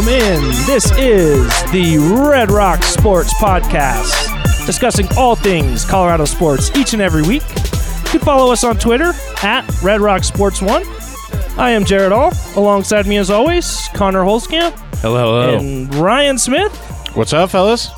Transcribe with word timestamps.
welcome 0.00 0.14
in. 0.14 0.50
This 0.66 0.90
is 0.92 1.46
the 1.72 1.98
Red 2.26 2.50
Rock 2.50 2.82
Sports 2.82 3.34
Podcast, 3.34 4.64
discussing 4.64 5.06
all 5.16 5.34
things 5.34 5.84
Colorado 5.84 6.24
sports 6.24 6.74
each 6.74 6.94
and 6.94 7.02
every 7.02 7.22
week. 7.22 7.42
You 8.04 8.10
can 8.10 8.20
follow 8.20 8.50
us 8.50 8.64
on 8.64 8.78
Twitter 8.78 9.12
at 9.42 9.68
Red 9.82 10.00
Rock 10.00 10.24
Sports 10.24 10.62
One. 10.62 10.84
I 11.58 11.70
am 11.70 11.84
Jared 11.84 12.12
All. 12.12 12.32
Alongside 12.56 13.06
me, 13.06 13.18
as 13.18 13.28
always, 13.30 13.88
Connor 13.92 14.22
Holzkamp 14.22 14.72
Hello, 15.00 15.18
hello. 15.42 15.58
and 15.58 15.94
Ryan 15.94 16.38
Smith. 16.38 16.72
What's 17.14 17.34
up, 17.34 17.50
fellas? 17.50 17.90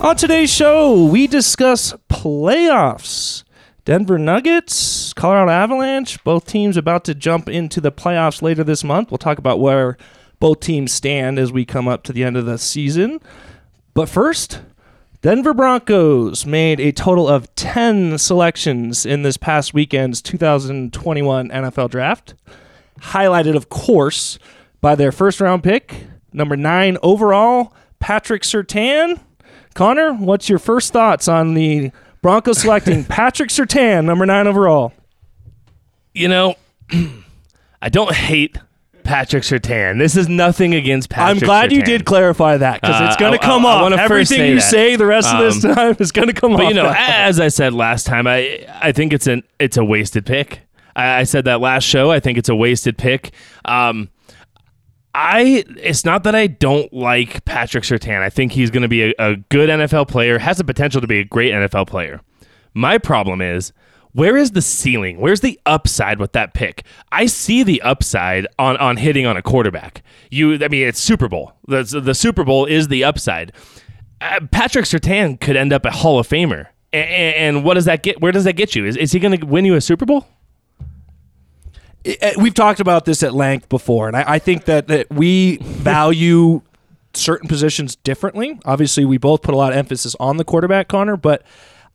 On 0.00 0.16
today's 0.16 0.52
show, 0.52 1.04
we 1.04 1.28
discuss 1.28 1.94
playoffs. 2.10 3.44
Denver 3.84 4.18
Nuggets, 4.18 5.12
Colorado 5.12 5.52
Avalanche, 5.52 6.22
both 6.24 6.46
teams 6.46 6.76
about 6.76 7.04
to 7.04 7.14
jump 7.14 7.48
into 7.48 7.80
the 7.80 7.92
playoffs 7.92 8.42
later 8.42 8.64
this 8.64 8.82
month. 8.82 9.12
We'll 9.12 9.18
talk 9.18 9.38
about 9.38 9.60
where 9.60 9.96
both 10.44 10.60
teams 10.60 10.92
stand 10.92 11.38
as 11.38 11.50
we 11.50 11.64
come 11.64 11.88
up 11.88 12.02
to 12.02 12.12
the 12.12 12.22
end 12.22 12.36
of 12.36 12.44
the 12.44 12.58
season. 12.58 13.18
But 13.94 14.10
first, 14.10 14.60
Denver 15.22 15.54
Broncos 15.54 16.44
made 16.44 16.80
a 16.80 16.92
total 16.92 17.26
of 17.26 17.54
10 17.54 18.18
selections 18.18 19.06
in 19.06 19.22
this 19.22 19.38
past 19.38 19.72
weekend's 19.72 20.20
2021 20.20 21.48
NFL 21.48 21.88
Draft. 21.88 22.34
Highlighted, 23.00 23.56
of 23.56 23.70
course, 23.70 24.38
by 24.82 24.94
their 24.94 25.12
first 25.12 25.40
round 25.40 25.62
pick, 25.62 26.08
number 26.30 26.58
nine 26.58 26.98
overall, 27.02 27.72
Patrick 27.98 28.42
Surtain. 28.42 29.20
Connor, 29.72 30.12
what's 30.12 30.50
your 30.50 30.58
first 30.58 30.92
thoughts 30.92 31.26
on 31.26 31.54
the 31.54 31.90
Broncos 32.20 32.58
selecting 32.58 33.04
Patrick 33.06 33.48
Surtain, 33.48 34.04
number 34.04 34.26
nine 34.26 34.46
overall? 34.46 34.92
You 36.12 36.28
know, 36.28 36.56
I 37.80 37.88
don't 37.88 38.14
hate 38.14 38.58
Patrick 39.04 39.42
Surtain. 39.44 39.98
This 39.98 40.16
is 40.16 40.28
nothing 40.28 40.74
against 40.74 41.10
Patrick 41.10 41.42
I'm 41.42 41.46
glad 41.46 41.72
you 41.72 41.82
did 41.82 42.04
clarify 42.04 42.56
that 42.56 42.80
because 42.80 43.00
Uh, 43.00 43.04
it's 43.04 43.16
going 43.16 43.32
to 43.32 43.38
come 43.38 43.64
I- 43.64 43.68
I 43.68 43.72
off. 43.74 43.82
wanna 43.82 43.96
Everything 43.96 44.38
say 44.38 44.48
you 44.48 44.54
that. 44.56 44.60
say 44.62 44.96
the 44.96 45.06
rest 45.06 45.32
of 45.32 45.40
this 45.40 45.64
Um, 45.64 45.74
time 45.74 45.96
is 46.00 46.10
going 46.10 46.28
to 46.28 46.34
come 46.34 46.52
off. 46.54 46.58
But 46.58 46.68
you 46.68 46.74
know, 46.74 46.92
as 46.96 47.38
I 47.38 47.48
said 47.48 47.72
last 47.74 48.06
time, 48.06 48.26
I 48.26 48.66
I 48.82 48.90
think 48.92 49.12
it's 49.12 49.26
an 49.26 49.42
it's 49.60 49.76
a 49.76 49.84
wasted 49.84 50.26
pick. 50.26 50.62
I, 50.96 51.20
I 51.20 51.22
said 51.24 51.44
that 51.44 51.60
last 51.60 51.84
show. 51.84 52.10
I 52.10 52.18
think 52.20 52.38
it's 52.38 52.48
a 52.48 52.54
wasted 52.56 52.98
pick. 52.98 53.32
Um, 53.64 54.08
I 55.14 55.64
it's 55.80 56.04
not 56.04 56.24
that 56.24 56.34
I 56.34 56.48
don't 56.48 56.92
like 56.92 57.44
Patrick 57.44 57.84
Surtain. 57.84 58.20
I 58.20 58.30
think 58.30 58.52
he's 58.52 58.70
going 58.70 58.82
to 58.82 58.88
be 58.88 59.04
a, 59.10 59.14
a 59.18 59.36
good 59.48 59.68
NFL 59.70 60.08
player. 60.08 60.38
Has 60.38 60.58
the 60.58 60.64
potential 60.64 61.00
to 61.00 61.06
be 61.06 61.20
a 61.20 61.24
great 61.24 61.52
NFL 61.52 61.86
player. 61.86 62.20
My 62.74 62.98
problem 62.98 63.40
is 63.40 63.72
where 64.14 64.36
is 64.36 64.52
the 64.52 64.62
ceiling? 64.62 65.18
Where's 65.18 65.40
the 65.40 65.60
upside 65.66 66.18
with 66.18 66.32
that 66.32 66.54
pick? 66.54 66.84
I 67.12 67.26
see 67.26 67.62
the 67.62 67.82
upside 67.82 68.46
on 68.58 68.76
on 68.78 68.96
hitting 68.96 69.26
on 69.26 69.36
a 69.36 69.42
quarterback. 69.42 70.02
You, 70.30 70.54
I 70.64 70.68
mean, 70.68 70.86
it's 70.88 70.98
Super 71.00 71.28
Bowl. 71.28 71.52
The 71.68 71.82
the 72.02 72.14
Super 72.14 72.42
Bowl 72.44 72.64
is 72.64 72.88
the 72.88 73.04
upside. 73.04 73.52
Uh, 74.20 74.40
Patrick 74.50 74.86
Surtain 74.86 75.38
could 75.38 75.56
end 75.56 75.72
up 75.72 75.84
a 75.84 75.90
Hall 75.90 76.18
of 76.18 76.26
Famer. 76.26 76.68
A- 76.92 76.96
And, 76.96 77.64
what 77.64 77.74
does 77.74 77.84
that 77.86 78.02
get? 78.02 78.20
Where 78.20 78.32
does 78.32 78.44
that 78.44 78.52
get 78.54 78.74
you? 78.74 78.86
Is, 78.86 78.96
is 78.96 79.12
he 79.12 79.18
going 79.18 79.38
to 79.38 79.44
win 79.44 79.64
you 79.64 79.74
a 79.74 79.80
Super 79.80 80.06
Bowl? 80.06 80.26
it- 82.04 82.36
we've 82.36 82.54
talked 82.54 82.80
about 82.80 83.04
this 83.04 83.22
at 83.22 83.34
length 83.34 83.68
before, 83.68 84.06
and 84.08 84.16
I, 84.16 84.24
I 84.34 84.38
think 84.38 84.66
that, 84.66 84.88
that 84.88 85.10
we 85.10 85.56
value 85.58 86.62
certain 87.14 87.48
positions 87.48 87.96
differently. 87.96 88.58
Obviously, 88.64 89.04
we 89.04 89.18
both 89.18 89.42
put 89.42 89.54
a 89.54 89.56
lot 89.56 89.72
of 89.72 89.78
emphasis 89.78 90.14
on 90.20 90.36
the 90.36 90.44
quarterback, 90.44 90.88
Connor, 90.88 91.16
but 91.16 91.42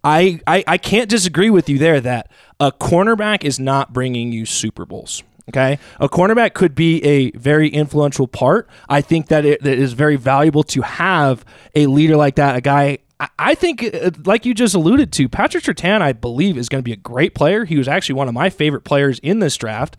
I, 0.03 0.39
I, 0.47 0.63
I 0.65 0.77
can't 0.77 1.09
disagree 1.09 1.49
with 1.49 1.69
you 1.69 1.77
there 1.77 1.99
that 2.01 2.31
a 2.59 2.71
cornerback 2.71 3.43
is 3.43 3.59
not 3.59 3.93
bringing 3.93 4.31
you 4.31 4.45
Super 4.45 4.85
Bowls. 4.85 5.23
Okay, 5.49 5.79
a 5.99 6.07
cornerback 6.07 6.53
could 6.53 6.75
be 6.75 7.03
a 7.03 7.31
very 7.31 7.69
influential 7.69 8.27
part. 8.27 8.69
I 8.87 9.01
think 9.01 9.29
that 9.29 9.45
it, 9.45 9.65
it 9.65 9.79
is 9.79 9.93
very 9.93 10.15
valuable 10.15 10.61
to 10.65 10.83
have 10.83 11.43
a 11.73 11.87
leader 11.87 12.15
like 12.15 12.35
that, 12.35 12.55
a 12.55 12.61
guy 12.61 12.99
I- 13.37 13.55
think, 13.55 13.83
uh, 13.83 14.11
like 14.25 14.45
you 14.45 14.53
just 14.53 14.75
alluded 14.75 15.11
to, 15.13 15.27
Patrick 15.27 15.63
Surtain, 15.63 16.01
I 16.01 16.13
believe, 16.13 16.57
is 16.57 16.69
going 16.69 16.79
to 16.79 16.85
be 16.85 16.93
a 16.93 16.97
great 16.97 17.35
player. 17.35 17.65
He 17.65 17.77
was 17.77 17.87
actually 17.87 18.15
one 18.15 18.27
of 18.27 18.33
my 18.33 18.49
favorite 18.49 18.83
players 18.85 19.19
in 19.19 19.39
this 19.39 19.57
draft. 19.57 19.97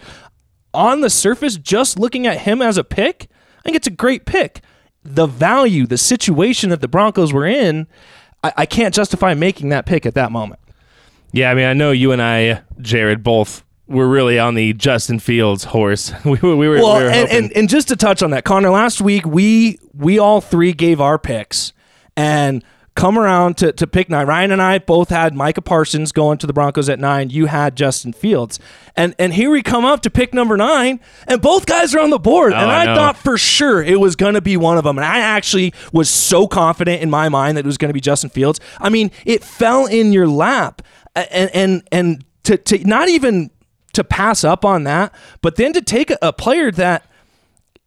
On 0.72 1.00
the 1.00 1.10
surface, 1.10 1.56
just 1.56 1.98
looking 1.98 2.26
at 2.26 2.38
him 2.38 2.62
as 2.62 2.78
a 2.78 2.84
pick, 2.84 3.28
I 3.58 3.62
think 3.62 3.76
it's 3.76 3.88
a 3.88 3.91
great 3.91 4.24
pick. 4.24 4.62
The 5.03 5.26
value, 5.26 5.86
the 5.86 5.98
situation 5.98 6.70
that 6.70 6.80
the 6.80 6.88
Broncos 6.88 7.32
were 7.32 7.47
in, 7.47 7.88
I, 8.42 8.52
I 8.58 8.66
can't 8.66 8.94
justify 8.94 9.34
making 9.34 9.70
that 9.70 9.86
pick 9.86 10.06
at 10.06 10.14
that 10.14 10.32
moment. 10.32 10.60
Yeah, 11.32 11.50
I 11.50 11.54
mean, 11.54 11.66
I 11.66 11.74
know 11.74 11.90
you 11.92 12.12
and 12.12 12.20
I, 12.20 12.62
Jared, 12.80 13.22
both 13.22 13.64
were 13.86 14.08
really 14.08 14.38
on 14.38 14.54
the 14.54 14.72
Justin 14.72 15.18
Fields 15.18 15.64
horse. 15.64 16.12
we, 16.24 16.38
were- 16.38 16.56
we 16.56 16.68
were, 16.68 16.76
Well, 16.76 16.98
we 16.98 17.04
were 17.04 17.10
and, 17.10 17.28
and, 17.28 17.52
and 17.52 17.68
just 17.68 17.88
to 17.88 17.96
touch 17.96 18.22
on 18.22 18.30
that, 18.30 18.44
Connor, 18.44 18.70
last 18.70 19.00
week 19.00 19.26
we 19.26 19.78
we 19.94 20.18
all 20.18 20.40
three 20.40 20.72
gave 20.72 21.00
our 21.00 21.18
picks 21.18 21.72
and 22.16 22.64
come 22.94 23.18
around 23.18 23.56
to, 23.58 23.72
to 23.72 23.86
pick 23.86 24.10
nine. 24.10 24.26
Ryan 24.26 24.50
and 24.52 24.60
I 24.60 24.78
both 24.78 25.08
had 25.08 25.34
Micah 25.34 25.62
Parsons 25.62 26.12
going 26.12 26.38
to 26.38 26.46
the 26.46 26.52
Broncos 26.52 26.88
at 26.88 26.98
nine. 26.98 27.30
You 27.30 27.46
had 27.46 27.76
Justin 27.76 28.12
Fields. 28.12 28.58
And 28.96 29.14
and 29.18 29.32
here 29.32 29.50
we 29.50 29.62
come 29.62 29.84
up 29.84 30.02
to 30.02 30.10
pick 30.10 30.34
number 30.34 30.56
nine, 30.56 31.00
and 31.26 31.40
both 31.40 31.66
guys 31.66 31.94
are 31.94 32.00
on 32.00 32.10
the 32.10 32.18
board. 32.18 32.52
Oh, 32.52 32.56
and 32.56 32.70
Oh, 32.70 32.74
I 32.74 32.92
I, 32.92 32.94
thought 32.94 33.16
for 33.16 33.38
sure 33.38 33.82
it 33.82 34.00
was 34.00 34.16
going 34.16 34.34
to 34.34 34.40
be 34.40 34.56
one 34.56 34.76
of 34.76 34.84
them. 34.84 34.98
And 34.98 35.04
I 35.04 35.20
actually 35.20 35.72
was 35.92 36.10
so 36.10 36.46
confident 36.46 37.02
in 37.02 37.10
my 37.10 37.28
mind 37.28 37.56
that 37.56 37.64
it 37.64 37.66
was 37.66 37.78
going 37.78 37.90
to 37.90 37.94
be 37.94 38.00
Justin 38.00 38.30
Fields. 38.30 38.60
I 38.78 38.88
mean, 38.88 39.10
it 39.24 39.44
fell 39.44 39.86
in 39.86 40.12
your 40.12 40.26
lap. 40.26 40.82
And 41.14 41.50
and 41.54 41.82
and 41.90 42.24
to, 42.44 42.56
to 42.56 42.86
not 42.86 43.08
even 43.08 43.50
to 43.92 44.04
pass 44.04 44.44
up 44.44 44.64
on 44.64 44.84
that, 44.84 45.14
but 45.42 45.56
then 45.56 45.72
to 45.72 45.80
take 45.80 46.10
a, 46.10 46.18
a 46.22 46.32
player 46.32 46.70
that 46.72 47.06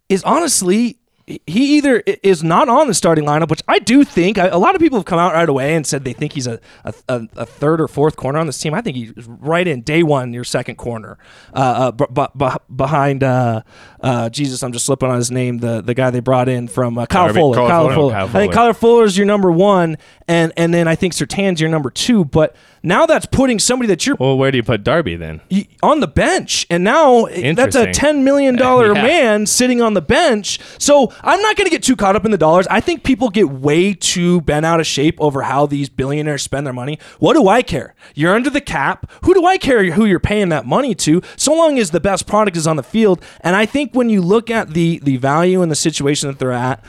is 0.10 0.24
honestly 0.24 0.98
he 1.26 1.78
either 1.78 2.04
is 2.22 2.44
not 2.44 2.68
on 2.68 2.88
the 2.88 2.94
starting 2.94 3.24
lineup, 3.24 3.50
which 3.50 3.62
I 3.68 3.80
do 3.80 4.04
think 4.04 4.38
a 4.38 4.58
lot 4.58 4.76
of 4.76 4.82
people 4.82 4.98
have 4.98 5.06
come 5.06 5.20
out 5.20 5.34
right 5.34 5.48
away 5.48 5.74
and 5.74 5.88
said 5.88 6.04
they 6.04 6.12
think 6.12 6.34
he's 6.34 6.48
a, 6.48 6.60
a, 6.84 6.94
a, 7.08 7.46
third 7.46 7.80
or 7.80 7.88
fourth 7.88 8.18
corner 8.18 8.40
on 8.40 8.46
this 8.46 8.60
team. 8.60 8.74
I 8.74 8.82
think 8.82 8.98
he's 8.98 9.14
right 9.26 9.66
in 9.66 9.82
day 9.82 10.04
one, 10.04 10.34
your 10.34 10.44
second 10.44 10.76
corner, 10.76 11.18
uh, 11.54 11.92
uh, 11.98 12.06
b- 12.06 12.26
b- 12.36 12.76
behind 12.76 13.24
uh, 13.24 13.62
uh, 14.02 14.30
Jesus. 14.32 14.64
I'm 14.64 14.74
just 14.74 14.86
slipping 14.86 15.10
on 15.10 15.16
his 15.16 15.32
name. 15.32 15.60
The 15.60 15.82
the 15.82 15.94
guy 15.94 16.10
they 16.10 16.20
brought 16.20 16.50
in 16.50 16.68
from 16.68 16.98
uh, 16.98 17.06
Kyle 17.06 17.34
Fuller. 17.34 17.56
Kyle 17.56 17.68
Kyle 17.70 17.84
Fuller. 17.84 17.96
Fuller. 17.96 18.12
Kyle 18.12 18.26
I 18.26 18.30
think 18.30 18.54
Fuller. 18.54 18.74
Kyler 18.74 18.76
Fuller's 18.76 19.18
your 19.18 19.26
number 19.26 19.52
one, 19.52 19.98
and 20.28 20.52
and 20.58 20.74
then 20.74 20.90
I 20.90 20.96
think 20.96 21.14
Surtain's 21.14 21.62
your 21.62 21.70
number 21.70 21.90
two. 21.90 22.26
But 22.26 22.54
now 22.84 23.06
that's 23.06 23.26
putting 23.26 23.60
somebody 23.60 23.88
that 23.88 24.06
you're 24.06 24.18
well, 24.20 24.38
where 24.38 24.52
do 24.52 24.58
you 24.58 24.64
put 24.64 24.84
Darby 24.84 25.16
then? 25.16 25.40
on 25.82 26.02
the 26.02 26.08
bench, 26.08 26.68
and 26.70 26.84
now 26.84 27.28
that's 27.28 27.78
a 27.78 27.94
ten 27.94 28.26
million 28.26 28.58
dollar 28.58 28.88
Yeah. 28.94 29.04
man 29.04 29.46
sitting 29.46 29.82
on 29.82 29.94
the 29.94 30.02
bench. 30.02 30.60
So 30.80 31.13
I'm 31.22 31.42
not 31.42 31.56
going 31.56 31.66
to 31.66 31.72
get 31.72 31.84
too 31.84 31.96
caught 31.96 32.16
up 32.16 32.26
in 32.26 32.32
the 32.32 32.38
dollars. 32.38 32.68
I 32.68 32.80
think 32.80 33.04
people 33.04 33.30
get 33.30 33.50
way 33.50 33.94
too 33.94 34.42
bent 34.42 34.66
out 34.66 34.80
of 34.80 34.88
shape 34.88 35.20
over 35.20 35.42
how 35.42 35.66
these 35.66 35.90
billionaires 35.90 36.42
spend 36.42 36.66
their 36.66 36.74
money. 36.74 37.00
What 37.20 37.34
do 37.34 37.48
I 37.48 37.62
care? 37.62 37.96
You're 38.16 38.36
under 38.36 38.50
the 38.50 38.62
cap. 38.62 39.10
Who 39.24 39.34
do 39.34 39.46
I 39.46 39.58
care 39.58 39.84
who 39.92 40.06
you're 40.06 40.20
paying 40.20 40.50
that 40.50 40.66
money 40.66 40.96
to? 40.96 41.22
So 41.36 41.54
long 41.54 41.78
as 41.78 41.92
the 41.92 42.00
best 42.00 42.28
product 42.28 42.58
is 42.58 42.68
on 42.68 42.76
the 42.76 42.84
field. 42.84 43.24
And 43.42 43.56
I 43.56 43.66
think 43.66 43.94
when 43.94 44.10
you 44.10 44.22
look 44.22 44.50
at 44.50 44.74
the 44.74 45.00
the 45.00 45.18
value 45.18 45.62
and 45.62 45.72
the 45.72 45.76
situation 45.76 46.30
that 46.30 46.40
they're 46.40 46.52
at, 46.52 46.84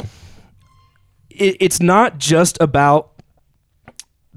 it, 1.30 1.56
it's 1.60 1.80
not 1.80 2.18
just 2.18 2.56
about 2.60 3.12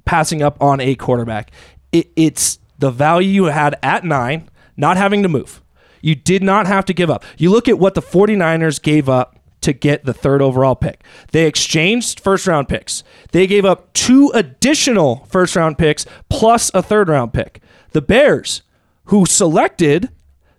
passing 0.05 0.41
up 0.41 0.61
on 0.61 0.79
a 0.79 0.95
quarterback. 0.95 1.51
It, 1.91 2.09
it's 2.15 2.59
the 2.79 2.91
value 2.91 3.29
you 3.29 3.45
had 3.45 3.77
at 3.83 4.03
nine, 4.03 4.49
not 4.75 4.97
having 4.97 5.23
to 5.23 5.29
move. 5.29 5.61
You 6.01 6.15
did 6.15 6.43
not 6.43 6.67
have 6.67 6.85
to 6.85 6.93
give 6.93 7.09
up. 7.09 7.23
You 7.37 7.49
look 7.51 7.67
at 7.67 7.79
what 7.79 7.93
the 7.93 8.01
49ers 8.01 8.81
gave 8.81 9.09
up 9.09 9.36
to 9.67 9.73
get 9.73 10.05
the 10.05 10.13
third 10.13 10.41
overall 10.41 10.75
pick. 10.75 11.03
They 11.33 11.45
exchanged 11.45 12.21
first 12.21 12.47
round 12.47 12.69
picks. 12.69 13.03
They 13.33 13.45
gave 13.47 13.65
up 13.65 13.91
two 13.91 14.31
additional 14.33 15.25
first 15.29 15.57
round 15.57 15.77
picks 15.77 16.05
plus 16.29 16.71
a 16.73 16.81
third 16.81 17.09
round 17.09 17.33
pick. 17.33 17.61
The 17.91 18.01
Bears, 18.01 18.61
who 19.05 19.25
selected 19.25 20.07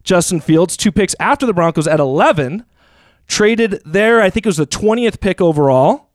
Justin 0.03 0.41
Fields, 0.41 0.77
two 0.77 0.93
picks 0.93 1.15
after 1.19 1.47
the 1.47 1.55
Broncos 1.55 1.87
at 1.87 2.01
11, 2.01 2.67
traded 3.27 3.81
their, 3.87 4.21
I 4.21 4.29
think 4.29 4.45
it 4.45 4.51
was 4.51 4.59
the 4.59 4.67
20th 4.67 5.21
pick 5.21 5.41
overall, 5.41 6.11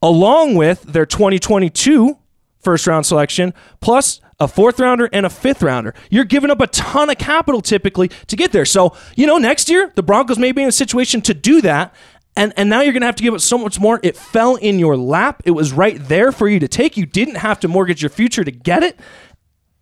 along 0.00 0.54
with 0.54 0.82
their 0.82 1.06
2022 1.06 2.16
first 2.60 2.86
round 2.86 3.06
selection, 3.06 3.54
plus 3.80 4.20
a 4.38 4.46
fourth 4.46 4.78
rounder 4.78 5.08
and 5.12 5.24
a 5.24 5.30
fifth 5.30 5.62
rounder. 5.62 5.94
You're 6.10 6.24
giving 6.24 6.50
up 6.50 6.60
a 6.60 6.66
ton 6.66 7.08
of 7.10 7.18
capital 7.18 7.60
typically 7.60 8.08
to 8.26 8.36
get 8.36 8.52
there. 8.52 8.64
So, 8.64 8.96
you 9.16 9.26
know, 9.26 9.38
next 9.38 9.68
year, 9.68 9.92
the 9.94 10.02
Broncos 10.02 10.38
may 10.38 10.52
be 10.52 10.62
in 10.62 10.68
a 10.68 10.72
situation 10.72 11.22
to 11.22 11.34
do 11.34 11.60
that. 11.62 11.94
And, 12.36 12.52
and 12.56 12.68
now 12.68 12.82
you're 12.82 12.92
going 12.92 13.00
to 13.00 13.06
have 13.06 13.16
to 13.16 13.22
give 13.22 13.32
up 13.32 13.40
so 13.40 13.56
much 13.56 13.80
more. 13.80 13.98
It 14.02 14.16
fell 14.16 14.56
in 14.56 14.78
your 14.78 14.96
lap. 14.96 15.42
It 15.46 15.52
was 15.52 15.72
right 15.72 15.98
there 16.06 16.32
for 16.32 16.48
you 16.48 16.60
to 16.60 16.68
take. 16.68 16.96
You 16.96 17.06
didn't 17.06 17.36
have 17.36 17.60
to 17.60 17.68
mortgage 17.68 18.02
your 18.02 18.10
future 18.10 18.44
to 18.44 18.50
get 18.50 18.82
it. 18.82 19.00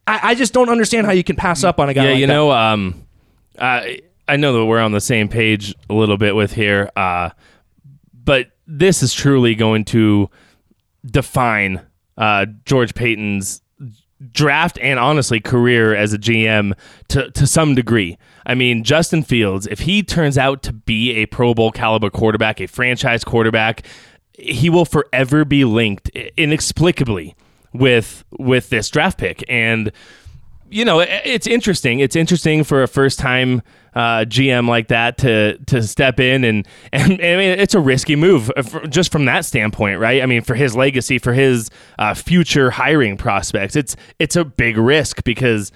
I, 0.06 0.20
I 0.22 0.34
just 0.34 0.52
don't 0.52 0.68
understand 0.68 1.06
how 1.06 1.12
you 1.12 1.24
can 1.24 1.36
pass 1.36 1.64
up 1.64 1.80
on 1.80 1.88
a 1.88 1.94
guy 1.94 2.04
yeah, 2.04 2.10
like 2.10 2.20
you 2.20 2.26
that. 2.26 2.32
know, 2.32 2.52
um, 2.52 3.06
I 3.58 4.00
I 4.28 4.36
know 4.36 4.52
that 4.52 4.64
we're 4.64 4.80
on 4.80 4.92
the 4.92 5.00
same 5.00 5.28
page 5.28 5.74
a 5.90 5.94
little 5.94 6.16
bit 6.16 6.36
with 6.36 6.52
here, 6.52 6.90
uh, 6.96 7.30
but 8.12 8.50
this 8.66 9.02
is 9.02 9.12
truly 9.12 9.54
going 9.54 9.84
to 9.86 10.30
define 11.04 11.80
uh, 12.16 12.46
George 12.64 12.94
Paton's 12.94 13.62
draft 14.32 14.78
and 14.80 14.98
honestly 14.98 15.40
career 15.40 15.94
as 15.94 16.12
a 16.12 16.18
GM 16.18 16.72
to 17.08 17.30
to 17.30 17.46
some 17.46 17.74
degree. 17.74 18.18
I 18.46 18.54
mean, 18.54 18.84
Justin 18.84 19.22
Fields, 19.22 19.66
if 19.66 19.80
he 19.80 20.02
turns 20.02 20.36
out 20.36 20.62
to 20.64 20.72
be 20.72 21.12
a 21.14 21.26
Pro 21.26 21.54
Bowl 21.54 21.72
caliber 21.72 22.10
quarterback, 22.10 22.60
a 22.60 22.66
franchise 22.66 23.24
quarterback, 23.24 23.86
he 24.32 24.68
will 24.68 24.84
forever 24.84 25.44
be 25.44 25.64
linked 25.64 26.08
inexplicably 26.36 27.34
with 27.72 28.24
with 28.38 28.70
this 28.70 28.88
draft 28.88 29.18
pick 29.18 29.44
and 29.48 29.92
you 30.74 30.84
know, 30.84 30.98
it's 30.98 31.46
interesting. 31.46 32.00
It's 32.00 32.16
interesting 32.16 32.64
for 32.64 32.82
a 32.82 32.88
first 32.88 33.20
time 33.20 33.62
uh, 33.94 34.24
GM 34.24 34.68
like 34.68 34.88
that 34.88 35.18
to 35.18 35.56
to 35.66 35.84
step 35.84 36.18
in 36.18 36.42
and, 36.42 36.66
and 36.92 37.12
I 37.12 37.36
mean 37.36 37.58
it's 37.60 37.74
a 37.74 37.80
risky 37.80 38.16
move 38.16 38.50
uh, 38.56 38.62
just 38.88 39.12
from 39.12 39.24
that 39.26 39.44
standpoint, 39.44 40.00
right? 40.00 40.20
I 40.20 40.26
mean 40.26 40.42
for 40.42 40.56
his 40.56 40.74
legacy, 40.74 41.18
for 41.18 41.32
his 41.32 41.70
uh, 42.00 42.12
future 42.14 42.72
hiring 42.72 43.16
prospects, 43.16 43.76
it's 43.76 43.94
it's 44.18 44.34
a 44.34 44.44
big 44.44 44.76
risk 44.76 45.22
because 45.22 45.70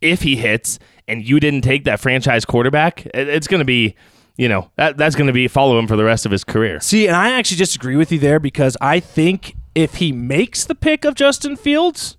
if 0.00 0.22
he 0.22 0.36
hits 0.36 0.78
and 1.08 1.28
you 1.28 1.40
didn't 1.40 1.62
take 1.62 1.82
that 1.84 1.98
franchise 1.98 2.44
quarterback, 2.44 3.06
it's 3.06 3.48
going 3.48 3.58
to 3.60 3.64
be 3.64 3.96
you 4.36 4.48
know 4.48 4.70
that 4.76 4.96
that's 4.96 5.16
going 5.16 5.26
to 5.26 5.32
be 5.32 5.48
follow 5.48 5.80
him 5.80 5.88
for 5.88 5.96
the 5.96 6.04
rest 6.04 6.26
of 6.26 6.30
his 6.30 6.44
career. 6.44 6.78
See, 6.78 7.08
and 7.08 7.16
I 7.16 7.32
actually 7.32 7.56
disagree 7.56 7.96
with 7.96 8.12
you 8.12 8.20
there 8.20 8.38
because 8.38 8.76
I 8.80 9.00
think 9.00 9.56
if 9.74 9.96
he 9.96 10.12
makes 10.12 10.64
the 10.64 10.76
pick 10.76 11.04
of 11.04 11.16
Justin 11.16 11.56
Fields, 11.56 12.16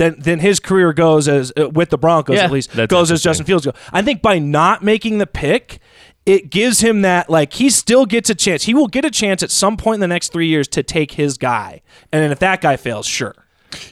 then 0.00 0.16
then 0.18 0.38
his 0.38 0.58
career 0.60 0.94
goes 0.94 1.28
as 1.28 1.52
uh, 1.58 1.68
with 1.68 1.90
the 1.90 1.98
Broncos 1.98 2.36
Yeah, 2.36 2.44
at 2.44 2.50
least 2.50 2.72
that's 2.72 2.90
goes 2.90 3.12
as. 3.12 3.22
Justin 3.22 3.44
Fields 3.44 3.66
goes. 3.66 3.74
I 3.92 4.00
think 4.00 4.22
by 4.22 4.38
not 4.38 4.82
making 4.82 5.18
the 5.18 5.26
pick, 5.26 5.78
it 6.24 6.48
gives 6.50 6.80
him 6.80 7.02
that 7.02 7.28
like 7.28 7.52
he 7.52 7.68
still 7.68 8.06
gets 8.06 8.30
a 8.30 8.34
chance. 8.34 8.64
He 8.64 8.72
will 8.72 8.88
get 8.88 9.04
a 9.04 9.10
chance 9.10 9.42
at 9.42 9.50
some 9.50 9.76
point 9.76 9.96
in 9.96 10.00
the 10.00 10.08
next 10.08 10.32
three 10.32 10.46
years 10.48 10.66
to 10.68 10.82
take 10.82 11.12
his 11.12 11.36
guy, 11.36 11.82
and 12.10 12.22
then 12.22 12.32
if 12.32 12.38
that 12.38 12.62
guy 12.62 12.76
fails, 12.76 13.06
sure. 13.06 13.34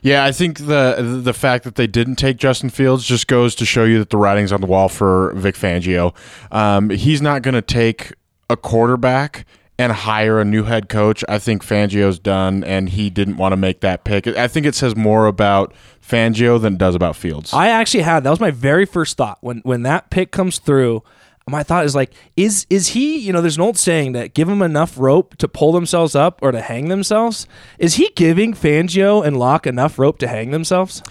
Yeah, 0.03 0.25
I 0.25 0.33
think 0.33 0.59
the 0.59 1.21
the 1.23 1.35
fact 1.35 1.65
that 1.65 1.75
they 1.75 1.87
didn't 1.87 2.17
take 2.17 2.39
Justin 2.39 2.71
Fields 2.71 3.05
just 3.05 3.27
goes 3.27 3.55
to 3.57 3.67
show 3.67 3.85
you 3.85 3.99
that 3.99 4.09
the 4.09 4.17
writing's 4.17 4.51
on 4.51 4.63
the 4.63 4.67
wall 4.67 4.89
for 4.89 5.35
Vic 5.35 5.57
Fangio. 5.57 6.15
Um, 6.51 6.89
he's 6.89 7.21
not 7.21 7.43
going 7.43 7.55
to 7.55 7.63
take 7.63 8.13
a 8.51 8.57
quarterback 8.57 9.45
and 9.79 9.93
hire 9.93 10.41
a 10.41 10.45
new 10.45 10.65
head 10.65 10.89
coach. 10.89 11.25
I 11.29 11.39
think 11.39 11.65
Fangio's 11.65 12.19
done, 12.19 12.65
and 12.65 12.89
he 12.89 13.11
didn't 13.11 13.37
want 13.37 13.53
to 13.53 13.57
make 13.57 13.81
that 13.81 14.05
pick. 14.05 14.27
I 14.27 14.49
think 14.49 14.67
it 14.67 14.75
says 14.75 14.97
more 14.97 15.27
about 15.27 15.73
Fangio 16.03 16.61
than 16.61 16.75
it 16.75 16.79
does 16.79 16.95
about 16.95 17.17
Fields. 17.17 17.53
I 17.55 17.69
actually 17.69 18.03
had 18.03 18.25
that 18.25 18.31
was 18.31 18.41
my 18.41 18.51
very 18.51 18.85
first 18.85 19.17
thought 19.17 19.39
when 19.41 19.61
when 19.61 19.83
that 19.83 20.11
pick 20.11 20.31
comes 20.31 20.59
through. 20.59 21.03
My 21.47 21.63
thought 21.63 21.87
is 21.87 21.95
like, 21.95 22.13
is 22.37 22.67
is 22.69 22.89
he? 22.89 23.19
You 23.19 23.33
know, 23.33 23.41
there's 23.41 23.57
an 23.57 23.63
old 23.63 23.79
saying 23.79 24.13
that 24.13 24.35
give 24.35 24.49
them 24.49 24.61
enough 24.61 24.99
rope 24.99 25.37
to 25.37 25.49
pull 25.49 25.73
themselves 25.73 26.15
up 26.15 26.41
or 26.43 26.53
to 26.53 26.61
hang 26.61 26.89
themselves. 26.89 27.47
Is 27.79 27.95
he 27.95 28.11
giving 28.17 28.53
Fangio 28.53 29.25
and 29.25 29.39
Lock 29.39 29.67
enough 29.67 29.99
rope 29.99 30.19
to 30.19 30.29
hang 30.29 30.51
themselves? 30.51 31.03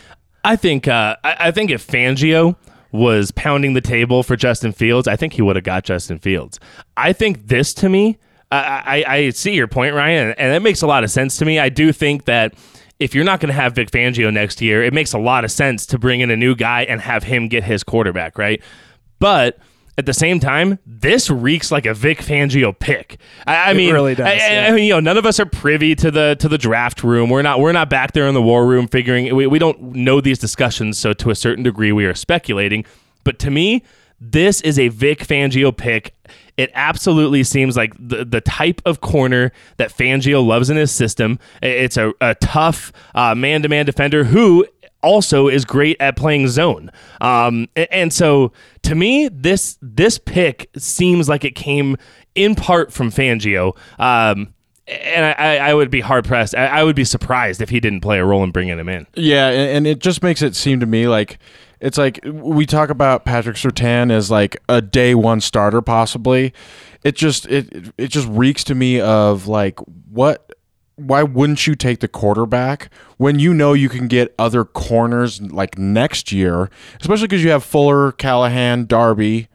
I 0.44 0.56
think 0.56 0.88
uh, 0.88 1.16
I, 1.24 1.36
I 1.40 1.52
think 1.52 1.72
if 1.72 1.86
Fangio 1.88 2.56
was 2.92 3.31
pounding 3.31 3.74
the 3.74 3.81
table 3.81 4.24
for 4.24 4.36
Justin 4.36 4.74
Fields, 4.74 5.08
I 5.08 5.16
think 5.16 5.34
he 5.34 5.42
would 5.42 5.56
have 5.56 5.66
got 5.66 5.84
Justin 5.84 6.20
Fields. 6.20 6.60
I 6.96 7.13
think 7.13 7.48
this 7.48 7.74
to 7.75 7.90
me, 7.90 8.18
I, 8.52 9.04
I, 9.06 9.14
I 9.16 9.30
see 9.32 9.54
your 9.56 9.68
point, 9.68 9.94
Ryan, 9.94 10.34
and 10.38 10.54
it 10.54 10.62
makes 10.62 10.82
a 10.82 10.88
lot 10.88 11.04
of 11.04 11.12
sense 11.12 11.38
to 11.38 11.46
me. 11.46 11.60
I 11.60 11.70
do 11.70 11.92
think 11.92 12.26
that 12.26 12.54
if 13.00 13.14
you're 13.14 13.26
not 13.26 13.40
going 13.40 13.50
to 13.50 13.54
have 13.62 13.76
Vic 13.76 13.92
Fangio 13.92 14.32
next 14.34 14.62
year, 14.62 14.84
it 14.84 14.94
makes 14.94 15.14
a 15.14 15.20
lot 15.20 15.44
of 15.44 15.52
sense 15.52 15.86
to 15.88 16.00
bring 16.00 16.22
in 16.22 16.32
a 16.32 16.38
new 16.38 16.56
guy 16.56 16.84
and 16.84 17.02
have 17.02 17.24
him 17.24 17.48
get 17.48 17.64
his 17.64 17.84
quarterback, 17.84 18.38
right? 18.38 18.62
But 19.20 19.60
at 20.00 20.06
the 20.06 20.14
same 20.14 20.40
time, 20.40 20.80
this 20.86 21.30
reeks 21.30 21.72
like 21.72 21.86
a 21.86 21.94
Vic 21.94 22.20
Fangio 22.20 22.78
pick. 22.78 23.20
I, 23.46 23.72
I 23.72 23.74
mean, 23.74 23.94
really 23.94 24.16
does, 24.16 24.28
I- 24.28 24.36
yeah. 24.36 24.68
I 24.68 24.72
mean, 24.72 24.86
you 24.86 24.94
know, 24.94 25.00
none 25.00 25.18
of 25.18 25.26
us 25.26 25.40
are 25.40 25.46
privy 25.46 25.94
to 25.96 26.10
the 26.12 26.38
to 26.40 26.48
the 26.48 26.58
draft 26.58 27.04
room. 27.04 27.30
We're 27.30 27.42
not 27.42 27.60
we're 27.60 27.72
not 27.72 27.90
back 27.90 28.14
there 28.14 28.28
in 28.28 28.34
the 28.34 28.42
war 28.42 28.66
room 28.66 28.88
figuring. 28.88 29.36
We, 29.36 29.46
we 29.48 29.60
don't 29.60 29.82
know 29.96 30.22
these 30.22 30.40
discussions, 30.40 30.98
so 30.98 31.14
to 31.14 31.32
a 31.32 31.36
certain 31.36 31.64
degree, 31.64 31.92
we 31.92 32.06
are 32.06 32.14
speculating. 32.16 32.86
But 33.24 33.40
to 33.40 33.52
me, 33.52 33.84
this 34.22 34.62
is 34.62 34.80
a 34.80 34.88
Vic 34.88 35.20
Fangio 35.20 35.76
pick. 35.76 36.14
It 36.57 36.71
absolutely 36.74 37.44
seems 37.44 37.77
like 37.77 37.94
the 38.00 38.25
the 38.25 38.42
type 38.42 38.81
of 38.86 39.00
corner 39.00 39.51
that 39.77 39.92
Fangio 39.92 40.45
loves 40.45 40.69
in 40.69 40.77
his 40.77 40.92
system. 40.92 41.39
It's 41.62 41.98
a, 41.98 42.13
a 42.19 42.36
tough 42.36 42.92
man 43.15 43.62
to 43.62 43.69
man 43.69 43.86
defender 43.86 44.24
who 44.25 44.65
also 45.01 45.48
is 45.48 45.65
great 45.65 45.98
at 46.00 46.15
playing 46.15 46.48
zone. 46.48 46.92
Um, 47.21 47.68
and 47.75 48.12
so 48.12 48.51
to 48.83 48.95
me, 48.95 49.30
this 49.30 49.77
this 49.81 50.18
pick 50.18 50.69
seems 50.77 51.30
like 51.30 51.45
it 51.45 51.56
came 51.56 51.98
in 52.36 52.56
part 52.56 52.92
from 52.92 53.10
Fangio. 53.12 53.77
Um, 54.00 54.53
and 54.88 55.25
I, 55.38 55.57
I 55.57 55.74
would 55.74 55.92
be 55.92 56.00
hard 56.00 56.24
pressed. 56.25 56.56
I, 56.56 56.81
would 56.81 56.95
be 56.95 57.03
surprised 57.03 57.62
if 57.62 57.69
he 57.69 57.81
didn't 57.81 58.00
play 58.00 58.19
a 58.19 58.25
role 58.25 58.42
in 58.45 58.51
bringing 58.51 58.80
him 58.80 58.88
in. 58.88 59.06
Yeah, 59.15 59.50
and 59.50 59.86
it 59.86 60.00
just 60.00 60.24
makes 60.24 60.42
it 60.42 60.56
seem 60.56 60.80
to 60.80 60.86
me 60.86 61.10
like 61.10 61.39
it's 61.79 61.97
like 61.97 62.19
we 62.25 62.65
talk 62.65 62.89
about 62.89 63.25
Patrick 63.25 63.56
Surtain 63.57 64.12
as 64.12 64.29
like 64.31 64.57
a 64.68 64.81
day 64.81 65.13
one 65.15 65.41
starter 65.41 65.81
possibly. 65.81 66.53
It 67.03 67.15
just 67.15 67.45
it 67.47 67.94
it 67.97 68.07
just 68.07 68.27
reeks 68.29 68.63
to 68.65 68.75
me 68.75 69.00
of 69.00 69.47
like 69.47 69.79
what 70.12 70.51
why 70.95 71.21
wouldn't 71.21 71.68
you 71.68 71.75
take 71.75 72.00
the 72.00 72.07
quarterback 72.07 72.89
when 73.18 73.38
you 73.38 73.53
know 73.53 73.74
you 73.74 73.88
can 73.89 74.07
get 74.07 74.33
other 74.39 74.65
corners 74.65 75.39
like 75.41 75.77
next 75.77 76.31
year, 76.31 76.69
especially 77.00 77.27
because 77.27 77.44
you 77.44 77.51
have 77.51 77.63
Fuller, 77.63 78.12
Callahan, 78.13 78.85
Darby. 78.85 79.47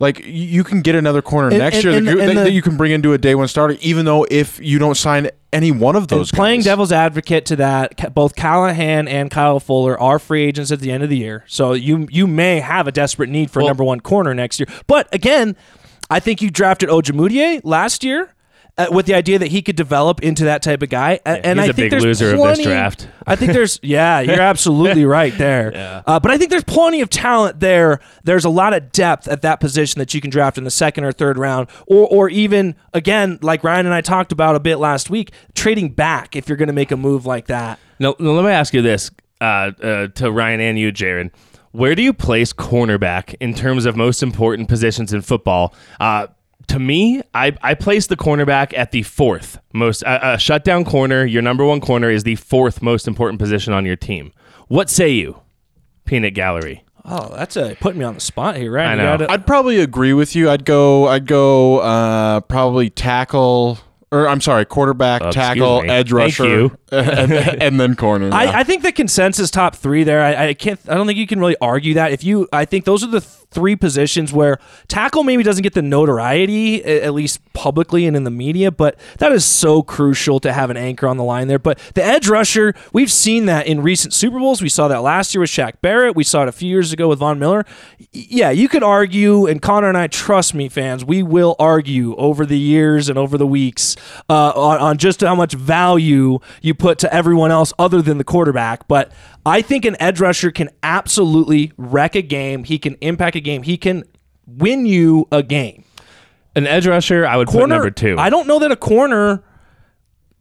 Like 0.00 0.20
you 0.24 0.64
can 0.64 0.80
get 0.80 0.94
another 0.94 1.22
corner 1.22 1.48
And- 1.48 1.58
next 1.58 1.76
and- 1.76 1.84
year 1.84 1.92
and 1.98 2.06
that, 2.08 2.10
you- 2.10 2.16
that- 2.20 2.26
the- 2.34 2.40
that 2.44 2.52
you 2.52 2.62
can 2.62 2.76
bring 2.76 2.90
into 2.90 3.12
a 3.12 3.18
day 3.18 3.34
one 3.34 3.46
starter, 3.48 3.76
even 3.82 4.04
though 4.06 4.26
if 4.30 4.58
you 4.60 4.78
don't 4.78 4.96
sign 4.96 5.28
any 5.52 5.70
one 5.72 5.96
of 5.96 6.08
those 6.08 6.30
Playing 6.30 6.60
guys. 6.60 6.64
devil's 6.66 6.92
advocate 6.92 7.44
to 7.46 7.56
that, 7.56 8.14
both 8.14 8.36
Callahan 8.36 9.08
and 9.08 9.30
Kyle 9.30 9.58
Fuller 9.60 9.98
are 10.00 10.18
free 10.18 10.44
agents 10.44 10.70
at 10.70 10.80
the 10.80 10.90
end 10.92 11.02
of 11.02 11.08
the 11.10 11.16
year, 11.18 11.44
so 11.48 11.72
you 11.72 12.06
you 12.10 12.26
may 12.26 12.60
have 12.60 12.86
a 12.86 12.92
desperate 12.92 13.28
need 13.28 13.50
for 13.50 13.60
a 13.60 13.62
Well- 13.64 13.70
number 13.70 13.84
one 13.84 14.00
corner 14.00 14.34
next 14.34 14.60
year. 14.60 14.68
But 14.86 15.08
again, 15.12 15.56
I 16.08 16.20
think 16.20 16.40
you 16.42 16.50
drafted 16.50 16.88
Ojemudia 16.88 17.60
last 17.64 18.02
year. 18.04 18.34
Uh, 18.80 18.86
with 18.90 19.06
the 19.06 19.14
idea 19.14 19.38
that 19.38 19.48
he 19.48 19.60
could 19.62 19.76
develop 19.76 20.22
into 20.22 20.44
that 20.44 20.62
type 20.62 20.82
of 20.82 20.88
guy, 20.88 21.20
A- 21.26 21.44
and 21.46 21.58
he's 21.58 21.68
I 21.68 21.70
a 21.70 21.72
think 21.74 21.76
big 21.76 21.90
there's 21.90 22.04
loser 22.04 22.26
of 22.26 22.32
this 22.32 22.40
plenty, 22.40 22.64
draft. 22.64 23.08
I 23.26 23.36
think 23.36 23.52
there's, 23.52 23.78
yeah, 23.82 24.20
you're 24.20 24.40
absolutely 24.40 25.04
right 25.04 25.36
there. 25.36 25.72
Yeah. 25.80 26.02
Uh, 26.06 26.18
but 26.20 26.30
I 26.30 26.38
think 26.38 26.50
there's 26.50 26.64
plenty 26.64 27.00
of 27.00 27.10
talent 27.10 27.60
there. 27.60 28.00
There's 28.24 28.44
a 28.44 28.50
lot 28.50 28.72
of 28.74 28.92
depth 28.92 29.28
at 29.28 29.42
that 29.42 29.60
position 29.60 29.98
that 29.98 30.12
you 30.14 30.20
can 30.20 30.30
draft 30.30 30.58
in 30.58 30.64
the 30.64 30.70
second 30.70 31.04
or 31.04 31.12
third 31.12 31.38
round, 31.38 31.68
or 31.86 32.06
or 32.08 32.28
even 32.28 32.74
again, 32.92 33.38
like 33.42 33.62
Ryan 33.64 33.86
and 33.86 33.94
I 33.94 34.00
talked 34.00 34.32
about 34.32 34.56
a 34.56 34.60
bit 34.60 34.76
last 34.76 35.10
week, 35.10 35.32
trading 35.54 35.90
back 35.90 36.34
if 36.36 36.48
you're 36.48 36.56
going 36.56 36.66
to 36.68 36.72
make 36.74 36.90
a 36.90 36.96
move 36.96 37.26
like 37.26 37.46
that. 37.46 37.78
Now, 37.98 38.14
let 38.18 38.44
me 38.44 38.50
ask 38.50 38.72
you 38.74 38.82
this 38.82 39.10
uh, 39.40 39.44
uh, 39.44 40.06
to 40.08 40.30
Ryan 40.32 40.60
and 40.60 40.78
you, 40.78 40.90
Jared. 40.92 41.30
Where 41.72 41.94
do 41.94 42.02
you 42.02 42.12
place 42.12 42.52
cornerback 42.52 43.34
in 43.40 43.54
terms 43.54 43.86
of 43.86 43.96
most 43.96 44.22
important 44.22 44.68
positions 44.68 45.12
in 45.12 45.22
football? 45.22 45.74
To 46.70 46.78
me, 46.78 47.20
I, 47.34 47.52
I 47.62 47.74
place 47.74 48.06
the 48.06 48.16
cornerback 48.16 48.72
at 48.78 48.92
the 48.92 49.02
fourth 49.02 49.58
most. 49.72 50.02
A 50.02 50.24
uh, 50.24 50.36
shutdown 50.36 50.84
corner, 50.84 51.24
your 51.24 51.42
number 51.42 51.64
one 51.64 51.80
corner, 51.80 52.10
is 52.10 52.22
the 52.22 52.36
fourth 52.36 52.80
most 52.80 53.08
important 53.08 53.40
position 53.40 53.72
on 53.72 53.84
your 53.84 53.96
team. 53.96 54.32
What 54.68 54.88
say 54.88 55.08
you, 55.08 55.40
Peanut 56.04 56.32
Gallery? 56.34 56.84
Oh, 57.04 57.34
that's 57.34 57.56
a 57.56 57.76
putting 57.80 57.98
me 57.98 58.04
on 58.04 58.14
the 58.14 58.20
spot 58.20 58.54
here, 58.54 58.70
right? 58.70 58.86
I 58.86 58.94
know. 58.94 59.18
Gotta, 59.18 59.32
I'd 59.32 59.48
probably 59.48 59.80
agree 59.80 60.12
with 60.12 60.36
you. 60.36 60.48
I'd 60.48 60.64
go. 60.64 61.08
I'd 61.08 61.26
go. 61.26 61.78
Uh, 61.80 62.38
probably 62.42 62.88
tackle, 62.88 63.80
or 64.12 64.28
I'm 64.28 64.40
sorry, 64.40 64.64
quarterback, 64.64 65.22
Oh, 65.22 65.32
tackle, 65.32 65.82
edge 65.90 66.12
rusher, 66.12 66.46
you. 66.46 66.78
And, 66.92 67.32
and 67.32 67.80
then 67.80 67.96
corner. 67.96 68.28
yeah. 68.28 68.36
I, 68.36 68.60
I 68.60 68.64
think 68.64 68.82
the 68.82 68.92
consensus 68.92 69.50
top 69.50 69.76
three 69.76 70.04
there. 70.04 70.22
I, 70.22 70.48
I 70.48 70.54
can't. 70.54 70.80
I 70.88 70.94
don't 70.94 71.06
think 71.06 71.18
you 71.18 71.26
can 71.26 71.40
really 71.40 71.56
argue 71.60 71.94
that. 71.94 72.12
If 72.12 72.24
you, 72.24 72.48
I 72.52 72.64
think 72.64 72.84
those 72.84 73.04
are 73.04 73.08
the 73.08 73.20
th- 73.20 73.32
three 73.50 73.74
positions 73.74 74.32
where 74.32 74.58
tackle 74.86 75.24
maybe 75.24 75.42
doesn't 75.42 75.62
get 75.62 75.74
the 75.74 75.82
notoriety, 75.82 76.84
at 76.84 77.12
least 77.14 77.40
publicly 77.52 78.06
and 78.06 78.16
in 78.16 78.22
the 78.24 78.30
media, 78.30 78.70
but 78.70 78.96
that 79.18 79.32
is 79.32 79.44
so 79.44 79.82
crucial 79.82 80.38
to 80.38 80.52
have 80.52 80.70
an 80.70 80.76
anchor 80.76 81.08
on 81.08 81.16
the 81.16 81.24
line 81.24 81.48
there. 81.48 81.58
But 81.58 81.78
the 81.94 82.04
edge 82.04 82.28
rusher, 82.28 82.74
we've 82.92 83.10
seen 83.10 83.46
that 83.46 83.66
in 83.66 83.82
recent 83.82 84.14
Super 84.14 84.38
Bowls. 84.38 84.62
We 84.62 84.68
saw 84.68 84.86
that 84.88 85.02
last 85.02 85.34
year 85.34 85.40
with 85.40 85.50
Shaq 85.50 85.80
Barrett. 85.82 86.14
We 86.14 86.22
saw 86.22 86.42
it 86.42 86.48
a 86.48 86.52
few 86.52 86.68
years 86.68 86.92
ago 86.92 87.08
with 87.08 87.18
Von 87.18 87.38
Miller. 87.40 87.66
Yeah, 88.12 88.50
you 88.50 88.68
could 88.68 88.84
argue, 88.84 89.46
and 89.46 89.60
Connor 89.60 89.88
and 89.88 89.98
I, 89.98 90.06
trust 90.06 90.54
me, 90.54 90.68
fans, 90.68 91.04
we 91.04 91.22
will 91.22 91.56
argue 91.58 92.14
over 92.16 92.46
the 92.46 92.58
years 92.58 93.08
and 93.08 93.18
over 93.18 93.36
the 93.36 93.46
weeks 93.46 93.96
uh, 94.28 94.52
on, 94.54 94.78
on 94.78 94.98
just 94.98 95.22
how 95.22 95.34
much 95.34 95.54
value 95.54 96.38
you 96.62 96.74
put 96.80 96.98
to 97.00 97.14
everyone 97.14 97.50
else 97.50 97.72
other 97.78 98.02
than 98.02 98.18
the 98.18 98.24
quarterback. 98.24 98.88
But 98.88 99.12
I 99.46 99.62
think 99.62 99.84
an 99.84 99.96
edge 100.00 100.20
rusher 100.20 100.50
can 100.50 100.70
absolutely 100.82 101.72
wreck 101.76 102.14
a 102.16 102.22
game. 102.22 102.64
He 102.64 102.78
can 102.78 102.94
impact 103.00 103.36
a 103.36 103.40
game. 103.40 103.62
He 103.62 103.76
can 103.76 104.04
win 104.46 104.86
you 104.86 105.28
a 105.30 105.42
game. 105.42 105.84
An 106.56 106.66
edge 106.66 106.86
rusher, 106.86 107.24
I 107.26 107.36
would 107.36 107.48
put 107.48 107.68
number 107.68 107.90
two. 107.90 108.18
I 108.18 108.30
don't 108.30 108.48
know 108.48 108.58
that 108.58 108.72
a 108.72 108.76
corner. 108.76 109.44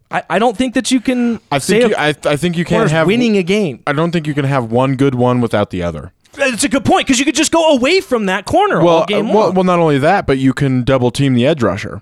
I, 0.10 0.24
I 0.28 0.40
don't 0.40 0.58
think 0.58 0.74
that 0.74 0.90
you 0.90 1.00
can. 1.00 1.40
I 1.52 1.60
say 1.60 1.82
think. 1.82 1.92
You, 1.92 1.98
I, 1.98 2.16
I 2.26 2.36
think 2.36 2.58
you 2.58 2.66
can't 2.66 2.90
have. 2.90 3.06
winning 3.06 3.38
a 3.38 3.44
game. 3.44 3.84
I 3.86 3.94
don't 3.94 4.12
think 4.12 4.26
you 4.26 4.34
can 4.34 4.46
have 4.46 4.72
one 4.72 4.96
good 4.96 5.14
one 5.14 5.40
without 5.40 5.70
the 5.70 5.84
other. 5.84 6.12
It's 6.36 6.64
a 6.64 6.70
good 6.70 6.86
point 6.86 7.06
because 7.06 7.20
you 7.20 7.26
could 7.26 7.36
just 7.36 7.52
go 7.52 7.76
away 7.76 8.02
from 8.02 8.28
that 8.28 8.46
corner 8.46 8.82
all 8.82 9.06
game 9.06 9.30
uh, 9.30 9.34
well, 9.34 9.54
well, 9.54 9.64
not 9.64 9.80
only 9.80 9.98
that, 10.00 10.26
but 10.26 10.38
you 10.38 10.54
can 10.54 10.84
double 10.84 11.12
team 11.12 11.34
the 11.34 11.46
edge 11.46 11.62
rusher. 11.62 12.02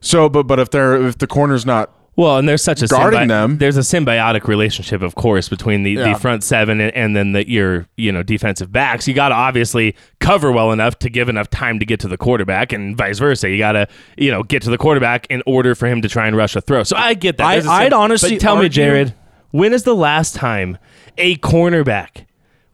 So, 0.00 0.28
but 0.28 0.44
but 0.44 0.60
if 0.60 0.70
they're 0.70 1.06
if 1.06 1.18
the 1.18 1.26
corner's 1.26 1.66
not 1.66 1.90
Well, 2.18 2.36
and 2.36 2.48
there's 2.48 2.64
such 2.64 2.82
a 2.82 2.88
Guarding 2.88 3.28
them. 3.28 3.58
There's 3.58 3.76
a 3.76 3.80
symbiotic 3.82 4.48
relationship, 4.48 5.02
of 5.02 5.14
course, 5.14 5.48
between 5.48 5.84
the, 5.84 5.92
Yeah. 5.92 6.14
the 6.14 6.18
front 6.18 6.42
seven 6.42 6.80
and, 6.80 6.92
and 6.96 7.14
then 7.14 7.30
the, 7.30 7.48
your 7.48 7.86
you 7.96 8.10
know 8.10 8.24
defensive 8.24 8.72
backs. 8.72 9.06
You 9.06 9.14
got 9.14 9.28
to 9.28 9.36
obviously 9.36 9.94
cover 10.18 10.50
well 10.50 10.72
enough 10.72 10.98
to 10.98 11.10
give 11.10 11.28
enough 11.28 11.48
time 11.48 11.78
to 11.78 11.86
get 11.86 12.00
to 12.00 12.08
the 12.08 12.18
quarterback, 12.18 12.72
and 12.72 12.96
vice 12.96 13.20
versa. 13.20 13.48
You 13.48 13.58
got 13.58 13.72
to 13.72 13.86
you 14.16 14.32
know 14.32 14.42
get 14.42 14.62
to 14.62 14.70
the 14.70 14.78
quarterback 14.78 15.28
in 15.30 15.44
order 15.46 15.76
for 15.76 15.86
him 15.86 16.02
to 16.02 16.08
try 16.08 16.26
and 16.26 16.36
rush 16.36 16.56
a 16.56 16.60
throw. 16.60 16.82
So 16.82 16.96
I 16.96 17.14
get 17.14 17.36
that. 17.36 17.46
I- 17.46 17.54
There's 17.54 17.66
I'd 17.68 17.92
honestly 17.92 18.30
but 18.30 18.40
tell 18.40 18.56
me, 18.56 18.68
Jared, 18.68 19.14
when 19.52 19.72
is 19.72 19.84
the 19.84 19.94
last 19.94 20.34
time 20.34 20.76
a 21.18 21.36
cornerback? 21.36 22.24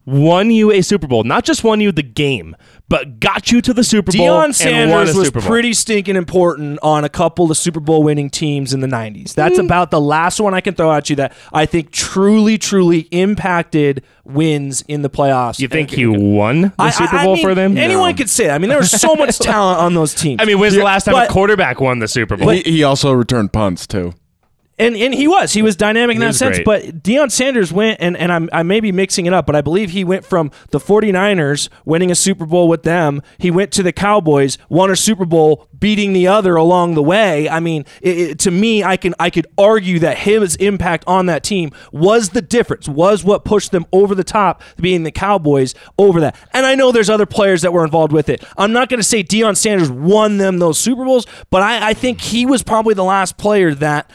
Won 0.06 0.50
you 0.50 0.70
a 0.70 0.82
Super 0.82 1.06
Bowl, 1.06 1.24
not 1.24 1.44
just 1.44 1.64
won 1.64 1.80
you 1.80 1.90
the 1.90 2.02
game, 2.02 2.54
but 2.90 3.20
got 3.20 3.50
you 3.50 3.62
to 3.62 3.72
the 3.72 3.82
Super 3.82 4.12
Bowl. 4.12 4.20
Deion 4.20 4.66
and 4.66 4.90
won 4.90 5.02
a 5.04 5.06
Sanders 5.06 5.16
was 5.16 5.26
Super 5.28 5.40
Bowl. 5.40 5.48
pretty 5.48 5.72
stinking 5.72 6.14
important 6.16 6.78
on 6.82 7.04
a 7.04 7.08
couple 7.08 7.50
of 7.50 7.56
Super 7.56 7.80
Bowl 7.80 8.02
winning 8.02 8.28
teams 8.28 8.74
in 8.74 8.80
the 8.80 8.86
90s. 8.86 9.32
That's 9.34 9.58
Mm. 9.58 9.64
about 9.64 9.90
the 9.90 10.00
last 10.00 10.40
one 10.40 10.52
I 10.52 10.60
can 10.60 10.74
throw 10.74 10.92
at 10.92 11.08
you 11.08 11.16
that 11.16 11.32
I 11.54 11.64
think 11.64 11.90
truly, 11.90 12.58
truly 12.58 13.08
impacted 13.12 14.02
wins 14.24 14.82
in 14.88 15.00
the 15.00 15.08
playoffs. 15.10 15.58
You 15.58 15.68
think 15.68 15.90
he 15.90 16.06
won 16.06 16.60
the 16.62 16.72
I- 16.78 16.90
Super 16.90 17.16
I- 17.16 17.20
I 17.20 17.24
Bowl 17.24 17.34
mean, 17.36 17.42
for 17.44 17.54
them? 17.54 17.78
Anyone 17.78 18.14
could 18.14 18.28
say 18.28 18.46
that. 18.48 18.54
I 18.54 18.58
mean, 18.58 18.68
there 18.68 18.78
was 18.78 18.90
so 18.90 19.14
much 19.14 19.38
talent 19.40 19.80
on 19.80 19.94
those 19.94 20.12
teams. 20.14 20.40
I 20.42 20.44
mean, 20.44 20.58
when's 20.58 20.74
the 20.74 20.82
last 20.84 21.04
time 21.04 21.14
but- 21.14 21.30
a 21.30 21.32
quarterback 21.32 21.80
won 21.80 22.00
the 22.00 22.08
Super 22.08 22.36
Bowl? 22.36 22.50
He, 22.50 22.60
he 22.60 22.82
also 22.84 23.10
returned 23.12 23.52
punts 23.54 23.86
too. 23.86 24.12
And 24.76 24.96
and 24.96 25.14
he 25.14 25.28
was 25.28 25.52
he 25.52 25.62
was 25.62 25.76
dynamic 25.76 26.16
in 26.16 26.20
that 26.20 26.34
sense. 26.34 26.56
great. 26.58 26.64
But 26.66 27.02
Deion 27.02 27.30
Sanders 27.30 27.72
went 27.72 28.00
and 28.00 28.16
and 28.16 28.32
I'm 28.32 28.48
I 28.52 28.64
may 28.64 28.80
be 28.80 28.90
mixing 28.90 29.26
it 29.26 29.32
up, 29.32 29.46
but 29.46 29.54
I 29.54 29.60
believe 29.60 29.90
he 29.90 30.02
went 30.02 30.24
from 30.24 30.50
the 30.70 30.80
49ers 30.80 31.68
winning 31.84 32.10
a 32.10 32.14
Super 32.16 32.44
Bowl 32.46 32.66
with 32.68 32.82
them. 32.82 33.22
He 33.38 33.50
went 33.50 33.70
to 33.72 33.82
the 33.84 33.92
Cowboys, 33.92 34.58
won 34.68 34.90
a 34.90 34.96
Super 34.96 35.24
Bowl, 35.24 35.68
beating 35.78 36.12
the 36.12 36.26
other 36.26 36.56
along 36.56 36.94
the 36.94 37.02
way. 37.02 37.48
I 37.48 37.60
mean, 37.60 37.84
it, 38.02 38.18
it- 38.18 38.38
to 38.40 38.50
me, 38.50 38.82
I 38.82 38.96
can 38.96 39.14
I 39.20 39.30
could 39.30 39.46
argue 39.56 40.00
that 40.00 40.18
his 40.18 40.56
impact 40.56 41.04
on 41.06 41.26
that 41.26 41.44
team 41.44 41.70
was 41.92 42.30
the 42.30 42.42
difference, 42.42 42.88
was 42.88 43.22
what 43.24 43.44
pushed 43.44 43.70
them 43.70 43.86
over 43.92 44.14
the 44.14 44.24
top, 44.24 44.60
being 44.80 45.04
the 45.04 45.12
Cowboys 45.12 45.74
over 45.98 46.20
that. 46.20 46.36
And 46.52 46.66
I 46.66 46.74
know 46.74 46.90
there's 46.90 47.08
other 47.10 47.26
players 47.26 47.62
that 47.62 47.72
were 47.72 47.84
involved 47.84 48.12
with 48.12 48.28
it. 48.28 48.44
I'm 48.58 48.72
not 48.72 48.88
going 48.88 48.98
to 48.98 49.04
say 49.04 49.22
Deion 49.22 49.56
Sanders 49.56 49.90
won 49.90 50.38
them 50.38 50.58
those 50.58 50.78
Super 50.78 51.04
Bowls, 51.04 51.26
but 51.50 51.62
I, 51.62 51.90
I 51.90 51.94
think 51.94 52.20
he 52.20 52.44
was 52.44 52.64
probably 52.64 52.94
the 52.94 53.04
last 53.04 53.36
player 53.36 53.72
that 53.76 54.10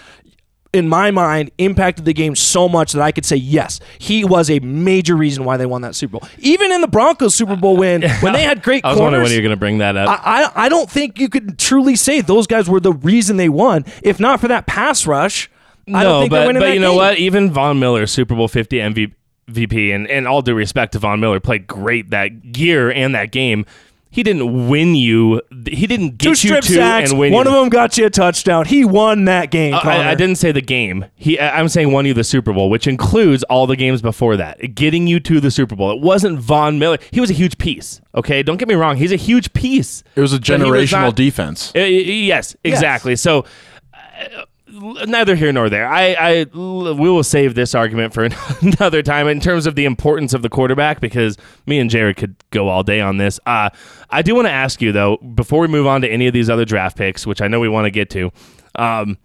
in 0.72 0.88
my 0.88 1.10
mind, 1.12 1.52
impacted 1.58 2.06
the 2.06 2.14
game 2.14 2.36
so 2.36 2.70
much 2.70 2.94
that 2.94 3.02
I 3.02 3.12
could 3.12 3.26
say 3.26 3.36
yes, 3.36 3.80
he 3.98 4.24
was 4.24 4.50
a 4.50 4.60
major 4.60 5.16
reason 5.16 5.44
why 5.44 5.58
they 5.58 5.66
won 5.66 5.82
that 5.82 5.96
Super 5.96 6.20
Bowl. 6.20 6.30
Even 6.40 6.72
in 6.72 6.82
the 6.82 6.88
Broncos 6.88 7.34
Super 7.34 7.56
Bowl 7.56 7.76
win, 7.78 8.04
when 8.22 8.34
they 8.34 8.44
had 8.44 8.62
great 8.62 8.86
I 8.86 8.92
was 8.92 9.00
wondering 9.00 9.24
when 9.24 9.32
you're 9.32 9.42
going 9.42 9.52
to 9.52 9.58
bring 9.58 9.80
that 9.80 9.98
up. 9.98 10.10
I, 10.10 10.44
I 10.44 10.66
I 10.66 10.70
don't 10.70 10.90
think 10.90 11.20
you 11.20 11.30
could 11.30 11.58
truly 11.58 11.96
say 11.96 12.22
those 12.22 12.48
guys 12.48 12.70
were 12.70 12.80
the 12.80 12.94
reason 12.94 13.38
they 13.38 13.50
won. 13.50 13.86
If 14.04 14.20
not 14.20 14.40
for 14.40 14.48
that 14.50 14.68
pass 14.68 15.08
rush, 15.08 15.50
I 15.88 16.04
don't 16.04 16.24
no, 16.24 16.30
but 16.30 16.54
but 16.60 16.74
you 16.74 16.80
know 16.80 16.92
game. 16.92 16.98
what? 16.98 17.18
Even 17.18 17.52
Von 17.52 17.80
Miller, 17.80 18.06
Super 18.06 18.36
Bowl 18.36 18.48
50 18.48 18.78
MVP, 18.78 19.94
and 19.94 20.08
and 20.08 20.28
all 20.28 20.42
due 20.42 20.54
respect 20.54 20.94
to 20.94 21.00
Von 21.00 21.20
Miller, 21.20 21.40
played 21.40 21.66
great 21.66 22.12
that 22.12 22.58
year 22.58 22.92
and 22.92 23.16
that 23.16 23.32
game. 23.32 23.66
He 24.12 24.24
didn't 24.24 24.68
win 24.68 24.96
you. 24.96 25.40
He 25.68 25.86
didn't 25.86 26.18
Two 26.18 26.30
get 26.32 26.44
you 26.44 26.50
strip 26.50 26.64
to 26.64 26.74
sacks. 26.74 27.12
and 27.12 27.20
win 27.20 27.32
One 27.32 27.46
you. 27.46 27.52
of 27.54 27.60
them 27.60 27.70
got 27.70 27.96
you 27.96 28.08
a 28.08 28.10
touchdown. 28.10 28.66
He 28.66 28.84
won 28.84 29.26
that 29.26 29.52
game. 29.52 29.76
Uh, 29.76 29.82
Connor. 29.82 30.04
I, 30.04 30.12
I 30.12 30.16
didn't 30.16 30.38
say 30.38 30.52
the 30.52 30.62
game. 30.62 31.06
He, 31.14 31.40
I- 31.40 31.60
I'm 31.60 31.70
saying 31.70 31.92
won 31.92 32.08
you 32.08 32.16
the 32.16 32.24
Super 32.24 32.52
Bowl, 32.52 32.72
which 32.72 32.88
includes 32.88 33.44
all 33.44 33.68
the 33.68 33.76
games 33.76 34.02
before 34.02 34.36
that, 34.38 34.74
getting 34.74 35.06
you 35.06 35.20
to 35.20 35.40
the 35.40 35.52
Super 35.52 35.76
Bowl. 35.76 35.92
It 35.92 36.02
wasn't 36.02 36.40
Von 36.40 36.80
Miller. 36.80 36.98
He 37.12 37.20
was 37.22 37.30
a 37.30 37.34
huge 37.34 37.60
piece. 37.60 38.02
Okay, 38.16 38.42
don't 38.42 38.58
get 38.58 38.68
me 38.68 38.74
wrong. 38.74 38.98
He's 38.98 39.12
a 39.12 39.16
huge 39.16 39.54
piece. 39.54 40.04
It 40.16 40.22
was 40.22 40.34
a 40.34 40.40
But 40.40 40.48
he 40.48 40.54
was 40.54 40.90
generational 40.90 41.02
not- 41.02 41.16
defense. 41.16 41.72
Uh, 41.76 41.82
yes, 41.82 42.56
exactly. 42.64 43.16
So 43.16 43.46
uh, 43.94 44.46
neither 44.72 45.36
here 45.36 45.52
nor 45.52 45.70
there. 45.70 45.88
I, 45.88 46.14
I 46.14 46.44
we 46.54 47.10
will 47.10 47.24
save 47.24 47.56
this 47.56 47.74
argument 47.76 48.14
for 48.14 48.30
another 48.62 49.02
time 49.02 49.28
in 49.28 49.40
terms 49.40 49.66
of 49.66 49.76
the 49.76 49.86
importance 49.86 50.34
of 50.34 50.42
the 50.42 50.50
quarterback 50.50 51.00
because 51.00 51.38
me 51.66 51.80
and 51.80 51.90
Jared 51.90 52.18
could 52.18 52.36
go 52.52 52.68
all 52.68 52.84
day 52.84 53.02
on 53.02 53.18
this. 53.18 53.40
Uh, 53.46 53.70
I 54.10 54.22
do 54.22 54.36
want 54.36 54.48
to 54.48 54.52
ask 54.52 54.82
you 54.82 54.92
though 54.92 55.18
before 55.18 55.62
we 55.62 55.68
move 55.68 55.88
on 55.88 56.02
to 56.02 56.10
any 56.10 56.28
of 56.28 56.34
these 56.34 56.50
other 56.50 56.66
draft 56.66 56.98
picks, 56.98 57.26
which 57.26 57.42
I 57.42 57.48
know 57.48 57.60
we 57.60 57.70
want 57.70 57.86
to 57.86 57.92
get 57.92 58.10
to. 58.12 58.32
Um, 58.76 59.18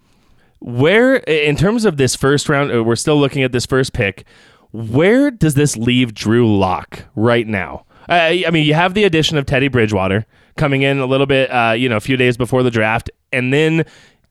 where 0.59 1.17
in 1.17 1.55
terms 1.55 1.85
of 1.85 1.97
this 1.97 2.15
first 2.15 2.49
round, 2.49 2.73
uh, 2.73 2.83
we're 2.83 2.95
still 2.95 3.19
looking 3.19 3.43
at 3.43 3.51
this 3.51 3.65
first 3.65 3.93
pick. 3.93 4.25
Where 4.71 5.31
does 5.31 5.53
this 5.53 5.77
leave 5.77 6.13
Drew 6.13 6.57
Lock 6.57 7.05
right 7.15 7.47
now? 7.47 7.85
I 8.07 8.49
mean, 8.51 8.65
you 8.65 8.73
have 8.75 8.93
the 8.93 9.03
addition 9.03 9.37
of 9.37 9.45
Teddy 9.45 9.67
Bridgewater 9.67 10.25
coming 10.57 10.83
in 10.83 10.99
a 10.99 11.05
little 11.05 11.25
bit, 11.25 11.49
uh, 11.49 11.71
you 11.71 11.89
know, 11.89 11.97
a 11.97 12.01
few 12.01 12.17
days 12.17 12.37
before 12.37 12.63
the 12.63 12.71
draft, 12.71 13.09
and 13.31 13.51
then 13.51 13.85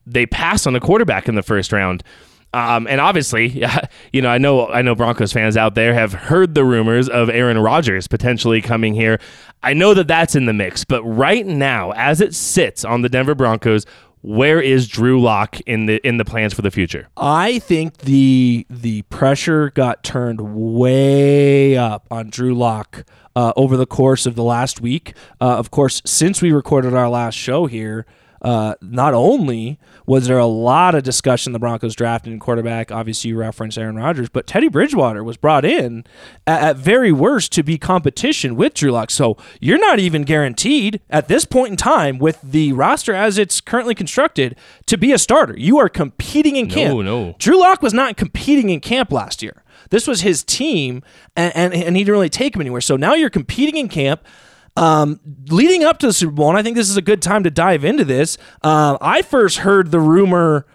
they 0.07 0.27
pass 0.27 0.67
on 0.67 0.75
a 0.75 0.81
quarterback 0.81 1.29
in 1.29 1.35
the 1.35 1.43
first 1.43 1.73
round. 1.73 2.03
Um, 2.53 2.87
and 2.87 3.01
obviously, 3.01 3.49
you 4.13 4.23
know, 4.23 4.29
I 4.29 4.39
know 4.39 4.69
I 4.69 4.83
know 4.83 4.95
Broncos 4.95 5.33
fans 5.33 5.57
out 5.57 5.75
there 5.75 5.93
have 5.93 6.13
heard 6.13 6.55
the 6.55 6.65
rumors 6.65 7.09
of 7.09 7.29
Aaron 7.29 7.59
Rodgers 7.59 8.07
potentially 8.07 8.63
coming 8.63 8.95
here. 8.95 9.19
I 9.63 9.73
know 9.75 9.95
that 9.95 10.07
that's 10.07 10.37
in 10.37 10.47
the 10.47 10.53
mix, 10.53 10.85
but 10.85 11.03
right 11.03 11.45
now, 11.45 11.93
as 11.93 12.21
it 12.21 12.35
sits 12.35 12.85
on 12.85 13.03
the 13.03 13.09
Denver 13.09 13.35
Broncos, 13.35 13.87
where 14.25 14.61
is 14.61 14.89
Drew 14.89 15.21
Lock 15.21 15.61
in 15.63 15.87
the 15.87 16.07
in 16.07 16.17
the 16.17 16.25
plans 16.25 16.55
for 16.55 16.63
the 16.63 16.71
future? 16.71 17.09
I 17.17 17.59
think 17.59 17.99
the 17.99 18.67
the 18.71 19.03
pressure 19.03 19.71
got 19.71 20.03
turned 20.03 20.41
way 20.41 21.77
up 21.77 22.07
on 22.11 22.31
Drew 22.31 22.55
Lock 22.55 23.05
uh, 23.37 23.53
over 23.57 23.77
the 23.77 23.87
course 23.87 24.27
of 24.27 24.35
the 24.35 24.45
last 24.45 24.81
week. 24.81 25.15
Uh, 25.41 25.59
of 25.59 25.71
course, 25.71 26.01
since 26.07 26.41
we 26.41 26.53
recorded 26.53 26.95
our 26.95 27.09
last 27.11 27.35
show 27.35 27.67
here, 27.67 28.07
uh, 28.45 28.75
not 28.83 29.15
only 29.15 29.79
was 30.07 30.27
there 30.27 30.39
a 30.39 30.45
lot 30.45 30.95
of 30.95 31.03
discussion 31.03 31.55
the 31.55 31.59
Broncos 31.59 31.97
drafted 31.97 32.31
in 32.31 32.39
quarterback, 32.39 32.93
obviously 32.93 33.31
you 33.31 33.39
referenced 33.39 33.79
Aaron 33.79 33.97
Rodgers, 33.97 34.29
but 34.29 34.47
Teddy 34.47 34.69
Bridgewater 34.69 35.25
was 35.25 35.39
brought 35.39 35.65
in 35.65 36.05
at, 36.47 36.63
at 36.63 36.77
very 36.77 37.11
worst 37.11 37.53
to 37.53 37.63
be 37.63 37.79
competition 37.79 38.55
with 38.55 38.75
Drew 38.75 38.91
Lock. 38.91 39.11
So 39.11 39.39
you're 39.61 39.79
not 39.79 39.99
even 39.99 40.25
guaranteed 40.25 41.01
at 41.09 41.27
this 41.27 41.47
point 41.47 41.71
in 41.71 41.77
time 41.79 42.19
with 42.19 42.39
the 42.43 42.75
roster 42.75 43.15
as 43.15 43.39
it's 43.39 43.63
currently 43.63 43.95
constructed 43.95 44.57
to 44.87 44.99
be 44.99 45.11
a 45.11 45.19
starter. 45.19 45.55
You 45.57 45.79
are 45.79 45.89
competing 45.89 46.57
in 46.57 46.69
camp. 46.69 46.95
no. 46.97 47.01
no, 47.01 47.37
Drew 47.39 47.59
Lock 47.59 47.81
was 47.81 47.95
not 47.95 48.19
competing 48.19 48.69
in 48.69 48.81
camp 48.81 49.11
last 49.11 49.43
year. 49.43 49.63
This 49.89 50.07
was 50.07 50.21
his 50.21 50.45
team, 50.45 51.03
and, 51.35 51.55
and, 51.57 51.73
and 51.73 51.97
he 51.97 52.03
didn't 52.03 52.13
really 52.13 52.29
take 52.29 52.55
him 52.55 52.61
anywhere. 52.61 52.83
So 52.83 52.97
now 52.97 53.15
you're 53.15 53.31
competing 53.31 53.77
in 53.77 53.89
camp. 53.89 54.23
Um, 54.77 55.21
leading 55.49 55.85
up 55.85 55.99
to 55.99 56.07
the 56.07 56.13
Super 56.13 56.33
Bowl, 56.33 56.49
and 56.49 56.59
I 56.59 56.63
think 56.63 56.77
this 56.77 56.91
is 56.91 56.97
a 56.97 57.03
good 57.03 57.23
time 57.23 57.45
to 57.45 57.51
dive 57.51 57.85
into 57.85 58.05
this. 58.05 58.37
Um, 58.63 58.99
I 59.01 59.23
first 59.23 59.59
heard 59.59 59.91
the 59.91 60.01
rumor. 60.01 60.67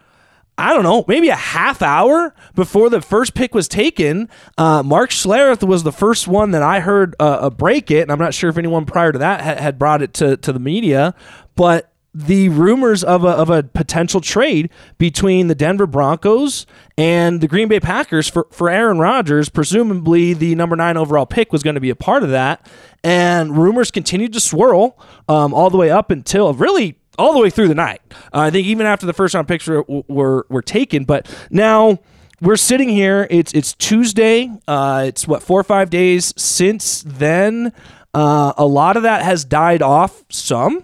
I 0.58 0.74
don't 0.74 0.84
know, 0.84 1.06
maybe 1.08 1.30
a 1.30 1.36
half 1.36 1.82
hour 1.82 2.36
before 2.54 2.90
the 2.90 3.02
first 3.02 3.34
pick 3.34 3.56
was 3.56 3.70
taken. 3.70 4.28
Uh, 4.58 4.84
Mark 4.84 5.10
Schlereth 5.10 5.66
was 5.66 5.84
the 5.84 5.92
first 5.94 6.28
one 6.28 6.52
that 6.52 6.62
I 6.62 6.82
heard 6.82 7.16
uh, 7.18 7.24
uh, 7.24 7.50
break 7.50 7.92
it, 7.92 8.02
and 8.02 8.12
I'm 8.12 8.20
not 8.20 8.34
sure 8.34 8.50
if 8.50 8.58
anyone 8.58 8.86
prior 8.86 9.14
to 9.14 9.20
that 9.20 9.40
ha- 9.40 9.62
had 9.62 9.80
brought 9.80 10.02
it 10.02 10.14
to, 10.16 10.36
to 10.36 10.52
the 10.52 10.60
media, 10.60 11.16
but 11.56 11.94
the 12.26 12.50
rumors 12.50 13.02
of 13.02 13.24
a, 13.24 13.30
of 13.30 13.50
a 13.50 13.64
potential 13.64 14.20
trade 14.20 14.70
between 14.98 15.48
the 15.48 15.56
Denver 15.56 15.88
Broncos 15.88 16.66
and 16.98 17.40
the 17.40 17.48
Green 17.48 17.70
Bay 17.70 17.80
Packers 17.80 18.28
for, 18.28 18.46
for 18.52 18.70
Aaron 18.70 19.00
Rodgers, 19.00 19.48
presumably 19.48 20.34
the 20.34 20.54
number 20.56 20.76
nine 20.76 20.98
overall 20.98 21.26
pick 21.26 21.54
was 21.54 21.64
going 21.64 21.76
to 21.76 21.80
be 21.80 21.90
a 21.90 21.96
part 21.96 22.24
of 22.24 22.30
that. 22.30 22.70
And 23.06 23.58
rumors 23.58 23.90
continued 23.90 24.34
to 24.34 24.42
swirl 24.42 25.00
um, 25.30 25.54
all 25.54 25.70
the 25.70 25.78
way 25.78 25.90
up 25.90 26.12
until 26.12 26.54
really 26.54 26.98
all 27.18 27.32
the 27.32 27.40
way 27.40 27.50
through 27.50 27.70
the 27.70 27.76
night. 27.76 28.02
Uh, 28.34 28.40
I 28.40 28.50
think 28.50 28.68
even 28.68 28.86
after 28.86 29.06
the 29.06 29.14
first 29.14 29.34
round 29.34 29.48
picks 29.48 29.66
were, 29.68 29.86
were, 29.88 30.46
were 30.50 30.62
taken. 30.62 31.06
But 31.06 31.34
now 31.50 32.00
we're 32.42 32.58
sitting 32.58 32.90
here. 32.90 33.28
It's 33.30 33.54
it's 33.54 33.74
Tuesday. 33.76 34.52
Uh, 34.68 35.06
it's 35.08 35.26
what 35.26 35.42
four 35.42 35.60
or 35.60 35.64
five 35.64 35.90
days 35.90 36.34
since 36.36 37.02
then. 37.06 37.72
Uh, 38.14 38.54
a 38.58 38.66
lot 38.66 38.98
of 38.98 39.04
that 39.04 39.24
has 39.24 39.46
died 39.46 39.82
off. 39.82 40.26
Some. 40.30 40.84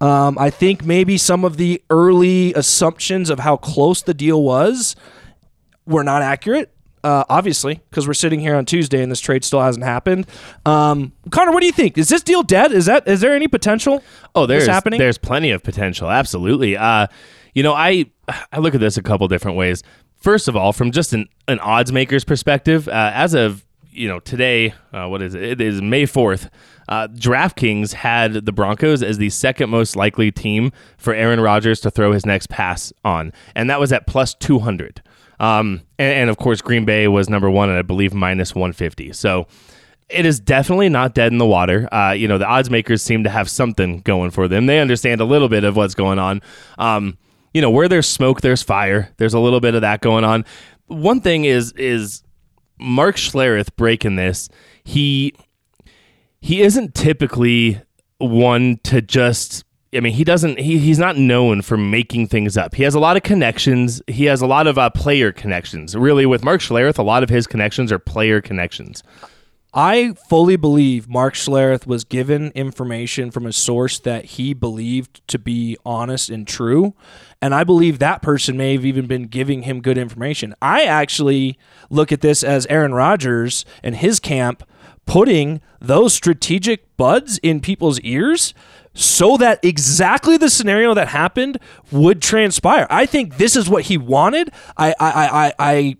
Um, 0.00 0.36
I 0.38 0.50
think 0.50 0.84
maybe 0.84 1.16
some 1.16 1.44
of 1.44 1.56
the 1.56 1.82
early 1.88 2.52
assumptions 2.54 3.30
of 3.30 3.38
how 3.38 3.56
close 3.56 4.02
the 4.02 4.14
deal 4.14 4.42
was 4.42 4.96
were 5.86 6.04
not 6.04 6.22
accurate. 6.22 6.70
Uh, 7.02 7.22
obviously, 7.28 7.82
because 7.90 8.06
we're 8.06 8.14
sitting 8.14 8.40
here 8.40 8.56
on 8.56 8.64
Tuesday 8.64 9.02
and 9.02 9.12
this 9.12 9.20
trade 9.20 9.44
still 9.44 9.60
hasn't 9.60 9.84
happened. 9.84 10.26
Um, 10.64 11.12
Connor, 11.30 11.52
what 11.52 11.60
do 11.60 11.66
you 11.66 11.72
think? 11.72 11.98
Is 11.98 12.08
this 12.08 12.22
deal 12.22 12.42
dead? 12.42 12.72
Is 12.72 12.86
that 12.86 13.06
is 13.06 13.20
there 13.20 13.34
any 13.34 13.46
potential? 13.46 14.02
Oh, 14.34 14.46
there's 14.46 14.66
happening. 14.66 14.98
there's 14.98 15.18
plenty 15.18 15.50
of 15.50 15.62
potential. 15.62 16.10
Absolutely. 16.10 16.78
Uh, 16.78 17.06
you 17.54 17.62
know, 17.62 17.74
I 17.74 18.06
I 18.50 18.58
look 18.58 18.74
at 18.74 18.80
this 18.80 18.96
a 18.96 19.02
couple 19.02 19.28
different 19.28 19.58
ways. 19.58 19.82
First 20.16 20.48
of 20.48 20.56
all, 20.56 20.72
from 20.72 20.92
just 20.92 21.12
an, 21.12 21.28
an 21.46 21.58
odds 21.58 21.92
maker's 21.92 22.24
perspective, 22.24 22.88
uh, 22.88 23.10
as 23.12 23.34
of 23.34 23.66
you 23.90 24.08
know 24.08 24.18
today, 24.18 24.72
uh, 24.94 25.06
what 25.06 25.20
is 25.20 25.34
it? 25.34 25.42
It 25.42 25.60
is 25.60 25.82
May 25.82 26.06
fourth. 26.06 26.48
Uh, 26.88 27.08
DraftKings 27.08 27.92
had 27.92 28.46
the 28.46 28.52
Broncos 28.52 29.02
as 29.02 29.18
the 29.18 29.30
second 29.30 29.70
most 29.70 29.96
likely 29.96 30.30
team 30.30 30.72
for 30.98 31.14
Aaron 31.14 31.40
Rodgers 31.40 31.80
to 31.80 31.90
throw 31.90 32.12
his 32.12 32.26
next 32.26 32.48
pass 32.48 32.92
on, 33.04 33.32
and 33.54 33.70
that 33.70 33.80
was 33.80 33.92
at 33.92 34.06
plus 34.06 34.34
two 34.34 34.58
hundred. 34.58 35.02
Um, 35.40 35.82
and, 35.98 36.12
and 36.12 36.30
of 36.30 36.36
course, 36.36 36.60
Green 36.60 36.84
Bay 36.84 37.08
was 37.08 37.28
number 37.28 37.50
one, 37.50 37.68
and 37.68 37.78
I 37.78 37.82
believe 37.82 38.14
minus 38.14 38.54
one 38.54 38.72
fifty. 38.72 39.12
So 39.12 39.46
it 40.08 40.26
is 40.26 40.38
definitely 40.38 40.88
not 40.88 41.14
dead 41.14 41.32
in 41.32 41.38
the 41.38 41.46
water. 41.46 41.88
Uh, 41.92 42.12
you 42.12 42.28
know, 42.28 42.38
the 42.38 42.46
odds 42.46 42.70
makers 42.70 43.02
seem 43.02 43.24
to 43.24 43.30
have 43.30 43.48
something 43.48 44.00
going 44.00 44.30
for 44.30 44.48
them. 44.48 44.66
They 44.66 44.80
understand 44.80 45.20
a 45.20 45.24
little 45.24 45.48
bit 45.48 45.64
of 45.64 45.76
what's 45.76 45.94
going 45.94 46.18
on. 46.18 46.42
Um, 46.78 47.16
you 47.54 47.62
know, 47.62 47.70
where 47.70 47.88
there's 47.88 48.08
smoke, 48.08 48.40
there's 48.40 48.62
fire. 48.62 49.10
There's 49.16 49.34
a 49.34 49.40
little 49.40 49.60
bit 49.60 49.74
of 49.74 49.80
that 49.80 50.02
going 50.02 50.24
on. 50.24 50.44
One 50.86 51.20
thing 51.20 51.46
is 51.46 51.72
is 51.72 52.22
Mark 52.78 53.16
Schlereth 53.16 53.74
breaking 53.76 54.16
this. 54.16 54.48
He 54.84 55.34
he 56.44 56.60
isn't 56.60 56.94
typically 56.94 57.80
one 58.18 58.78
to 58.82 59.00
just 59.00 59.64
I 59.96 60.00
mean, 60.00 60.12
he 60.12 60.24
doesn't. 60.24 60.58
He, 60.58 60.78
he's 60.78 60.98
not 60.98 61.16
known 61.16 61.62
for 61.62 61.76
making 61.76 62.26
things 62.26 62.56
up. 62.56 62.74
He 62.74 62.82
has 62.82 62.94
a 62.94 62.98
lot 62.98 63.16
of 63.16 63.22
connections. 63.22 64.02
He 64.08 64.24
has 64.24 64.42
a 64.42 64.46
lot 64.46 64.66
of 64.66 64.76
uh, 64.76 64.90
player 64.90 65.32
connections. 65.32 65.96
Really, 65.96 66.26
with 66.26 66.44
Mark 66.44 66.60
Schlereth, 66.60 66.98
a 66.98 67.02
lot 67.02 67.22
of 67.22 67.30
his 67.30 67.46
connections 67.46 67.92
are 67.92 67.98
player 67.98 68.42
connections. 68.42 69.02
I 69.72 70.14
fully 70.28 70.56
believe 70.56 71.08
Mark 71.08 71.34
Schlereth 71.34 71.86
was 71.86 72.04
given 72.04 72.50
information 72.56 73.30
from 73.30 73.46
a 73.46 73.52
source 73.52 73.98
that 74.00 74.24
he 74.24 74.52
believed 74.52 75.26
to 75.28 75.38
be 75.38 75.78
honest 75.86 76.28
and 76.28 76.46
true. 76.46 76.94
And 77.40 77.54
I 77.54 77.64
believe 77.64 78.00
that 78.00 78.20
person 78.20 78.56
may 78.56 78.72
have 78.74 78.84
even 78.84 79.06
been 79.06 79.28
giving 79.28 79.62
him 79.62 79.80
good 79.80 79.96
information. 79.96 80.54
I 80.60 80.84
actually 80.84 81.58
look 81.88 82.12
at 82.12 82.20
this 82.20 82.44
as 82.44 82.66
Aaron 82.66 82.92
Rodgers 82.92 83.64
and 83.82 83.96
his 83.96 84.20
camp 84.20 84.64
putting 85.06 85.60
those 85.80 86.14
strategic 86.14 86.96
buds 86.96 87.38
in 87.38 87.60
people's 87.60 88.00
ears 88.00 88.54
so 88.94 89.36
that 89.36 89.58
exactly 89.64 90.36
the 90.36 90.48
scenario 90.48 90.94
that 90.94 91.08
happened 91.08 91.58
would 91.90 92.22
transpire. 92.22 92.86
I 92.90 93.06
think 93.06 93.36
this 93.36 93.56
is 93.56 93.68
what 93.68 93.84
he 93.84 93.98
wanted. 93.98 94.50
I 94.76 94.94
I 95.00 95.26
I, 95.26 95.52
I 95.58 95.96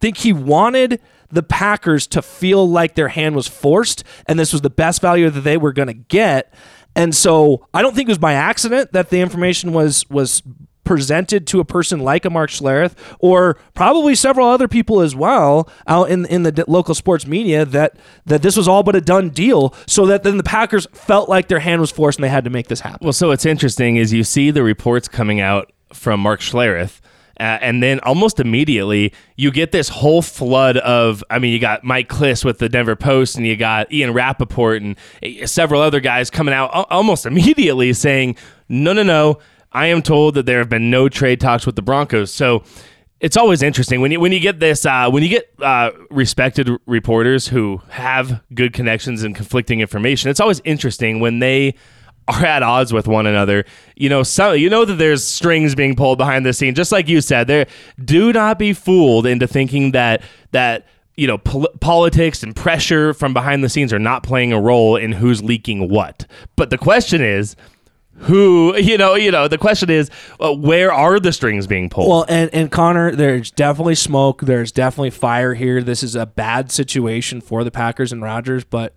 think 0.00 0.18
he 0.18 0.32
wanted 0.32 1.00
the 1.30 1.42
Packers 1.42 2.06
to 2.08 2.20
feel 2.20 2.68
like 2.68 2.94
their 2.94 3.08
hand 3.08 3.34
was 3.34 3.48
forced 3.48 4.04
and 4.26 4.38
this 4.38 4.52
was 4.52 4.60
the 4.60 4.70
best 4.70 5.00
value 5.00 5.30
that 5.30 5.40
they 5.40 5.56
were 5.56 5.72
going 5.72 5.88
to 5.88 5.94
get. 5.94 6.52
And 6.94 7.14
so 7.14 7.66
I 7.72 7.80
don't 7.80 7.94
think 7.94 8.08
it 8.08 8.10
was 8.10 8.18
by 8.18 8.34
accident 8.34 8.92
that 8.92 9.08
the 9.08 9.20
information 9.20 9.72
was 9.72 10.08
was 10.10 10.42
presented 10.84 11.46
to 11.46 11.60
a 11.60 11.64
person 11.64 12.00
like 12.00 12.24
a 12.24 12.30
Mark 12.30 12.50
Schlereth 12.50 12.94
or 13.18 13.56
probably 13.74 14.14
several 14.14 14.48
other 14.48 14.68
people 14.68 15.00
as 15.00 15.14
well 15.14 15.68
out 15.86 16.10
in 16.10 16.26
in 16.26 16.42
the 16.42 16.64
local 16.66 16.94
sports 16.94 17.26
media 17.26 17.64
that 17.64 17.96
that 18.26 18.42
this 18.42 18.56
was 18.56 18.66
all 18.66 18.82
but 18.82 18.96
a 18.96 19.00
done 19.00 19.30
deal 19.30 19.74
so 19.86 20.06
that 20.06 20.22
then 20.22 20.36
the 20.36 20.42
Packers 20.42 20.86
felt 20.92 21.28
like 21.28 21.48
their 21.48 21.60
hand 21.60 21.80
was 21.80 21.90
forced 21.90 22.18
and 22.18 22.24
they 22.24 22.28
had 22.28 22.44
to 22.44 22.50
make 22.50 22.68
this 22.68 22.80
happen. 22.80 22.98
Well, 23.02 23.12
so 23.12 23.28
what's 23.28 23.46
interesting 23.46 23.96
is 23.96 24.12
you 24.12 24.24
see 24.24 24.50
the 24.50 24.62
reports 24.62 25.08
coming 25.08 25.40
out 25.40 25.72
from 25.92 26.20
Mark 26.20 26.40
Schlereth 26.40 27.00
uh, 27.42 27.58
and 27.60 27.82
then 27.82 27.98
almost 28.00 28.38
immediately, 28.38 29.12
you 29.36 29.50
get 29.50 29.72
this 29.72 29.88
whole 29.88 30.22
flood 30.22 30.76
of, 30.76 31.24
I 31.30 31.38
mean, 31.38 31.52
you 31.52 31.58
got 31.58 31.82
Mike 31.82 32.08
Klis 32.08 32.44
with 32.44 32.58
the 32.58 32.68
Denver 32.68 32.94
Post, 32.94 33.36
and 33.36 33.46
you 33.46 33.56
got 33.56 33.92
Ian 33.92 34.12
Rapoport 34.12 34.82
and 34.82 34.96
uh, 35.24 35.46
several 35.46 35.80
other 35.80 35.98
guys 35.98 36.30
coming 36.30 36.54
out 36.54 36.70
almost 36.90 37.26
immediately 37.26 37.92
saying, 37.94 38.36
no, 38.68 38.92
no, 38.92 39.02
no, 39.02 39.38
I 39.72 39.86
am 39.86 40.02
told 40.02 40.34
that 40.34 40.46
there 40.46 40.58
have 40.58 40.68
been 40.68 40.90
no 40.90 41.08
trade 41.08 41.40
talks 41.40 41.66
with 41.66 41.76
the 41.76 41.82
Broncos. 41.82 42.32
So 42.32 42.62
it's 43.20 43.36
always 43.36 43.62
interesting 43.62 44.00
when 44.00 44.10
you 44.10 44.20
when 44.20 44.32
you 44.32 44.40
get 44.40 44.58
this 44.60 44.84
uh, 44.84 45.08
when 45.08 45.22
you 45.22 45.28
get 45.28 45.48
uh, 45.60 45.92
respected 46.10 46.68
reporters 46.86 47.46
who 47.48 47.80
have 47.88 48.42
good 48.52 48.72
connections 48.72 49.22
and 49.22 49.34
conflicting 49.34 49.80
information. 49.80 50.30
It's 50.30 50.40
always 50.40 50.60
interesting 50.64 51.20
when 51.20 51.38
they 51.38 51.76
are 52.28 52.44
at 52.44 52.62
odds 52.62 52.92
with 52.92 53.06
one 53.06 53.26
another. 53.26 53.64
You 53.96 54.08
know, 54.08 54.24
so 54.24 54.52
you 54.52 54.68
know 54.68 54.84
that 54.84 54.94
there's 54.94 55.24
strings 55.24 55.74
being 55.74 55.94
pulled 55.94 56.18
behind 56.18 56.44
the 56.44 56.52
scene. 56.52 56.74
Just 56.74 56.90
like 56.90 57.08
you 57.08 57.20
said, 57.20 57.46
there 57.46 57.66
do 58.04 58.32
not 58.32 58.58
be 58.58 58.72
fooled 58.72 59.24
into 59.26 59.46
thinking 59.46 59.92
that 59.92 60.22
that 60.50 60.86
you 61.16 61.28
know 61.28 61.38
pol- 61.38 61.72
politics 61.80 62.42
and 62.42 62.56
pressure 62.56 63.14
from 63.14 63.32
behind 63.32 63.62
the 63.62 63.68
scenes 63.68 63.92
are 63.92 64.00
not 64.00 64.24
playing 64.24 64.52
a 64.52 64.60
role 64.60 64.96
in 64.96 65.12
who's 65.12 65.44
leaking 65.44 65.88
what. 65.88 66.26
But 66.56 66.70
the 66.70 66.78
question 66.78 67.22
is 67.22 67.54
who 68.16 68.76
you 68.76 68.96
know 68.96 69.14
you 69.14 69.30
know 69.30 69.48
the 69.48 69.58
question 69.58 69.90
is 69.90 70.10
uh, 70.38 70.52
where 70.52 70.92
are 70.92 71.18
the 71.18 71.32
strings 71.32 71.66
being 71.66 71.88
pulled? 71.88 72.08
Well 72.08 72.24
and 72.28 72.52
and 72.54 72.70
connor 72.70 73.14
there's 73.14 73.50
definitely 73.50 73.94
smoke 73.94 74.42
there's 74.42 74.70
definitely 74.72 75.10
fire 75.10 75.54
here. 75.54 75.82
This 75.82 76.02
is 76.02 76.14
a 76.14 76.26
bad 76.26 76.70
situation 76.70 77.40
for 77.40 77.64
the 77.64 77.70
packers 77.70 78.12
and 78.12 78.22
rodgers 78.22 78.64
but 78.64 78.94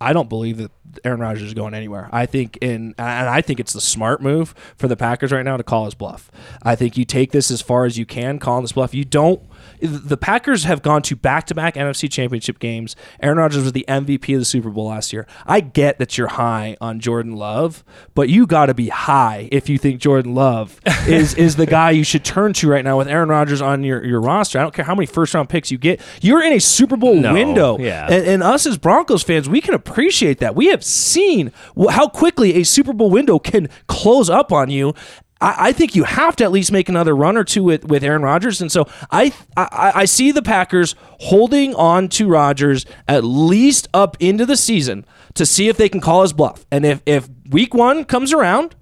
i 0.00 0.12
don't 0.12 0.28
believe 0.28 0.56
that 0.56 0.70
aaron 1.04 1.20
rodgers 1.20 1.44
is 1.44 1.54
going 1.54 1.74
anywhere. 1.74 2.08
I 2.12 2.26
think 2.26 2.58
in 2.60 2.94
and 2.98 3.28
i 3.28 3.40
think 3.40 3.60
it's 3.60 3.72
the 3.72 3.80
smart 3.80 4.22
move 4.22 4.54
for 4.76 4.88
the 4.88 4.96
packers 4.96 5.32
right 5.32 5.44
now 5.44 5.56
to 5.56 5.62
call 5.62 5.84
his 5.84 5.94
bluff. 5.94 6.30
I 6.62 6.74
think 6.74 6.96
you 6.96 7.04
take 7.04 7.32
this 7.32 7.50
as 7.50 7.60
far 7.62 7.84
as 7.84 7.98
you 7.98 8.06
can 8.06 8.38
calling 8.38 8.62
this 8.62 8.72
bluff. 8.72 8.94
You 8.94 9.04
don't 9.04 9.42
the 9.80 10.16
Packers 10.16 10.64
have 10.64 10.82
gone 10.82 11.02
to 11.02 11.16
back 11.16 11.46
to 11.46 11.54
back 11.54 11.74
NFC 11.74 12.10
championship 12.10 12.58
games. 12.58 12.96
Aaron 13.20 13.38
Rodgers 13.38 13.62
was 13.62 13.72
the 13.72 13.84
MVP 13.88 14.34
of 14.34 14.40
the 14.40 14.44
Super 14.44 14.70
Bowl 14.70 14.86
last 14.86 15.12
year. 15.12 15.26
I 15.46 15.60
get 15.60 15.98
that 15.98 16.16
you're 16.16 16.28
high 16.28 16.76
on 16.80 17.00
Jordan 17.00 17.34
Love, 17.34 17.84
but 18.14 18.28
you 18.28 18.46
got 18.46 18.66
to 18.66 18.74
be 18.74 18.88
high 18.88 19.48
if 19.50 19.68
you 19.68 19.78
think 19.78 20.00
Jordan 20.00 20.34
Love 20.34 20.80
is 21.06 21.34
is 21.34 21.56
the 21.56 21.66
guy 21.66 21.90
you 21.90 22.04
should 22.04 22.24
turn 22.24 22.52
to 22.54 22.68
right 22.68 22.84
now 22.84 22.98
with 22.98 23.08
Aaron 23.08 23.28
Rodgers 23.28 23.60
on 23.60 23.82
your, 23.84 24.04
your 24.04 24.20
roster. 24.20 24.58
I 24.58 24.62
don't 24.62 24.74
care 24.74 24.84
how 24.84 24.94
many 24.94 25.06
first 25.06 25.34
round 25.34 25.48
picks 25.48 25.70
you 25.70 25.78
get. 25.78 26.00
You're 26.20 26.42
in 26.42 26.52
a 26.52 26.60
Super 26.60 26.96
Bowl 26.96 27.14
no, 27.14 27.32
window. 27.32 27.78
Yeah. 27.78 28.06
And, 28.10 28.26
and 28.26 28.42
us 28.42 28.66
as 28.66 28.78
Broncos 28.78 29.22
fans, 29.22 29.48
we 29.48 29.60
can 29.60 29.74
appreciate 29.74 30.38
that. 30.38 30.54
We 30.54 30.66
have 30.66 30.84
seen 30.84 31.52
how 31.90 32.08
quickly 32.08 32.56
a 32.56 32.64
Super 32.64 32.92
Bowl 32.92 33.10
window 33.10 33.38
can 33.38 33.68
close 33.86 34.30
up 34.30 34.52
on 34.52 34.70
you. 34.70 34.94
I, 35.42 35.68
I, 35.68 35.72
think 35.72 35.96
you 35.96 36.04
have 36.04 36.36
to 36.36 36.44
at 36.44 36.52
least 36.52 36.70
make 36.70 36.88
another 36.88 37.16
run 37.16 37.36
or 37.36 37.42
two 37.42 37.64
with, 37.64 37.84
with 37.84 38.04
Aaron 38.04 38.22
Rodgers. 38.22 38.62
And 38.62 38.70
so 38.70 38.86
I, 39.10 39.32
I, 39.56 39.92
I 39.96 40.04
see 40.04 40.30
the 40.30 40.40
Packers 40.40 40.94
holding 41.20 41.74
on 41.74 42.08
to 42.10 42.28
Rodgers 42.28 42.86
at 43.08 43.24
least 43.24 43.88
up 43.92 44.16
into 44.20 44.46
the 44.46 44.56
season 44.56 45.04
to 45.34 45.44
see 45.44 45.68
if 45.68 45.76
they 45.76 45.88
can 45.88 46.00
call 46.00 46.22
his 46.22 46.32
bluff. 46.32 46.64
And 46.70 46.86
if, 46.86 47.02
if 47.04 47.28
week 47.50 47.74
one 47.74 48.04
comes 48.04 48.32
around 48.32 48.76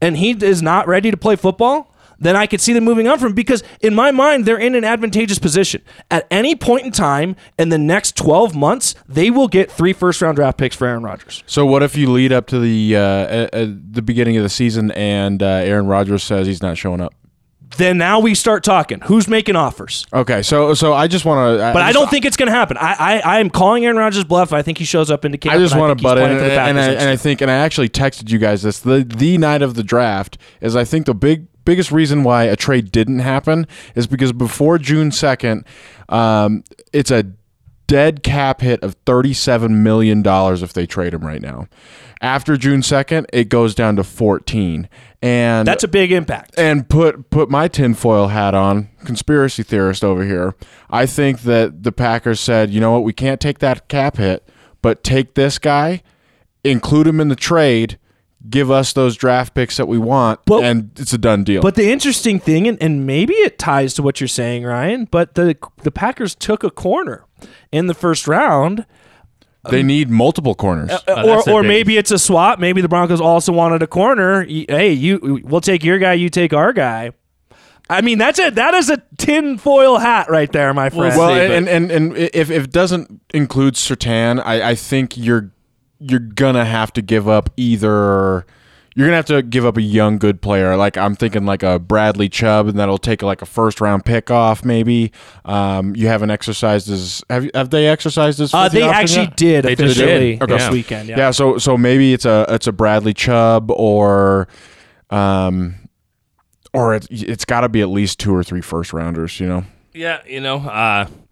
and 0.00 0.16
he 0.16 0.30
is 0.30 0.62
not 0.62 0.86
ready 0.86 1.10
to 1.10 1.16
play 1.16 1.34
football, 1.34 1.92
then 2.18 2.36
I 2.36 2.46
could 2.46 2.60
see 2.60 2.72
them 2.72 2.84
moving 2.84 3.08
on 3.08 3.18
from 3.18 3.32
because 3.34 3.62
in 3.80 3.94
my 3.94 4.10
mind 4.10 4.44
they're 4.44 4.58
in 4.58 4.74
an 4.74 4.84
advantageous 4.84 5.38
position. 5.38 5.82
At 6.10 6.26
any 6.30 6.54
point 6.54 6.86
in 6.86 6.92
time 6.92 7.36
in 7.58 7.68
the 7.68 7.78
next 7.78 8.16
12 8.16 8.54
months, 8.54 8.94
they 9.08 9.30
will 9.30 9.48
get 9.48 9.70
three 9.70 9.92
first 9.92 10.22
round 10.22 10.36
draft 10.36 10.58
picks 10.58 10.76
for 10.76 10.86
Aaron 10.86 11.02
Rodgers. 11.02 11.42
So 11.46 11.66
what 11.66 11.82
if 11.82 11.96
you 11.96 12.10
lead 12.10 12.32
up 12.32 12.46
to 12.48 12.58
the 12.58 12.96
uh, 12.96 13.00
uh, 13.00 13.48
the 13.90 14.02
beginning 14.02 14.36
of 14.36 14.42
the 14.42 14.48
season 14.48 14.90
and 14.92 15.42
uh, 15.42 15.46
Aaron 15.46 15.86
Rodgers 15.86 16.22
says 16.22 16.46
he's 16.46 16.62
not 16.62 16.76
showing 16.76 17.00
up? 17.00 17.14
Then 17.76 17.98
now 17.98 18.20
we 18.20 18.34
start 18.34 18.64
talking. 18.64 19.00
Who's 19.00 19.28
making 19.28 19.56
offers? 19.56 20.06
Okay, 20.12 20.42
so 20.42 20.72
so 20.72 20.94
I 20.94 21.08
just 21.08 21.24
want 21.24 21.58
to, 21.58 21.72
but 21.74 21.82
I, 21.82 21.92
don't 21.92 22.08
think 22.08 22.24
it's 22.24 22.36
going 22.36 22.46
to 22.46 22.54
happen. 22.54 22.76
I, 22.78 22.94
I 22.94 23.18
I 23.18 23.40
am 23.40 23.50
calling 23.50 23.84
Aaron 23.84 23.96
Rodgers 23.96 24.24
bluff. 24.24 24.52
I 24.52 24.62
think 24.62 24.78
he 24.78 24.84
shows 24.84 25.10
up 25.10 25.24
into 25.24 25.36
camp. 25.36 25.56
I 25.56 25.58
just 25.58 25.76
want 25.76 25.98
to 25.98 26.02
butt 26.02 26.16
in, 26.16 26.30
and, 26.30 26.40
and, 26.40 26.78
I, 26.78 26.92
and 26.92 27.10
I 27.10 27.16
think, 27.16 27.42
and 27.42 27.50
I 27.50 27.54
actually 27.54 27.88
texted 27.88 28.30
you 28.30 28.38
guys 28.38 28.62
this 28.62 28.80
the 28.80 29.04
the 29.04 29.36
night 29.36 29.62
of 29.62 29.74
the 29.74 29.82
draft 29.82 30.38
is 30.60 30.76
I 30.76 30.84
think 30.84 31.06
the 31.06 31.14
big 31.14 31.48
biggest 31.66 31.92
reason 31.92 32.22
why 32.22 32.44
a 32.44 32.56
trade 32.56 32.90
didn't 32.90 33.18
happen 33.18 33.66
is 33.94 34.06
because 34.06 34.32
before 34.32 34.78
June 34.78 35.10
2nd, 35.10 35.66
um, 36.08 36.64
it's 36.94 37.10
a 37.10 37.26
dead 37.86 38.22
cap 38.22 38.62
hit 38.62 38.82
of 38.82 39.02
$37 39.04 39.70
million 39.70 40.22
if 40.26 40.72
they 40.72 40.86
trade 40.86 41.12
him 41.12 41.24
right 41.24 41.42
now. 41.42 41.68
After 42.20 42.56
June 42.56 42.80
2nd, 42.80 43.26
it 43.32 43.48
goes 43.48 43.74
down 43.74 43.96
to 43.96 44.04
14. 44.04 44.88
And 45.22 45.68
that's 45.68 45.84
a 45.84 45.88
big 45.88 46.12
impact. 46.12 46.58
And 46.58 46.88
put 46.88 47.30
put 47.30 47.50
my 47.50 47.68
tinfoil 47.68 48.28
hat 48.28 48.54
on, 48.54 48.88
conspiracy 49.04 49.62
theorist 49.62 50.04
over 50.04 50.24
here. 50.24 50.54
I 50.88 51.06
think 51.06 51.40
that 51.42 51.82
the 51.82 51.92
Packers 51.92 52.40
said, 52.40 52.70
you 52.70 52.80
know 52.80 52.92
what, 52.92 53.04
we 53.04 53.12
can't 53.12 53.40
take 53.40 53.58
that 53.58 53.88
cap 53.88 54.16
hit, 54.16 54.48
but 54.82 55.02
take 55.02 55.34
this 55.34 55.58
guy, 55.58 56.02
include 56.64 57.06
him 57.06 57.20
in 57.20 57.28
the 57.28 57.36
trade, 57.36 57.98
give 58.48 58.70
us 58.70 58.92
those 58.92 59.16
draft 59.16 59.54
picks 59.54 59.76
that 59.76 59.86
we 59.86 59.98
want, 59.98 60.40
but, 60.44 60.64
and 60.64 60.90
it's 60.98 61.12
a 61.12 61.18
done 61.18 61.44
deal. 61.44 61.62
But 61.62 61.74
the 61.74 61.90
interesting 61.90 62.38
thing, 62.38 62.66
and, 62.68 62.80
and 62.82 63.06
maybe 63.06 63.34
it 63.34 63.58
ties 63.58 63.94
to 63.94 64.02
what 64.02 64.20
you're 64.20 64.28
saying, 64.28 64.64
Ryan, 64.64 65.06
but 65.10 65.34
the 65.34 65.56
the 65.82 65.90
Packers 65.90 66.34
took 66.34 66.64
a 66.64 66.70
corner 66.70 67.24
in 67.72 67.86
the 67.86 67.94
first 67.94 68.26
round. 68.26 68.86
They 69.68 69.82
need 69.82 70.10
multiple 70.10 70.54
corners, 70.54 70.92
uh, 70.92 71.00
oh, 71.08 71.42
or 71.48 71.50
or 71.50 71.62
maybe 71.64 71.96
it's 71.96 72.12
a 72.12 72.20
swap. 72.20 72.60
Maybe 72.60 72.80
the 72.80 72.88
Broncos 72.88 73.20
also 73.20 73.52
wanted 73.52 73.82
a 73.82 73.88
corner. 73.88 74.44
Hey, 74.44 74.92
you, 74.92 75.40
we'll 75.44 75.60
take 75.60 75.82
your 75.82 75.98
guy, 75.98 76.12
you 76.12 76.28
take 76.28 76.52
our 76.52 76.72
guy. 76.72 77.10
I 77.90 78.00
mean, 78.00 78.18
that's 78.18 78.38
a 78.38 78.50
that 78.50 78.74
is 78.74 78.90
a 78.90 79.02
tinfoil 79.18 79.98
hat 79.98 80.30
right 80.30 80.50
there, 80.52 80.72
my 80.74 80.90
friend. 80.90 81.16
Well, 81.16 81.34
and, 81.34 81.68
and 81.68 81.90
and 81.90 82.16
if, 82.16 82.50
if 82.50 82.64
it 82.64 82.72
doesn't 82.72 83.20
include 83.34 83.74
Surtain, 83.74 84.40
I, 84.44 84.70
I 84.70 84.74
think 84.76 85.16
you're 85.16 85.50
you're 85.98 86.20
gonna 86.20 86.64
have 86.64 86.92
to 86.94 87.02
give 87.02 87.28
up 87.28 87.50
either 87.56 88.46
you're 88.96 89.06
gonna 89.06 89.16
have 89.16 89.26
to 89.26 89.42
give 89.42 89.66
up 89.66 89.76
a 89.76 89.82
young 89.82 90.16
good 90.16 90.40
player. 90.40 90.74
Like 90.74 90.96
I'm 90.96 91.14
thinking 91.14 91.44
like 91.44 91.62
a 91.62 91.78
Bradley 91.78 92.30
Chubb, 92.30 92.66
and 92.66 92.78
that'll 92.78 92.96
take 92.96 93.20
like 93.22 93.42
a 93.42 93.46
first 93.46 93.82
round 93.82 94.06
pick 94.06 94.30
off. 94.30 94.64
Maybe 94.64 95.12
um, 95.44 95.94
you 95.94 96.06
haven't 96.06 96.30
exercised 96.30 96.90
as 96.90 97.22
have 97.28 97.50
have 97.52 97.68
they 97.68 97.88
exercised 97.88 98.40
as? 98.40 98.54
Uh, 98.54 98.70
they 98.70 98.82
actually 98.82 99.24
yet? 99.24 99.36
did 99.36 99.64
they 99.66 99.72
officially 99.74 100.36
did. 100.36 100.42
Okay. 100.42 100.56
this 100.56 100.70
weekend. 100.70 101.10
Yeah. 101.10 101.18
yeah. 101.18 101.30
So 101.30 101.58
so 101.58 101.76
maybe 101.76 102.14
it's 102.14 102.24
a 102.24 102.46
it's 102.48 102.66
a 102.66 102.72
Bradley 102.72 103.12
Chubb 103.12 103.70
or 103.70 104.48
um 105.10 105.74
or 106.72 106.94
it's 106.94 107.06
it's 107.10 107.44
got 107.44 107.60
to 107.60 107.68
be 107.68 107.82
at 107.82 107.90
least 107.90 108.18
two 108.18 108.34
or 108.34 108.42
three 108.42 108.62
first 108.62 108.94
rounders. 108.94 109.38
You 109.38 109.46
know. 109.46 109.64
Yeah, 109.92 110.22
you 110.26 110.40
know. 110.40 110.56
Uh, 110.56 111.06
and 111.06 111.10
i- 111.10 111.25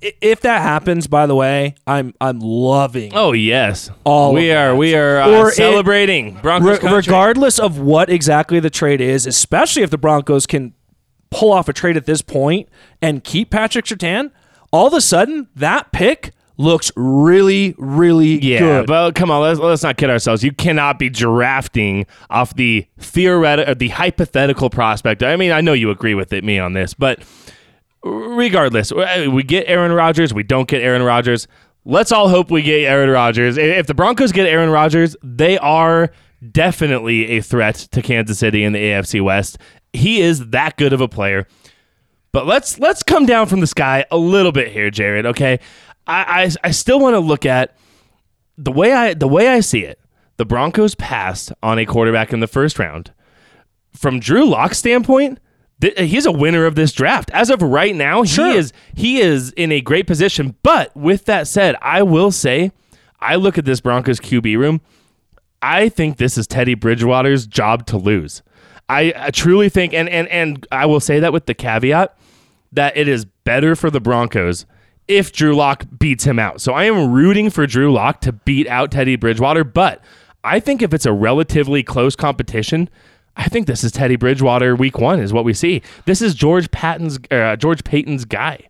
if 0.00 0.40
that 0.42 0.60
happens, 0.62 1.06
by 1.06 1.26
the 1.26 1.34
way, 1.34 1.74
I'm 1.86 2.14
I'm 2.20 2.38
loving 2.40 3.12
Oh 3.14 3.32
yes, 3.32 3.90
All 4.04 4.32
we 4.34 4.50
of 4.50 4.56
are 4.56 4.68
that. 4.70 4.76
we 4.76 4.94
are 4.94 5.20
uh, 5.20 5.30
Or 5.30 5.48
it- 5.48 5.54
celebrating 5.54 6.34
Broncos 6.42 6.82
Re- 6.82 6.92
regardless 6.92 7.58
of 7.58 7.78
what 7.78 8.10
exactly 8.10 8.60
the 8.60 8.70
trade 8.70 9.00
is, 9.00 9.26
especially 9.26 9.82
if 9.82 9.90
the 9.90 9.98
Broncos 9.98 10.46
can 10.46 10.74
pull 11.30 11.52
off 11.52 11.68
a 11.68 11.72
trade 11.72 11.96
at 11.96 12.06
this 12.06 12.22
point 12.22 12.68
and 13.02 13.24
keep 13.24 13.50
Patrick 13.50 13.84
Surtain, 13.86 14.30
all 14.72 14.86
of 14.86 14.92
a 14.94 15.00
sudden 15.00 15.48
that 15.56 15.90
pick 15.92 16.32
looks 16.58 16.90
really, 16.96 17.74
really 17.76 18.38
Yeah, 18.42 18.58
good. 18.60 18.86
but 18.86 19.14
come 19.14 19.30
on, 19.30 19.42
let's, 19.42 19.60
let's 19.60 19.82
not 19.82 19.98
kid 19.98 20.08
ourselves. 20.08 20.42
You 20.42 20.52
cannot 20.52 20.98
be 20.98 21.10
drafting 21.10 22.06
off 22.30 22.54
the 22.54 22.86
theoretical, 22.98 23.74
the 23.74 23.88
hypothetical 23.88 24.70
prospect. 24.70 25.22
I 25.22 25.36
mean, 25.36 25.52
I 25.52 25.60
know 25.60 25.74
you 25.74 25.90
agree 25.90 26.14
with 26.14 26.32
it, 26.32 26.44
me 26.44 26.58
on 26.58 26.72
this, 26.72 26.94
but 26.94 27.20
regardless, 28.04 28.92
uh, 28.92 29.28
we 29.30 29.42
get 29.42 29.64
Aaron 29.68 29.92
Rodgers, 29.92 30.32
we 30.32 30.42
don't 30.42 30.68
get 30.68 30.82
Aaron 30.82 31.02
Rodgers. 31.02 31.48
Let's 31.84 32.10
all 32.10 32.28
hope 32.28 32.50
we 32.50 32.62
get 32.62 32.84
Aaron 32.84 33.10
Rodgers. 33.10 33.56
If 33.56 33.86
the 33.86 33.94
Broncos 33.94 34.32
get 34.32 34.46
Aaron 34.46 34.70
Rodgers, 34.70 35.16
they 35.22 35.56
are 35.58 36.10
definitely 36.50 37.30
a 37.30 37.40
threat 37.40 37.76
to 37.92 38.02
Kansas 38.02 38.38
City 38.38 38.64
in 38.64 38.72
the 38.72 38.80
AFC 38.80 39.22
West. 39.22 39.58
He 39.92 40.20
is 40.20 40.48
that 40.50 40.76
good 40.76 40.92
of 40.92 41.00
a 41.00 41.08
player. 41.08 41.46
But 42.32 42.46
let's 42.46 42.78
let's 42.78 43.02
come 43.02 43.24
down 43.24 43.46
from 43.46 43.60
the 43.60 43.66
sky 43.66 44.04
a 44.10 44.16
little 44.18 44.52
bit 44.52 44.68
here, 44.68 44.90
Jared. 44.90 45.24
Okay, 45.26 45.58
I 46.06 46.44
I, 46.62 46.68
I 46.68 46.70
still 46.72 47.00
want 47.00 47.14
to 47.14 47.20
look 47.20 47.46
at 47.46 47.76
the 48.58 48.72
way 48.72 48.92
I 48.92 49.14
the 49.14 49.28
way 49.28 49.48
I 49.48 49.60
see 49.60 49.84
it. 49.84 49.98
The 50.36 50.44
Broncos 50.44 50.94
passed 50.94 51.52
on 51.62 51.78
a 51.78 51.86
quarterback 51.86 52.32
in 52.32 52.40
the 52.40 52.46
first 52.46 52.78
round. 52.78 53.12
From 53.94 54.20
Drew 54.20 54.44
Lock's 54.44 54.76
standpoint, 54.76 55.38
th- 55.80 55.98
uh, 55.98 56.02
he's 56.02 56.26
a 56.26 56.32
winner 56.32 56.66
of 56.66 56.74
this 56.74 56.92
draft. 56.92 57.30
As 57.32 57.50
of 57.50 57.62
right 57.62 57.94
now, 57.94 58.24
Sure. 58.24 58.50
he 58.50 58.56
is 58.56 58.72
he 58.94 59.20
is 59.20 59.50
in 59.52 59.72
a 59.72 59.80
great 59.80 60.06
position. 60.06 60.56
But 60.62 60.94
with 60.96 61.24
that 61.26 61.46
said, 61.48 61.76
I 61.82 62.02
will 62.02 62.30
say, 62.30 62.72
I 63.20 63.36
look 63.36 63.58
at 63.58 63.64
this 63.64 63.80
Broncos 63.80 64.20
QB 64.20 64.58
room. 64.58 64.80
I 65.62 65.88
think 65.88 66.18
this 66.18 66.36
is 66.38 66.46
Teddy 66.46 66.74
Bridgewater's 66.74 67.46
job 67.46 67.86
to 67.86 67.96
lose. 67.96 68.42
I, 68.88 69.12
I 69.16 69.30
truly 69.30 69.68
think, 69.68 69.92
and, 69.94 70.08
and 70.08 70.28
and 70.28 70.66
I 70.70 70.86
will 70.86 71.00
say 71.00 71.18
that 71.20 71.32
with 71.32 71.46
the 71.46 71.54
caveat 71.54 72.16
that 72.72 72.96
it 72.96 73.08
is 73.08 73.24
better 73.44 73.74
for 73.74 73.90
the 73.90 74.00
Broncos 74.00 74.66
if 75.08 75.32
Drew 75.32 75.54
Lock 75.54 75.84
beats 75.98 76.24
him 76.24 76.38
out. 76.38 76.60
So 76.60 76.72
I 76.72 76.84
am 76.84 77.12
rooting 77.12 77.48
for 77.50 77.66
Drew 77.66 77.92
Lock 77.92 78.20
to 78.22 78.32
beat 78.32 78.66
out 78.68 78.90
Teddy 78.90 79.16
Bridgewater, 79.16 79.64
but 79.64 80.02
I 80.44 80.60
think 80.60 80.82
if 80.82 80.92
it's 80.92 81.06
a 81.06 81.12
relatively 81.12 81.82
close 81.82 82.14
competition, 82.16 82.88
I 83.36 83.48
think 83.48 83.66
this 83.66 83.84
is 83.84 83.92
Teddy 83.92 84.16
Bridgewater 84.16 84.74
week 84.74 84.98
one 84.98 85.20
is 85.20 85.32
what 85.32 85.44
we 85.44 85.52
see. 85.52 85.82
This 86.06 86.22
is 86.22 86.34
George 86.34 86.70
Paton's 86.70 87.18
uh, 87.30 87.56
George 87.56 87.84
Paton's 87.84 88.24
guy 88.24 88.66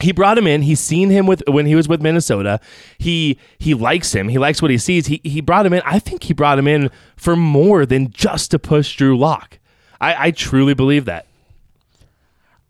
he 0.00 0.12
brought 0.12 0.36
him 0.38 0.46
in. 0.46 0.62
He's 0.62 0.80
seen 0.80 1.10
him 1.10 1.26
with 1.26 1.42
when 1.48 1.66
he 1.66 1.74
was 1.74 1.88
with 1.88 2.02
Minnesota. 2.02 2.60
He 2.98 3.38
he 3.58 3.74
likes 3.74 4.14
him. 4.14 4.28
He 4.28 4.38
likes 4.38 4.60
what 4.60 4.70
he 4.70 4.78
sees. 4.78 5.06
He 5.06 5.20
he 5.24 5.40
brought 5.40 5.66
him 5.66 5.72
in. 5.72 5.82
I 5.84 5.98
think 5.98 6.24
he 6.24 6.34
brought 6.34 6.58
him 6.58 6.68
in 6.68 6.90
for 7.16 7.36
more 7.36 7.86
than 7.86 8.10
just 8.10 8.50
to 8.52 8.58
push 8.58 8.96
Drew 8.96 9.16
Lock. 9.16 9.58
I, 10.00 10.26
I 10.26 10.30
truly 10.30 10.74
believe 10.74 11.04
that. 11.06 11.26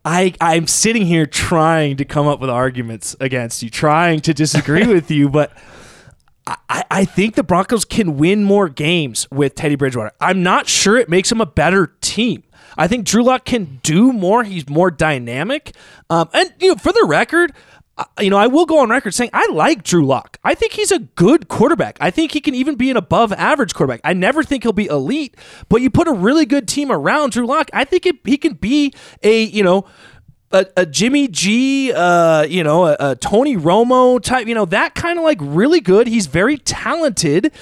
I 0.05 0.35
I'm 0.41 0.67
sitting 0.67 1.07
here 1.07 1.27
trying 1.27 1.97
to 1.97 2.05
come 2.05 2.27
up 2.27 2.41
with 2.41 2.51
arguments 2.51 3.17
against 3.21 3.63
you, 3.63 3.71
trying 3.71 4.21
to 4.21 4.35
disagree 4.35 4.87
with 4.93 5.11
you, 5.11 5.29
but 5.29 5.53
I, 6.47 6.85
I 6.91 7.05
think 7.05 7.35
the 7.35 7.43
Broncos 7.43 7.85
can 7.85 8.17
win 8.17 8.45
more 8.45 8.69
games 8.69 9.27
with 9.31 9.55
Teddy 9.55 9.77
Bridgewater. 9.77 10.13
I'm 10.21 10.43
not 10.43 10.69
sure 10.69 10.97
it 10.97 11.09
makes 11.09 11.33
him 11.33 11.41
a 11.41 11.47
better 11.47 11.95
team. 12.01 12.43
I 12.77 12.89
think 12.89 13.07
Drew 13.07 13.23
Lock 13.23 13.45
can 13.45 13.81
do 13.83 14.13
more. 14.13 14.45
He's 14.45 14.69
more 14.69 14.91
dynamic. 14.91 15.75
Um, 16.11 16.29
and 16.33 16.53
you 16.61 16.69
know, 16.69 16.75
for 16.75 16.93
the 16.93 17.05
record, 17.09 17.53
you 18.21 18.29
know, 18.29 18.37
I 18.37 18.49
will 18.49 18.67
go 18.67 18.81
on 18.81 18.91
record 18.91 19.15
saying 19.15 19.31
I 19.33 19.47
like 19.53 19.85
Drew 19.85 20.05
Lock. 20.05 20.39
I 20.43 20.55
think 20.55 20.73
he's 20.73 20.91
a 20.91 20.99
good 20.99 21.49
quarterback. 21.49 21.97
I 22.01 22.11
think 22.11 22.33
he 22.33 22.41
can 22.41 22.55
even 22.55 22.75
be 22.75 22.91
an 22.91 22.97
above 22.97 23.33
average 23.33 23.75
quarterback. 23.75 24.01
I 24.03 24.13
never 24.13 24.43
think 24.43 24.65
he'll 24.65 24.73
be 24.73 24.87
elite, 24.87 25.37
but 25.69 25.81
you 25.81 25.91
put 25.91 26.09
a 26.09 26.13
really 26.13 26.47
good 26.47 26.67
team 26.67 26.91
around 26.91 27.31
Drew 27.33 27.47
Lock, 27.47 27.71
I 27.73 27.85
think 27.85 28.07
it, 28.07 28.17
he 28.25 28.37
can 28.37 28.55
be 28.55 28.93
a, 29.23 29.45
you 29.45 29.63
know, 29.63 29.87
a, 30.55 30.67
a 30.77 30.87
Jimmy 30.87 31.29
G, 31.29 31.93
uh, 31.93 32.45
you 32.45 32.63
know, 32.63 32.87
a, 32.87 32.97
a 33.01 33.17
Tony 33.17 33.57
Romo 33.57 34.23
type, 34.23 34.47
you 34.47 34.55
know, 34.55 34.65
that 34.67 34.95
kind 34.95 35.19
of 35.19 35.25
like 35.25 35.39
really 35.41 35.81
good. 35.81 36.07
He's 36.07 36.27
very 36.27 36.57
talented. 36.57 37.53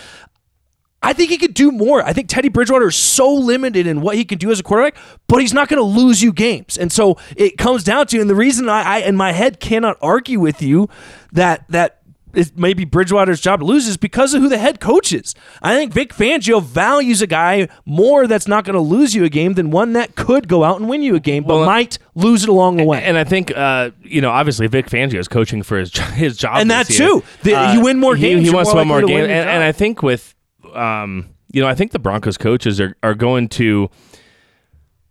I 1.02 1.12
think 1.12 1.30
he 1.30 1.38
could 1.38 1.54
do 1.54 1.72
more. 1.72 2.00
I 2.02 2.12
think 2.12 2.28
Teddy 2.28 2.48
Bridgewater 2.48 2.86
is 2.86 2.96
so 2.96 3.32
limited 3.34 3.88
in 3.88 4.02
what 4.02 4.14
he 4.14 4.24
can 4.24 4.38
do 4.38 4.52
as 4.52 4.60
a 4.60 4.62
quarterback, 4.62 4.96
but 5.26 5.40
he's 5.40 5.52
not 5.52 5.68
going 5.68 5.78
to 5.78 6.00
lose 6.00 6.22
you 6.22 6.32
games. 6.32 6.78
And 6.78 6.92
so 6.92 7.16
it 7.34 7.58
comes 7.58 7.82
down 7.82 8.06
to, 8.08 8.20
and 8.20 8.30
the 8.30 8.36
reason 8.36 8.68
I, 8.68 8.82
I 8.82 8.98
in 8.98 9.16
my 9.16 9.32
head 9.32 9.58
cannot 9.58 9.96
argue 10.00 10.38
with 10.38 10.62
you 10.62 10.88
that 11.32 11.64
that 11.70 12.01
is 12.34 12.52
maybe 12.56 12.84
Bridgewater's 12.84 13.40
job 13.40 13.60
to 13.60 13.66
lose 13.66 13.86
is 13.88 13.96
because 13.96 14.34
of 14.34 14.42
who 14.42 14.48
the 14.48 14.58
head 14.58 14.80
coach 14.80 15.12
is. 15.12 15.34
I 15.62 15.74
think 15.76 15.92
Vic 15.92 16.12
Fangio 16.14 16.62
values 16.62 17.20
a 17.22 17.26
guy 17.26 17.68
more 17.86 18.26
that's 18.26 18.48
not 18.48 18.64
going 18.64 18.74
to 18.74 18.80
lose 18.80 19.14
you 19.14 19.24
a 19.24 19.28
game 19.28 19.54
than 19.54 19.70
one 19.70 19.92
that 19.94 20.14
could 20.16 20.48
go 20.48 20.64
out 20.64 20.80
and 20.80 20.88
win 20.88 21.02
you 21.02 21.14
a 21.14 21.20
game, 21.20 21.44
but 21.44 21.56
Well, 21.56 21.66
might 21.66 21.98
lose 22.14 22.42
it 22.42 22.48
along 22.48 22.76
the 22.78 22.84
way. 22.84 23.02
And 23.02 23.16
I 23.18 23.24
think, 23.24 23.50
uh, 23.56 23.90
you 24.02 24.20
know, 24.20 24.30
obviously 24.30 24.66
Vic 24.66 24.86
Fangio 24.86 25.18
is 25.18 25.28
coaching 25.28 25.62
for 25.62 25.78
his 25.78 25.96
his 26.14 26.36
job, 26.36 26.58
And 26.58 26.70
that 26.70 26.88
year. 26.90 26.98
too. 27.08 27.22
The- 27.42 27.72
you 27.74 27.82
win 27.82 27.98
more 27.98 28.16
games, 28.16 28.40
He, 28.40 28.46
you're 28.46 28.54
wants 28.54 28.68
more 28.68 28.74
to 28.74 28.80
win 28.80 28.88
more 28.88 29.00
games, 29.02 29.22
and, 29.30 29.48
and. 29.48 29.62
I 29.62 29.72
think 29.72 30.02
with, 30.02 30.34
um, 30.74 31.28
you 31.52 31.60
know, 31.60 31.68
I 31.68 31.74
think 31.74 31.92
the 31.92 31.98
Broncos 31.98 32.38
coaches 32.38 32.80
are 32.80 32.96
are 33.02 33.14
going 33.14 33.48
to. 33.50 33.90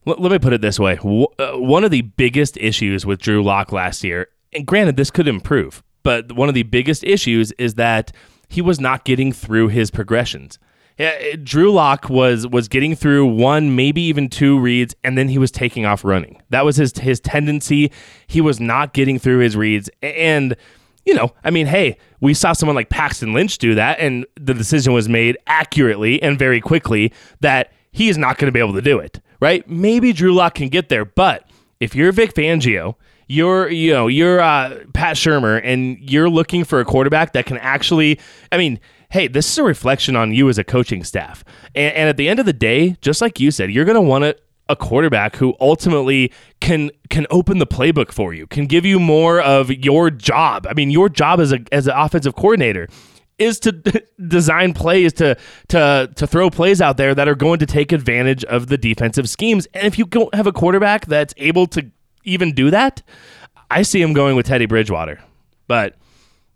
Let, 0.06 0.20
let 0.20 0.32
me 0.32 0.40
put 0.40 0.54
it 0.54 0.62
this 0.62 0.80
way: 0.80 0.96
W- 0.96 1.28
uh, 1.38 1.52
one 1.54 1.84
of 1.84 1.92
the 1.92 2.02
biggest 2.02 2.58
issues 2.58 3.06
with 3.06 3.20
Drew 3.22 3.44
Lock 3.44 3.72
last 3.72 4.04
year, 4.04 4.28
and 4.54 4.66
granted, 4.66 4.98
this 4.98 5.12
could 5.12 5.28
improve, 5.28 5.84
but 6.04 6.32
one 6.34 6.50
of 6.50 6.56
the 6.56 6.64
biggest 6.64 7.04
issues 7.04 7.52
is 7.54 7.76
that 7.76 8.12
he 8.48 8.62
was 8.62 8.80
not 8.80 9.06
getting 9.06 9.32
through 9.32 9.70
his 9.70 9.92
progressions. 9.92 10.60
Yeah, 10.98 11.36
Drew 11.42 11.72
Lock 11.72 12.10
was 12.10 12.46
was 12.46 12.68
getting 12.68 12.96
through 12.96 13.26
one, 13.26 13.76
maybe 13.76 14.02
even 14.02 14.30
two 14.30 14.60
reads, 14.60 14.94
and 15.04 15.18
then 15.18 15.30
he 15.30 15.38
was 15.38 15.50
taking 15.50 15.86
off 15.86 16.04
running. 16.04 16.42
That 16.50 16.66
was 16.66 16.76
his 16.76 16.98
his 16.98 17.20
tendency. 17.20 17.92
He 18.28 18.42
was 18.42 18.60
not 18.60 18.94
getting 18.94 19.18
through 19.18 19.40
his 19.40 19.56
reads, 19.56 19.90
and 20.04 20.56
you 21.06 21.16
know, 21.16 21.32
I 21.44 21.50
mean, 21.50 21.66
hey, 21.66 21.98
we 22.20 22.34
saw 22.34 22.54
someone 22.54 22.76
like 22.76 22.90
Paxton 22.90 23.34
Lynch 23.34 23.58
do 23.58 23.74
that, 23.76 24.00
and 24.00 24.26
the 24.40 24.54
decision 24.54 24.94
was 24.94 25.10
made 25.10 25.38
accurately 25.48 26.22
and 26.22 26.38
very 26.38 26.62
quickly 26.62 27.12
that 27.40 27.72
he 27.92 28.10
is 28.10 28.18
not 28.18 28.38
going 28.38 28.48
to 28.48 28.52
be 28.52 28.60
able 28.60 28.74
to 28.74 28.82
do 28.82 29.00
it. 29.00 29.20
Right? 29.40 29.68
Maybe 29.68 30.14
Drew 30.14 30.36
Lock 30.36 30.56
can 30.56 30.70
get 30.70 30.90
there, 30.90 31.04
but 31.04 31.50
if 31.80 31.96
you're 31.96 32.12
Vic 32.12 32.36
Fangio, 32.36 32.96
you're 33.32 33.70
you 33.70 33.94
know 33.94 34.08
you're 34.08 34.40
uh, 34.40 34.80
Pat 34.94 35.16
Shurmur, 35.16 35.62
and 35.64 35.98
you're 36.00 36.30
looking 36.30 36.64
for 36.64 36.80
a 36.80 36.86
quarterback 36.86 37.34
that 37.34 37.46
can 37.46 37.58
actually, 37.58 38.20
I 38.52 38.58
mean. 38.58 38.80
Hey, 39.10 39.28
this 39.28 39.52
is 39.52 39.58
a 39.58 39.64
reflection 39.64 40.16
on 40.16 40.32
you 40.32 40.48
as 40.48 40.58
a 40.58 40.64
coaching 40.64 41.04
staff. 41.04 41.44
And, 41.76 41.94
and 41.96 42.08
at 42.08 42.16
the 42.16 42.30
end 42.30 42.40
of 42.40 42.46
the 42.46 42.54
day, 42.54 42.96
just 43.02 43.20
like 43.20 43.42
you 43.42 43.52
said, 43.52 43.70
you're 43.70 43.84
going 43.84 43.96
to 43.96 44.02
want 44.02 44.24
a 44.72 44.76
quarterback 44.78 45.36
who 45.36 45.54
ultimately 45.60 46.32
can 46.62 46.90
can 47.10 47.28
open 47.30 47.60
the 47.60 47.68
playbook 47.68 48.14
for 48.14 48.34
you, 48.34 48.48
can 48.48 48.66
give 48.66 48.86
you 48.86 49.00
more 49.00 49.42
of 49.42 49.70
your 49.70 50.10
job. 50.10 50.66
I 50.66 50.74
mean, 50.74 50.90
your 50.90 51.10
job 51.10 51.42
as 51.42 51.52
a 51.52 51.60
as 51.74 51.88
an 51.88 51.94
offensive 51.96 52.36
coordinator 52.36 52.88
is 53.38 53.60
to 53.60 53.72
design 54.28 54.74
plays 54.74 55.12
to 55.14 55.36
to 55.68 56.10
to 56.16 56.26
throw 56.26 56.50
plays 56.50 56.80
out 56.80 56.96
there 56.96 57.14
that 57.14 57.28
are 57.28 57.36
going 57.36 57.60
to 57.60 57.66
take 57.66 57.92
advantage 57.92 58.46
of 58.46 58.68
the 58.68 58.78
defensive 58.78 59.30
schemes. 59.30 59.68
And 59.74 59.86
if 59.86 60.00
you 60.00 60.06
don't 60.06 60.34
have 60.34 60.48
a 60.48 60.54
quarterback 60.54 61.06
that's 61.08 61.34
able 61.36 61.68
to 61.68 61.92
even 62.24 62.54
do 62.54 62.70
that, 62.72 63.02
I 63.70 63.82
see 63.84 64.02
him 64.02 64.14
going 64.14 64.36
with 64.36 64.46
Teddy 64.46 64.66
Bridgewater. 64.66 65.20
But 65.68 65.96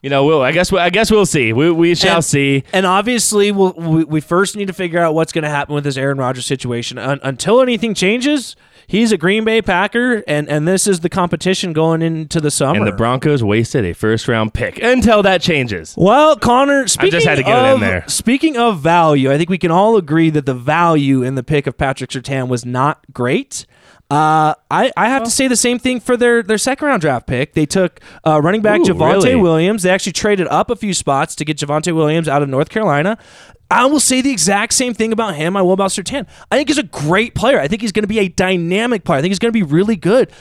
you 0.02 0.10
know, 0.10 0.24
we'll, 0.26 0.42
I 0.44 0.52
guess 0.52 0.72
I 0.72 0.92
guess 0.92 1.10
we'll 1.10 1.26
see. 1.26 1.52
We, 1.52 1.72
we 1.72 1.96
shall 1.96 2.18
And- 2.18 2.26
see. 2.26 2.64
And 2.74 2.86
obviously, 2.86 3.52
we'll, 3.52 3.74
we 3.74 4.04
we 4.04 4.22
first 4.22 4.56
need 4.56 4.68
to 4.68 4.74
figure 4.74 5.00
out 5.00 5.16
what's 5.16 5.32
going 5.32 5.44
to 5.46 5.50
happen 5.50 5.74
with 5.74 5.84
this 5.84 5.98
Aaron 5.98 6.18
Rodgers 6.20 6.46
situation. 6.46 7.00
Un- 7.00 7.20
until 7.24 7.60
anything 7.60 7.96
changes, 7.96 8.56
he's 8.86 9.12
a 9.12 9.18
Green 9.18 9.44
Bay 9.46 9.64
Packer, 9.64 10.22
and 10.28 10.48
and 10.48 10.68
this 10.68 10.86
is 10.86 11.00
the 11.00 11.10
competition 11.10 11.74
going 11.74 12.04
into 12.04 12.40
the 12.40 12.52
summer. 12.52 12.78
And 12.78 12.86
the 12.86 12.92
Broncos 12.92 13.44
wasted 13.44 13.84
a 13.84 13.94
first 13.94 14.28
round 14.28 14.54
pick 14.54 14.80
until 14.80 15.24
that 15.24 15.42
changes. 15.42 15.96
well, 15.98 16.36
Connor, 16.36 16.88
speaking 16.88 17.22
had 17.22 17.36
to 17.38 17.44
get 17.44 17.66
it 17.72 17.74
in 17.76 17.80
there. 17.80 18.04
Speaking 18.08 18.58
of 18.58 18.82
value, 18.82 19.32
I 19.32 19.38
think 19.40 19.50
we 19.50 19.58
can 19.58 19.72
all 19.72 19.98
agree 19.98 20.30
that 20.30 20.46
the 20.46 20.54
value 20.54 21.24
in 21.24 21.34
the 21.34 21.44
pick 21.44 21.66
of 21.66 21.80
Patrick 21.80 22.12
Surtain 22.12 22.48
was 22.48 22.64
not 22.64 23.04
great. 23.12 23.66
Uh, 24.10 24.54
I, 24.70 24.92
I 24.96 25.10
have 25.10 25.24
to 25.24 25.32
say 25.32 25.48
the 25.48 25.56
same 25.56 25.80
thing 25.80 26.00
for 26.00 26.16
their, 26.16 26.44
their 26.44 26.60
second 26.60 26.88
round 26.88 27.02
draft 27.02 27.26
pick. 27.26 27.54
They 27.54 27.66
took 27.66 28.00
uh, 28.26 28.40
running 28.42 28.62
back 28.62 28.82
Ooh, 28.82 28.84
Javonte 28.84 29.24
really? 29.24 29.36
Williams. 29.36 29.84
They 29.84 29.90
actually 29.90 30.12
traded 30.12 30.48
up 30.48 30.70
a 30.70 30.76
few 30.76 30.94
spots 30.94 31.34
to 31.36 31.46
get 31.46 31.58
Javonte 31.58 31.94
Williams 31.94 32.28
out 32.28 32.44
of 32.44 32.50
North 32.50 32.70
Carolina. 32.70 33.18
I 33.72 33.86
will 33.88 34.00
say 34.00 34.22
the 34.22 34.32
exact 34.32 34.74
same 34.74 34.94
thing 34.94 35.12
about 35.12 35.36
him 35.36 35.58
I 35.58 35.64
will 35.64 35.74
about 35.74 35.90
Surtain. 35.90 36.28
I 36.52 36.58
think 36.58 36.70
he's 36.70 36.78
a 36.78 36.84
great 36.84 37.34
player. 37.34 37.60
I 37.60 37.68
think 37.68 37.82
he's 37.82 37.92
going 37.92 38.04
to 38.04 38.08
be 38.08 38.20
a 38.20 38.28
dynamic 38.28 39.04
player. 39.04 39.18
I 39.18 39.22
think 39.22 39.32
he's 39.32 39.40
going 39.40 39.52
to 39.52 39.60
be 39.60 39.64
really 39.64 39.96
good. 39.96 40.32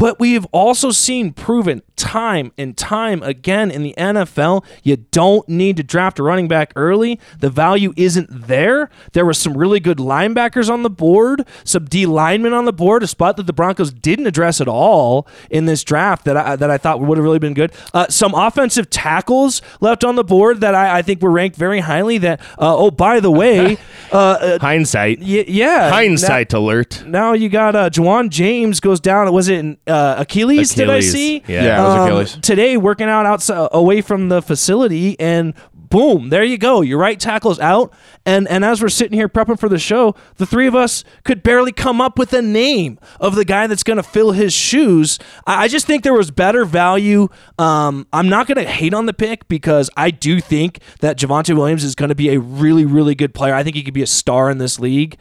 But 0.00 0.18
we 0.18 0.32
have 0.32 0.46
also 0.50 0.92
seen 0.92 1.34
proven 1.34 1.82
time 1.94 2.52
and 2.56 2.74
time 2.74 3.22
again 3.22 3.70
in 3.70 3.82
the 3.82 3.92
NFL, 3.98 4.64
you 4.82 4.96
don't 4.96 5.46
need 5.46 5.76
to 5.76 5.82
draft 5.82 6.18
a 6.18 6.22
running 6.22 6.48
back 6.48 6.72
early. 6.74 7.20
The 7.38 7.50
value 7.50 7.92
isn't 7.98 8.46
there. 8.48 8.88
There 9.12 9.26
were 9.26 9.34
some 9.34 9.58
really 9.58 9.78
good 9.78 9.98
linebackers 9.98 10.70
on 10.70 10.82
the 10.82 10.88
board, 10.88 11.46
some 11.64 11.84
D 11.84 12.06
linemen 12.06 12.54
on 12.54 12.64
the 12.64 12.72
board, 12.72 13.02
a 13.02 13.06
spot 13.06 13.36
that 13.36 13.46
the 13.46 13.52
Broncos 13.52 13.92
didn't 13.92 14.26
address 14.26 14.62
at 14.62 14.68
all 14.68 15.28
in 15.50 15.66
this 15.66 15.84
draft 15.84 16.24
that 16.24 16.34
I, 16.34 16.56
that 16.56 16.70
I 16.70 16.78
thought 16.78 17.00
would 17.00 17.18
have 17.18 17.24
really 17.24 17.38
been 17.38 17.52
good. 17.52 17.70
Uh, 17.92 18.06
some 18.08 18.32
offensive 18.32 18.88
tackles 18.88 19.60
left 19.82 20.02
on 20.02 20.16
the 20.16 20.24
board 20.24 20.62
that 20.62 20.74
I, 20.74 21.00
I 21.00 21.02
think 21.02 21.20
were 21.20 21.30
ranked 21.30 21.56
very 21.58 21.80
highly. 21.80 22.16
That 22.16 22.40
uh, 22.58 22.74
oh, 22.74 22.90
by 22.90 23.20
the 23.20 23.30
way, 23.30 23.76
uh, 24.12 24.16
uh, 24.16 24.58
Hindsight. 24.60 25.18
y- 25.20 25.44
yeah, 25.46 25.90
Hindsight 25.90 26.54
alert. 26.54 27.02
Now, 27.04 27.10
now 27.10 27.32
you 27.34 27.50
got 27.50 27.76
uh, 27.76 27.90
Ja'Wuan 27.90 28.30
James 28.30 28.80
goes 28.80 29.00
down. 29.00 29.30
Was 29.30 29.48
it 29.48 29.58
in, 29.58 29.76
uh, 29.90 30.14
Achilles, 30.22 30.74
Did 30.74 30.88
I 30.88 30.94
Achilles, 30.96 31.12
see? 31.12 31.42
yeah. 31.46 31.64
Yeah, 31.64 31.80
it 31.80 31.82
was 31.84 31.94
Um, 31.96 32.06
Achilles. 32.06 32.38
today 32.42 32.76
working 32.76 33.08
out 33.08 33.26
outside 33.26 33.68
away 33.72 34.00
from 34.00 34.28
the 34.28 34.40
facility 34.42 35.18
and 35.20 35.54
boom 35.74 36.28
there 36.28 36.44
you 36.44 36.56
go. 36.56 36.82
Your 36.82 36.98
right 36.98 37.18
tackle's 37.18 37.58
out. 37.58 37.92
And 38.24 38.46
and 38.46 38.64
as 38.64 38.80
we're 38.80 38.90
sitting 38.90 39.18
here 39.18 39.28
prepping 39.28 39.58
for 39.58 39.68
the 39.68 39.78
show 39.78 40.14
the 40.36 40.46
three 40.46 40.68
of 40.68 40.74
us 40.76 41.02
could 41.24 41.42
barely 41.42 41.72
come 41.72 42.00
up 42.00 42.16
with 42.16 42.32
a 42.32 42.40
name 42.40 42.98
of 43.20 43.34
the 43.34 43.44
guy 43.44 43.66
that's 43.66 43.82
going 43.82 43.96
to 43.96 44.02
fill 44.04 44.30
his 44.30 44.52
shoes. 44.52 45.18
I, 45.48 45.64
I 45.64 45.68
just 45.68 45.86
think 45.86 46.04
there 46.04 46.14
was 46.14 46.30
better 46.30 46.64
value. 46.64 47.26
Um, 47.58 48.06
i'm 48.12 48.28
not 48.28 48.46
going 48.46 48.64
to 48.64 48.70
hate 48.70 48.94
on 48.94 49.06
the 49.06 49.12
pick 49.12 49.48
because 49.48 49.90
i 49.96 50.10
do 50.12 50.40
think 50.40 50.78
that 51.00 51.18
Javonte 51.18 51.56
williams 51.56 51.82
is 51.82 51.96
going 51.96 52.10
to 52.10 52.14
be 52.14 52.28
a 52.30 52.38
really 52.38 52.84
really 52.84 53.16
good 53.16 53.34
player. 53.34 53.54
I 53.54 53.64
think 53.64 53.74
he 53.74 53.82
could 53.82 53.94
be 53.94 54.02
a 54.02 54.06
star 54.06 54.48
in 54.48 54.58
this 54.58 54.78
league. 54.78 55.16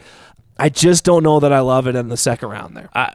I 0.60 0.70
just 0.70 1.04
don't 1.04 1.24
know 1.24 1.40
that 1.40 1.52
i 1.52 1.62
love 1.62 1.88
it 1.88 1.96
in 1.96 2.10
the 2.10 2.18
second 2.18 2.50
round 2.50 2.78
there. 2.78 2.90
I 2.94 3.14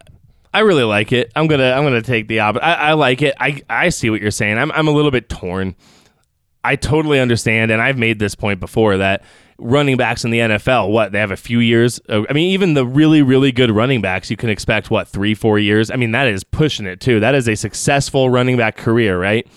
I 0.55 0.61
really 0.61 0.85
like 0.85 1.11
it. 1.11 1.33
I'm 1.35 1.49
gonna 1.49 1.73
I'm 1.73 1.83
gonna 1.83 2.01
take 2.01 2.29
the 2.29 2.39
opposite. 2.39 2.65
I, 2.65 2.75
I 2.75 2.93
like 2.93 3.23
it. 3.23 3.35
I 3.41 3.61
I 3.69 3.89
see 3.89 4.09
what 4.09 4.23
you're 4.23 4.31
saying. 4.31 4.57
I'm 4.57 4.71
I'm 4.71 4.87
a 4.87 4.93
little 4.93 5.11
bit 5.11 5.29
torn. 5.29 5.75
I 6.63 6.77
totally 6.77 7.19
understand, 7.19 7.73
and 7.73 7.83
I've 7.83 7.99
made 7.99 8.21
this 8.21 8.37
point 8.37 8.61
before 8.61 8.97
that 8.99 9.25
running 9.59 9.97
backs 9.97 10.25
in 10.25 10.31
the 10.31 10.39
NFL, 10.39 10.91
what 10.91 11.13
they 11.13 11.19
have 11.19 11.33
a 11.33 11.37
few 11.37 11.59
years. 11.59 12.01
I 12.09 12.33
mean, 12.33 12.53
even 12.53 12.75
the 12.75 12.87
really 12.87 13.21
really 13.21 13.51
good 13.51 13.73
running 13.73 14.01
backs, 14.01 14.31
you 14.31 14.37
can 14.37 14.49
expect 14.49 14.93
what 14.93 15.09
three 15.09 15.35
four 15.35 15.59
years. 15.59 15.91
I 15.91 15.97
mean, 15.97 16.13
that 16.13 16.29
is 16.29 16.45
pushing 16.45 16.87
it 16.87 17.01
too. 17.01 17.19
That 17.19 17.35
is 17.35 17.49
a 17.49 17.57
successful 17.57 18.31
running 18.31 18.57
back 18.57 18.77
career, 18.77 19.19
right? 19.19 19.49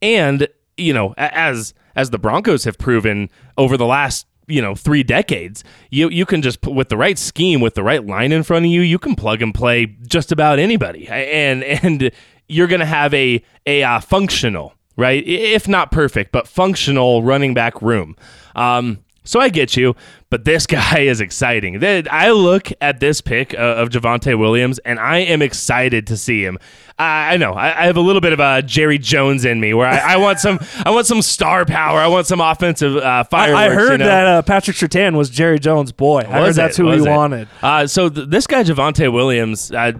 And 0.00 0.48
you 0.78 0.94
know, 0.94 1.12
as 1.18 1.74
as 1.94 2.08
the 2.08 2.18
Broncos 2.18 2.64
have 2.64 2.78
proven 2.78 3.28
over 3.58 3.76
the 3.76 3.84
last 3.84 4.26
you 4.48 4.60
know 4.60 4.74
three 4.74 5.02
decades, 5.02 5.62
you 5.90 6.08
you 6.08 6.26
can 6.26 6.42
just 6.42 6.66
with 6.66 6.88
the 6.88 6.96
right 6.96 7.18
scheme, 7.18 7.60
with 7.60 7.74
the 7.74 7.82
right 7.82 8.04
line 8.04 8.32
in 8.32 8.42
front 8.42 8.64
of 8.64 8.70
you, 8.70 8.80
you 8.80 8.98
can 8.98 9.14
plug 9.14 9.42
and 9.42 9.54
play 9.54 9.86
just 10.06 10.32
about 10.32 10.58
anybody, 10.58 11.08
and 11.08 11.62
and 11.62 12.10
you're 12.48 12.66
gonna 12.66 12.86
have 12.86 13.14
a 13.14 13.42
a 13.66 13.82
uh, 13.82 14.00
functional 14.00 14.74
right, 14.96 15.24
if 15.26 15.68
not 15.68 15.92
perfect, 15.92 16.32
but 16.32 16.48
functional 16.48 17.22
running 17.22 17.54
back 17.54 17.80
room. 17.80 18.16
Um, 18.56 18.98
so 19.28 19.40
I 19.40 19.50
get 19.50 19.76
you, 19.76 19.94
but 20.30 20.46
this 20.46 20.66
guy 20.78 21.00
is 21.00 21.20
exciting. 21.20 21.84
I 22.10 22.30
look 22.30 22.72
at 22.80 22.98
this 22.98 23.20
pick 23.20 23.52
uh, 23.54 23.58
of 23.58 23.90
Javonte 23.90 24.38
Williams, 24.38 24.78
and 24.80 24.98
I 24.98 25.18
am 25.18 25.42
excited 25.42 26.06
to 26.06 26.16
see 26.16 26.42
him. 26.42 26.58
I, 26.98 27.34
I 27.34 27.36
know 27.36 27.52
I, 27.52 27.86
have 27.86 27.98
a 27.98 28.00
little 28.00 28.22
bit 28.22 28.32
of 28.32 28.40
a 28.40 28.62
Jerry 28.62 28.98
Jones 28.98 29.44
in 29.44 29.60
me, 29.60 29.74
where 29.74 29.86
I, 29.86 30.14
I 30.14 30.16
want 30.16 30.40
some, 30.40 30.58
I 30.84 30.90
want 30.90 31.06
some 31.06 31.20
star 31.20 31.66
power. 31.66 31.98
I 31.98 32.06
want 32.06 32.26
some 32.26 32.40
offensive 32.40 32.96
uh, 32.96 33.00
I, 33.00 33.22
fireworks. 33.24 33.60
I 33.60 33.74
heard 33.74 33.92
you 33.92 33.98
know? 33.98 34.06
that 34.06 34.26
uh, 34.26 34.42
Patrick 34.42 34.76
Surtain 34.76 35.14
was 35.14 35.28
Jerry 35.28 35.58
Jones' 35.58 35.92
boy. 35.92 36.20
I 36.20 36.24
heard 36.24 36.42
Was 36.42 36.56
that's 36.56 36.78
it? 36.78 36.82
who 36.82 36.88
Was 36.88 37.04
he 37.04 37.10
it? 37.10 37.14
wanted. 37.14 37.48
Uh, 37.62 37.86
so 37.86 38.08
th- 38.08 38.28
this 38.28 38.46
guy 38.46 38.64
Javonte 38.64 39.12
Williams 39.12 39.70
uh, 39.72 39.92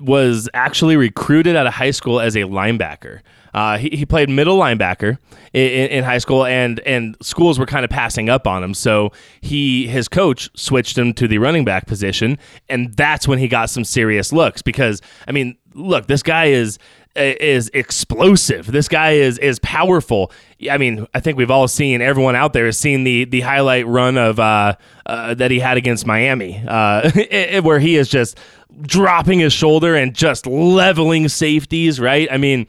was 0.00 0.48
actually 0.54 0.96
recruited 0.96 1.56
out 1.56 1.66
of 1.66 1.74
high 1.74 1.90
school 1.90 2.20
as 2.20 2.36
a 2.36 2.40
linebacker. 2.40 3.20
Uh, 3.54 3.78
he, 3.78 3.90
he 3.90 4.06
played 4.06 4.30
middle 4.30 4.58
linebacker 4.58 5.18
in, 5.52 5.88
in, 5.88 6.04
high 6.04 6.18
school, 6.18 6.44
and 6.44 6.80
and 6.80 7.16
schools 7.20 7.58
were 7.58 7.66
kind 7.66 7.84
of 7.84 7.90
passing 7.90 8.28
up 8.28 8.46
on 8.46 8.64
him. 8.64 8.74
So 8.74 9.12
he 9.40 9.86
his 9.86 10.08
coach 10.08 10.50
switched 10.54 10.96
him 10.96 11.12
to 11.14 11.28
the 11.28 11.38
running 11.38 11.64
back 11.64 11.86
position, 11.86 12.38
and 12.68 12.94
that's 12.94 13.28
when 13.28 13.38
he 13.38 13.48
got 13.48 13.68
some 13.68 13.84
serious 13.84 14.32
looks. 14.32 14.62
Because 14.62 15.02
I 15.28 15.32
mean, 15.32 15.56
look, 15.74 16.06
this 16.06 16.22
guy 16.22 16.46
is 16.46 16.78
is 17.14 17.70
explosive. 17.74 18.70
This 18.70 18.88
guy 18.88 19.12
is 19.12 19.38
is 19.38 19.58
powerful. 19.58 20.32
I 20.70 20.78
mean, 20.78 21.06
I 21.12 21.20
think 21.20 21.36
we've 21.36 21.50
all 21.50 21.68
seen 21.68 22.00
everyone 22.00 22.36
out 22.36 22.52
there 22.52 22.66
has 22.66 22.78
seen 22.78 23.04
the 23.04 23.24
the 23.24 23.40
highlight 23.40 23.86
run 23.86 24.16
of 24.16 24.40
uh, 24.40 24.76
uh, 25.04 25.34
that 25.34 25.50
he 25.50 25.58
had 25.58 25.76
against 25.76 26.06
Miami, 26.06 26.62
uh, 26.66 27.10
where 27.62 27.78
he 27.78 27.96
is 27.96 28.08
just 28.08 28.38
dropping 28.80 29.40
his 29.40 29.52
shoulder 29.52 29.94
and 29.94 30.14
just 30.14 30.46
leveling 30.46 31.28
safeties. 31.28 32.00
Right? 32.00 32.28
I 32.30 32.38
mean, 32.38 32.66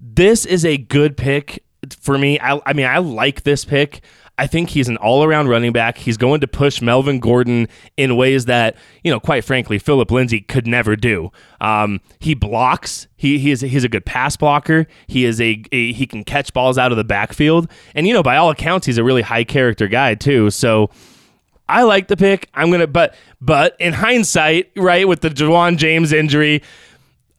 this 0.00 0.46
is 0.46 0.64
a 0.64 0.76
good 0.78 1.16
pick 1.16 1.62
for 2.00 2.18
me. 2.18 2.38
I, 2.40 2.60
I 2.66 2.72
mean, 2.72 2.86
I 2.86 2.98
like 2.98 3.42
this 3.42 3.64
pick. 3.64 4.02
I 4.38 4.46
think 4.46 4.70
he's 4.70 4.88
an 4.88 4.96
all 4.96 5.22
around 5.22 5.48
running 5.48 5.70
back. 5.70 5.98
He's 5.98 6.16
going 6.16 6.40
to 6.40 6.46
push 6.46 6.80
Melvin 6.80 7.20
Gordon 7.20 7.68
in 7.98 8.16
ways 8.16 8.46
that, 8.46 8.74
you 9.04 9.10
know, 9.10 9.20
quite 9.20 9.44
frankly, 9.44 9.78
Phillip 9.78 10.10
Lindsay 10.10 10.40
could 10.40 10.66
never 10.66 10.96
do. 10.96 11.30
Um, 11.60 12.00
he 12.20 12.32
blocks. 12.32 13.06
He, 13.18 13.38
he 13.38 13.50
is 13.50 13.60
he's 13.60 13.84
a 13.84 13.88
good 13.88 14.06
pass 14.06 14.38
blocker. 14.38 14.86
He 15.06 15.26
is 15.26 15.42
a, 15.42 15.62
a 15.72 15.92
he 15.92 16.06
can 16.06 16.24
catch 16.24 16.54
balls 16.54 16.78
out 16.78 16.90
of 16.90 16.96
the 16.96 17.04
backfield, 17.04 17.70
and 17.94 18.06
you 18.06 18.14
know, 18.14 18.22
by 18.22 18.38
all 18.38 18.48
accounts, 18.48 18.86
he's 18.86 18.96
a 18.96 19.04
really 19.04 19.20
high 19.20 19.44
character 19.44 19.88
guy 19.88 20.14
too. 20.14 20.48
So 20.48 20.88
I 21.68 21.82
like 21.82 22.08
the 22.08 22.16
pick. 22.16 22.48
I'm 22.54 22.70
gonna, 22.70 22.86
but 22.86 23.14
but 23.42 23.76
in 23.78 23.92
hindsight, 23.92 24.70
right, 24.74 25.06
with 25.06 25.20
the 25.20 25.28
Ja'Wuan 25.28 25.76
James 25.76 26.14
injury, 26.14 26.62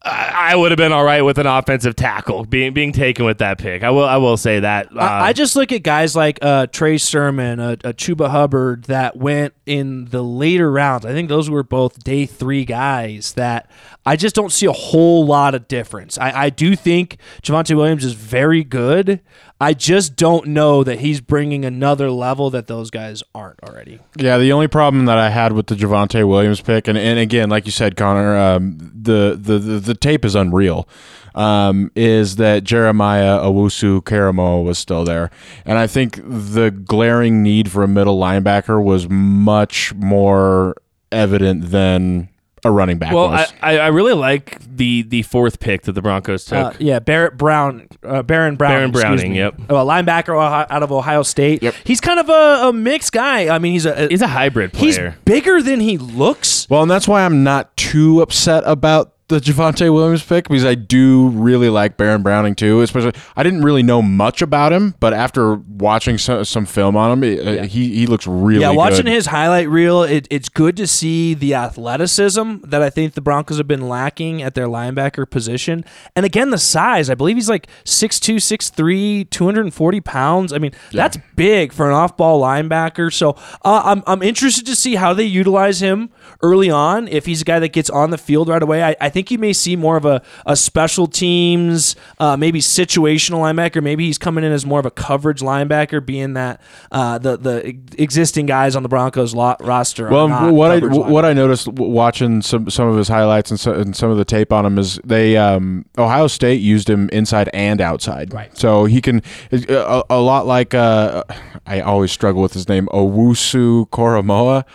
I, 0.04 0.56
would 0.56 0.72
have 0.72 0.78
been 0.78 0.92
all 0.92 1.04
right 1.04 1.22
with 1.22 1.38
an 1.38 1.46
offensive 1.46 1.96
tackle 1.96 2.46
being 2.46 2.74
being 2.74 2.92
taken 2.92 3.26
with 3.26 3.38
that 3.40 3.60
pick. 3.60 3.84
I 3.84 3.92
will 3.92 4.06
I 4.06 4.18
will 4.18 4.38
say 4.38 4.60
that. 4.60 4.88
Uh, 4.96 5.00
I, 5.00 5.28
I 5.28 5.34
just 5.34 5.56
look 5.56 5.72
at 5.72 5.84
guys 5.84 6.16
like 6.16 6.40
uh, 6.42 6.68
Trey 6.68 6.98
Sermon, 6.98 7.60
a, 7.60 7.72
a 7.74 7.94
Chuba 7.94 8.30
Hubbard 8.30 8.86
that 8.86 9.16
went 9.16 9.54
in 9.66 10.06
the 10.06 10.24
later 10.24 10.72
rounds. 10.72 11.06
I 11.06 11.12
think 11.12 11.30
those 11.30 11.50
were 11.50 11.64
both 11.64 12.04
day 12.04 12.26
three 12.26 12.66
guys 12.66 13.34
that 13.34 13.70
I 14.06 14.16
just 14.16 14.36
don't 14.36 14.52
see 14.52 14.66
a 14.66 14.72
whole 14.72 15.26
lot 15.26 15.54
of 15.54 15.68
difference. 15.68 16.18
I, 16.18 16.46
I 16.46 16.50
do 16.50 16.76
think 16.76 17.18
Javonte 17.44 17.76
Williams 17.76 18.04
is 18.04 18.14
very 18.14 18.64
good. 18.64 19.22
I 19.60 19.76
just 19.76 20.16
don't 20.16 20.48
know 20.48 20.84
that 20.84 21.02
he's 21.02 21.22
bringing 21.22 21.66
another 21.66 22.10
level 22.10 22.50
that 22.50 22.66
those 22.66 22.90
guys 22.90 23.22
aren't 23.36 23.62
already. 23.62 24.00
Yeah, 24.18 24.40
the 24.40 24.54
only 24.54 24.68
problem 24.68 25.06
that 25.06 25.20
I 25.20 25.30
had 25.30 25.54
with 25.54 25.68
the 25.68 25.76
Javonte 25.76 26.28
Williams 26.28 26.62
pick, 26.62 26.88
and, 26.88 26.98
and 26.98 27.20
again, 27.20 27.50
like 27.50 27.68
you 27.68 27.72
said, 27.72 27.96
Connor, 27.96 28.36
um, 28.36 28.78
the, 28.80 29.38
the, 29.40 29.60
the 29.60 29.80
the 29.80 29.94
tape 29.94 30.26
is 30.26 30.34
unreal. 30.34 30.90
Um, 31.34 31.92
is 31.96 32.38
that 32.38 32.66
Jeremiah 32.66 33.40
Owusu 33.40 34.02
Koramoah 34.02 34.66
was 34.66 34.80
still 34.80 35.06
there, 35.06 35.30
and 35.64 35.78
I 35.78 35.88
think 35.88 36.20
the 36.26 36.72
glaring 36.72 37.42
need 37.42 37.72
for 37.72 37.84
a 37.84 37.88
middle 37.88 38.20
linebacker 38.20 38.84
was 38.84 39.08
much 39.08 39.94
more 39.94 40.76
evident 41.12 41.70
than 41.70 42.31
a 42.64 42.72
running 42.72 42.98
back 42.98 43.14
well, 43.14 43.28
I, 43.28 43.42
was. 43.42 43.54
I 43.62 43.78
I 43.80 43.88
really 43.88 44.14
like 44.14 44.60
the 44.76 45.02
the 45.04 45.24
fourth 45.24 45.60
pick 45.60 45.84
that 45.84 45.94
the 45.94 46.02
Broncos 46.02 46.46
took. 46.46 46.58
Uh, 46.58 46.74
yeah, 46.80 47.00
Barrett 47.00 47.38
Brown, 47.38 47.88
uh, 48.04 48.24
Baron 48.24 48.56
Brown, 48.56 48.72
Baron 48.72 48.90
excuse 48.90 49.04
Browning, 49.04 49.32
me. 49.32 49.38
yep. 49.38 49.56
a 49.60 49.74
linebacker 49.74 50.36
out 50.70 50.84
of 50.84 50.92
Ohio 50.92 51.24
State. 51.24 51.64
Yep. 51.64 51.76
He's 51.84 52.02
kind 52.02 52.20
of 52.20 52.30
a, 52.30 52.70
a 52.70 52.74
mixed 52.74 53.12
guy. 53.12 53.54
I 53.54 53.60
mean, 53.60 53.74
he's 53.74 53.86
a 53.86 54.08
He's 54.08 54.22
a 54.22 54.28
hybrid 54.28 54.76
he's 54.76 55.00
bigger 55.26 55.62
than 55.62 55.80
he 55.80 55.98
looks. 55.98 56.70
Well, 56.70 56.82
and 56.82 56.92
that's 56.92 57.08
why 57.08 57.24
I'm 57.26 57.44
not 57.44 57.76
too 57.78 58.22
upset 58.22 58.64
about 58.66 59.14
the 59.32 59.40
Javonte 59.40 59.92
Williams 59.94 60.24
pick 60.24 60.48
because 60.48 60.66
I 60.66 60.76
do 60.76 61.30
really 61.30 61.70
like 61.70 61.98
Baron 61.98 62.22
Browning 62.22 62.54
too. 62.54 62.82
Especially, 62.82 63.14
I 63.36 63.44
didn't 63.44 63.64
really 63.64 63.82
know 63.82 64.02
much 64.02 64.42
about 64.42 64.74
him, 64.74 64.94
but 65.00 65.14
after 65.14 65.56
watching 65.56 66.18
some, 66.18 66.44
some 66.44 66.66
film 66.66 66.96
on 66.96 67.24
him, 67.24 67.48
uh, 67.48 67.64
he 67.64 67.96
he 67.96 68.08
looks 68.08 68.28
really 68.28 68.56
good. 68.56 68.62
Yeah, 68.62 68.72
watching 68.72 69.06
good. 69.06 69.14
his 69.14 69.28
highlight 69.28 69.70
reel, 69.70 70.04
it, 70.04 70.28
it's 70.30 70.50
good 70.50 70.78
to 70.78 70.86
see 70.86 71.34
the 71.34 71.56
athleticism 71.56 72.58
that 72.64 72.82
I 72.82 72.90
think 72.90 73.14
the 73.14 73.22
Broncos 73.22 73.58
have 73.58 73.68
been 73.68 73.88
lacking 73.88 74.42
at 74.42 74.54
their 74.54 74.68
linebacker 74.68 75.30
position. 75.30 75.86
And 76.16 76.26
again, 76.26 76.50
the 76.50 76.58
size. 76.58 77.10
I 77.10 77.16
believe 77.16 77.38
he's 77.38 77.50
like 77.50 77.68
6'2, 77.86 78.36
6'3, 78.36 79.30
240 79.30 80.02
pounds. 80.02 80.54
I 80.54 80.58
mean, 80.58 80.72
that's 80.92 81.18
big 81.36 81.72
for 81.72 81.88
an 81.88 81.94
off 81.94 82.18
ball 82.18 82.42
linebacker. 82.42 83.14
So 83.14 83.32
uh, 83.64 83.82
I'm, 83.86 84.04
I'm 84.06 84.22
interested 84.22 84.66
to 84.66 84.76
see 84.76 84.96
how 84.96 85.14
they 85.14 85.24
utilize 85.24 85.82
him 85.82 86.10
early 86.42 86.70
on. 86.70 87.08
If 87.08 87.26
he's 87.26 87.42
a 87.42 87.46
guy 87.46 87.60
that 87.60 87.70
gets 87.70 87.90
on 87.90 88.10
the 88.10 88.18
field 88.18 88.50
right 88.50 88.62
away, 88.62 88.84
I, 88.84 88.96
I 89.00 89.10
think 89.10 89.21
you 89.30 89.38
may 89.38 89.54
see 89.54 89.76
more 89.76 89.98
of 89.98 90.06
a, 90.06 90.22
a 90.46 90.56
special 90.56 91.06
teams, 91.06 91.96
uh, 92.20 92.38
maybe 92.38 92.60
situational 92.60 93.40
linebacker. 93.40 93.84
Maybe 93.84 94.06
he's 94.06 94.18
coming 94.18 94.44
in 94.44 94.52
as 94.52 94.66
more 94.66 94.80
of 94.80 94.86
a 94.86 94.92
coverage 94.92 95.42
linebacker, 95.42 96.04
being 96.04 96.34
that 96.34 96.62
uh, 96.92 97.18
the 97.18 97.38
the 97.38 97.78
existing 97.98 98.46
guys 98.46 98.76
on 98.76 98.84
the 98.84 98.90
Broncos 98.90 99.36
lot, 99.36 99.64
roster. 99.64 100.08
Are 100.08 100.12
Well, 100.12 100.28
not 100.30 100.54
what 100.54 100.72
I 100.72 100.80
coverage 100.80 100.98
what 100.98 101.26
I 101.26 101.34
noticed 101.34 101.68
watching 101.68 102.42
some 102.42 102.70
some 102.70 102.88
of 102.88 102.98
his 102.98 103.08
highlights 103.10 103.52
and, 103.52 103.60
so, 103.60 103.74
and 103.74 103.96
some 103.96 104.10
of 104.10 104.18
the 104.18 104.26
tape 104.26 104.52
on 104.54 104.66
him 104.66 104.80
is 104.80 105.00
they 105.04 105.38
um, 105.38 105.86
Ohio 105.98 106.28
State 106.28 106.62
used 106.62 106.90
him 106.90 107.10
inside 107.10 107.50
and 107.54 107.82
outside. 107.82 108.34
Right. 108.34 108.56
So 108.58 108.86
he 108.86 109.02
can 109.02 109.22
a, 109.52 110.04
a 110.10 110.20
lot 110.22 110.48
like 110.48 110.74
uh, 110.74 111.24
I 111.66 111.82
always 111.82 112.12
struggle 112.12 112.42
with 112.42 112.54
his 112.54 112.70
name 112.70 112.88
Owusu 112.88 113.90
Koramoah. 113.90 114.66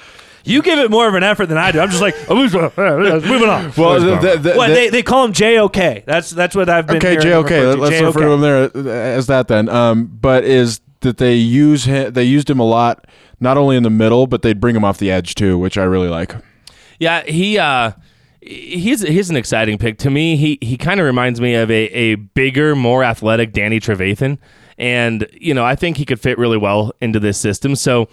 You 0.47 0.63
give 0.63 0.79
it 0.79 0.91
more 0.91 1.09
of 1.09 1.15
an 1.15 1.23
effort 1.23 1.47
than 1.47 1.59
I 1.59 1.73
do. 1.73 1.81
I'm 1.81 1.91
just 1.91 2.01
like, 2.03 2.15
oh, 2.29 2.35
moving 2.37 2.61
on. 2.61 3.73
Well, 3.77 4.01
the, 4.01 4.17
the, 4.17 4.39
the, 4.39 4.55
Well, 4.57 4.69
the- 4.69 4.75
they, 4.75 4.89
they 4.91 5.03
call 5.03 5.25
him 5.25 5.33
JOK. 5.33 6.05
That's 6.05 6.31
that's 6.31 6.55
what 6.55 6.69
I've 6.69 6.87
been. 6.87 6.97
okay, 6.97 7.11
hearing 7.13 7.27
JOK. 7.27 7.51
referred 7.51 7.75
to. 7.75 7.81
Let's 7.81 8.01
refer 8.03 8.21
to 8.21 8.31
him 8.33 8.41
there 8.41 8.77
as 9.17 9.27
that 9.27 9.49
then. 9.49 9.69
Um, 9.69 10.07
but 10.07 10.45
is 10.45 10.81
that 11.01 11.19
they 11.19 11.35
use 11.35 11.85
him? 11.85 12.13
They 12.13 12.25
used 12.25 12.49
him 12.49 12.61
a 12.61 12.65
lot, 12.65 13.07
not 13.41 13.57
only 13.59 13.77
in 13.77 13.83
the 13.83 13.91
middle, 13.91 14.27
but 14.27 14.43
they'd 14.43 14.61
bring 14.61 14.77
him 14.77 14.85
off 14.85 14.99
the 14.99 15.11
edge 15.11 15.35
too, 15.35 15.59
which 15.59 15.77
I 15.77 15.85
really 15.85 16.09
like. 16.09 16.35
Yeah, 16.99 17.23
he 17.25 17.59
uh 17.59 17.93
he's 18.41 19.03
he's 19.03 19.29
an 19.31 19.37
exciting 19.37 19.79
pick. 19.79 19.99
To 19.99 20.11
me, 20.11 20.37
he 20.37 20.59
he 20.63 20.77
kind 20.77 21.01
of 21.01 21.07
reminds 21.07 21.41
me 21.41 21.55
of 21.55 21.71
a, 21.71 21.85
a 21.89 22.15
bigger, 22.15 22.75
more 22.77 23.03
athletic 23.05 23.53
Danny 23.53 23.81
Trevathan. 23.81 24.39
And, 24.79 25.27
you 25.33 25.55
know, 25.55 25.65
I 25.65 25.75
think 25.75 25.97
he 25.97 26.05
could 26.05 26.21
fit 26.21 26.37
really 26.37 26.59
well 26.59 26.93
into 27.01 27.19
this 27.19 27.39
system. 27.39 27.75
So 27.77 28.09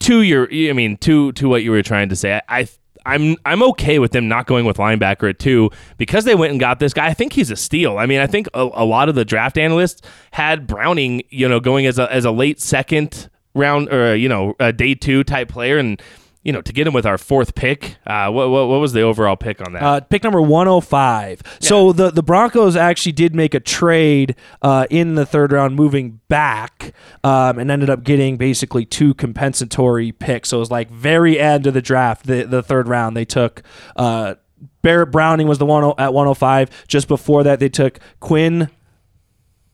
to 0.00 0.22
your 0.22 0.48
I 0.52 0.72
mean, 0.72 0.96
to 0.98 1.32
to 1.32 1.48
what 1.48 1.62
you 1.62 1.70
were 1.70 1.82
trying 1.82 2.08
to 2.08 2.16
say, 2.16 2.34
I, 2.48 2.60
I 2.60 2.68
I'm 3.08 3.36
I'm 3.46 3.62
okay 3.62 3.98
with 3.98 4.12
them 4.12 4.28
not 4.28 4.46
going 4.46 4.66
with 4.66 4.76
linebacker 4.76 5.30
at 5.30 5.38
two 5.38 5.70
because 5.96 6.24
they 6.24 6.34
went 6.34 6.50
and 6.50 6.60
got 6.60 6.78
this 6.78 6.92
guy. 6.92 7.06
I 7.06 7.14
think 7.14 7.32
he's 7.32 7.50
a 7.50 7.56
steal. 7.56 7.98
I 7.98 8.04
mean, 8.04 8.20
I 8.20 8.26
think 8.26 8.48
a, 8.52 8.60
a 8.60 8.84
lot 8.84 9.08
of 9.08 9.14
the 9.14 9.24
draft 9.24 9.56
analysts 9.56 10.02
had 10.32 10.66
Browning, 10.66 11.22
you 11.30 11.48
know, 11.48 11.58
going 11.58 11.86
as 11.86 11.98
a 11.98 12.12
as 12.12 12.26
a 12.26 12.30
late 12.30 12.60
second 12.60 13.30
round 13.54 13.88
or 13.92 14.14
you 14.14 14.28
know 14.28 14.54
a 14.60 14.72
day 14.72 14.94
two 14.94 15.24
type 15.24 15.48
player, 15.48 15.78
and 15.78 16.02
you 16.48 16.52
know 16.52 16.62
to 16.62 16.72
get 16.72 16.86
him 16.86 16.94
with 16.94 17.04
our 17.04 17.18
fourth 17.18 17.54
pick. 17.54 17.96
Uh, 18.06 18.30
what 18.30 18.48
what, 18.48 18.68
what 18.68 18.80
was 18.80 18.94
the 18.94 19.02
overall 19.02 19.36
pick 19.36 19.60
on 19.60 19.74
that? 19.74 19.82
Uh, 19.82 20.00
pick 20.00 20.24
number 20.24 20.40
105. 20.40 21.42
So 21.60 21.92
the, 21.92 22.10
the 22.10 22.22
Broncos 22.22 22.74
actually 22.74 23.12
did 23.12 23.34
make 23.34 23.52
a 23.52 23.60
trade 23.60 24.34
uh, 24.62 24.86
in 24.88 25.14
the 25.14 25.26
third 25.26 25.52
round, 25.52 25.76
moving 25.76 26.20
back, 26.28 26.94
um, 27.22 27.58
and 27.58 27.70
ended 27.70 27.90
up 27.90 28.02
getting 28.02 28.38
basically 28.38 28.86
two 28.86 29.12
compensatory 29.12 30.10
picks. 30.10 30.48
So 30.48 30.56
it 30.56 30.60
was 30.60 30.70
like 30.70 30.90
very 30.90 31.38
end 31.38 31.66
of 31.66 31.74
the 31.74 31.82
draft, 31.82 32.26
the, 32.26 32.44
the 32.44 32.62
third 32.62 32.88
round. 32.88 33.14
They 33.14 33.26
took 33.26 33.62
uh, 33.96 34.36
Baron 34.80 35.10
Browning 35.10 35.48
was 35.48 35.58
the 35.58 35.66
one 35.66 35.84
at 35.98 36.14
105. 36.14 36.86
Just 36.88 37.08
before 37.08 37.42
that, 37.42 37.60
they 37.60 37.68
took 37.68 37.98
Quinn. 38.20 38.70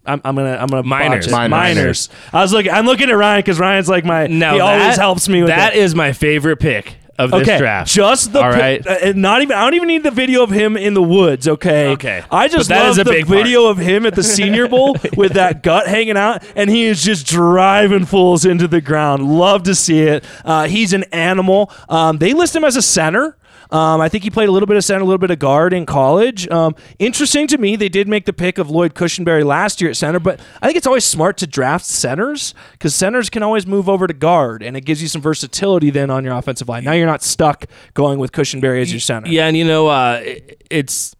I'm, 0.06 0.20
I'm 0.24 0.34
gonna 0.36 0.56
I'm 0.56 0.66
gonna 0.68 0.82
Meinerz. 0.82 1.10
botch 1.10 1.26
it. 1.26 1.30
Meinerz. 1.30 1.74
Meinerz. 1.76 2.08
I 2.32 2.42
was 2.42 2.52
looking. 2.52 2.70
I'm 2.72 2.86
looking 2.86 3.08
at 3.10 3.16
Ryan 3.16 3.38
because 3.40 3.58
Ryan's 3.58 3.88
like 3.88 4.04
my. 4.04 4.26
now 4.26 4.54
he 4.54 4.60
always 4.60 4.96
helps 4.96 5.28
me 5.28 5.40
with 5.42 5.48
That 5.48 5.74
it. 5.74 5.78
is 5.80 5.94
my 5.94 6.12
favorite 6.12 6.58
pick 6.58 6.96
of 7.16 7.30
this 7.30 7.42
okay, 7.42 7.58
draft. 7.58 7.88
just 7.90 8.32
the 8.32 8.40
All 8.42 8.50
pi- 8.52 8.58
right. 8.58 8.86
uh, 8.86 9.12
not 9.14 9.40
even. 9.42 9.56
I 9.56 9.60
don't 9.62 9.74
even 9.74 9.86
need 9.88 10.02
the 10.02 10.10
video 10.10 10.42
of 10.42 10.50
him 10.50 10.76
in 10.76 10.94
the 10.94 11.02
woods. 11.02 11.46
Okay. 11.46 11.90
Okay. 11.92 12.24
I 12.30 12.48
just 12.48 12.68
But 12.68 12.74
that 12.74 12.80
love 12.82 12.90
is 12.90 12.98
a 12.98 13.04
the 13.04 13.10
big 13.12 13.26
part. 13.28 13.38
video 13.38 13.66
of 13.66 13.78
him 13.78 14.04
at 14.04 14.14
the 14.16 14.22
Senior 14.24 14.66
Bowl 14.68 14.96
with 15.16 15.34
that 15.34 15.62
gut 15.62 15.86
hanging 15.86 16.16
out, 16.16 16.42
and 16.56 16.68
he 16.68 16.84
is 16.86 17.02
just 17.04 17.26
driving 17.26 18.04
fools 18.04 18.44
into 18.44 18.66
the 18.68 18.80
ground. 18.80 19.22
Love 19.26 19.62
to 19.62 19.74
see 19.76 20.00
it. 20.00 20.24
Uh, 20.44 20.66
he's 20.66 20.92
an 20.92 21.04
animal. 21.12 21.70
Um, 21.88 22.18
they 22.18 22.34
list 22.34 22.54
him 22.56 22.64
as 22.64 22.76
a 22.76 22.82
center. 22.82 23.36
Um, 23.70 24.00
I 24.00 24.08
think 24.08 24.24
he 24.24 24.30
played 24.30 24.48
a 24.48 24.52
little 24.52 24.66
bit 24.66 24.76
of 24.76 24.84
center, 24.84 25.00
a 25.00 25.04
little 25.04 25.18
bit 25.18 25.30
of 25.30 25.38
guard 25.38 25.72
in 25.72 25.86
college. 25.86 26.48
Um, 26.48 26.74
interesting 26.98 27.46
to 27.48 27.58
me, 27.58 27.76
they 27.76 27.88
did 27.88 28.08
make 28.08 28.24
the 28.24 28.32
pick 28.32 28.58
of 28.58 28.70
Lloyd 28.70 28.94
Cushenberry 28.94 29.44
last 29.44 29.80
year 29.80 29.90
at 29.90 29.96
center, 29.96 30.20
but 30.20 30.40
I 30.62 30.66
think 30.66 30.76
it's 30.76 30.86
always 30.86 31.04
smart 31.04 31.36
to 31.38 31.46
draft 31.46 31.86
centers 31.86 32.54
because 32.72 32.94
centers 32.94 33.30
can 33.30 33.42
always 33.42 33.66
move 33.66 33.88
over 33.88 34.06
to 34.06 34.14
guard, 34.14 34.62
and 34.62 34.76
it 34.76 34.82
gives 34.82 35.02
you 35.02 35.08
some 35.08 35.22
versatility 35.22 35.90
then 35.90 36.10
on 36.10 36.24
your 36.24 36.34
offensive 36.34 36.68
line. 36.68 36.84
Now 36.84 36.92
you're 36.92 37.06
not 37.06 37.22
stuck 37.22 37.66
going 37.94 38.18
with 38.18 38.32
Cushenberry 38.32 38.80
as 38.80 38.92
your 38.92 39.00
center. 39.00 39.28
Yeah, 39.28 39.46
and 39.46 39.56
you 39.56 39.64
know, 39.64 39.88
uh, 39.88 40.22
it's 40.70 41.14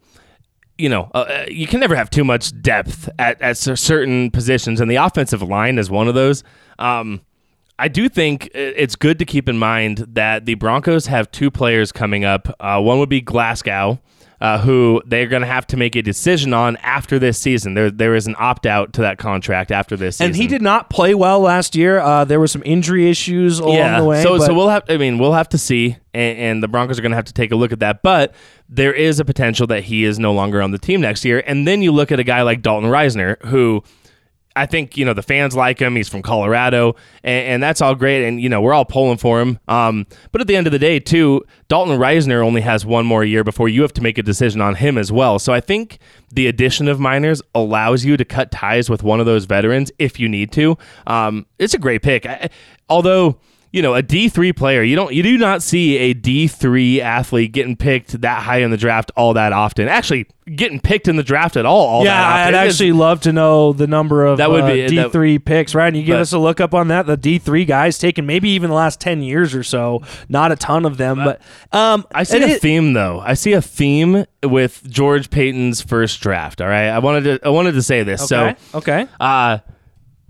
you 0.77 0.89
know, 0.89 1.09
uh, 1.13 1.19
uh, 1.19 1.45
you 1.49 1.67
can 1.67 1.79
never 1.79 1.95
have 1.95 2.09
too 2.09 2.23
much 2.23 2.59
depth 2.61 3.09
at 3.17 3.41
at 3.41 3.57
certain 3.57 4.31
positions, 4.31 4.81
and 4.81 4.91
the 4.91 4.97
offensive 4.97 5.41
line 5.41 5.77
is 5.77 5.89
one 5.89 6.07
of 6.07 6.15
those. 6.15 6.43
Um, 6.79 7.21
I 7.77 7.87
do 7.89 8.07
think 8.07 8.49
it's 8.53 8.95
good 8.95 9.19
to 9.19 9.25
keep 9.25 9.49
in 9.49 9.57
mind 9.57 9.97
that 10.13 10.45
the 10.45 10.53
Broncos 10.55 11.07
have 11.07 11.29
two 11.31 11.51
players 11.51 11.91
coming 11.91 12.23
up. 12.23 12.47
Uh, 12.59 12.81
one 12.81 12.99
would 12.99 13.09
be 13.09 13.21
Glasgow. 13.21 13.99
Uh, 14.41 14.59
who 14.59 15.01
they're 15.05 15.27
going 15.27 15.41
to 15.41 15.47
have 15.47 15.65
to 15.65 15.77
make 15.77 15.95
a 15.95 16.01
decision 16.01 16.53
on 16.53 16.75
after 16.77 17.17
this 17.17 17.39
season. 17.39 17.73
There, 17.73 17.89
there 17.89 18.13
is 18.15 18.27
an 18.27 18.35
opt 18.37 18.65
out 18.65 18.91
to 18.93 19.01
that 19.01 19.17
contract 19.17 19.71
after 19.71 19.95
this 19.95 20.17
season. 20.17 20.31
And 20.31 20.35
he 20.35 20.45
did 20.47 20.61
not 20.61 20.89
play 20.89 21.15
well 21.15 21.39
last 21.39 21.73
year. 21.73 21.99
Uh, 21.99 22.25
there 22.25 22.37
were 22.37 22.45
some 22.47 22.61
injury 22.65 23.09
issues 23.09 23.59
along 23.59 24.01
the 24.01 24.05
way. 24.05 24.21
So 24.21 24.37
but- 24.37 24.45
so 24.45 24.53
we'll 24.53 24.67
have. 24.67 24.83
I 24.89 24.97
mean, 24.97 25.19
we'll 25.19 25.31
have 25.33 25.47
to 25.49 25.57
see, 25.57 25.95
and, 26.13 26.37
and 26.37 26.63
the 26.63 26.67
Broncos 26.67 26.99
are 26.99 27.01
going 27.01 27.13
to 27.13 27.15
have 27.15 27.25
to 27.25 27.33
take 27.33 27.53
a 27.53 27.55
look 27.55 27.71
at 27.71 27.79
that. 27.79 28.03
But 28.03 28.35
there 28.67 28.93
is 28.93 29.21
a 29.21 29.25
potential 29.25 29.67
that 29.67 29.85
he 29.85 30.03
is 30.03 30.19
no 30.19 30.33
longer 30.33 30.61
on 30.61 30.71
the 30.71 30.79
team 30.79 30.99
next 30.99 31.23
year. 31.23 31.41
And 31.47 31.65
then 31.65 31.81
you 31.81 31.93
look 31.93 32.11
at 32.11 32.19
a 32.19 32.23
guy 32.25 32.41
like 32.41 32.61
Dalton 32.61 32.89
Risner, 32.89 33.41
who. 33.45 33.83
I 34.55 34.65
think 34.65 34.95
you 34.97 35.05
know 35.05 35.13
the 35.13 35.23
fans 35.23 35.55
like 35.55 35.79
him. 35.79 35.95
He's 35.95 36.07
from 36.07 36.21
Colorado, 36.21 36.95
and, 37.23 37.47
and 37.47 37.63
that's 37.63 37.81
all 37.81 37.95
great. 37.95 38.25
And 38.25 38.41
you 38.41 38.49
know 38.49 38.61
we're 38.61 38.73
all 38.73 38.85
pulling 38.85 39.17
for 39.17 39.41
him. 39.41 39.59
Um, 39.67 40.07
but 40.31 40.41
at 40.41 40.47
the 40.47 40.55
end 40.55 40.67
of 40.67 40.71
the 40.71 40.79
day, 40.79 40.99
too, 40.99 41.43
Dalton 41.67 41.97
Risner 41.97 42.43
only 42.43 42.61
has 42.61 42.85
one 42.85 43.05
more 43.05 43.23
year 43.23 43.43
before 43.43 43.69
you 43.69 43.81
have 43.81 43.93
to 43.93 44.01
make 44.01 44.17
a 44.17 44.23
decision 44.23 44.61
on 44.61 44.75
him 44.75 44.97
as 44.97 45.11
well. 45.11 45.39
So 45.39 45.53
I 45.53 45.59
think 45.59 45.99
the 46.31 46.47
addition 46.47 46.87
of 46.87 46.99
Meinerz 46.99 47.41
allows 47.53 48.05
you 48.05 48.17
to 48.17 48.25
cut 48.25 48.51
ties 48.51 48.89
with 48.89 49.03
one 49.03 49.19
of 49.19 49.25
those 49.25 49.45
veterans 49.45 49.91
if 49.99 50.19
you 50.19 50.29
need 50.29 50.51
to. 50.53 50.77
Um, 51.07 51.45
it's 51.59 51.73
a 51.73 51.79
great 51.79 52.01
pick. 52.01 52.25
I, 52.25 52.49
although 52.89 53.39
you 53.75 53.81
know, 53.81 53.93
a 53.93 54.01
D 54.01 54.29
three 54.29 54.53
player, 54.53 54.81
you 54.83 54.95
don't 54.95 55.13
you 55.13 55.21
do 55.21 55.37
not 55.37 55.61
see 55.61 55.97
a 55.97 56.13
D 56.13 56.47
three 56.47 57.01
athlete 57.01 57.51
getting 57.51 57.75
picked 57.75 58.21
that 58.21 58.43
high 58.43 58.59
in 58.59 58.71
the 58.71 58.77
draft 58.77 59.11
all 59.17 59.33
that 59.33 59.51
often. 59.51 59.89
Actually, 59.89 60.27
getting 60.55 60.79
picked 60.79 61.09
in 61.09 61.17
the 61.17 61.23
draft 61.23 61.57
at 61.57 61.65
all. 61.65 61.85
all 61.85 62.05
yeah, 62.05 62.11
that 62.13 62.23
often. 62.23 62.55
I'd 62.55 62.63
It 62.63 62.67
is- 62.69 62.73
actually 62.75 62.91
love 62.93 63.19
to 63.21 63.33
know 63.33 63.73
the 63.73 63.85
number 63.85 64.25
of 64.25 64.37
That 64.37 64.49
would 64.49 64.63
uh, 64.63 64.67
be- 64.67 64.95
that- 64.95 65.11
D3 65.11 65.43
picks. 65.43 65.75
Ryan, 65.75 65.95
you 65.95 66.03
give 66.03 66.13
but- 66.13 66.21
us 66.21 66.31
a 66.31 66.39
look 66.39 66.61
up 66.61 66.73
on 66.73 66.87
that. 66.87 67.05
The 67.05 67.17
D3 67.17 67.67
guys 67.67 67.97
taken 67.97 68.25
maybe 68.25 68.49
even 68.51 68.69
the 68.69 68.75
last 68.77 69.01
10 69.01 69.21
years 69.21 69.53
or 69.53 69.63
so. 69.63 70.01
Not 70.29 70.53
a 70.53 70.55
ton 70.55 70.85
of 70.85 70.95
them, 70.95 71.17
but 71.17 71.41
um, 71.77 72.05
I 72.15 72.23
see 72.23 72.41
a 72.41 72.47
it- 72.47 72.61
theme 72.61 72.93
though. 72.93 73.19
I 73.25 73.33
see 73.33 73.51
a 73.51 73.61
theme 73.61 74.23
with 74.41 74.89
George 74.89 75.29
Paton's 75.29 75.81
first 75.81 76.21
draft. 76.21 76.61
All 76.61 76.67
right, 76.67 76.87
I 76.87 76.99
wanted 76.99 77.41
to 77.41 77.45
I 77.45 77.49
wanted 77.49 77.73
to 77.73 77.81
say 77.81 78.03
this. 78.03 78.31
Okay. 78.31 78.55
So, 78.71 78.77
okay. 78.77 79.07
uh, 79.19 79.57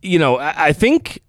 you 0.02 0.18
know, 0.18 0.38
I, 0.40 0.68
I 0.70 0.74
think 0.74 1.22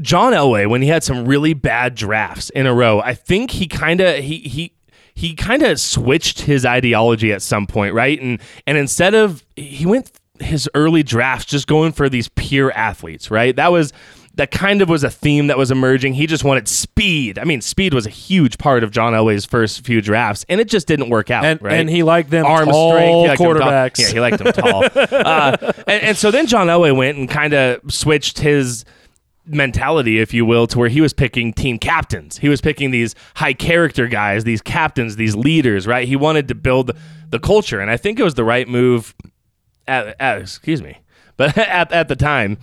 John 0.00 0.32
Elway, 0.32 0.68
when 0.68 0.82
he 0.82 0.88
had 0.88 1.02
some 1.02 1.26
really 1.26 1.54
bad 1.54 1.94
drafts 1.94 2.50
in 2.50 2.66
a 2.66 2.74
row, 2.74 3.00
I 3.00 3.14
think 3.14 3.50
he 3.50 3.66
kind 3.66 4.00
of 4.00 4.22
he 4.22 4.38
he 4.38 4.72
he 5.14 5.34
kind 5.34 5.62
of 5.62 5.80
switched 5.80 6.42
his 6.42 6.64
ideology 6.64 7.32
at 7.32 7.42
some 7.42 7.66
point, 7.66 7.94
right? 7.94 8.20
And 8.20 8.40
and 8.66 8.78
instead 8.78 9.14
of 9.14 9.44
he 9.56 9.86
went 9.86 10.12
his 10.40 10.68
early 10.74 11.02
drafts 11.02 11.46
just 11.46 11.66
going 11.66 11.92
for 11.92 12.08
these 12.08 12.28
pure 12.28 12.70
athletes, 12.72 13.30
right? 13.30 13.54
That 13.56 13.72
was 13.72 13.92
that 14.38 14.52
kind 14.52 14.80
of 14.80 14.88
was 14.88 15.02
a 15.02 15.10
theme 15.10 15.48
that 15.48 15.58
was 15.58 15.72
emerging. 15.72 16.14
He 16.14 16.28
just 16.28 16.44
wanted 16.44 16.68
speed. 16.68 17.40
I 17.40 17.44
mean, 17.44 17.60
speed 17.60 17.92
was 17.92 18.06
a 18.06 18.10
huge 18.10 18.56
part 18.56 18.84
of 18.84 18.92
John 18.92 19.12
Elway's 19.12 19.44
first 19.44 19.84
few 19.84 20.00
drafts, 20.00 20.46
and 20.48 20.60
it 20.60 20.68
just 20.68 20.86
didn't 20.86 21.10
work 21.10 21.28
out. 21.30 21.44
And, 21.44 21.60
right? 21.60 21.72
and 21.74 21.90
he 21.90 22.04
liked 22.04 22.30
them 22.30 22.46
arm 22.46 22.68
tall 22.68 22.92
strength. 22.92 23.26
Them 23.26 23.36
tall. 23.36 23.46
quarterbacks. 23.46 23.98
Yeah, 23.98 24.08
he 24.10 24.20
liked 24.20 24.38
them 24.38 24.52
tall. 24.52 24.84
uh, 24.94 25.72
and, 25.88 26.02
and 26.02 26.16
so 26.16 26.30
then 26.30 26.46
John 26.46 26.68
Elway 26.68 26.96
went 26.96 27.18
and 27.18 27.28
kind 27.28 27.52
of 27.52 27.92
switched 27.92 28.38
his 28.38 28.84
mentality, 29.48 30.20
if 30.20 30.32
you 30.34 30.44
will, 30.44 30.66
to 30.68 30.78
where 30.78 30.88
he 30.88 31.00
was 31.00 31.12
picking 31.12 31.52
team 31.52 31.78
captains. 31.78 32.38
He 32.38 32.48
was 32.48 32.60
picking 32.60 32.90
these 32.90 33.14
high 33.36 33.54
character 33.54 34.06
guys, 34.06 34.44
these 34.44 34.62
captains, 34.62 35.16
these 35.16 35.34
leaders. 35.34 35.86
Right? 35.86 36.06
He 36.06 36.16
wanted 36.16 36.48
to 36.48 36.54
build 36.54 36.92
the 37.30 37.38
culture, 37.38 37.80
and 37.80 37.90
I 37.90 37.96
think 37.96 38.18
it 38.18 38.24
was 38.24 38.34
the 38.34 38.44
right 38.44 38.68
move. 38.68 39.14
At, 39.86 40.16
at 40.20 40.40
excuse 40.40 40.82
me, 40.82 40.98
but 41.36 41.56
at 41.56 41.92
at 41.92 42.08
the 42.08 42.16
time, 42.16 42.58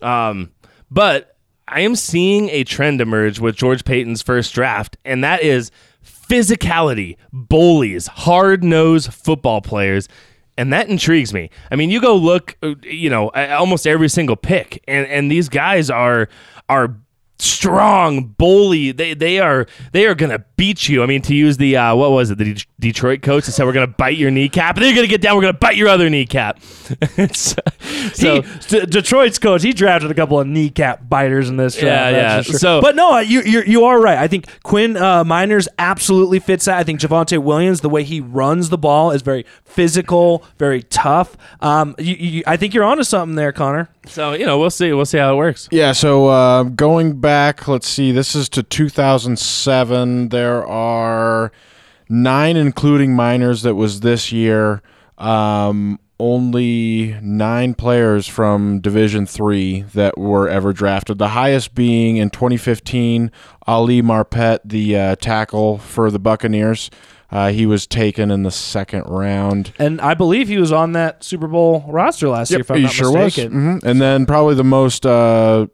um, 0.00 0.52
but 0.90 1.36
I 1.66 1.80
am 1.80 1.96
seeing 1.96 2.48
a 2.48 2.64
trend 2.64 3.00
emerge 3.00 3.40
with 3.40 3.56
George 3.56 3.84
Paton's 3.84 4.22
first 4.22 4.54
draft, 4.54 4.96
and 5.04 5.22
that 5.22 5.42
is 5.42 5.70
physicality, 6.04 7.16
bullies, 7.32 8.06
hard 8.06 8.62
nosed 8.64 9.12
football 9.12 9.60
players. 9.60 10.08
And 10.58 10.72
that 10.72 10.88
intrigues 10.88 11.32
me. 11.32 11.50
I 11.70 11.76
mean, 11.76 11.88
you 11.88 12.00
go 12.00 12.16
look, 12.16 12.56
uh, 12.64 12.74
you 12.82 13.08
know, 13.08 13.30
almost 13.30 13.86
every 13.86 14.08
single 14.08 14.34
pick, 14.34 14.82
and, 14.88 15.06
and 15.06 15.30
these 15.30 15.48
guys 15.48 15.88
are 15.88 16.28
are 16.68 16.96
strong, 17.38 18.24
bully. 18.38 18.92
They 18.92 19.14
they 19.14 19.38
are 19.38 19.66
they 19.92 20.06
are 20.06 20.14
gonna 20.14 20.44
beat 20.56 20.88
you. 20.88 21.02
I 21.02 21.06
mean, 21.06 21.22
to 21.22 21.34
use 21.34 21.56
the 21.56 21.76
uh, 21.76 21.94
what 21.94 22.10
was 22.10 22.30
it? 22.30 22.38
The 22.38 22.54
De- 22.54 22.64
Detroit 22.80 23.22
coach 23.22 23.46
that 23.46 23.52
said 23.52 23.64
we're 23.66 23.72
gonna 23.72 23.86
bite 23.86 24.16
your 24.16 24.30
kneecap, 24.30 24.76
and 24.76 24.82
then 24.84 24.90
you're 24.90 24.96
gonna 25.02 25.08
get 25.08 25.20
down. 25.20 25.36
We're 25.36 25.42
gonna 25.42 25.52
bite 25.54 25.76
your 25.76 25.88
other 25.88 26.08
kneecap. 26.10 26.58
It's- 27.18 27.54
so 28.14 28.42
he, 28.42 28.48
D- 28.68 28.86
Detroit's 28.86 29.38
coach, 29.38 29.62
he 29.62 29.72
drafted 29.72 30.10
a 30.10 30.14
couple 30.14 30.38
of 30.40 30.46
kneecap 30.46 31.08
biters 31.08 31.48
in 31.48 31.56
this 31.56 31.74
draft. 31.74 31.86
Yeah, 31.86 32.10
yeah. 32.36 32.42
sure. 32.42 32.58
So- 32.58 32.80
but 32.80 32.96
no, 32.96 33.18
you 33.18 33.42
you 33.42 33.62
you 33.62 33.84
are 33.84 34.00
right. 34.00 34.18
I 34.18 34.28
think 34.28 34.46
Quinn 34.62 34.96
uh, 34.96 35.24
Meinerz 35.24 35.68
absolutely 35.78 36.38
fits 36.38 36.64
that. 36.66 36.78
I 36.78 36.84
think 36.84 37.00
Javonte 37.00 37.38
Williams, 37.42 37.80
the 37.80 37.88
way 37.88 38.02
he 38.04 38.20
runs 38.20 38.68
the 38.70 38.78
ball, 38.78 39.10
is 39.10 39.22
very 39.22 39.44
physical, 39.64 40.44
very 40.58 40.82
tough. 40.84 41.36
Um, 41.60 41.94
you, 41.98 42.14
you, 42.14 42.42
I 42.46 42.56
think 42.56 42.74
you're 42.74 42.84
onto 42.84 43.04
something 43.04 43.36
there, 43.36 43.52
Connor. 43.52 43.88
So 44.08 44.32
you 44.32 44.46
know 44.46 44.58
we'll 44.58 44.70
see 44.70 44.92
we'll 44.92 45.04
see 45.04 45.18
how 45.18 45.32
it 45.32 45.36
works. 45.36 45.68
Yeah, 45.70 45.92
so 45.92 46.28
uh, 46.28 46.62
going 46.64 47.20
back, 47.20 47.68
let's 47.68 47.88
see, 47.88 48.12
this 48.12 48.34
is 48.34 48.48
to 48.50 48.62
2007. 48.62 50.28
There 50.30 50.66
are 50.66 51.52
nine, 52.08 52.56
including 52.56 53.10
Meinerz, 53.10 53.62
that 53.62 53.74
was 53.74 54.00
this 54.00 54.32
year. 54.32 54.82
Um, 55.18 55.98
only 56.20 57.16
nine 57.22 57.74
players 57.74 58.26
from 58.26 58.80
Division 58.80 59.26
Three 59.26 59.82
that 59.94 60.18
were 60.18 60.48
ever 60.48 60.72
drafted. 60.72 61.18
The 61.18 61.28
highest 61.28 61.74
being 61.74 62.16
in 62.16 62.30
2015, 62.30 63.30
Ali 63.66 64.02
Marpet, 64.02 64.60
the 64.64 64.96
uh, 64.96 65.16
tackle 65.16 65.78
for 65.78 66.10
the 66.10 66.18
Buccaneers. 66.18 66.90
Uh, 67.30 67.50
he 67.50 67.66
was 67.66 67.86
taken 67.86 68.30
in 68.30 68.42
the 68.42 68.50
second 68.50 69.02
round. 69.02 69.72
And 69.78 70.00
I 70.00 70.14
believe 70.14 70.48
he 70.48 70.56
was 70.56 70.72
on 70.72 70.92
that 70.92 71.22
Super 71.22 71.46
Bowl 71.46 71.84
roster 71.86 72.28
last 72.28 72.50
year, 72.50 72.60
if 72.60 72.70
I'm 72.70 72.78
he 72.78 72.82
not 72.84 72.92
sure 72.92 73.12
mistaken. 73.24 73.72
was. 73.74 73.82
hmm 73.82 73.86
And 73.88 74.00
then 74.00 74.24
probably 74.24 74.54
the 74.54 74.64
most, 74.64 75.04
uh, 75.04 75.66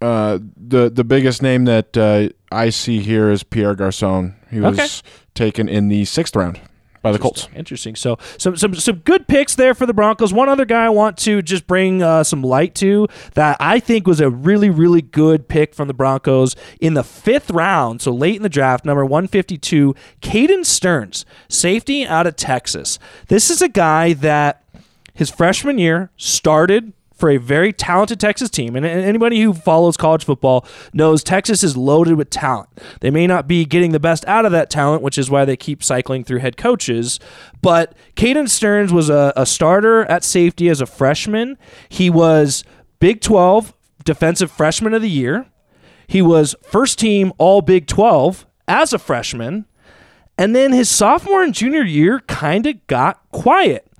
uh, 0.00 0.38
the 0.56 0.90
the 0.90 1.04
biggest 1.04 1.40
name 1.42 1.64
that 1.66 1.96
uh, 1.96 2.28
I 2.50 2.70
see 2.70 2.98
here 3.00 3.30
is 3.30 3.42
Pierre 3.44 3.74
Garcon. 3.74 4.34
He 4.50 4.60
was 4.60 4.78
Okay. 4.78 4.88
taken 5.34 5.68
in 5.68 5.88
the 5.88 6.04
sixth 6.04 6.34
round 6.36 6.60
by 7.06 7.12
the 7.12 7.18
Colts. 7.20 7.48
Interesting. 7.54 7.94
So 7.94 8.18
some 8.36 8.56
some 8.56 8.74
some 8.74 8.96
good 8.96 9.28
picks 9.28 9.54
there 9.54 9.74
for 9.74 9.86
the 9.86 9.94
Broncos. 9.94 10.32
One 10.32 10.48
other 10.48 10.64
guy 10.64 10.86
I 10.86 10.88
want 10.88 11.16
to 11.18 11.40
just 11.40 11.68
bring 11.68 12.02
uh, 12.02 12.24
some 12.24 12.42
light 12.42 12.74
to 12.76 13.06
that 13.34 13.56
I 13.60 13.78
think 13.78 14.08
was 14.08 14.20
a 14.20 14.28
really 14.28 14.70
really 14.70 15.02
good 15.02 15.48
pick 15.48 15.72
from 15.72 15.86
the 15.86 15.94
Broncos 15.94 16.56
in 16.80 16.94
the 16.94 17.04
fifth 17.04 17.50
round. 17.50 18.02
So 18.02 18.10
late 18.10 18.34
in 18.34 18.42
the 18.42 18.48
draft, 18.48 18.84
number 18.84 19.04
one 19.04 19.28
fifty 19.28 19.56
two, 19.56 19.94
Caden 20.20 20.64
Sterns, 20.64 21.24
safety 21.48 22.04
out 22.04 22.26
of 22.26 22.34
Texas. 22.34 22.98
This 23.28 23.50
is 23.50 23.62
a 23.62 23.68
guy 23.68 24.12
that 24.14 24.64
his 25.14 25.30
freshman 25.30 25.78
year 25.78 26.10
started 26.16 26.92
for 27.16 27.30
a 27.30 27.38
very 27.38 27.72
talented 27.72 28.20
Texas 28.20 28.50
team. 28.50 28.76
And 28.76 28.84
anybody 28.84 29.40
who 29.40 29.52
follows 29.54 29.96
college 29.96 30.24
football 30.24 30.66
knows 30.92 31.24
Texas 31.24 31.64
is 31.64 31.76
loaded 31.76 32.14
with 32.14 32.30
talent. 32.30 32.68
They 33.00 33.10
may 33.10 33.26
not 33.26 33.48
be 33.48 33.64
getting 33.64 33.92
the 33.92 34.00
best 34.00 34.24
out 34.26 34.44
of 34.44 34.52
that 34.52 34.70
talent, 34.70 35.02
which 35.02 35.18
is 35.18 35.30
why 35.30 35.44
they 35.44 35.56
keep 35.56 35.82
cycling 35.82 36.24
through 36.24 36.40
head 36.40 36.56
coaches. 36.56 37.18
But 37.62 37.94
Caden 38.14 38.48
Sterns 38.48 38.92
was 38.92 39.08
a, 39.08 39.32
a 39.34 39.46
starter 39.46 40.04
at 40.04 40.22
safety 40.22 40.68
as 40.68 40.80
a 40.80 40.86
freshman. 40.86 41.56
He 41.88 42.10
was 42.10 42.64
Big 43.00 43.20
12 43.20 43.72
Defensive 44.04 44.50
Freshman 44.50 44.94
of 44.94 45.02
the 45.02 45.10
Year. 45.10 45.46
He 46.06 46.22
was 46.22 46.54
first 46.62 46.98
team 46.98 47.32
All 47.38 47.62
Big 47.62 47.86
12 47.86 48.46
as 48.68 48.92
a 48.92 48.98
freshman. 48.98 49.66
And 50.38 50.54
then 50.54 50.72
his 50.72 50.90
sophomore 50.90 51.42
and 51.42 51.54
junior 51.54 51.82
year 51.82 52.20
kind 52.20 52.66
of 52.66 52.86
got 52.86 53.20
quiet. 53.32 53.90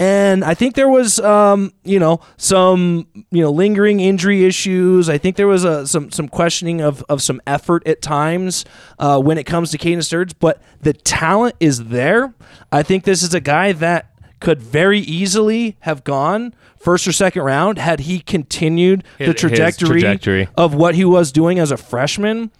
And 0.00 0.42
I 0.42 0.54
think 0.54 0.76
there 0.76 0.88
was, 0.88 1.20
um, 1.20 1.74
you 1.84 1.98
know, 1.98 2.22
some, 2.38 3.06
you 3.30 3.42
know, 3.42 3.50
lingering 3.50 4.00
injury 4.00 4.46
issues. 4.46 5.10
I 5.10 5.18
think 5.18 5.36
there 5.36 5.46
was 5.46 5.62
a, 5.64 5.86
some 5.86 6.10
some 6.10 6.26
questioning 6.26 6.80
of, 6.80 7.04
of 7.10 7.20
some 7.20 7.38
effort 7.46 7.86
at 7.86 8.00
times 8.00 8.64
uh, 8.98 9.20
when 9.20 9.36
it 9.36 9.44
comes 9.44 9.72
to 9.72 9.78
Caden 9.78 10.02
Sterns. 10.02 10.32
But 10.32 10.62
the 10.80 10.94
talent 10.94 11.54
is 11.60 11.84
there. 11.88 12.32
I 12.72 12.82
think 12.82 13.04
this 13.04 13.22
is 13.22 13.34
a 13.34 13.42
guy 13.42 13.72
that 13.72 14.10
could 14.40 14.62
very 14.62 15.00
easily 15.00 15.76
have 15.80 16.02
gone 16.02 16.54
first 16.78 17.06
or 17.06 17.12
second 17.12 17.42
round 17.42 17.76
had 17.76 18.00
he 18.00 18.20
continued 18.20 19.04
the 19.18 19.34
trajectory, 19.34 20.00
trajectory. 20.00 20.48
of 20.56 20.72
what 20.72 20.94
he 20.94 21.04
was 21.04 21.30
doing 21.30 21.58
as 21.58 21.70
a 21.70 21.76
freshman. 21.76 22.50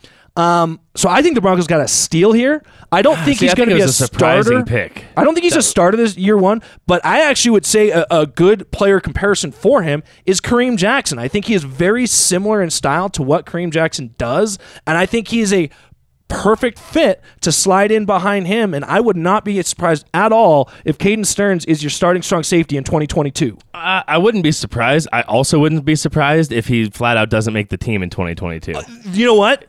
Um, 0.41 0.80
so 0.95 1.09
I 1.09 1.22
think 1.22 1.34
the 1.34 1.41
Broncos 1.41 1.66
got 1.66 1.80
a 1.80 1.88
steal 1.88 2.32
here. 2.32 2.62
I 2.93 3.03
don't 3.03 3.16
think 3.18 3.38
See, 3.38 3.47
he's 3.47 3.55
going 3.55 3.68
to 3.68 3.74
be 3.74 3.80
a, 3.82 3.84
a 3.84 3.88
surprising 3.88 4.64
starter. 4.64 4.88
pick. 4.88 5.05
I 5.16 5.24
don't 5.24 5.34
think 5.34 5.45
he's 5.45 5.57
a 5.57 5.62
starter 5.62 5.97
this 5.97 6.16
year 6.16 6.36
one, 6.36 6.62
but 6.86 7.05
I 7.05 7.20
actually 7.22 7.53
would 7.53 7.66
say 7.66 7.91
a, 7.91 8.07
a 8.11 8.26
good 8.26 8.70
player 8.72 9.01
comparison 9.01 9.53
for 9.53 9.82
him 9.82 10.03
is 10.26 10.41
Kareem 10.41 10.76
Jackson. 10.76 11.18
I 11.18 11.28
think 11.28 11.45
he 11.45 11.55
is 11.55 11.62
very 11.64 12.07
similar 12.07 12.62
in 12.62 12.70
style 12.70 13.09
to 13.11 13.22
what 13.22 13.47
Kareem 13.47 13.70
Jackson 13.70 14.14
does, 14.18 14.59
and 14.86 14.97
I 14.97 15.07
think 15.07 15.28
he 15.28 15.41
is 15.41 15.53
a 15.53 15.70
perfect 16.28 16.78
fit 16.78 17.22
to 17.41 17.53
slide 17.53 17.91
in 17.91 18.07
behind 18.07 18.47
him. 18.47 18.72
And 18.72 18.84
I 18.84 19.01
would 19.01 19.16
not 19.16 19.45
be 19.45 19.61
surprised 19.62 20.09
at 20.14 20.32
all 20.32 20.70
if 20.84 20.97
Caden 20.97 21.26
Sterns 21.26 21.64
is 21.66 21.82
your 21.82 21.91
starting 21.91 22.22
strong 22.22 22.45
safety 22.45 22.76
in 22.76 22.84
2022. 22.84 23.59
I, 23.74 24.05
I 24.07 24.18
wouldn't 24.18 24.45
be 24.45 24.53
surprised. 24.53 25.09
I 25.12 25.22
also 25.22 25.59
wouldn't 25.59 25.84
be 25.84 25.97
surprised 25.97 26.53
if 26.53 26.68
he 26.68 26.88
flat 26.88 27.16
out 27.16 27.30
doesn't 27.30 27.53
make 27.53 27.68
the 27.68 27.76
team 27.76 28.03
in 28.03 28.11
2022. 28.11 28.74
You 29.12 29.26
know 29.26 29.34
what? 29.34 29.68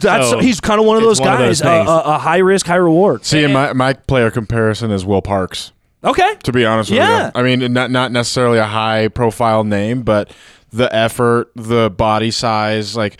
That's 0.00 0.28
So, 0.30 0.38
he's 0.40 0.60
kind 0.60 0.78
of 0.80 0.86
one 0.86 0.96
of 0.98 1.02
those 1.02 1.20
one 1.20 1.32
of 1.32 1.38
those 1.38 1.60
guys, 1.60 1.62
uh, 1.62 1.78
things. 1.78 1.90
a, 1.90 2.14
a 2.14 2.18
high 2.18 2.38
risk, 2.38 2.66
high 2.66 2.74
reward. 2.76 3.24
See, 3.24 3.42
and 3.44 3.52
my, 3.52 3.72
my 3.72 3.92
player 3.94 4.30
comparison 4.30 4.90
is 4.90 5.04
Will 5.06 5.22
Parks. 5.22 5.72
Okay, 6.04 6.36
To 6.44 6.52
be 6.52 6.64
honest 6.64 6.90
with 6.90 6.98
Yeah. 6.98 7.26
you, 7.26 7.30
I 7.34 7.42
mean, 7.42 7.72
not 7.72 7.90
not 7.90 8.12
necessarily 8.12 8.58
a 8.58 8.66
high 8.66 9.08
profile 9.08 9.64
name, 9.64 10.02
but 10.02 10.30
the 10.72 10.94
effort, 10.94 11.50
the 11.56 11.90
body 11.90 12.30
size, 12.30 12.94
like 12.96 13.18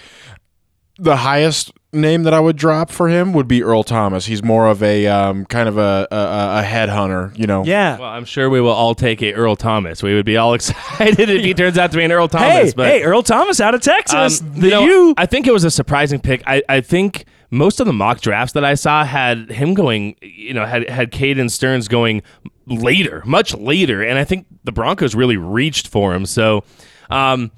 the 0.98 1.16
highest 1.16 1.72
name 1.96 2.22
that 2.24 2.34
I 2.34 2.40
would 2.40 2.56
drop 2.56 2.90
for 2.90 3.08
him 3.08 3.32
would 3.32 3.48
be 3.48 3.62
Earl 3.62 3.82
Thomas. 3.82 4.26
He's 4.26 4.42
more 4.42 4.68
of 4.68 4.82
a 4.82 5.06
um, 5.06 5.44
kind 5.46 5.68
of 5.68 5.78
a, 5.78 6.06
a 6.10 6.16
a 6.16 6.62
headhunter, 6.64 7.36
you 7.36 7.46
know. 7.46 7.64
yeah. 7.64 7.98
Well, 7.98 8.08
I'm 8.08 8.24
sure 8.24 8.48
we 8.48 8.60
will 8.60 8.70
all 8.70 8.94
take 8.94 9.22
a 9.22 9.32
Earl 9.32 9.56
Thomas. 9.56 10.02
We 10.02 10.14
would 10.14 10.26
be 10.26 10.36
all 10.36 10.54
excited 10.54 11.28
if 11.28 11.44
he 11.44 11.54
turns 11.54 11.78
out 11.78 11.90
to 11.92 11.96
be 11.96 12.04
an 12.04 12.12
Earl 12.12 12.28
Thomas. 12.28 12.70
Hey, 12.70 12.72
but 12.76 12.86
hey, 12.88 13.02
Earl 13.02 13.22
Thomas 13.22 13.60
out 13.60 13.74
of 13.74 13.80
Texas. 13.80 14.40
Um, 14.40 14.60
the 14.60 14.66
you 14.66 14.70
know, 14.70 14.84
U. 14.84 15.14
I 15.16 15.26
think 15.26 15.46
it 15.46 15.52
was 15.52 15.64
a 15.64 15.70
surprising 15.70 16.20
pick. 16.20 16.42
I, 16.46 16.62
I 16.68 16.80
think 16.80 17.24
most 17.50 17.80
of 17.80 17.86
the 17.86 17.92
mock 17.92 18.20
drafts 18.20 18.52
that 18.54 18.64
I 18.64 18.74
saw 18.74 19.04
had 19.04 19.50
him 19.50 19.74
going, 19.74 20.16
you 20.20 20.54
know, 20.54 20.64
had 20.66 20.88
had 20.88 21.10
Caden 21.12 21.50
Sterns 21.50 21.88
going 21.88 22.22
later, 22.66 23.22
much 23.24 23.54
later, 23.54 24.02
and 24.02 24.18
I 24.18 24.24
think 24.24 24.46
the 24.64 24.72
Broncos 24.72 25.14
really 25.14 25.36
reached 25.36 25.88
for 25.88 26.14
him. 26.14 26.26
So, 26.26 26.64
um, 27.10 27.52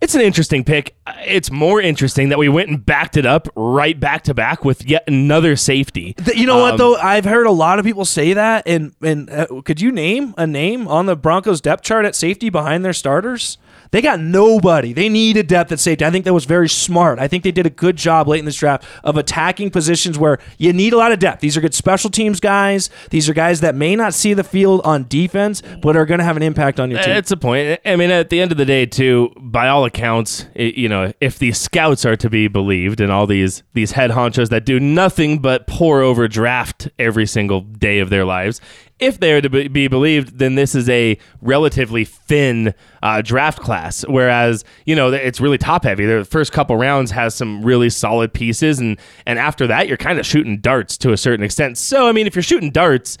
it's 0.00 0.14
an 0.14 0.20
interesting 0.20 0.62
pick. 0.64 0.94
It's 1.24 1.50
more 1.50 1.80
interesting 1.80 2.28
that 2.28 2.38
we 2.38 2.48
went 2.48 2.68
and 2.68 2.84
backed 2.84 3.16
it 3.16 3.26
up 3.26 3.48
right 3.56 3.98
back 3.98 4.24
to 4.24 4.34
back 4.34 4.64
with 4.64 4.84
yet 4.88 5.04
another 5.08 5.56
safety. 5.56 6.14
You 6.34 6.46
know 6.46 6.58
what 6.58 6.72
Um, 6.72 6.78
though? 6.78 6.96
I've 6.96 7.24
heard 7.24 7.46
a 7.46 7.50
lot 7.52 7.78
of 7.78 7.84
people 7.84 8.04
say 8.04 8.32
that, 8.34 8.64
and 8.66 8.92
and 9.02 9.30
uh, 9.30 9.46
could 9.64 9.80
you 9.80 9.90
name 9.92 10.34
a 10.36 10.46
name 10.46 10.86
on 10.88 11.06
the 11.06 11.16
Broncos 11.16 11.60
depth 11.60 11.82
chart 11.82 12.04
at 12.04 12.14
safety 12.14 12.50
behind 12.50 12.84
their 12.84 12.92
starters? 12.92 13.58
They 13.90 14.02
got 14.02 14.20
nobody. 14.20 14.92
They 14.92 15.08
needed 15.08 15.46
depth 15.46 15.72
at 15.72 15.80
safety. 15.80 16.04
I 16.04 16.10
think 16.10 16.24
that 16.24 16.34
was 16.34 16.44
very 16.44 16.68
smart. 16.68 17.18
I 17.18 17.28
think 17.28 17.44
they 17.44 17.52
did 17.52 17.66
a 17.66 17.70
good 17.70 17.96
job 17.96 18.28
late 18.28 18.38
in 18.38 18.44
this 18.44 18.56
draft 18.56 18.84
of 19.04 19.16
attacking 19.16 19.70
positions 19.70 20.18
where 20.18 20.38
you 20.58 20.72
need 20.72 20.92
a 20.92 20.96
lot 20.96 21.12
of 21.12 21.18
depth. 21.18 21.40
These 21.40 21.56
are 21.56 21.60
good 21.60 21.74
special 21.74 22.10
teams 22.10 22.40
guys. 22.40 22.90
These 23.10 23.28
are 23.28 23.34
guys 23.34 23.60
that 23.60 23.74
may 23.74 23.96
not 23.96 24.14
see 24.14 24.34
the 24.34 24.44
field 24.44 24.80
on 24.84 25.06
defense, 25.08 25.62
but 25.82 25.96
are 25.96 26.06
going 26.06 26.18
to 26.18 26.24
have 26.24 26.36
an 26.36 26.42
impact 26.42 26.80
on 26.80 26.90
your 26.90 27.00
team. 27.02 27.16
It's 27.16 27.30
a 27.30 27.36
point. 27.36 27.80
I 27.84 27.96
mean, 27.96 28.10
at 28.10 28.30
the 28.30 28.40
end 28.40 28.52
of 28.52 28.58
the 28.58 28.64
day, 28.64 28.86
too, 28.86 29.32
by 29.36 29.68
all 29.68 29.84
accounts, 29.84 30.46
it, 30.54 30.74
you 30.74 30.88
know, 30.88 31.12
if 31.20 31.38
these 31.38 31.58
scouts 31.58 32.04
are 32.04 32.16
to 32.16 32.30
be 32.30 32.48
believed, 32.48 33.00
and 33.00 33.12
all 33.12 33.26
these 33.26 33.62
these 33.72 33.92
head 33.92 34.10
honchos 34.10 34.48
that 34.50 34.64
do 34.64 34.78
nothing 34.80 35.38
but 35.38 35.66
pour 35.66 36.02
over 36.02 36.28
draft 36.28 36.88
every 36.98 37.26
single 37.26 37.60
day 37.60 37.98
of 38.00 38.10
their 38.10 38.24
lives, 38.24 38.60
if 38.98 39.20
they 39.20 39.32
are 39.32 39.40
to 39.40 39.50
be 39.50 39.68
be 39.68 39.88
believed, 39.88 40.38
then 40.38 40.54
this 40.54 40.74
is 40.74 40.88
a 40.88 41.18
relatively 41.42 42.04
thin 42.04 42.74
uh, 43.02 43.20
draft 43.22 43.60
class. 43.60 44.04
Whereas, 44.08 44.64
you 44.86 44.96
know, 44.96 45.12
it's 45.12 45.40
really 45.40 45.58
top 45.58 45.84
heavy. 45.84 46.06
The 46.06 46.24
first 46.24 46.52
couple 46.52 46.76
rounds 46.76 47.10
has 47.10 47.34
some 47.34 47.62
really 47.62 47.90
solid 47.90 48.32
pieces, 48.32 48.78
and 48.78 48.98
and 49.26 49.38
after 49.38 49.66
that, 49.66 49.88
you're 49.88 49.96
kind 49.96 50.18
of 50.18 50.26
shooting 50.26 50.58
darts 50.58 50.96
to 50.98 51.12
a 51.12 51.16
certain 51.16 51.44
extent. 51.44 51.78
So, 51.78 52.08
I 52.08 52.12
mean, 52.12 52.26
if 52.26 52.34
you're 52.34 52.42
shooting 52.42 52.70
darts. 52.70 53.18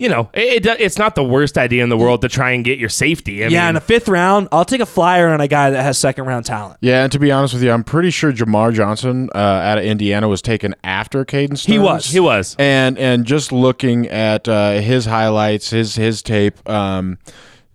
You 0.00 0.08
know, 0.08 0.30
it, 0.32 0.64
it, 0.64 0.80
it's 0.80 0.96
not 0.96 1.14
the 1.14 1.22
worst 1.22 1.58
idea 1.58 1.82
in 1.82 1.90
the 1.90 1.96
world 1.98 2.22
to 2.22 2.28
try 2.30 2.52
and 2.52 2.64
get 2.64 2.78
your 2.78 2.88
safety. 2.88 3.44
I 3.44 3.48
yeah, 3.48 3.60
mean, 3.60 3.68
in 3.68 3.74
the 3.74 3.82
fifth 3.82 4.08
round, 4.08 4.48
I'll 4.50 4.64
take 4.64 4.80
a 4.80 4.86
flyer 4.86 5.28
on 5.28 5.42
a 5.42 5.46
guy 5.46 5.68
that 5.68 5.82
has 5.82 5.98
second 5.98 6.24
round 6.24 6.46
talent. 6.46 6.78
Yeah, 6.80 7.02
and 7.02 7.12
to 7.12 7.18
be 7.18 7.30
honest 7.30 7.52
with 7.52 7.62
you, 7.62 7.70
I'm 7.70 7.84
pretty 7.84 8.10
sure 8.10 8.32
Jamar 8.32 8.72
Johnson 8.72 9.28
uh, 9.34 9.38
out 9.38 9.76
of 9.76 9.84
Indiana 9.84 10.26
was 10.26 10.40
taken 10.40 10.74
after 10.82 11.26
Caden 11.26 11.58
Sterns. 11.58 11.64
He 11.66 11.78
was. 11.78 12.06
He 12.06 12.18
was. 12.20 12.56
and 12.58 12.96
and 12.98 13.26
just 13.26 13.52
looking 13.52 14.08
at 14.08 14.48
uh, 14.48 14.80
his 14.80 15.04
highlights, 15.04 15.68
his 15.68 15.96
his 15.96 16.22
tape, 16.22 16.66
um, 16.66 17.18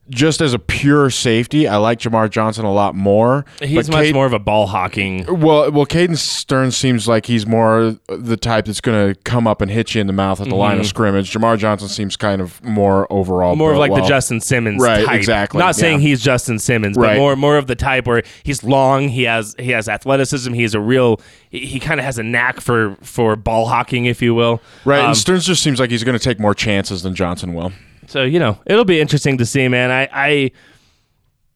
just 0.10 0.40
as 0.42 0.54
a 0.54 0.60
pure 0.60 1.10
safety, 1.10 1.68
I 1.68 1.78
like 1.78 2.00
Jamar 2.00 2.30
Johnson 2.30 2.64
a 2.66 2.72
lot 2.74 2.94
more. 2.96 3.44
He's 3.62 3.90
much 3.90 4.14
more 4.14 4.26
of 4.26 4.34
a 4.34 4.40
ball 4.40 4.68
hawking. 4.68 5.26
Well, 5.26 5.72
well, 5.72 5.86
Caden 5.86 6.18
Stern 6.18 6.72
seems 6.72 7.08
like 7.08 7.26
he's 7.26 7.48
more 7.48 7.96
the 8.08 8.38
type 8.38 8.66
that's 8.66 8.82
going 8.82 9.14
to 9.14 9.20
come 9.22 9.48
up 9.48 9.62
and 9.62 9.72
hit 9.72 9.96
you 9.96 10.02
in 10.02 10.08
the 10.08 10.14
mouth 10.14 10.40
at 10.42 10.48
the 10.50 10.56
line 10.56 10.80
of 10.80 10.86
scrimmage. 10.86 11.32
Jamar 11.34 11.58
Johnson 11.58 11.88
seems 11.90 12.16
kind 12.16 12.42
of 12.42 12.64
more 12.64 13.12
overall, 13.12 13.54
Mm-hmm. 13.54 13.60
More 13.60 13.72
of 13.74 13.78
like 13.80 13.94
the. 13.94 14.02
Justin 14.06 14.40
Simmons 14.42 14.82
Right, 14.82 15.04
type. 15.06 15.16
exactly, 15.18 15.58
Not 15.60 15.76
saying 15.76 16.00
he's 16.00 16.22
Justin 16.22 16.60
Simmons, 16.60 16.96
but 16.98 17.04
Right. 17.04 17.18
more 17.18 17.36
more 17.36 17.58
of 17.58 17.66
the 17.68 17.76
type 17.76 18.06
where 18.06 18.22
he's 18.44 18.64
long, 18.64 19.08
he 19.10 19.24
has 19.24 19.56
he 19.58 19.72
has 19.72 19.90
athleticism, 19.90 20.54
he's 20.54 20.76
a 20.76 20.80
real 20.80 21.20
he, 21.50 21.66
he 21.66 21.80
kind 21.80 22.00
of 22.00 22.06
has 22.06 22.20
a 22.20 22.24
knack 22.24 22.62
for 22.62 22.96
for 23.02 23.36
ball 23.36 23.66
hawking, 23.66 24.06
if 24.06 24.22
you 24.22 24.36
will. 24.36 24.62
Right, 24.86 25.00
Um, 25.00 25.08
and 25.08 25.18
Sterns 25.18 25.46
just 25.46 25.64
seems 25.64 25.80
like 25.80 25.90
he's 25.90 26.04
going 26.04 26.18
to 26.18 26.24
take 26.24 26.40
more 26.40 26.54
chances 26.54 27.02
than 27.02 27.16
Johnson 27.16 27.54
will. 27.56 27.72
So 28.08 28.24
you 28.24 28.40
know, 28.40 28.60
it'll 28.66 28.86
be 28.86 29.00
interesting 29.00 29.38
to 29.40 29.46
see, 29.46 29.68
man. 29.68 29.92
I, 29.92 30.10
I 30.12 30.52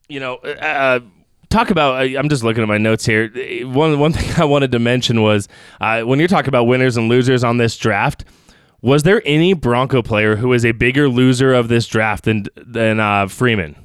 you 0.08 0.20
know, 0.20 0.36
uh, 0.38 1.00
talk 1.50 1.70
about. 1.70 2.02
uh, 2.02 2.18
I'm 2.20 2.30
just 2.30 2.44
looking 2.44 2.64
at 2.64 2.68
my 2.68 2.78
notes 2.78 3.06
here. 3.06 3.30
One 3.68 4.00
one 4.00 4.14
thing 4.14 4.42
I 4.42 4.46
wanted 4.46 4.72
to 4.72 4.80
mention 4.80 5.22
was 5.22 5.48
uh, 5.82 6.02
when 6.02 6.20
you're 6.20 6.28
talking 6.28 6.50
about 6.50 6.66
winners 6.66 6.98
and 6.98 7.10
losers 7.10 7.44
on 7.44 7.58
this 7.58 7.78
draft. 7.78 8.26
Was 8.82 9.04
there 9.04 9.22
any 9.26 9.52
Bronco 9.54 10.02
player 10.02 10.38
who 10.38 10.54
is 10.54 10.66
a 10.66 10.72
bigger 10.72 11.10
loser 11.10 11.54
of 11.54 11.68
this 11.68 11.86
draft 11.86 12.24
than 12.24 12.46
than 12.56 13.00
uh, 13.02 13.28
Freeman? 13.28 13.76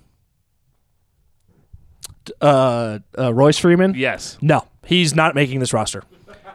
Uh, 2.40 3.00
uh, 3.18 3.34
Royce 3.34 3.58
Freeman? 3.58 3.94
Yes. 3.94 4.38
No, 4.40 4.66
he's 4.84 5.14
not 5.14 5.34
making 5.34 5.58
this 5.60 5.72
roster. 5.72 6.04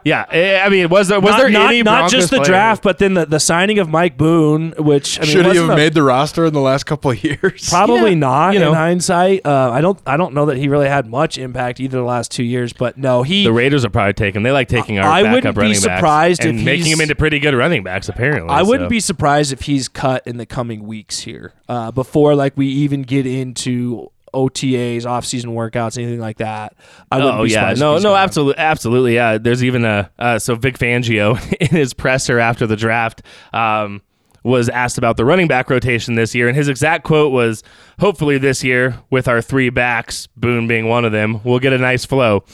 Yeah, 0.04 0.24
eh, 0.30 0.60
I 0.64 0.68
mean, 0.68 0.88
was 0.88 1.08
there 1.08 1.20
was 1.20 1.30
not, 1.32 1.38
there 1.40 1.50
not, 1.50 1.68
any 1.70 1.82
not 1.82 1.92
Broncos 2.00 2.10
just 2.12 2.30
the 2.30 2.36
player- 2.38 2.46
draft, 2.46 2.82
but 2.82 2.98
then 2.98 3.14
the, 3.14 3.26
the 3.26 3.40
signing 3.40 3.78
of 3.78 3.88
Mike 3.88 4.16
Boone, 4.16 4.72
which 4.78 5.18
I 5.18 5.22
mean, 5.22 5.30
Should 5.30 5.46
he 5.46 5.56
have 5.56 5.68
a- 5.70 5.76
made 5.76 5.94
the 5.94 6.02
roster 6.02 6.46
in 6.46 6.52
the 6.54 6.60
last 6.60 6.84
couple 6.84 7.10
of 7.10 7.22
years? 7.22 7.68
Probably 7.70 8.10
Yeah, 8.10 8.16
not. 8.18 8.54
you 8.54 8.60
know. 8.60 8.70
in 8.70 8.74
hindsight, 8.76 9.44
uh, 9.44 9.70
I 9.70 9.80
don't. 9.80 9.98
I 10.06 10.16
don't 10.16 10.34
know 10.34 10.46
that 10.46 10.56
he 10.56 10.68
really 10.68 10.88
had 10.88 11.06
much 11.06 11.38
impact 11.38 11.80
either 11.80 11.98
the 11.98 12.04
last 12.04 12.30
two 12.30 12.44
years. 12.44 12.72
But 12.72 12.96
no, 12.98 13.22
he. 13.22 13.44
The 13.44 13.52
Raiders 13.52 13.84
are 13.84 13.90
probably 13.90 14.14
taking. 14.14 14.42
They 14.42 14.52
like 14.52 14.68
taking 14.68 14.98
our 14.98 15.08
I 15.10 15.22
backup 15.22 15.34
wouldn't 15.56 15.58
be 15.58 15.74
surprised 15.74 16.40
backs 16.40 16.48
and 16.48 16.58
if 16.60 16.64
making 16.64 16.86
he's- 16.86 16.96
them 16.98 17.02
into 17.02 17.14
pretty 17.14 17.38
good 17.38 17.54
running 17.54 17.82
backs. 17.82 18.08
Apparently, 18.08 18.48
I 18.50 18.62
wouldn't 18.62 18.86
so. 18.86 18.90
be 18.90 19.00
surprised 19.00 19.52
if 19.52 19.62
he's 19.62 19.88
cut 19.88 20.26
in 20.26 20.36
the 20.38 20.46
coming 20.46 20.86
weeks 20.86 21.20
here, 21.20 21.52
uh, 21.68 21.90
before 21.90 22.34
like 22.34 22.56
we 22.56 22.66
even 22.68 23.02
get 23.02 23.26
into 23.26 24.10
OTAs, 24.34 25.06
off-season 25.06 25.50
workouts, 25.50 25.98
anything 25.98 26.20
like 26.20 26.38
that. 26.38 26.74
I 27.10 27.18
wouldn't 27.18 27.40
Oh 27.40 27.44
be 27.44 27.50
yeah, 27.50 27.74
no, 27.76 27.98
no, 27.98 28.14
absolutely, 28.14 28.58
absolutely. 28.62 29.14
Yeah, 29.14 29.38
there's 29.38 29.62
even 29.64 29.84
a 29.84 30.10
uh, 30.18 30.38
so 30.38 30.54
Vic 30.54 30.78
Fangio 30.78 31.38
in 31.60 31.68
his 31.68 31.94
presser 31.94 32.38
after 32.38 32.66
the 32.66 32.76
draft 32.76 33.22
um, 33.52 34.02
was 34.42 34.68
asked 34.68 34.96
about 34.96 35.16
the 35.16 35.24
running 35.24 35.48
back 35.48 35.68
rotation 35.68 36.14
this 36.14 36.34
year, 36.34 36.48
and 36.48 36.56
his 36.56 36.68
exact 36.68 37.04
quote 37.04 37.32
was, 37.32 37.62
"Hopefully 37.98 38.38
this 38.38 38.64
year, 38.64 38.98
with 39.10 39.28
our 39.28 39.42
three 39.42 39.70
backs, 39.70 40.26
Boone 40.36 40.66
being 40.66 40.88
one 40.88 41.04
of 41.04 41.12
them, 41.12 41.40
we'll 41.44 41.58
get 41.58 41.72
a 41.72 41.78
nice 41.78 42.04
flow." 42.04 42.44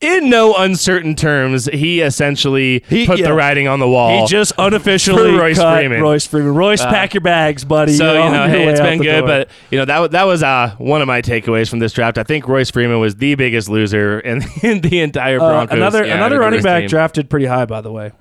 In 0.00 0.30
no 0.30 0.54
uncertain 0.54 1.14
terms, 1.14 1.66
he 1.66 2.00
essentially 2.00 2.82
He- 2.88 3.06
put 3.06 3.18
yeah. 3.18 3.26
the 3.28 3.34
writing 3.34 3.68
on 3.68 3.80
the 3.80 3.88
wall. 3.88 4.22
He 4.22 4.26
just 4.28 4.52
unofficially 4.56 5.32
Royce 5.32 5.58
cut 5.58 5.76
Freeman. 5.76 5.98
Uh, 6.00 6.02
Royce 6.02 6.26
Freeman. 6.26 6.54
Royce, 6.54 6.82
pack 6.82 7.12
your 7.12 7.20
bags, 7.20 7.64
buddy. 7.66 7.92
So 7.92 8.14
You're 8.14 8.24
you 8.24 8.30
know, 8.30 8.48
hey, 8.48 8.66
it's 8.68 8.80
been 8.80 9.02
good, 9.02 9.18
door. 9.20 9.28
but 9.28 9.50
you 9.70 9.78
know 9.78 9.84
that 9.84 10.12
that 10.12 10.24
was 10.24 10.42
uh, 10.42 10.74
one 10.78 11.02
of 11.02 11.06
my 11.06 11.20
takeaways 11.20 11.68
from 11.68 11.80
this 11.80 11.92
draft. 11.92 12.16
I 12.16 12.22
think 12.22 12.48
Royce 12.48 12.70
Freeman 12.70 12.98
was 12.98 13.16
the 13.16 13.34
biggest 13.34 13.68
loser 13.68 14.20
in, 14.20 14.42
in 14.62 14.80
the 14.82 15.00
entire 15.00 15.38
Uh, 15.38 15.50
Broncos. 15.50 15.76
another 15.76 16.06
yeah, 16.06 16.14
another 16.14 16.38
running 16.38 16.62
back 16.62 16.80
team. 16.82 16.88
drafted 16.88 17.28
pretty 17.28 17.44
high, 17.46 17.66
by 17.66 17.82
the 17.82 17.92
way. 17.92 18.12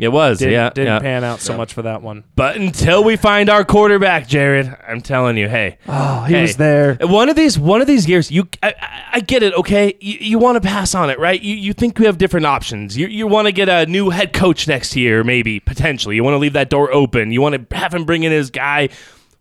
It 0.00 0.08
was, 0.12 0.38
Didn't, 0.38 0.52
yeah, 0.54 0.70
didn't 0.70 0.86
yeah. 0.86 0.98
pan 1.00 1.24
out 1.24 1.40
so 1.40 1.56
much 1.56 1.72
for 1.74 1.82
that 1.82 2.02
one. 2.02 2.22
But 2.36 2.54
until 2.54 3.02
we 3.02 3.16
find 3.16 3.50
our 3.50 3.64
quarterback, 3.64 4.28
Jared, 4.28 4.72
I'm 4.86 5.00
telling 5.00 5.36
you, 5.36 5.48
hey, 5.48 5.78
Oh, 5.88 6.22
he 6.22 6.34
hey, 6.34 6.42
was 6.42 6.56
there. 6.56 6.96
One 7.00 7.28
of 7.28 7.34
these, 7.34 7.58
one 7.58 7.80
of 7.80 7.88
these 7.88 8.08
years, 8.08 8.30
you, 8.30 8.48
I, 8.62 8.74
I, 8.80 9.02
I 9.14 9.20
get 9.20 9.42
it, 9.42 9.52
okay. 9.54 9.96
You, 10.00 10.18
you 10.20 10.38
want 10.38 10.54
to 10.54 10.60
pass 10.60 10.94
on 10.94 11.10
it, 11.10 11.18
right? 11.18 11.42
You, 11.42 11.56
you 11.56 11.72
think 11.72 11.98
you 11.98 12.06
have 12.06 12.16
different 12.16 12.46
options. 12.46 12.96
You, 12.96 13.08
you 13.08 13.26
want 13.26 13.46
to 13.46 13.52
get 13.52 13.68
a 13.68 13.86
new 13.86 14.10
head 14.10 14.32
coach 14.32 14.68
next 14.68 14.94
year, 14.94 15.24
maybe 15.24 15.58
potentially. 15.58 16.14
You 16.14 16.22
want 16.22 16.34
to 16.34 16.38
leave 16.38 16.52
that 16.52 16.70
door 16.70 16.92
open. 16.92 17.32
You 17.32 17.40
want 17.42 17.68
to 17.68 17.76
have 17.76 17.92
him 17.92 18.04
bring 18.04 18.22
in 18.22 18.30
his 18.30 18.50
guy. 18.50 18.90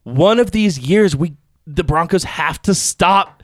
One 0.04 0.40
of 0.40 0.50
these 0.52 0.80
years, 0.80 1.16
we, 1.16 1.36
the 1.68 1.84
Broncos, 1.84 2.24
have 2.24 2.60
to 2.64 2.74
stop 2.74 3.44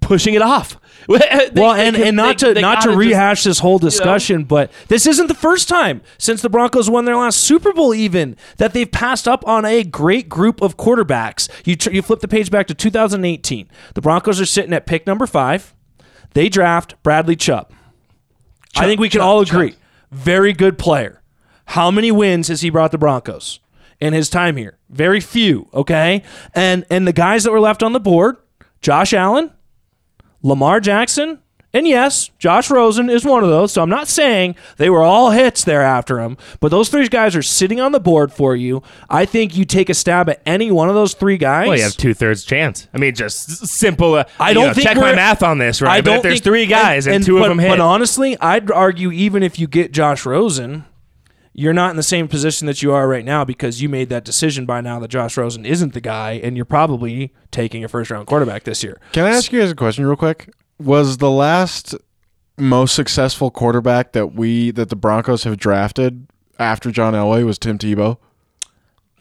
pushing 0.00 0.34
it 0.34 0.42
off. 0.42 0.76
They- 1.06 1.50
well, 1.54 1.74
they 1.74 1.86
and, 1.86 1.96
can- 1.96 2.06
and 2.08 2.16
not 2.16 2.38
they- 2.38 2.48
to 2.48 2.54
they 2.54 2.60
not 2.60 2.80
to 2.82 2.88
gotta 2.88 2.90
just- 2.92 2.98
rehash 2.98 3.44
this 3.44 3.58
whole 3.58 3.78
discussion, 3.78 4.44
but 4.44 4.70
this 4.88 5.06
isn't 5.06 5.26
the 5.26 5.34
first 5.34 5.68
time 5.68 6.00
since 6.18 6.40
the 6.42 6.48
Broncos 6.48 6.88
won 6.88 7.04
their 7.04 7.16
last 7.16 7.38
Super 7.40 7.72
Bowl, 7.72 7.94
even 7.94 8.36
that 8.56 8.72
they've 8.72 8.90
passed 8.90 9.28
up 9.28 9.46
on 9.46 9.64
a 9.64 9.82
great 9.84 10.28
group 10.28 10.62
of 10.62 10.76
quarterbacks. 10.76 11.48
You 11.66 11.76
tr- 11.76 11.90
you 11.90 12.02
flip 12.02 12.20
the 12.20 12.28
page 12.28 12.50
back 12.50 12.66
to 12.68 12.74
2018. 12.74 13.68
The 13.94 14.00
Broncos 14.00 14.40
are 14.40 14.46
sitting 14.46 14.72
at 14.72 14.86
pick 14.86 15.06
number 15.06 15.26
five. 15.26 15.74
They 16.32 16.48
draft 16.48 16.94
Bradley 17.02 17.36
Chubb. 17.36 17.70
I 18.76 18.86
think 18.86 19.00
we 19.00 19.08
can 19.08 19.20
all 19.20 19.40
agree, 19.40 19.74
very 20.10 20.52
good 20.52 20.78
player. 20.78 21.22
How 21.66 21.90
many 21.90 22.10
wins 22.10 22.48
has 22.48 22.60
he 22.62 22.70
brought 22.70 22.90
the 22.90 22.98
Broncos 22.98 23.60
in 24.00 24.12
his 24.12 24.28
time 24.28 24.56
here? 24.56 24.78
Very 24.90 25.20
few. 25.20 25.68
Okay, 25.72 26.22
and 26.54 26.84
and 26.90 27.06
the 27.06 27.12
guys 27.12 27.44
that 27.44 27.52
were 27.52 27.60
left 27.60 27.82
on 27.82 27.92
the 27.92 28.00
board: 28.00 28.36
Josh 28.82 29.12
Allen, 29.14 29.50
Lamar 30.44 30.78
Jackson, 30.78 31.38
and 31.72 31.88
yes, 31.88 32.30
Josh 32.38 32.70
Rosen 32.70 33.10
is 33.10 33.24
one 33.24 33.42
of 33.42 33.48
those. 33.50 33.72
So 33.72 33.82
I'm 33.82 33.88
not 33.88 34.06
saying 34.06 34.54
they 34.76 34.90
were 34.90 35.02
all 35.02 35.30
hits 35.32 35.64
there 35.64 35.82
after 35.82 36.20
him, 36.20 36.36
but 36.60 36.68
those 36.70 36.88
three 36.88 37.08
guys 37.08 37.34
are 37.34 37.42
sitting 37.42 37.80
on 37.80 37.90
the 37.90 37.98
board 37.98 38.32
for 38.32 38.54
you. 38.54 38.80
I 39.10 39.24
think 39.24 39.56
you 39.56 39.64
take 39.64 39.88
a 39.88 39.94
stab 39.94 40.28
at 40.28 40.40
any 40.46 40.70
one 40.70 40.88
of 40.88 40.94
those 40.94 41.14
three 41.14 41.36
guys. 41.38 41.66
Well, 41.66 41.76
you 41.76 41.82
have 41.82 41.96
two 41.96 42.14
thirds 42.14 42.44
chance. 42.44 42.86
I 42.94 42.98
mean, 42.98 43.14
just 43.14 43.66
simple. 43.66 44.14
Uh, 44.14 44.24
I 44.38 44.52
don't 44.52 44.68
know, 44.68 44.74
think 44.74 44.86
check 44.86 44.96
my 44.98 45.14
math 45.16 45.42
on 45.42 45.58
this, 45.58 45.82
right? 45.82 45.94
I 45.94 46.00
but 46.00 46.04
don't 46.04 46.16
if 46.18 46.22
there's 46.22 46.34
think- 46.34 46.44
three 46.44 46.66
guys 46.66 47.08
and, 47.08 47.24
two 47.24 47.38
but, 47.38 47.44
of 47.44 47.48
them 47.48 47.58
hit. 47.58 47.70
But 47.70 47.80
honestly, 47.80 48.38
I'd 48.38 48.70
argue 48.70 49.10
even 49.10 49.42
if 49.42 49.58
you 49.58 49.66
get 49.66 49.90
Josh 49.90 50.24
Rosen, 50.24 50.84
you're 51.56 51.72
not 51.72 51.90
in 51.90 51.96
the 51.96 52.02
same 52.02 52.26
position 52.26 52.66
that 52.66 52.82
you 52.82 52.92
are 52.92 53.08
right 53.08 53.24
now 53.24 53.44
because 53.44 53.80
you 53.80 53.88
made 53.88 54.08
that 54.08 54.24
decision 54.24 54.66
by 54.66 54.80
now 54.80 54.98
that 54.98 55.08
Josh 55.08 55.36
Rosen 55.36 55.64
isn't 55.64 55.94
the 55.94 56.00
guy, 56.00 56.32
and 56.32 56.56
you're 56.56 56.64
probably 56.64 57.32
taking 57.52 57.84
a 57.84 57.88
first 57.88 58.10
round 58.10 58.26
quarterback 58.26 58.64
this 58.64 58.82
year. 58.82 59.00
Can 59.12 59.24
I 59.24 59.30
ask 59.30 59.52
you 59.52 59.60
guys 59.60 59.70
a 59.70 59.76
question 59.76 60.04
real 60.04 60.16
quick? 60.16 60.52
Was 60.80 61.18
the 61.18 61.30
last 61.30 61.94
most 62.58 62.94
successful 62.94 63.52
quarterback 63.52 64.12
that 64.12 64.34
we 64.34 64.72
that 64.72 64.88
the 64.88 64.96
Broncos 64.96 65.44
have 65.44 65.56
drafted 65.56 66.26
after 66.58 66.90
John 66.90 67.14
Elway 67.14 67.46
was 67.46 67.56
Tim 67.56 67.78
Tebow? 67.78 68.18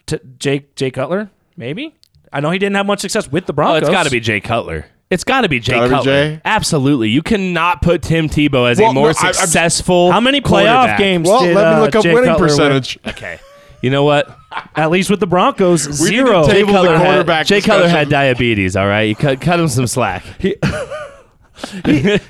T- 0.08 0.20
Jake 0.40 0.76
Jay 0.76 0.90
Cutler, 0.90 1.30
maybe. 1.56 1.96
I 2.32 2.40
know 2.40 2.50
he 2.50 2.58
didn't 2.58 2.76
have 2.76 2.88
much 2.88 3.02
success 3.02 3.32
with 3.32 3.46
the 3.46 3.54
oh, 3.54 3.56
Broncos. 3.56 3.84
it's 3.84 3.92
got 3.92 4.04
to 4.04 4.10
be 4.10 4.20
Jay 4.20 4.40
Cutler. 4.40 4.88
It's 5.10 5.24
got 5.24 5.42
to 5.42 5.50
be 5.50 5.60
Jay 5.60 5.74
Gotta 5.74 5.90
be 5.90 5.96
Cutler. 5.96 6.04
Jay? 6.36 6.42
Absolutely. 6.44 7.10
You 7.10 7.22
cannot 7.22 7.82
put 7.84 8.02
Tim 8.02 8.28
Tebow 8.30 8.70
as 8.72 8.80
Well, 8.80 8.92
a 8.92 8.94
more 8.94 9.10
no, 9.10 9.14
I- 9.20 9.26
I'm- 9.26 9.34
successful. 9.34 10.12
How 10.12 10.20
many 10.20 10.42
playoff 10.42 10.76
quarterback. 10.76 10.98
games? 10.98 11.30
Well, 11.30 11.44
did, 11.44 11.56
let 11.56 11.68
me 11.68 11.74
uh, 11.76 11.82
look 11.82 11.96
up 11.96 12.04
Jay 12.04 12.14
winning 12.14 12.30
Cutler 12.32 12.48
win? 12.48 12.50
percentage. 12.50 13.00
Okay. 13.08 13.40
You 13.82 13.90
know 13.92 14.04
what? 14.04 14.36
At 14.76 14.90
least 14.92 15.10
with 15.12 15.20
the 15.20 15.28
Broncos, 15.28 15.82
zero. 15.82 16.46
to 16.46 16.52
Jay 16.52 16.62
the 16.64 16.72
Cutler, 16.72 16.98
had, 16.98 17.06
quarterback 17.06 17.46
Jay 17.46 17.60
Cutler 17.62 17.84
discussion. 17.84 17.98
had 17.98 18.10
diabetes. 18.10 18.76
All 18.76 18.88
right, 18.88 19.02
you 19.04 19.16
cut, 19.16 19.40
cut 19.42 19.60
him 19.60 19.68
some 19.68 19.86
slack. 19.88 20.24
he 20.40 20.56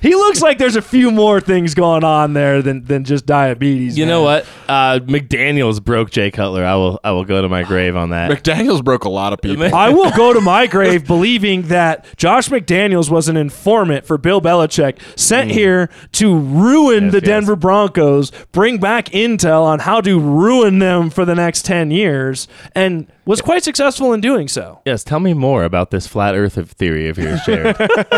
looks 0.03 0.41
like 0.41 0.57
there's 0.57 0.76
a 0.76 0.82
few 0.82 1.11
more 1.11 1.39
things 1.39 1.74
going 1.74 2.03
on 2.03 2.34
there 2.34 2.61
than 2.61 2.84
than 2.86 3.03
just 3.03 3.26
diabetes. 3.26 3.97
You 3.97 4.05
man. 4.05 4.09
know 4.09 4.24
what? 4.24 4.45
Uh, 4.67 4.99
McDaniels 4.99 5.84
broke 5.84 6.09
Jay 6.11 6.32
Cutler. 6.32 6.65
I 6.65 6.76
will. 6.76 6.99
I 7.03 7.11
will 7.11 7.26
go 7.26 7.41
to 7.41 7.49
my 7.49 7.63
grave 7.63 7.95
on 7.95 8.09
that. 8.11 8.32
McDaniels 8.32 8.84
broke 8.84 9.05
a 9.05 9.09
lot 9.09 9.34
of 9.34 9.41
people. 9.41 9.63
I 9.76 9.89
will 9.89 10.11
go 10.11 10.34
to 10.34 10.41
my 10.41 10.67
grave 10.67 11.05
believing 11.05 11.63
that 11.63 12.05
Josh 12.17 12.49
McDaniels 12.49 13.09
was 13.09 13.28
an 13.28 13.38
informant 13.38 14.05
for 14.05 14.17
Bill 14.17 14.41
Belichick, 14.41 14.99
sent 15.17 15.51
here 15.51 15.89
to 16.13 16.38
ruin 16.38 17.05
Yes, 17.05 17.11
the 17.13 17.17
yes. 17.19 17.26
Denver 17.26 17.55
Broncos, 17.55 18.32
bring 18.51 18.78
back 18.80 19.05
intel 19.09 19.63
on 19.63 19.80
how 19.80 20.01
to 20.01 20.19
ruin 20.19 20.80
them 20.80 21.09
for 21.09 21.26
the 21.26 21.36
next 21.36 21.65
10 21.65 21.91
years, 21.91 22.47
and 22.76 23.07
was 23.26 23.41
quite 23.41 23.63
successful 23.63 24.13
in 24.13 24.21
doing 24.21 24.47
so. 24.47 24.82
Yes, 24.86 25.03
tell 25.03 25.19
me 25.19 25.34
more 25.34 25.63
about 25.63 25.91
this 25.91 26.07
flat 26.07 26.36
Earth 26.36 26.57
of 26.57 26.71
theory 26.71 27.07
of 27.09 27.17
yours, 27.17 27.39
Jared. 27.45 27.76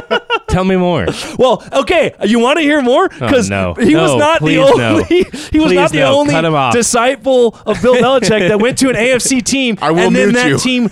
tell 0.50 0.64
me 0.64 0.76
more. 0.76 1.06
Well, 1.38 1.64
okay, 1.74 2.14
you 2.26 2.40
want 2.40 2.58
to 2.58 2.64
hear 2.64 2.82
more? 2.82 3.08
Because 3.10 3.52
Oh, 3.52 3.74
no. 3.78 3.84
he 3.84 3.96
was 3.96 4.16
not 4.16 4.40
the 4.40 4.46
please 4.46 4.78
no. 4.78 4.88
only 4.96 5.04
he 5.52 5.60
was 5.60 5.68
Please 5.68 5.76
not 5.76 5.92
the 5.92 6.00
no. 6.00 6.20
only 6.20 6.34
Cut 6.34 6.46
him 6.46 6.56
off. 6.56 6.74
disciple 6.74 7.56
of 7.66 7.82
Bill 7.82 7.96
Belichick 7.96 8.48
that 8.50 8.60
went 8.60 8.78
to 8.80 8.90
an 8.90 8.96
AFC 9.06 9.44
team 9.44 9.78
I 9.82 9.92
will 9.92 10.08
and 10.08 10.16
then 10.16 10.34
that 10.34 10.50
you. 10.50 10.58
team 10.58 10.90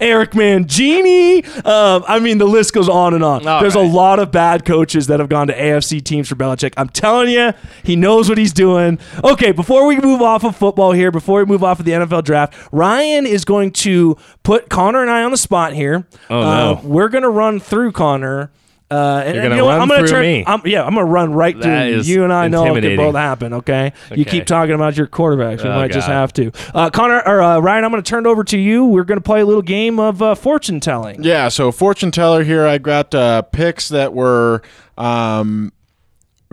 Eric 0.00 0.32
Mangini. 0.32 1.44
Um, 1.66 2.04
I 2.08 2.18
mean, 2.18 2.38
the 2.38 2.46
list 2.46 2.72
goes 2.72 2.88
on 2.88 3.14
and 3.14 3.22
on. 3.24 3.46
All 3.46 3.60
There's 3.60 3.74
a 3.74 3.80
lot 3.80 4.18
of 4.18 4.30
bad 4.30 4.64
coaches 4.64 5.06
that 5.08 5.20
have 5.20 5.28
gone 5.28 5.46
to 5.48 5.54
AFC 5.54 6.02
teams 6.02 6.28
for 6.28 6.34
Belichick. 6.34 6.72
I'm 6.76 6.88
telling 6.88 7.28
you, 7.30 7.52
he 7.82 7.96
knows 7.96 8.28
what 8.28 8.38
he's 8.38 8.52
doing. 8.52 8.98
Okay, 9.22 9.52
before 9.52 9.86
we 9.86 9.98
move 10.00 10.22
off 10.22 10.44
of 10.44 10.56
football 10.56 10.92
here, 10.92 11.10
before 11.10 11.40
we 11.40 11.44
move 11.46 11.62
off 11.64 11.73
of 11.80 11.86
the 11.86 11.92
NFL 11.92 12.24
draft, 12.24 12.54
Ryan 12.72 13.26
is 13.26 13.44
going 13.44 13.70
to 13.72 14.16
put 14.42 14.68
Connor 14.68 15.02
and 15.02 15.10
I 15.10 15.22
on 15.24 15.30
the 15.30 15.36
spot 15.36 15.72
here. 15.72 16.06
Oh, 16.30 16.40
Uh, 16.40 16.44
no. 16.74 16.80
we're 16.84 17.08
gonna 17.08 17.30
run 17.30 17.60
through 17.60 17.92
Connor. 17.92 18.50
Uh, 18.90 19.22
and, 19.24 19.34
You're 19.34 19.42
gonna 19.44 19.54
you 19.56 19.60
know 19.62 19.64
what? 19.64 19.72
run 19.72 19.80
I'm 19.80 19.88
gonna 19.88 20.00
through 20.00 20.08
turn, 20.08 20.22
me. 20.22 20.44
I'm, 20.46 20.62
yeah, 20.66 20.84
I'm 20.84 20.94
gonna 20.94 21.06
run 21.06 21.32
right 21.32 21.54
through 21.54 21.62
That 21.62 21.88
you. 21.88 21.96
is 21.96 22.08
You 22.08 22.22
and 22.22 22.32
I 22.32 22.48
know 22.48 22.62
it 22.64 22.68
could 22.68 22.76
intimidating. 22.84 22.96
both 23.04 23.14
happen. 23.16 23.52
Okay? 23.54 23.92
you 24.10 24.20
Okay. 24.22 24.24
keep 24.30 24.46
talking 24.46 24.74
about 24.74 24.96
your 24.96 25.06
quarterbacks. 25.08 25.64
We 25.64 25.70
Oh, 25.70 25.74
might 25.74 25.90
just 25.90 26.06
God. 26.06 26.12
have 26.12 26.32
to. 26.34 26.52
Uh, 26.74 26.90
Connor 26.90 27.20
or 27.26 27.42
uh, 27.42 27.58
Ryan, 27.60 27.84
I'm 27.84 27.90
gonna 27.90 28.02
turn 28.02 28.26
it 28.26 28.28
over 28.28 28.44
to 28.44 28.58
you. 28.58 28.84
We're 28.84 29.02
gonna 29.04 29.20
play 29.22 29.40
a 29.40 29.46
little 29.46 29.62
game 29.62 29.98
of 29.98 30.22
uh, 30.22 30.34
fortune 30.36 30.78
telling. 30.80 31.24
Yeah, 31.24 31.48
so 31.48 31.72
fortune 31.72 32.10
teller 32.12 32.44
here. 32.44 32.66
I 32.66 32.78
got 32.78 33.14
uh, 33.14 33.42
picks 33.42 33.88
that 33.88 34.12
were 34.12 34.62
um, 34.98 35.72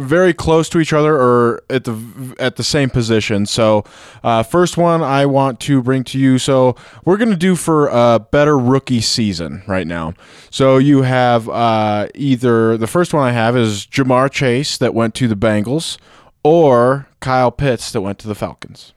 very 0.01 0.33
close 0.33 0.69
to 0.69 0.79
each 0.79 0.93
other 0.93 1.15
or 1.15 1.61
at 1.69 1.83
the 1.83 2.35
at 2.39 2.55
the 2.55 2.63
same 2.63 2.89
position. 2.89 3.45
So, 3.45 3.83
uh, 4.23 4.43
first 4.43 4.77
one 4.77 5.01
I 5.01 5.25
want 5.25 5.59
to 5.61 5.81
bring 5.81 6.03
to 6.05 6.19
you. 6.19 6.37
So 6.37 6.75
we're 7.05 7.17
gonna 7.17 7.35
do 7.35 7.55
for 7.55 7.87
a 7.87 8.19
better 8.19 8.57
rookie 8.57 9.01
season 9.01 9.63
right 9.67 9.87
now. 9.87 10.13
So 10.49 10.77
you 10.77 11.03
have 11.03 11.47
uh, 11.49 12.07
either 12.15 12.77
the 12.77 12.87
first 12.87 13.13
one 13.13 13.23
I 13.23 13.31
have 13.31 13.55
is 13.55 13.85
Ja'Marr 13.85 14.31
Chase 14.31 14.77
that 14.77 14.93
went 14.93 15.15
to 15.15 15.27
the 15.27 15.35
Bengals, 15.35 15.97
or 16.43 17.07
Kyle 17.19 17.51
Pitts 17.51 17.91
that 17.91 18.01
went 18.01 18.19
to 18.19 18.27
the 18.27 18.35
Falcons. 18.35 18.93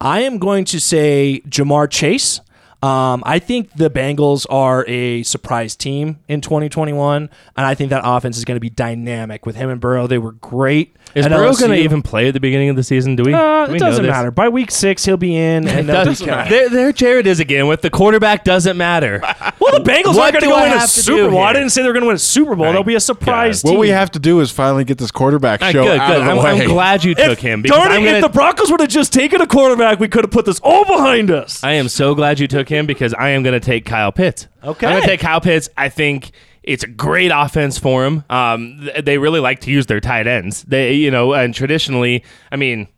I 0.00 0.20
am 0.20 0.38
going 0.38 0.64
to 0.66 0.80
say 0.80 1.40
Ja'Marr 1.48 1.90
Chase. 1.90 2.40
Um, 2.84 3.22
I 3.24 3.38
think 3.38 3.72
the 3.72 3.88
Bengals 3.88 4.44
are 4.50 4.84
a 4.86 5.22
surprise 5.22 5.74
team 5.74 6.18
in 6.28 6.42
2021, 6.42 7.30
and 7.56 7.66
I 7.66 7.74
think 7.74 7.88
that 7.88 8.02
offense 8.04 8.36
is 8.36 8.44
going 8.44 8.56
to 8.56 8.60
be 8.60 8.68
dynamic 8.68 9.46
with 9.46 9.56
him 9.56 9.70
and 9.70 9.80
Burrow. 9.80 10.06
They 10.06 10.18
were 10.18 10.32
great. 10.32 10.94
Is 11.14 11.26
at 11.26 11.30
Burrow 11.32 11.52
going 11.54 11.70
to 11.70 11.76
even 11.78 12.02
play 12.02 12.28
at 12.28 12.34
the 12.34 12.40
beginning 12.40 12.68
of 12.70 12.76
the 12.76 12.82
season? 12.82 13.14
Do 13.16 13.22
we? 13.24 13.32
Uh, 13.32 13.66
do 13.66 13.72
we 13.72 13.76
it 13.76 13.80
doesn't 13.80 14.02
this? 14.04 14.10
matter. 14.10 14.30
By 14.30 14.48
week 14.48 14.70
six, 14.70 15.04
he'll 15.04 15.16
be 15.16 15.36
in, 15.36 15.68
and 15.68 15.88
It 15.88 15.92
doesn't 15.92 16.26
fine. 16.26 16.36
matter. 16.36 16.50
There, 16.50 16.68
there 16.68 16.92
Jared 16.92 17.26
is 17.26 17.40
again 17.40 17.66
with 17.68 17.82
the 17.82 17.90
quarterback 17.90 18.44
doesn't 18.44 18.76
matter. 18.76 19.22
Well, 19.64 19.82
the 19.82 19.90
Bengals 19.90 20.16
aren't 20.16 20.32
going 20.32 20.34
to 20.34 20.40
do 20.40 20.46
go 20.48 20.56
I 20.56 20.68
win 20.68 20.72
a 20.78 20.86
Super 20.86 21.16
do 21.24 21.30
Bowl. 21.30 21.38
I 21.42 21.54
didn't 21.54 21.70
say 21.70 21.82
they're 21.82 21.94
going 21.94 22.02
to 22.02 22.06
win 22.08 22.16
a 22.16 22.18
Super 22.18 22.54
Bowl. 22.54 22.66
Right. 22.66 22.72
They'll 22.72 22.84
be 22.84 22.96
a 22.96 23.00
surprise 23.00 23.62
God. 23.62 23.70
team. 23.70 23.78
What 23.78 23.80
we 23.80 23.88
have 23.88 24.10
to 24.10 24.18
do 24.18 24.40
is 24.40 24.50
finally 24.50 24.84
get 24.84 24.98
this 24.98 25.10
quarterback 25.10 25.62
Ah, 25.62 25.70
show 25.70 25.84
good, 25.84 25.98
out 25.98 26.08
good. 26.08 26.16
of 26.18 26.24
the 26.26 26.30
I'm, 26.32 26.36
way. 26.36 26.62
I'm 26.62 26.68
glad 26.68 27.02
you 27.02 27.12
If, 27.12 27.18
took 27.24 27.38
him 27.38 27.62
because 27.62 27.78
darn 27.78 27.92
it, 27.92 27.94
I'm 27.94 28.04
if 28.04 28.20
the 28.22 28.28
Broncos 28.28 28.70
would 28.70 28.80
have 28.80 28.90
just 28.90 29.10
taken 29.14 29.40
a 29.40 29.46
quarterback, 29.46 30.00
we 30.00 30.08
could 30.08 30.22
have 30.24 30.30
put 30.30 30.44
this 30.44 30.60
all 30.62 30.84
behind 30.84 31.30
us. 31.30 31.64
I 31.64 31.72
am 31.72 31.88
so 31.88 32.14
glad 32.14 32.38
you 32.40 32.46
took 32.46 32.68
him 32.68 32.84
because 32.84 33.14
I 33.14 33.30
am 33.30 33.42
going 33.42 33.58
to 33.58 33.64
take 33.64 33.86
Kyle 33.86 34.12
Pitts. 34.12 34.48
Okay. 34.62 34.86
I'm 34.86 34.92
going 34.92 35.02
to 35.02 35.08
take 35.08 35.20
Kyle 35.20 35.40
Pitts. 35.40 35.70
I 35.78 35.88
think 35.88 36.32
it's 36.64 36.82
a 36.82 36.88
great 36.88 37.30
offense 37.34 37.78
for 37.78 38.04
him. 38.04 38.24
Um, 38.30 38.80
th- 38.80 39.04
they 39.04 39.18
really 39.18 39.40
like 39.40 39.60
to 39.60 39.70
use 39.70 39.86
their 39.86 40.00
tight 40.00 40.26
ends. 40.26 40.62
They, 40.64 40.94
you 40.94 41.10
know, 41.10 41.32
and 41.34 41.54
traditionally, 41.54 42.24
I 42.50 42.56
mean, 42.56 42.88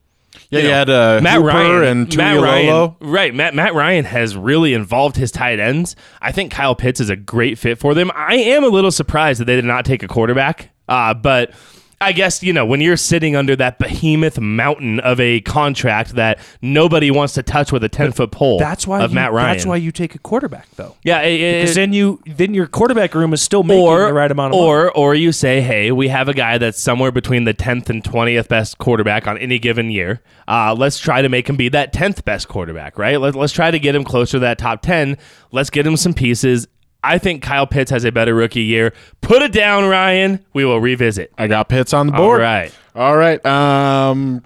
yeah, 0.50 0.58
you 0.60 0.68
know, 0.68 0.74
had 0.74 0.90
uh, 0.90 1.20
Matt 1.22 1.36
Hooper 1.36 1.46
Ryan 1.48 1.84
and 1.84 2.16
Matt 2.16 2.40
Ryan, 2.40 2.96
right? 3.00 3.34
Matt 3.34 3.54
Matt 3.54 3.74
Ryan 3.74 4.04
has 4.04 4.36
really 4.36 4.74
involved 4.74 5.16
his 5.16 5.30
tight 5.30 5.58
ends. 5.58 5.96
I 6.20 6.32
think 6.32 6.52
Kyle 6.52 6.74
Pitts 6.74 7.00
is 7.00 7.10
a 7.10 7.16
great 7.16 7.58
fit 7.58 7.78
for 7.78 7.94
them. 7.94 8.10
I 8.14 8.36
am 8.36 8.64
a 8.64 8.68
little 8.68 8.90
surprised 8.92 9.40
that 9.40 9.46
they 9.46 9.56
did 9.56 9.64
not 9.64 9.84
take 9.84 10.02
a 10.02 10.08
quarterback, 10.08 10.70
uh, 10.88 11.14
but. 11.14 11.52
I 11.98 12.12
guess 12.12 12.42
you 12.42 12.52
know 12.52 12.66
when 12.66 12.82
you're 12.82 12.98
sitting 12.98 13.34
under 13.36 13.56
that 13.56 13.78
behemoth 13.78 14.38
mountain 14.38 15.00
of 15.00 15.18
a 15.18 15.40
contract 15.40 16.10
that 16.16 16.38
nobody 16.60 17.10
wants 17.10 17.32
to 17.34 17.42
touch 17.42 17.72
with 17.72 17.82
a 17.84 17.88
ten 17.88 18.12
foot 18.12 18.30
pole. 18.32 18.58
That's 18.58 18.86
why 18.86 19.00
of 19.02 19.12
you, 19.12 19.14
Matt 19.14 19.32
Ryan. 19.32 19.52
That's 19.56 19.64
why 19.66 19.76
you 19.76 19.90
take 19.90 20.14
a 20.14 20.18
quarterback, 20.18 20.68
though. 20.76 20.94
yeah, 21.02 21.22
it- 21.22 21.40
it- 21.40 21.60
Because 21.62 21.74
then 21.74 21.94
you 21.94 22.20
then 22.26 22.52
your 22.52 22.66
quarterback 22.66 23.14
room 23.14 23.32
is 23.32 23.40
still 23.40 23.62
making 23.62 23.82
or 23.82 24.06
the 24.08 24.12
right 24.12 24.30
amount 24.30 24.52
of 24.52 24.58
money. 24.60 24.68
or 24.68 24.90
or 24.92 25.14
you 25.14 25.32
say, 25.32 25.62
hey, 25.62 25.90
we 25.90 26.08
have 26.08 26.28
a 26.28 26.34
guy 26.34 26.58
that's 26.58 26.78
somewhere 26.78 27.10
between 27.10 27.44
the 27.44 27.54
tenth 27.54 27.88
and 27.88 28.04
twentieth 28.04 28.48
best 28.48 28.76
quarterback 28.76 29.26
on 29.26 29.38
any 29.38 29.58
given 29.58 29.90
year. 29.90 30.20
Uh, 30.46 30.74
let's 30.76 30.98
try 30.98 31.22
to 31.22 31.28
make 31.30 31.48
him 31.48 31.56
be 31.56 31.70
that 31.70 31.94
tenth 31.94 32.24
best 32.26 32.46
quarterback, 32.46 32.98
right? 32.98 33.18
Let, 33.18 33.34
let's 33.34 33.52
try 33.54 33.70
to 33.70 33.78
get 33.78 33.94
him 33.94 34.04
closer 34.04 34.32
to 34.32 34.40
that 34.40 34.58
top 34.58 34.82
ten. 34.82 35.16
Let's 35.50 35.70
get 35.70 35.86
him 35.86 35.96
some 35.96 36.12
pieces. 36.12 36.68
I 37.06 37.18
think 37.18 37.42
Kyle 37.42 37.66
Pitts 37.66 37.90
has 37.92 38.04
a 38.04 38.10
better 38.10 38.34
rookie 38.34 38.62
year. 38.62 38.92
Put 39.20 39.42
it 39.42 39.52
down, 39.52 39.88
Ryan. 39.88 40.44
We 40.52 40.64
will 40.64 40.80
revisit. 40.80 41.32
I 41.38 41.46
got 41.46 41.68
Pitts 41.68 41.94
on 41.94 42.06
the 42.08 42.12
board. 42.12 42.40
right. 42.40 42.74
All 42.96 43.16
right. 43.16 43.44
Um, 43.46 44.42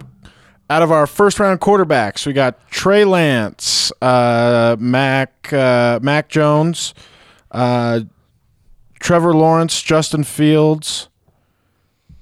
out 0.69 0.81
of 0.83 0.91
our 0.91 1.07
first 1.07 1.39
round 1.39 1.59
quarterbacks, 1.59 2.25
we 2.25 2.33
got 2.33 2.69
Trey 2.69 3.03
Lance, 3.03 3.91
uh, 4.01 4.75
Mac, 4.79 5.51
uh, 5.51 5.99
Mac 6.01 6.29
Jones, 6.29 6.93
uh, 7.51 8.01
Trevor 8.99 9.33
Lawrence, 9.33 9.81
Justin 9.81 10.23
Fields. 10.23 11.09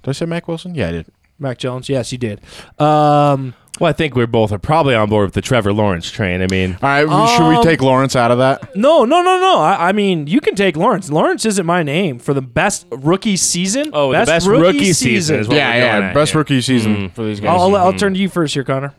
Did 0.03 0.09
I 0.09 0.13
say 0.13 0.25
Mac 0.25 0.47
Wilson? 0.47 0.73
Yeah, 0.73 0.87
I 0.87 0.91
did. 0.91 1.05
Mac 1.37 1.57
Jones, 1.57 1.89
yes, 1.89 2.11
you 2.11 2.17
did. 2.17 2.41
Um, 2.79 3.53
Well, 3.79 3.89
I 3.89 3.93
think 3.93 4.15
we're 4.15 4.27
both 4.27 4.51
are 4.51 4.59
probably 4.59 4.93
on 4.93 5.09
board 5.09 5.27
with 5.27 5.33
the 5.33 5.41
Trevor 5.41 5.71
Lawrence 5.71 6.11
train. 6.11 6.41
I 6.41 6.47
mean, 6.47 6.77
All 6.81 6.89
right. 7.05 7.29
should 7.37 7.47
we 7.47 7.55
Um, 7.55 7.63
take 7.63 7.81
Lawrence 7.81 8.15
out 8.15 8.29
of 8.29 8.37
that? 8.39 8.75
no, 8.75 9.05
no, 9.05 9.21
no, 9.21 9.39
no. 9.39 9.59
I, 9.59 9.89
I 9.89 9.91
mean, 9.93 10.27
you 10.27 10.41
can 10.41 10.55
take 10.55 10.75
Lawrence. 10.75 11.09
Lawrence 11.09 11.45
isn't 11.45 11.65
my 11.65 11.81
name 11.83 12.19
for 12.19 12.33
the 12.33 12.41
best 12.41 12.85
rookie 12.91 13.37
season. 13.37 13.91
Oh, 13.93 14.11
the 14.11 14.25
best 14.25 14.47
rookie 14.47 14.91
season 14.93 15.39
is 15.39 15.47
what 15.47 15.55
yeah, 15.55 15.67
we're 15.75 15.79
going 15.91 16.01
yeah. 16.03 16.07
at 16.09 16.13
Best 16.13 16.31
here. 16.33 16.39
rookie 16.39 16.61
season 16.61 17.09
for 17.11 17.23
these 17.23 17.39
guys. 17.39 17.49
I'll, 17.49 17.75
I'll, 17.75 17.87
I'll 17.87 17.93
turn 17.93 18.13
to 18.13 18.19
you 18.19 18.27
first 18.27 18.53
here, 18.53 18.63
Connor. 18.65 18.93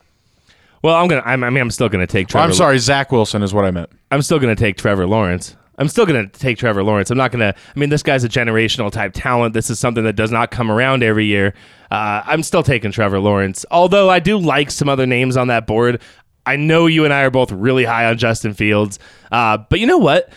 well, 0.83 0.95
I'm 0.95 1.09
gonna. 1.09 1.23
I'm, 1.27 1.45
I 1.45 1.51
mean, 1.51 1.61
I'm 1.61 1.71
still 1.71 1.89
gonna 1.91 2.07
take 2.07 2.29
Oh, 2.29 2.33
Trevor. 2.33 2.47
I'm 2.49 2.55
sorry. 2.55 2.79
Zach 2.79 3.13
Wilson 3.13 3.43
is 3.43 3.53
what 3.53 3.67
I 3.67 3.71
meant. 3.71 3.91
I'm 4.11 4.23
still 4.23 4.39
going 4.39 4.55
to 4.55 4.61
take 4.61 4.77
Trevor 4.79 5.07
Lawrence. 5.07 5.57
I'm 5.81 5.89
still 5.89 6.05
going 6.05 6.29
to 6.29 6.39
take 6.39 6.59
Trevor 6.59 6.85
Lawrence. 6.85 7.11
I'm 7.11 7.17
not 7.17 7.33
going 7.33 7.41
to. 7.41 7.59
I 7.59 7.79
mean, 7.79 7.89
this 7.89 8.03
guy's 8.03 8.23
a 8.23 8.29
generational 8.29 8.93
type 8.93 9.13
talent. 9.15 9.55
This 9.55 9.71
is 9.71 9.81
something 9.81 10.05
that 10.05 10.13
does 10.13 10.31
not 10.31 10.51
come 10.51 10.71
around 10.71 11.03
every 11.03 11.25
year. 11.25 11.55
Uh, 11.91 12.23
I'm 12.27 12.43
still 12.43 12.63
taking 12.63 12.93
Trevor 12.93 13.19
Lawrence. 13.19 13.65
Although 13.71 14.11
I 14.11 14.21
do 14.21 14.39
like 14.39 14.71
some 14.71 14.91
other 14.91 15.07
names 15.07 15.39
on 15.39 15.49
that 15.49 15.67
board. 15.67 16.03
I 16.45 16.57
know 16.57 16.87
you 16.87 17.05
and 17.05 17.15
I 17.15 17.23
are 17.23 17.31
both 17.31 17.51
really 17.51 17.85
high 17.85 18.05
on 18.05 18.19
Justin 18.19 18.53
Fields. 18.53 18.99
Uh, 19.33 19.57
but 19.57 19.81
you 19.81 19.87
know 19.87 19.99
what? 19.99 20.31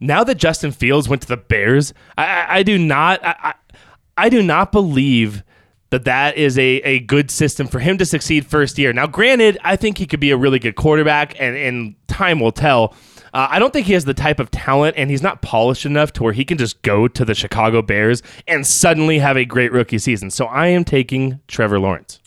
Now 0.00 0.24
that 0.24 0.36
Justin 0.36 0.72
Fields 0.72 1.08
went 1.08 1.22
to 1.22 1.28
the 1.28 1.36
Bears, 1.36 1.94
I, 2.16 2.24
I, 2.24 2.56
I 2.58 2.62
do 2.64 2.76
not. 2.76 3.20
I, 3.24 3.54
I, 4.16 4.28
do 4.28 4.42
not 4.42 4.72
believe 4.72 5.44
that 5.90 6.04
that 6.04 6.36
is 6.36 6.58
a, 6.58 6.80
a 6.82 7.00
good 7.00 7.30
system 7.30 7.66
for 7.66 7.78
him 7.78 7.98
to 7.98 8.04
succeed 8.04 8.46
first 8.46 8.78
year. 8.78 8.92
Now, 8.92 9.06
granted, 9.06 9.58
I 9.62 9.76
think 9.76 9.98
he 9.98 10.06
could 10.06 10.20
be 10.20 10.30
a 10.30 10.36
really 10.36 10.58
good 10.58 10.74
quarterback, 10.76 11.40
and, 11.40 11.56
and 11.56 11.94
time 12.08 12.40
will 12.40 12.52
tell. 12.52 12.94
Uh, 13.32 13.48
I 13.50 13.58
don't 13.58 13.72
think 13.72 13.86
he 13.86 13.92
has 13.92 14.04
the 14.04 14.14
type 14.14 14.40
of 14.40 14.50
talent, 14.50 14.96
and 14.96 15.10
he's 15.10 15.22
not 15.22 15.42
polished 15.42 15.86
enough 15.86 16.12
to 16.14 16.22
where 16.22 16.32
he 16.32 16.44
can 16.44 16.58
just 16.58 16.80
go 16.82 17.08
to 17.08 17.24
the 17.24 17.34
Chicago 17.34 17.82
Bears 17.82 18.22
and 18.46 18.66
suddenly 18.66 19.18
have 19.18 19.36
a 19.36 19.44
great 19.44 19.72
rookie 19.72 19.98
season. 19.98 20.30
So 20.30 20.46
I 20.46 20.68
am 20.68 20.84
taking 20.84 21.40
Trevor 21.48 21.78
Lawrence. 21.78 22.20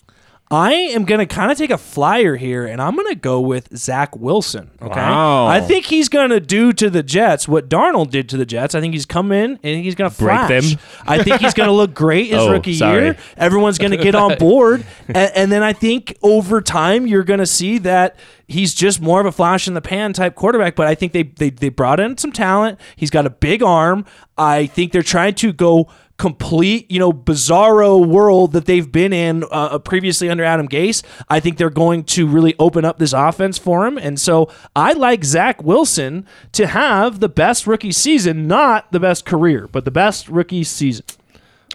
I 0.51 0.73
am 0.73 1.05
going 1.05 1.19
to 1.19 1.25
kind 1.25 1.49
of 1.49 1.57
take 1.57 1.69
a 1.71 1.77
flyer 1.77 2.35
here, 2.35 2.65
and 2.65 2.81
I'm 2.81 2.93
going 2.95 3.07
to 3.07 3.15
go 3.15 3.39
with 3.39 3.75
Zach 3.77 4.15
Wilson. 4.17 4.69
Okay. 4.81 4.99
Wow. 4.99 5.47
I 5.47 5.61
think 5.61 5.85
he's 5.85 6.09
going 6.09 6.29
to 6.29 6.41
do 6.41 6.73
to 6.73 6.89
the 6.89 7.01
Jets 7.01 7.47
what 7.47 7.69
Darnold 7.69 8.09
did 8.11 8.27
to 8.29 8.37
the 8.37 8.45
Jets. 8.45 8.75
I 8.75 8.81
think 8.81 8.93
he's 8.93 9.05
come 9.05 9.31
in 9.31 9.59
and 9.63 9.83
he's 9.83 9.95
going 9.95 10.11
to 10.11 10.17
Break 10.17 10.47
them? 10.49 10.63
I 11.07 11.23
think 11.23 11.39
he's 11.39 11.53
going 11.53 11.67
to 11.67 11.73
look 11.73 11.93
great 11.93 12.27
his 12.27 12.37
Oh, 12.41 12.51
rookie 12.51 12.73
sorry. 12.73 13.01
year. 13.03 13.17
Everyone's 13.37 13.77
going 13.77 13.91
to 13.91 13.97
get 13.97 14.13
on 14.13 14.37
board. 14.39 14.85
and, 15.07 15.31
and 15.35 15.51
then 15.51 15.63
I 15.63 15.71
think 15.73 16.17
over 16.21 16.59
time, 16.61 17.07
you're 17.07 17.23
going 17.23 17.39
to 17.39 17.45
see 17.45 17.77
that 17.79 18.17
he's 18.47 18.73
just 18.73 18.99
more 18.99 19.21
of 19.21 19.25
a 19.25 19.31
flash 19.31 19.69
in 19.69 19.73
the 19.73 19.81
pan 19.81 20.11
type 20.11 20.35
quarterback. 20.35 20.75
But 20.75 20.87
I 20.87 20.95
think 20.95 21.13
they, 21.13 21.23
they, 21.23 21.49
they 21.49 21.69
brought 21.69 22.01
in 22.01 22.17
some 22.17 22.33
talent. 22.33 22.77
He's 22.97 23.09
got 23.09 23.25
a 23.25 23.29
big 23.29 23.63
arm. 23.63 24.05
I 24.37 24.65
think 24.65 24.91
they're 24.91 25.01
trying 25.01 25.35
to 25.35 25.53
go 25.53 25.87
complete, 26.21 26.85
you 26.91 26.99
know, 26.99 27.11
bizarro 27.11 28.05
world 28.05 28.51
that 28.51 28.65
they've 28.65 28.91
been 28.91 29.11
in 29.11 29.43
uh, 29.49 29.79
previously 29.79 30.29
under 30.29 30.43
Adam 30.43 30.67
Gase. 30.67 31.03
I 31.29 31.39
think 31.39 31.57
they're 31.57 31.71
going 31.71 32.03
to 32.03 32.27
really 32.27 32.53
open 32.59 32.85
up 32.85 32.99
this 32.99 33.11
offense 33.11 33.57
for 33.57 33.87
him. 33.87 33.97
And 33.97 34.19
so 34.19 34.47
I 34.75 34.93
like 34.93 35.23
Zach 35.23 35.63
Wilson 35.63 36.27
to 36.51 36.67
have 36.67 37.21
the 37.21 37.27
best 37.27 37.65
rookie 37.65 37.91
season, 37.91 38.47
not 38.47 38.91
the 38.91 38.99
best 38.99 39.25
career, 39.25 39.67
but 39.71 39.83
the 39.83 39.89
best 39.89 40.29
rookie 40.29 40.63
season. 40.63 41.05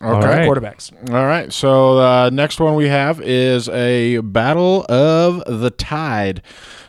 Okay. 0.00 0.26
right. 0.26 0.48
Quarterbacks. 0.48 0.92
All 1.10 1.26
right. 1.26 1.52
So 1.52 1.98
uh, 1.98 2.30
next 2.30 2.60
one 2.60 2.76
we 2.76 2.86
have 2.86 3.20
is 3.20 3.68
a 3.70 4.18
battle 4.18 4.86
of 4.88 5.42
the 5.60 5.70
tide. 5.70 6.40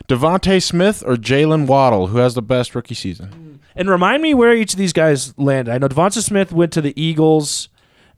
DeVonta 0.06 0.62
Smith 0.62 1.02
or 1.04 1.16
Jaylen 1.16 1.66
Waddle, 1.66 2.06
who 2.06 2.18
has 2.18 2.36
the 2.36 2.42
best 2.42 2.76
rookie 2.76 2.94
season? 2.94 3.47
And 3.78 3.88
remind 3.88 4.22
me 4.22 4.34
where 4.34 4.54
each 4.54 4.72
of 4.74 4.78
these 4.78 4.92
guys 4.92 5.32
landed. 5.38 5.72
I 5.72 5.78
know 5.78 5.88
Devonta 5.88 6.22
Smith 6.22 6.52
went 6.52 6.72
to 6.72 6.80
the 6.82 7.00
Eagles. 7.00 7.68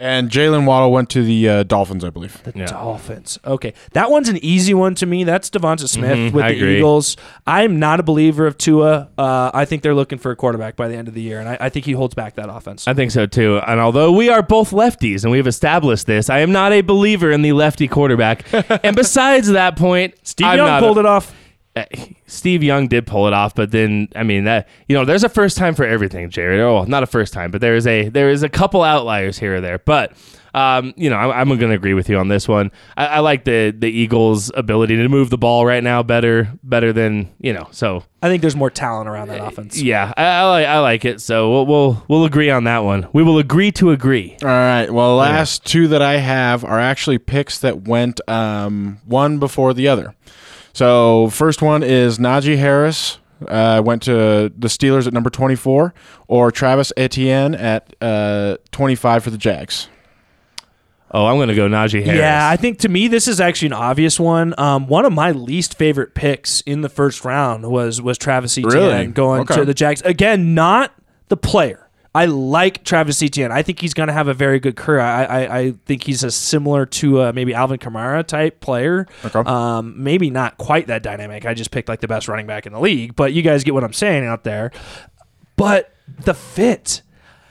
And 0.03 0.31
Jaylen 0.31 0.65
Waddle 0.65 0.93
went 0.93 1.11
to 1.11 1.23
the 1.23 1.47
uh, 1.47 1.63
Dolphins, 1.65 2.03
I 2.07 2.09
believe. 2.09 2.43
The 2.45 2.53
Yeah. 2.57 2.65
Dolphins. 2.65 3.39
Okay, 3.45 3.75
that 3.93 4.11
one's 4.11 4.31
an 4.31 4.39
easy 4.43 4.73
one 4.73 4.95
to 4.95 5.05
me. 5.05 5.25
That's 5.25 5.51
Devonta 5.51 5.87
Smith 5.87 6.17
Mhm, 6.17 6.33
with 6.33 6.43
I 6.43 6.53
the 6.53 6.57
agree. 6.57 6.77
Eagles. 6.79 7.19
I'm 7.47 7.79
not 7.79 8.01
a 8.01 8.03
believer 8.03 8.47
of 8.47 8.57
Tua. 8.57 9.09
Uh, 9.19 9.51
I 9.53 9.67
think 9.67 9.83
they're 9.83 9.95
looking 9.95 10.17
for 10.17 10.31
a 10.31 10.37
quarterback 10.37 10.75
by 10.75 10.89
the 10.89 10.97
end 10.97 11.07
of 11.09 11.13
the 11.13 11.21
year, 11.21 11.39
and 11.39 11.51
I, 11.51 11.59
I 11.61 11.69
think 11.69 11.85
he 11.85 11.93
holds 11.93 12.15
back 12.15 12.37
that 12.37 12.49
offense. 12.49 12.89
I 12.89 12.95
think 12.95 13.11
so 13.11 13.27
too. 13.27 13.59
And 13.67 13.79
although 13.79 14.11
we 14.11 14.31
are 14.31 14.41
both 14.43 14.71
lefties 14.71 15.23
and 15.23 15.31
we've 15.31 15.47
established 15.47 16.07
this, 16.07 16.31
I 16.31 16.39
am 16.39 16.51
not 16.51 16.73
a 16.73 16.81
believer 16.81 17.31
in 17.31 17.43
the 17.43 17.53
lefty 17.53 17.87
quarterback. 17.87 18.47
and 18.83 18.97
besides 18.97 19.49
that 19.49 19.77
point, 19.77 20.15
Steve 20.23 20.47
I'm 20.47 20.57
Young 20.57 20.67
not 20.67 20.81
pulled 20.83 20.97
it 20.97 21.05
off. 21.05 21.35
Uh, 21.81 21.97
Steve 22.26 22.62
Young 22.62 22.89
did 22.89 23.07
pull 23.07 23.26
it 23.26 23.33
off, 23.33 23.55
but 23.55 23.70
then 23.70 24.09
I 24.14 24.22
mean 24.22 24.45
that 24.45 24.68
you 24.89 24.97
know 24.97 25.05
there's 25.05 25.24
a 25.24 25.28
first 25.28 25.57
time 25.57 25.74
for 25.74 25.85
everything, 25.85 26.31
Jared. 26.31 26.61
Oh, 26.61 26.85
not 26.85 27.03
a 27.03 27.07
first 27.07 27.33
time, 27.33 27.51
but 27.51 27.61
there 27.61 27.74
is 27.74 27.87
a 27.87 28.09
there 28.09 28.31
is 28.31 28.43
a 28.43 28.49
couple 28.49 28.83
outliers 28.83 29.39
here 29.39 29.57
or 29.57 29.61
there. 29.61 29.78
But 29.78 30.12
um, 30.53 30.95
you 30.97 31.09
know 31.09 31.16
I'm, 31.16 31.31
I'm 31.53 31.59
going 31.59 31.70
to 31.70 31.76
agree 31.76 31.95
with 31.95 32.09
you 32.09 32.18
on 32.18 32.28
this 32.28 32.49
one. 32.49 32.70
I, 32.97 33.07
I 33.07 33.18
like 33.20 33.45
the 33.45 33.74
the 33.76 33.89
Eagles' 33.89 34.51
ability 34.55 34.97
to 34.97 35.09
move 35.09 35.31
the 35.31 35.39
ball 35.39 35.64
right 35.64 35.83
now 35.83 36.03
better 36.03 36.53
better 36.62 36.93
than 36.93 37.33
you 37.41 37.53
know. 37.53 37.68
So 37.70 38.05
I 38.22 38.28
think 38.28 38.41
there's 38.41 38.57
more 38.57 38.70
talent 38.70 39.09
around 39.09 39.28
that 39.28 39.41
offense. 39.41 39.81
yeah, 39.81 40.12
I, 40.16 40.24
I 40.24 40.43
like 40.51 40.66
I 40.66 40.81
like 40.81 41.05
it. 41.05 41.20
So 41.20 41.51
we'll, 41.51 41.66
we'll 41.66 42.05
we'll 42.09 42.24
agree 42.24 42.51
on 42.51 42.64
that 42.64 42.81
one. 42.81 43.09
We 43.12 43.22
will 43.22 43.39
agree 43.39 43.70
to 43.72 43.91
agree. 43.93 44.37
All 44.43 44.49
right. 44.49 44.91
Well, 44.91 45.16
last 45.16 45.64
two 45.64 45.89
that 45.89 46.03
I 46.03 46.16
have 46.18 46.64
are 46.64 46.81
actually 46.81 47.18
picks 47.18 47.59
that 47.61 47.87
went 47.89 48.20
um, 48.28 48.99
one 49.05 49.39
before 49.39 49.72
the 49.72 49.87
other. 49.89 50.14
So 50.73 51.29
first 51.31 51.62
one 51.62 51.83
is 51.83 52.18
Najee 52.18 52.59
Harris. 52.59 53.18
Uh, 53.49 53.81
went 53.85 54.03
to 54.03 54.53
the 54.59 54.68
Steelers 54.68 55.07
at 55.07 55.14
number 55.14 55.31
24, 55.31 55.95
or 56.29 56.51
Travis 56.53 56.93
Etienne 56.97 57.55
at 57.55 57.95
uh, 58.03 58.59
25 58.71 59.25
for 59.25 59.31
the 59.31 59.39
Jags. 59.39 59.89
Oh, 61.12 61.25
I'm 61.27 61.37
going 61.39 61.49
to 61.49 61.55
go 61.55 61.66
Najee 61.66 62.05
Harris. 62.05 62.18
Yeah, 62.21 62.49
I 62.49 62.57
think 62.57 62.81
to 62.81 62.89
me 62.91 63.09
this 63.09 63.27
is 63.27 63.41
actually 63.41 63.68
an 63.68 63.73
obvious 63.73 64.21
one. 64.21 64.55
Um, 64.59 64.87
one 64.87 65.05
of 65.07 65.12
my 65.14 65.33
least 65.33 65.77
favorite 65.79 66.14
picks 66.14 66.61
in 66.61 66.83
the 66.83 66.89
first 66.91 67.25
round 67.25 67.66
was 67.71 68.01
was 68.03 68.16
Travis 68.18 68.57
Etienne 68.59 68.73
Really? 68.75 69.07
going 69.07 69.41
Okay. 69.41 69.57
to 69.57 69.64
the 69.64 69.75
Jags. 69.75 70.03
Again, 70.03 70.55
not 70.55 70.93
the 71.29 71.37
player. 71.37 71.89
I 72.15 72.25
like 72.25 72.85
Travis 72.85 73.23
Etienne. 73.23 73.53
I 73.53 73.63
think 73.63 73.81
he's 73.81 73.95
going 73.95 74.09
to 74.09 74.13
have 74.13 74.27
a 74.27 74.35
very 74.35 74.59
good 74.59 74.75
career. 74.77 75.01
I, 75.01 75.25
I, 75.25 75.59
I 75.59 75.75
think 75.87 76.03
he's 76.03 76.25
a 76.25 76.31
similar 76.31 76.85
to 76.87 77.21
uh, 77.23 77.33
maybe 77.33 77.55
Alvin 77.55 77.79
Kamara 77.79 78.27
type 78.27 78.61
player. 78.61 79.07
Okay. 79.25 79.49
Um, 79.49 79.95
maybe 79.97 80.29
not 80.29 80.59
quite 80.59 80.89
that 80.89 81.03
dynamic. 81.05 81.47
I 81.47 81.55
just 81.55 81.71
picked 81.71 81.89
like 81.89 82.01
the 82.01 82.09
best 82.09 82.27
running 82.27 82.47
back 82.47 82.67
in 82.67 82.73
the 82.73 82.81
league, 82.81 83.15
but 83.15 83.33
you 83.33 83.43
guys 83.43 83.63
get 83.63 83.75
what 83.75 83.85
I'm 83.85 83.93
saying 83.93 84.25
out 84.25 84.43
there. 84.45 84.73
But 85.57 85.95
the 86.25 86.35
fit. 86.35 87.03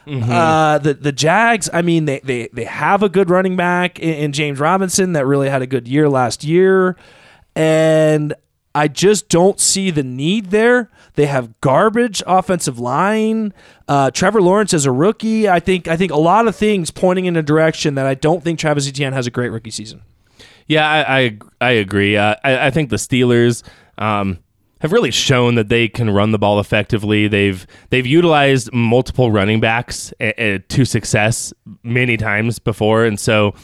Uh, 0.06 0.78
the 0.78 0.94
the 0.94 1.12
Jags, 1.12 1.70
I 1.72 1.82
mean, 1.82 2.06
they, 2.06 2.18
they 2.24 2.48
they 2.52 2.64
have 2.64 3.04
a 3.04 3.08
good 3.08 3.30
running 3.30 3.54
back 3.54 4.00
in, 4.00 4.14
in 4.14 4.32
James 4.32 4.58
Robinson 4.58 5.12
that 5.12 5.24
really 5.24 5.48
had 5.48 5.62
a 5.62 5.68
good 5.68 5.86
year 5.86 6.08
last 6.08 6.42
year, 6.42 6.96
and 7.54 8.34
I 8.74 8.86
just 8.88 9.28
don't 9.28 9.58
see 9.58 9.90
the 9.90 10.04
need 10.04 10.50
there. 10.50 10.90
They 11.14 11.26
have 11.26 11.60
garbage 11.60 12.22
offensive 12.26 12.78
line. 12.78 13.52
Uh, 13.88 14.10
Trevor 14.12 14.40
Lawrence 14.40 14.72
is 14.72 14.86
a 14.86 14.92
rookie. 14.92 15.48
I 15.48 15.58
think 15.58 15.88
I 15.88 15.96
think 15.96 16.12
a 16.12 16.18
lot 16.18 16.46
of 16.46 16.54
things 16.54 16.90
pointing 16.90 17.26
in 17.26 17.36
a 17.36 17.42
direction 17.42 17.96
that 17.96 18.06
I 18.06 18.14
don't 18.14 18.44
think 18.44 18.58
Travis 18.58 18.88
Etienne 18.88 19.12
has 19.12 19.26
a 19.26 19.30
great 19.30 19.48
rookie 19.48 19.72
season. 19.72 20.02
Yeah, 20.68 20.88
I 20.88 21.18
I, 21.18 21.38
I 21.60 21.70
agree. 21.72 22.16
Uh, 22.16 22.36
I, 22.44 22.66
I 22.66 22.70
think 22.70 22.90
the 22.90 22.96
Steelers 22.96 23.64
um, 23.98 24.38
have 24.80 24.92
really 24.92 25.10
shown 25.10 25.56
that 25.56 25.68
they 25.68 25.88
can 25.88 26.08
run 26.08 26.30
the 26.30 26.38
ball 26.38 26.60
effectively. 26.60 27.26
They've 27.26 27.66
they've 27.90 28.06
utilized 28.06 28.72
multiple 28.72 29.32
running 29.32 29.58
backs 29.58 30.14
uh, 30.20 30.26
uh, 30.38 30.58
to 30.68 30.84
success 30.84 31.52
many 31.82 32.16
times 32.16 32.60
before, 32.60 33.04
and 33.04 33.18
so 33.18 33.54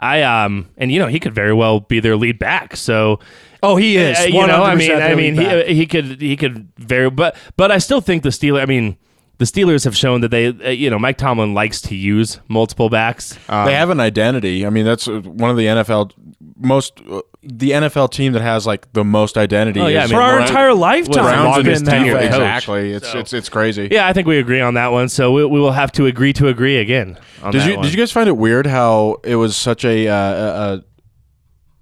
I 0.00 0.22
um 0.22 0.68
and 0.76 0.90
you 0.90 0.98
know 0.98 1.06
he 1.06 1.20
could 1.20 1.36
very 1.36 1.54
well 1.54 1.78
be 1.78 2.00
their 2.00 2.16
lead 2.16 2.40
back. 2.40 2.76
So. 2.76 3.20
Oh, 3.62 3.76
he 3.76 3.96
is. 3.96 4.18
Uh, 4.18 4.22
you 4.24 4.46
know, 4.46 4.62
I 4.62 4.74
mean, 4.74 4.92
I 4.92 5.14
mean, 5.14 5.34
he, 5.34 5.74
he 5.74 5.86
could, 5.86 6.20
he 6.20 6.36
could 6.36 6.68
very, 6.76 7.10
but, 7.10 7.36
but 7.56 7.70
I 7.70 7.78
still 7.78 8.00
think 8.00 8.22
the 8.22 8.28
Steelers. 8.30 8.62
I 8.62 8.66
mean, 8.66 8.96
the 9.38 9.44
Steelers 9.44 9.84
have 9.84 9.96
shown 9.96 10.22
that 10.22 10.30
they, 10.30 10.48
uh, 10.48 10.70
you 10.70 10.88
know, 10.88 10.98
Mike 10.98 11.18
Tomlin 11.18 11.52
likes 11.54 11.80
to 11.82 11.94
use 11.94 12.40
multiple 12.48 12.88
backs. 12.88 13.38
Um, 13.48 13.66
They 13.66 13.74
have 13.74 13.90
an 13.90 14.00
identity. 14.00 14.64
I 14.66 14.70
mean, 14.70 14.84
that's 14.86 15.06
uh, 15.08 15.20
one 15.20 15.50
of 15.50 15.56
the 15.56 15.66
NFL 15.66 16.12
most 16.58 17.00
uh, 17.10 17.20
the 17.42 17.70
NFL 17.72 18.10
team 18.10 18.32
that 18.32 18.40
has 18.40 18.66
like 18.66 18.90
the 18.94 19.04
most 19.04 19.36
identity. 19.36 19.78
Oh, 19.78 19.86
yeah, 19.88 20.04
is 20.04 20.10
I 20.12 20.14
for 20.14 20.22
our 20.22 20.36
Brown- 20.36 20.48
entire 20.48 20.74
lifetime. 20.74 21.24
Browns 21.24 21.58
it's 21.58 21.66
longest 21.66 21.84
been 21.84 22.04
that 22.04 22.12
coach. 22.12 22.24
Exactly. 22.24 22.92
It's 22.92 23.12
So- 23.12 23.18
it's 23.18 23.32
it's 23.34 23.48
crazy. 23.50 23.88
yeah, 23.90 24.06
I 24.06 24.12
think 24.14 24.26
we 24.26 24.38
agree 24.38 24.60
on 24.60 24.74
that 24.74 24.88
one. 24.88 25.08
So 25.10 25.32
we, 25.32 25.44
we 25.44 25.60
will 25.60 25.72
have 25.72 25.92
to 25.92 26.06
agree 26.06 26.32
to 26.34 26.48
agree 26.48 26.78
again. 26.78 27.18
On 27.42 27.52
Did 27.52 27.60
that 27.60 27.68
you 27.68 27.76
one. 27.76 27.84
did 27.84 27.92
you 27.92 27.98
guys 27.98 28.10
find 28.12 28.28
it 28.28 28.36
weird 28.38 28.66
how 28.66 29.18
it 29.22 29.36
was 29.36 29.54
such 29.56 29.84
a 29.84 30.08
uh, 30.08 30.14
uh, 30.14 30.80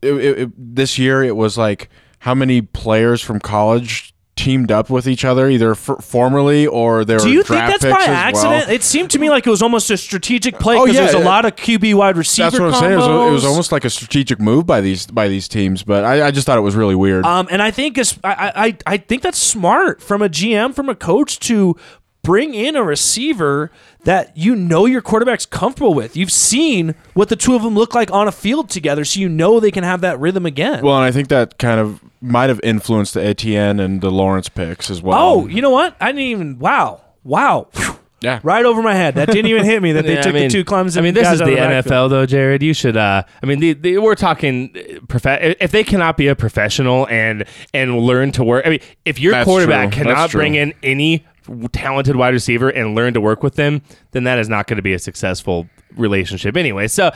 it, 0.05 0.39
it, 0.39 0.51
this 0.57 0.99
year 0.99 1.23
it 1.23 1.37
was 1.37 1.57
like 1.59 1.89
how 2.21 2.35
many 2.35 2.63
players 2.63 3.21
from 3.23 3.41
college 3.41 4.13
teamed 4.37 4.73
up 4.73 4.91
with 4.91 5.07
each 5.07 5.25
other 5.25 5.49
either 5.49 5.71
f- 5.71 5.91
formerly 6.01 6.67
or 6.67 7.05
they 7.05 7.15
were 7.15 7.21
Do 7.21 7.31
you 7.31 7.45
think 7.45 7.61
that's 7.71 7.85
by 7.85 8.05
accident? 8.05 8.67
well. 8.67 8.75
It 8.75 8.83
seemed 8.83 9.11
to 9.13 9.19
me 9.21 9.31
like 9.31 9.47
it 9.47 9.51
was 9.51 9.63
almost 9.63 9.89
a 9.93 9.97
strategic 9.97 10.59
play 10.59 10.77
Oh, 10.77 10.83
because 10.87 10.97
yeah, 10.97 11.03
there's 11.03 11.15
a 11.15 11.21
it- 11.21 11.25
lot 11.25 11.45
of 11.45 11.55
QB 11.55 11.95
wide 11.95 12.17
receiver 12.17 12.51
That's 12.51 12.61
what 12.61 12.75
I'm 12.75 12.81
saying. 12.81 12.93
It 12.95 12.97
was, 12.97 13.07
it 13.07 13.33
was 13.33 13.45
almost 13.45 13.71
like 13.71 13.85
a 13.85 13.91
strategic 13.91 14.41
move 14.41 14.67
by 14.67 14.81
these 14.81 15.07
by 15.07 15.29
these 15.29 15.47
teams, 15.47 15.85
but 15.85 16.03
I, 16.05 16.27
I 16.27 16.31
just 16.33 16.47
thought 16.47 16.59
it 16.59 16.63
was 16.63 16.75
really 16.75 16.97
weird. 16.97 17.25
Um, 17.25 17.47
and 17.49 17.63
I 17.63 17.71
think 17.71 17.97
I, 17.99 18.05
I 18.25 18.77
I 18.87 18.97
think 18.97 19.23
that's 19.23 19.39
smart 19.39 20.03
from 20.03 20.21
a 20.21 20.29
GM, 20.29 20.75
from 20.75 20.89
a 20.89 20.97
coach 20.97 21.39
to 21.41 21.77
bring 22.25 22.55
in 22.55 22.75
a 22.75 22.83
receiver 22.83 23.71
that 24.03 24.37
you 24.37 24.57
know 24.57 24.87
your 24.87 25.01
quarterback's 25.01 25.47
comfortable 25.47 25.95
with. 25.95 26.17
You've 26.17 26.33
seen 26.33 26.97
what 27.15 27.29
the 27.29 27.37
two 27.37 27.55
of 27.55 27.63
them 27.63 27.75
look 27.77 27.95
like 27.95 28.11
on 28.11 28.27
a 28.27 28.33
field 28.33 28.69
together, 28.71 29.05
so 29.05 29.21
you 29.21 29.29
know 29.29 29.61
they 29.61 29.71
can 29.71 29.85
have 29.85 30.01
that 30.01 30.19
rhythm 30.19 30.45
again. 30.45 30.83
well, 30.85 30.97
and 30.97 31.05
I 31.05 31.13
think 31.13 31.29
that 31.29 31.59
kind 31.59 31.79
of 31.79 32.01
might 32.21 32.49
have 32.51 32.61
influenced 32.65 33.15
the 33.15 33.25
Etienne 33.25 33.79
and 33.79 34.01
the 34.01 34.11
Lawrence 34.11 34.49
picks 34.49 34.91
as 34.91 35.01
well. 35.01 35.19
oh, 35.21 35.47
you 35.47 35.63
know 35.63 35.71
what? 35.71 35.95
I 36.01 36.07
didn't 36.07 36.23
even. 36.23 36.59
Wow, 36.59 37.03
wow. 37.23 37.69
yeah. 38.21 38.41
Right 38.43 38.65
over 38.65 38.81
my 38.83 38.95
head. 38.95 39.15
That 39.17 39.29
didn't 39.31 39.51
even 39.51 39.65
hit 39.65 39.83
me 39.83 39.93
that 39.93 40.05
they 40.07 40.15
Yeah, 40.15 40.23
took 40.23 40.35
I 40.35 40.39
mean, 40.41 40.49
the 40.49 40.53
two 40.55 40.65
Clemson. 40.65 40.97
I 40.99 41.01
mean, 41.03 41.13
this 41.15 41.25
guys 41.25 41.35
is 41.35 41.43
out 41.43 41.47
the 41.47 41.53
of 41.53 41.59
backfield. 41.59 41.85
NFL, 41.93 42.11
though, 42.11 42.27
Jared. 42.27 42.63
You 42.63 42.73
should. 42.73 42.97
Uh, 42.97 43.23
I 43.43 43.47
mean, 43.47 43.61
the, 43.61 43.73
the, 43.75 43.99
we're 43.99 44.15
talking 44.15 44.75
uh, 44.77 45.01
prof- 45.07 45.27
If 45.61 45.71
they 45.73 45.85
cannot 45.85 46.17
be 46.17 46.29
a 46.29 46.35
professional 46.37 47.07
and 47.09 47.45
and 47.75 47.99
learn 48.01 48.33
to 48.33 48.45
work. 48.45 48.67
I 48.67 48.71
mean, 48.71 48.81
if 49.05 49.19
your 49.21 49.33
That's 49.33 49.45
quarterback 49.47 49.93
true. 49.93 50.05
cannot 50.05 50.31
bring 50.31 50.55
in 50.55 50.73
any 50.83 51.27
talented 51.73 52.17
wide 52.17 52.35
receiver 52.35 52.69
and 52.69 52.95
learn 52.95 53.15
to 53.15 53.21
work 53.21 53.43
with 53.43 53.57
them, 53.57 53.83
then 54.13 54.25
that 54.25 54.39
is 54.39 54.49
not 54.49 54.67
going 54.67 54.77
to 54.77 54.83
be 54.83 54.95
a 54.95 54.99
successful 54.99 55.69
relationship 55.97 56.57
anyway. 56.57 56.89
So. 56.89 57.11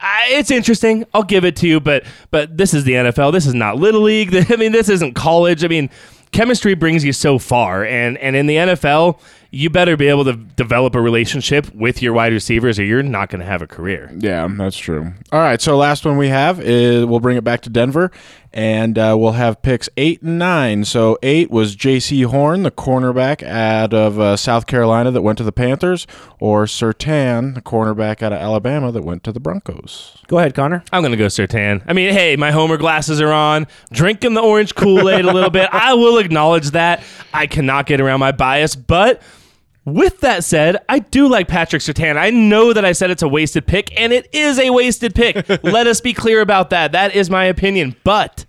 I 0.00 0.28
it's 0.30 0.52
interesting. 0.52 1.04
I'll 1.12 1.24
give 1.24 1.44
it 1.44 1.56
to 1.56 1.66
you, 1.66 1.80
but 1.80 2.04
but 2.30 2.56
this 2.56 2.72
is 2.72 2.84
the 2.84 2.92
NFL. 2.92 3.32
This 3.32 3.46
is 3.46 3.54
not 3.54 3.78
little 3.78 4.02
league. 4.02 4.32
I 4.48 4.54
mean, 4.54 4.70
this 4.70 4.88
isn't 4.88 5.14
college. 5.14 5.64
I 5.64 5.66
mean, 5.66 5.90
chemistry 6.32 6.74
brings 6.74 7.04
you 7.04 7.12
so 7.12 7.38
far, 7.38 7.84
and 7.84 8.16
and 8.18 8.36
in 8.36 8.46
the 8.46 8.56
NFL, 8.56 9.18
you 9.50 9.70
better 9.70 9.96
be 9.96 10.08
able 10.08 10.24
to 10.24 10.34
develop 10.34 10.94
a 10.94 11.00
relationship 11.00 11.72
with 11.74 12.02
your 12.02 12.12
wide 12.12 12.32
receivers, 12.32 12.78
or 12.78 12.84
you're 12.84 13.02
not 13.02 13.30
going 13.30 13.40
to 13.40 13.46
have 13.46 13.62
a 13.62 13.66
career. 13.66 14.10
Yeah, 14.16 14.48
that's 14.50 14.76
true. 14.76 15.12
All 15.32 15.40
right, 15.40 15.60
so 15.60 15.76
last 15.76 16.04
one 16.04 16.16
we 16.16 16.28
have 16.28 16.60
is 16.60 17.04
we'll 17.04 17.20
bring 17.20 17.36
it 17.36 17.44
back 17.44 17.62
to 17.62 17.70
Denver, 17.70 18.10
and 18.52 18.98
uh, 18.98 19.16
we'll 19.18 19.32
have 19.32 19.62
picks 19.62 19.88
eight 19.96 20.22
and 20.22 20.38
nine. 20.38 20.84
So 20.84 21.18
eight 21.22 21.50
was 21.50 21.76
Jaycee 21.76 22.24
Horn, 22.26 22.62
the 22.62 22.70
cornerback 22.70 23.42
out 23.42 23.92
of 23.92 24.18
uh, 24.18 24.36
South 24.36 24.66
Carolina 24.66 25.10
that 25.10 25.22
went 25.22 25.38
to 25.38 25.44
the 25.44 25.52
Panthers, 25.52 26.06
or 26.38 26.64
Surtain, 26.64 27.54
the 27.54 27.62
cornerback 27.62 28.22
out 28.22 28.32
of 28.32 28.38
Alabama 28.38 28.92
that 28.92 29.02
went 29.02 29.24
to 29.24 29.32
the 29.32 29.40
Broncos. 29.40 30.16
Go 30.26 30.38
ahead, 30.38 30.54
Connor. 30.54 30.84
I'm 30.92 31.02
gonna 31.02 31.16
go 31.16 31.26
Surtain. 31.26 31.82
I 31.86 31.92
mean, 31.92 32.12
hey, 32.12 32.36
my 32.36 32.50
Homer 32.50 32.76
glasses 32.76 33.20
are 33.20 33.32
on, 33.32 33.66
drinking 33.92 34.34
the 34.34 34.42
orange 34.42 34.74
Kool 34.74 35.08
Aid 35.08 35.24
a 35.24 35.32
little 35.32 35.50
bit. 35.50 35.68
I 35.72 35.94
will 35.94 36.18
acknowledge 36.18 36.70
that. 36.72 37.02
I 37.32 37.46
cannot 37.46 37.86
get 37.86 38.00
around 38.00 38.20
my 38.20 38.32
bias, 38.32 38.74
but 38.74 39.22
with 39.94 40.20
that 40.20 40.44
said, 40.44 40.76
I 40.88 40.98
do 41.00 41.28
like 41.28 41.48
Patrick 41.48 41.82
Surtain. 41.82 42.16
I 42.16 42.30
know 42.30 42.72
that 42.72 42.84
I 42.84 42.92
said 42.92 43.10
it's 43.10 43.22
a 43.22 43.28
wasted 43.28 43.66
pick, 43.66 43.98
and 44.00 44.12
it 44.12 44.28
is 44.32 44.58
a 44.58 44.70
wasted 44.70 45.14
pick. 45.14 45.48
Let 45.62 45.86
us 45.86 46.00
be 46.00 46.12
clear 46.12 46.40
about 46.40 46.70
that. 46.70 46.92
That 46.92 47.14
is 47.14 47.30
my 47.30 47.44
opinion, 47.44 47.96
but. 48.04 48.44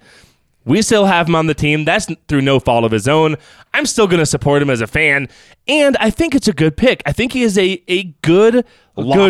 We 0.65 0.83
still 0.83 1.05
have 1.05 1.27
him 1.27 1.35
on 1.35 1.47
the 1.47 1.55
team. 1.55 1.83
That's 1.83 2.05
through 2.27 2.41
no 2.41 2.59
fault 2.59 2.83
of 2.83 2.91
his 2.91 3.07
own. 3.07 3.37
I'm 3.73 3.87
still 3.87 4.05
going 4.05 4.19
to 4.19 4.25
support 4.25 4.61
him 4.61 4.69
as 4.69 4.81
a 4.81 4.87
fan, 4.87 5.27
and 5.67 5.97
I 5.97 6.11
think 6.11 6.35
it's 6.35 6.47
a 6.47 6.53
good 6.53 6.77
pick. 6.77 7.01
I 7.07 7.11
think 7.11 7.31
he 7.33 7.41
is 7.41 7.57
a 7.57 7.81
a 7.87 8.03
good 8.21 8.53
good 8.53 8.65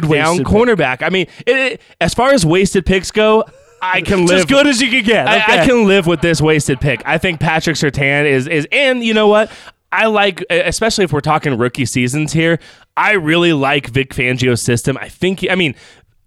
lockdown 0.03 0.09
wasted 0.09 0.37
pick. 0.37 0.45
cornerback. 0.47 1.01
I 1.01 1.09
mean, 1.09 1.27
it, 1.45 1.55
it- 1.55 1.81
as 2.01 2.13
far 2.13 2.31
as 2.31 2.45
wasted 2.45 2.85
picks 2.85 3.11
go, 3.11 3.45
I 3.81 4.01
can 4.09 4.25
live 4.25 4.39
as 4.39 4.45
good 4.47 4.67
as 4.67 4.81
you 4.81 4.89
can 4.89 5.03
get. 5.05 5.27
I, 5.29 5.61
I 5.61 5.65
can 5.65 5.87
live 5.87 6.07
with 6.07 6.19
this 6.19 6.41
wasted 6.41 6.81
pick. 6.81 7.01
I 7.05 7.17
think 7.17 7.39
Patrick 7.39 7.77
Surtain 7.77 8.25
is 8.25 8.45
is, 8.47 8.67
and 8.71 9.01
you 9.01 9.13
know 9.13 9.27
what? 9.27 9.49
I 9.91 10.05
like, 10.07 10.43
especially 10.49 11.05
if 11.05 11.13
we're 11.13 11.21
talking 11.21 11.57
rookie 11.57 11.85
seasons 11.85 12.33
here. 12.33 12.59
I 12.95 13.13
really 13.13 13.53
like 13.53 13.87
Vic 13.87 14.13
Fangio's 14.13 14.61
system. 14.61 14.97
I 14.97 15.09
think, 15.09 15.45
I 15.49 15.55
mean, 15.55 15.75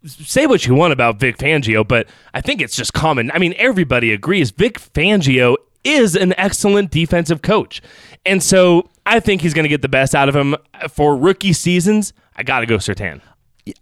say 0.04 0.46
what 0.46 0.66
you 0.66 0.74
want 0.74 0.92
about 0.92 1.20
Vic 1.20 1.36
Fangio, 1.36 1.86
but 1.86 2.08
I 2.34 2.40
think 2.40 2.60
it's 2.60 2.74
just 2.74 2.92
common. 2.92 3.30
I 3.30 3.38
mean, 3.38 3.54
everybody 3.56 4.12
agrees 4.12 4.50
Vic 4.50 4.78
Fangio 4.80 5.56
is 5.84 6.16
an 6.16 6.34
excellent 6.36 6.90
defensive 6.90 7.42
coach, 7.42 7.82
and 8.24 8.42
so 8.42 8.88
I 9.04 9.20
think 9.20 9.42
he's 9.42 9.54
going 9.54 9.64
to 9.64 9.68
get 9.68 9.82
the 9.82 9.88
best 9.88 10.14
out 10.14 10.28
of 10.28 10.36
him 10.36 10.56
for 10.88 11.16
rookie 11.16 11.52
seasons. 11.52 12.12
I 12.36 12.42
got 12.44 12.60
to 12.60 12.66
go 12.66 12.76
Surtain. 12.76 13.20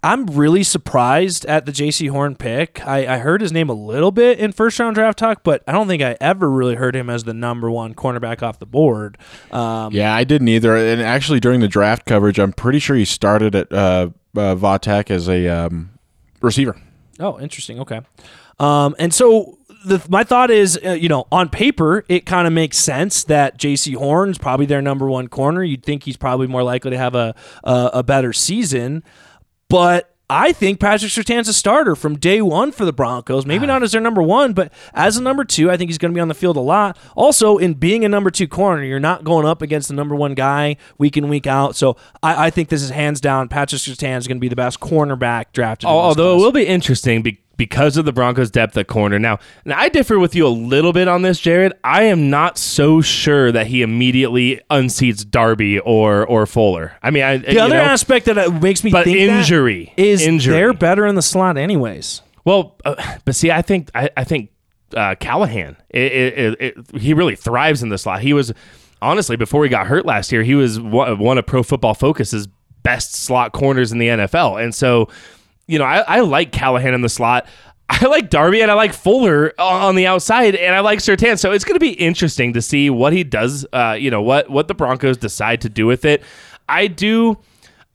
I'm 0.03 0.27
really 0.27 0.61
surprised 0.61 1.43
at 1.45 1.65
the 1.65 1.71
Jaycee 1.71 2.09
Horn 2.11 2.35
pick. 2.35 2.85
I, 2.85 3.15
I 3.15 3.17
heard 3.17 3.41
his 3.41 3.51
name 3.51 3.67
a 3.67 3.73
little 3.73 4.11
bit 4.11 4.37
in 4.37 4.51
first 4.51 4.77
round 4.79 4.93
draft 4.93 5.17
talk, 5.17 5.43
but 5.43 5.63
I 5.67 5.71
don't 5.71 5.87
think 5.87 6.03
I 6.03 6.15
ever 6.21 6.49
really 6.51 6.75
heard 6.75 6.95
him 6.95 7.09
as 7.09 7.23
the 7.23 7.33
number 7.33 7.69
one 7.71 7.95
cornerback 7.95 8.43
off 8.43 8.59
the 8.59 8.67
board. 8.67 9.17
Um, 9.51 9.91
Yeah, 9.91 10.13
I 10.13 10.23
didn't 10.23 10.49
either. 10.49 10.75
And 10.75 11.01
actually, 11.01 11.39
during 11.39 11.61
the 11.61 11.67
draft 11.67 12.05
coverage, 12.05 12.37
I'm 12.37 12.53
pretty 12.53 12.77
sure 12.77 12.95
he 12.95 13.05
started 13.05 13.55
at 13.55 13.73
uh, 13.73 14.09
uh, 14.35 14.55
Vatek 14.55 15.09
as 15.09 15.27
a 15.27 15.47
um, 15.47 15.89
receiver. 16.41 16.79
Oh, 17.19 17.39
interesting. 17.39 17.79
Okay. 17.79 18.01
Um, 18.59 18.95
and 18.99 19.11
so 19.11 19.57
the, 19.85 20.05
my 20.09 20.23
thought 20.23 20.51
is, 20.51 20.79
uh, 20.85 20.91
you 20.91 21.09
know, 21.09 21.25
on 21.31 21.49
paper, 21.49 22.05
it 22.07 22.27
kind 22.27 22.45
of 22.45 22.53
makes 22.53 22.77
sense 22.77 23.23
that 23.23 23.57
Jaycee 23.57 23.95
Horn's 23.95 24.37
probably 24.37 24.67
their 24.67 24.83
number 24.83 25.09
one 25.09 25.27
corner. 25.27 25.63
You'd 25.63 25.83
think 25.83 26.03
he's 26.03 26.17
probably 26.17 26.45
more 26.45 26.61
likely 26.61 26.91
to 26.91 26.97
have 26.99 27.15
a 27.15 27.33
a, 27.63 27.89
a 27.95 28.03
better 28.03 28.31
season, 28.31 29.03
but. 29.71 30.07
I 30.33 30.53
think 30.53 30.79
Patrick 30.79 31.11
Surtain's 31.11 31.49
a 31.49 31.53
starter 31.53 31.93
from 31.93 32.17
day 32.17 32.41
one 32.41 32.71
for 32.71 32.85
the 32.85 32.93
Broncos. 32.93 33.45
Maybe 33.45 33.65
not 33.65 33.83
as 33.83 33.91
their 33.91 33.99
number 33.99 34.21
one, 34.23 34.53
but 34.53 34.71
as 34.93 35.17
a 35.17 35.21
number 35.21 35.43
two, 35.43 35.69
I 35.69 35.75
think 35.75 35.89
he's 35.89 35.97
going 35.97 36.13
to 36.13 36.15
be 36.15 36.21
on 36.21 36.29
the 36.29 36.33
field 36.33 36.55
a 36.55 36.61
lot. 36.61 36.97
Also, 37.17 37.57
in 37.57 37.73
being 37.73 38.05
a 38.05 38.07
number 38.07 38.31
two 38.31 38.47
corner, 38.47 38.81
you're 38.81 38.97
not 38.97 39.25
going 39.25 39.45
up 39.45 39.61
against 39.61 39.89
the 39.89 39.93
number 39.93 40.15
one 40.15 40.33
guy 40.33 40.77
week 40.97 41.17
in, 41.17 41.27
week 41.27 41.47
out. 41.47 41.75
So 41.75 41.97
I, 42.23 42.45
I 42.45 42.49
think 42.49 42.69
this 42.69 42.81
is 42.81 42.91
hands 42.91 43.19
down. 43.19 43.49
Patrick 43.49 43.81
Surtain 43.81 44.17
is 44.19 44.25
going 44.25 44.37
to 44.37 44.39
be 44.39 44.47
the 44.47 44.55
best 44.55 44.79
cornerback 44.79 45.47
drafted. 45.51 45.89
Although 45.89 46.35
it 46.35 46.37
will 46.37 46.53
be 46.53 46.65
interesting 46.65 47.23
be- 47.23 47.41
because 47.61 47.95
of 47.95 48.05
the 48.05 48.11
Broncos' 48.11 48.49
depth 48.49 48.75
at 48.75 48.87
corner. 48.87 49.19
Now, 49.19 49.37
now, 49.65 49.77
I 49.77 49.87
differ 49.89 50.17
with 50.17 50.33
you 50.33 50.47
a 50.47 50.49
little 50.49 50.93
bit 50.93 51.07
on 51.07 51.21
this, 51.21 51.39
Jared. 51.39 51.73
I 51.83 52.05
am 52.05 52.31
not 52.31 52.57
so 52.57 53.01
sure 53.01 53.51
that 53.51 53.67
he 53.67 53.83
immediately 53.83 54.59
unseats 54.71 55.29
Darby 55.29 55.77
or 55.77 56.25
or 56.25 56.47
Fuller. 56.47 56.97
I 57.03 57.11
mean, 57.11 57.21
I, 57.21 57.37
The 57.37 57.59
other 57.59 57.75
aspect 57.75 58.25
that 58.25 58.39
uh, 58.39 58.49
makes 58.49 58.83
me 58.83 58.89
but 58.89 59.03
think 59.03 59.19
injury 59.19 59.93
is 59.95 60.25
injury. 60.25 60.55
they're 60.55 60.73
better 60.73 61.05
in 61.05 61.13
the 61.13 61.21
slot 61.21 61.55
anyways. 61.55 62.23
Well, 62.45 62.79
uh, 62.83 62.95
but 63.25 63.35
see, 63.35 63.51
I 63.51 63.61
think 63.61 63.91
I, 63.93 64.09
I 64.17 64.23
think 64.23 64.49
uh, 64.97 65.13
Callahan, 65.19 65.77
it, 65.91 66.11
it, 66.11 66.61
it, 66.61 66.99
he 66.99 67.13
really 67.13 67.35
thrives 67.35 67.83
in 67.83 67.89
the 67.89 67.99
slot. 67.99 68.21
He 68.23 68.33
was 68.33 68.51
honestly 69.03 69.35
before 69.35 69.63
he 69.65 69.69
got 69.69 69.85
hurt 69.85 70.03
last 70.03 70.31
year, 70.31 70.41
he 70.41 70.55
was 70.55 70.79
one 70.79 71.37
of 71.37 71.45
Pro 71.45 71.61
Football 71.61 71.93
Focus's 71.93 72.47
best 72.81 73.13
slot 73.13 73.51
corners 73.51 73.91
in 73.91 73.99
the 73.99 74.07
NFL. 74.07 74.63
And 74.63 74.73
so, 74.73 75.09
you 75.71 75.79
know, 75.79 75.85
I, 75.85 75.99
I 75.99 76.19
like 76.19 76.51
Callahan 76.51 76.93
in 76.93 77.01
the 77.01 77.09
slot. 77.09 77.47
I 77.89 78.05
like 78.05 78.29
Darby 78.29 78.61
and 78.61 78.69
I 78.69 78.73
like 78.73 78.93
Fuller 78.93 79.53
on 79.59 79.95
the 79.95 80.05
outside, 80.05 80.55
and 80.55 80.75
I 80.75 80.79
like 80.79 80.99
Surtain. 80.99 81.39
So 81.39 81.51
it's 81.51 81.63
going 81.63 81.75
to 81.75 81.79
be 81.79 81.91
interesting 81.91 82.53
to 82.53 82.61
see 82.61 82.89
what 82.89 83.13
he 83.13 83.23
does. 83.23 83.65
Uh, 83.73 83.97
you 83.99 84.11
know 84.11 84.21
what 84.21 84.49
what 84.49 84.67
the 84.67 84.73
Broncos 84.73 85.17
decide 85.17 85.61
to 85.61 85.69
do 85.69 85.85
with 85.87 86.05
it. 86.05 86.23
I 86.69 86.87
do. 86.87 87.37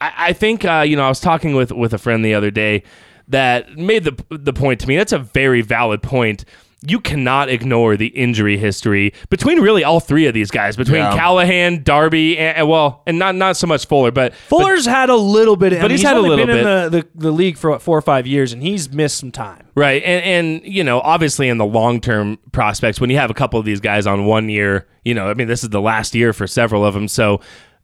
I, 0.00 0.12
I 0.16 0.32
think 0.32 0.64
uh, 0.64 0.84
you 0.86 0.96
know 0.96 1.04
I 1.04 1.08
was 1.08 1.20
talking 1.20 1.54
with 1.54 1.70
with 1.70 1.92
a 1.92 1.98
friend 1.98 2.24
the 2.24 2.34
other 2.34 2.50
day 2.50 2.82
that 3.28 3.76
made 3.76 4.04
the 4.04 4.24
the 4.30 4.52
point 4.52 4.80
to 4.80 4.88
me. 4.88 4.96
That's 4.96 5.12
a 5.12 5.18
very 5.18 5.60
valid 5.62 6.02
point 6.02 6.44
you 6.88 7.00
cannot 7.00 7.48
ignore 7.48 7.96
the 7.96 8.06
injury 8.08 8.56
history 8.56 9.12
between 9.30 9.60
really 9.60 9.82
all 9.84 10.00
three 10.00 10.26
of 10.26 10.34
these 10.34 10.50
guys, 10.50 10.76
between 10.76 11.02
Yeah. 11.02 11.16
Callahan, 11.16 11.82
Darby, 11.82 12.38
and, 12.38 12.58
and, 12.58 12.68
well, 12.68 13.02
and 13.06 13.18
not 13.18 13.34
not 13.34 13.56
so 13.56 13.66
much 13.66 13.86
Fuller, 13.86 14.10
but 14.10 14.34
Fuller's 14.34 14.86
had 14.86 15.10
a 15.10 15.16
little 15.16 15.56
bit, 15.56 15.72
I 15.72 15.76
But 15.76 15.82
mean, 15.82 15.90
he's 15.92 16.02
had 16.02 16.16
a 16.16 16.20
little 16.20 16.46
been 16.46 16.56
in 16.56 16.64
the, 16.64 16.88
the, 16.90 17.08
the 17.14 17.30
league 17.30 17.56
for 17.56 17.70
what, 17.70 17.82
four 17.82 17.96
or 17.96 18.02
five 18.02 18.26
years, 18.26 18.52
and 18.52 18.62
he's 18.62 18.92
missed 18.92 19.18
some 19.18 19.32
time. 19.32 19.68
Right. 19.74 20.02
And 20.04 20.24
and 20.24 20.72
you 20.74 20.82
know, 20.84 21.00
obviously 21.00 21.48
in 21.48 21.58
the 21.58 21.66
long 21.66 22.00
term 22.00 22.38
prospects, 22.52 23.00
when 23.00 23.10
you 23.10 23.16
have 23.18 23.30
a 23.30 23.34
couple 23.34 23.58
of 23.58 23.66
these 23.66 23.80
guys 23.80 24.06
on 24.06 24.24
one 24.26 24.48
year, 24.48 24.86
you 25.04 25.14
know, 25.14 25.28
I 25.28 25.34
mean 25.34 25.48
this 25.48 25.62
is 25.62 25.70
the 25.70 25.80
last 25.80 26.14
year 26.14 26.32
for 26.32 26.46
several 26.46 26.84
of 26.84 26.94
them. 26.94 27.08
So 27.08 27.40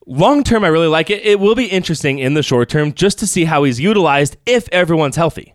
long 0.06 0.42
term 0.42 0.64
I 0.64 0.68
really 0.68 0.86
like 0.88 1.10
it. 1.10 1.24
It 1.24 1.38
will 1.38 1.54
be 1.54 1.66
interesting 1.66 2.18
in 2.18 2.34
the 2.34 2.42
short 2.42 2.68
term 2.68 2.92
just 2.92 3.18
to 3.18 3.26
see 3.26 3.44
how 3.44 3.64
he's 3.64 3.78
utilized 3.78 4.36
if 4.46 4.68
everyone's 4.72 5.16
healthy. 5.16 5.54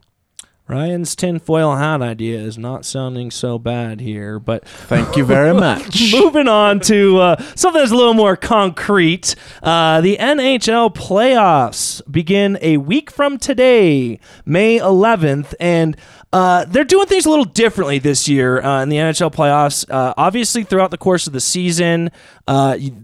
Ryan's 0.68 1.15
tinfoil 1.15 1.78
hat 1.78 2.01
idea 2.01 2.39
is 2.39 2.57
not 2.57 2.84
sounding 2.86 3.32
so 3.32 3.57
bad 3.57 4.01
here, 4.01 4.38
but 4.39 4.68
Thank 4.68 5.15
you 5.15 5.24
very 5.24 5.53
much. 5.59 6.11
moving 6.13 6.47
on 6.49 6.82
to 6.82 7.20
uh, 7.20 7.41
something 7.55 7.80
that's 7.82 7.91
a 7.91 7.95
little 7.95 8.13
more 8.13 8.36
concrete. 8.36 9.36
Uh, 9.63 10.01
the 10.01 10.18
NHL 10.18 10.93
playoffs 10.93 12.01
begin 12.11 12.57
a 12.61 12.78
week 12.78 13.09
from 13.09 13.38
today, 13.38 14.20
May 14.45 14.78
11th, 14.80 15.53
and 15.59 15.95
uh, 16.34 16.65
they're 16.65 16.84
doing 16.84 17.07
things 17.07 17.26
a 17.26 17.30
little 17.30 17.45
differently 17.45 17.99
this 17.99 18.28
year 18.28 18.61
uh, 18.61 18.84
in 18.84 18.89
the 18.89 18.97
NHL 18.97 19.34
playoffs. 19.34 19.89
Uh, 19.89 20.13
obviously, 20.18 20.63
throughout 20.65 20.91
the 20.91 20.97
course 20.97 21.28
of 21.28 21.34
the 21.34 21.39
season, 21.39 22.11
uh, 22.47 22.76
you- 22.78 23.03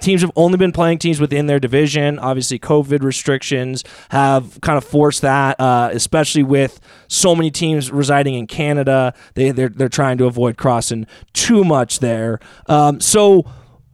teams 0.00 0.20
have 0.22 0.32
only 0.36 0.58
been 0.58 0.72
playing 0.72 0.98
teams 0.98 1.20
within 1.20 1.46
their 1.46 1.60
division. 1.60 2.18
Obviously, 2.18 2.58
COVID 2.58 3.02
restrictions 3.02 3.84
have 4.10 4.60
kind 4.60 4.76
of 4.76 4.84
forced 4.84 5.22
that, 5.22 5.58
uh, 5.60 5.90
especially 5.92 6.42
with 6.42 6.80
so 7.08 7.34
many 7.34 7.50
teams 7.50 7.90
residing 7.90 8.34
in 8.34 8.46
Canada. 8.46 9.14
They 9.34 9.50
they're, 9.50 9.68
they're 9.68 9.88
trying 9.88 10.18
to 10.18 10.26
avoid 10.26 10.56
crossing 10.56 11.06
too 11.32 11.64
much 11.64 12.00
there. 12.00 12.40
Um, 12.66 13.00
so. 13.00 13.44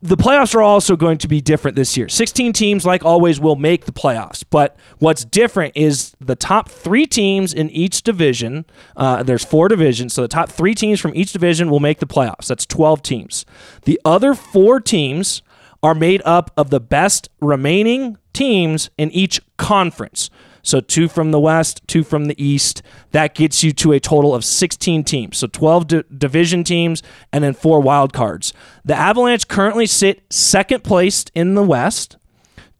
The 0.02 0.16
playoffs 0.16 0.54
are 0.54 0.62
also 0.62 0.94
going 0.94 1.18
to 1.18 1.26
be 1.26 1.40
different 1.40 1.74
this 1.74 1.96
year. 1.96 2.08
16 2.08 2.52
teams, 2.52 2.84
like 2.84 3.04
always, 3.04 3.40
will 3.40 3.56
make 3.56 3.86
the 3.86 3.92
playoffs. 3.92 4.44
But 4.48 4.76
what's 4.98 5.24
different 5.24 5.72
is 5.74 6.14
the 6.20 6.36
top 6.36 6.68
three 6.68 7.06
teams 7.06 7.52
in 7.52 7.70
each 7.70 8.02
division. 8.02 8.66
Uh, 8.94 9.22
there's 9.24 9.44
four 9.44 9.68
divisions, 9.68 10.12
so 10.12 10.20
the 10.22 10.28
top 10.28 10.50
three 10.50 10.74
teams 10.74 11.00
from 11.00 11.12
each 11.16 11.32
division 11.32 11.70
will 11.70 11.80
make 11.80 11.98
the 11.98 12.06
playoffs. 12.06 12.46
That's 12.46 12.66
12 12.66 13.02
teams. 13.02 13.46
The 13.84 13.98
other 14.04 14.34
four 14.34 14.80
teams 14.80 15.42
are 15.86 15.94
made 15.94 16.20
up 16.24 16.50
of 16.56 16.70
the 16.70 16.80
best 16.80 17.28
remaining 17.40 18.18
teams 18.32 18.90
in 18.98 19.08
each 19.12 19.40
conference. 19.56 20.30
So 20.64 20.80
two 20.80 21.06
from 21.06 21.30
the 21.30 21.38
West, 21.38 21.80
two 21.86 22.02
from 22.02 22.24
the 22.24 22.44
East. 22.44 22.82
That 23.12 23.36
gets 23.36 23.62
you 23.62 23.70
to 23.74 23.92
a 23.92 24.00
total 24.00 24.34
of 24.34 24.44
16 24.44 25.04
teams. 25.04 25.36
So 25.36 25.46
12 25.46 25.86
di- 25.86 26.02
division 26.18 26.64
teams 26.64 27.04
and 27.32 27.44
then 27.44 27.54
four 27.54 27.78
wild 27.78 28.12
cards. 28.12 28.52
The 28.84 28.96
Avalanche 28.96 29.46
currently 29.46 29.86
sit 29.86 30.24
second 30.28 30.82
placed 30.82 31.30
in 31.36 31.54
the 31.54 31.62
West, 31.62 32.16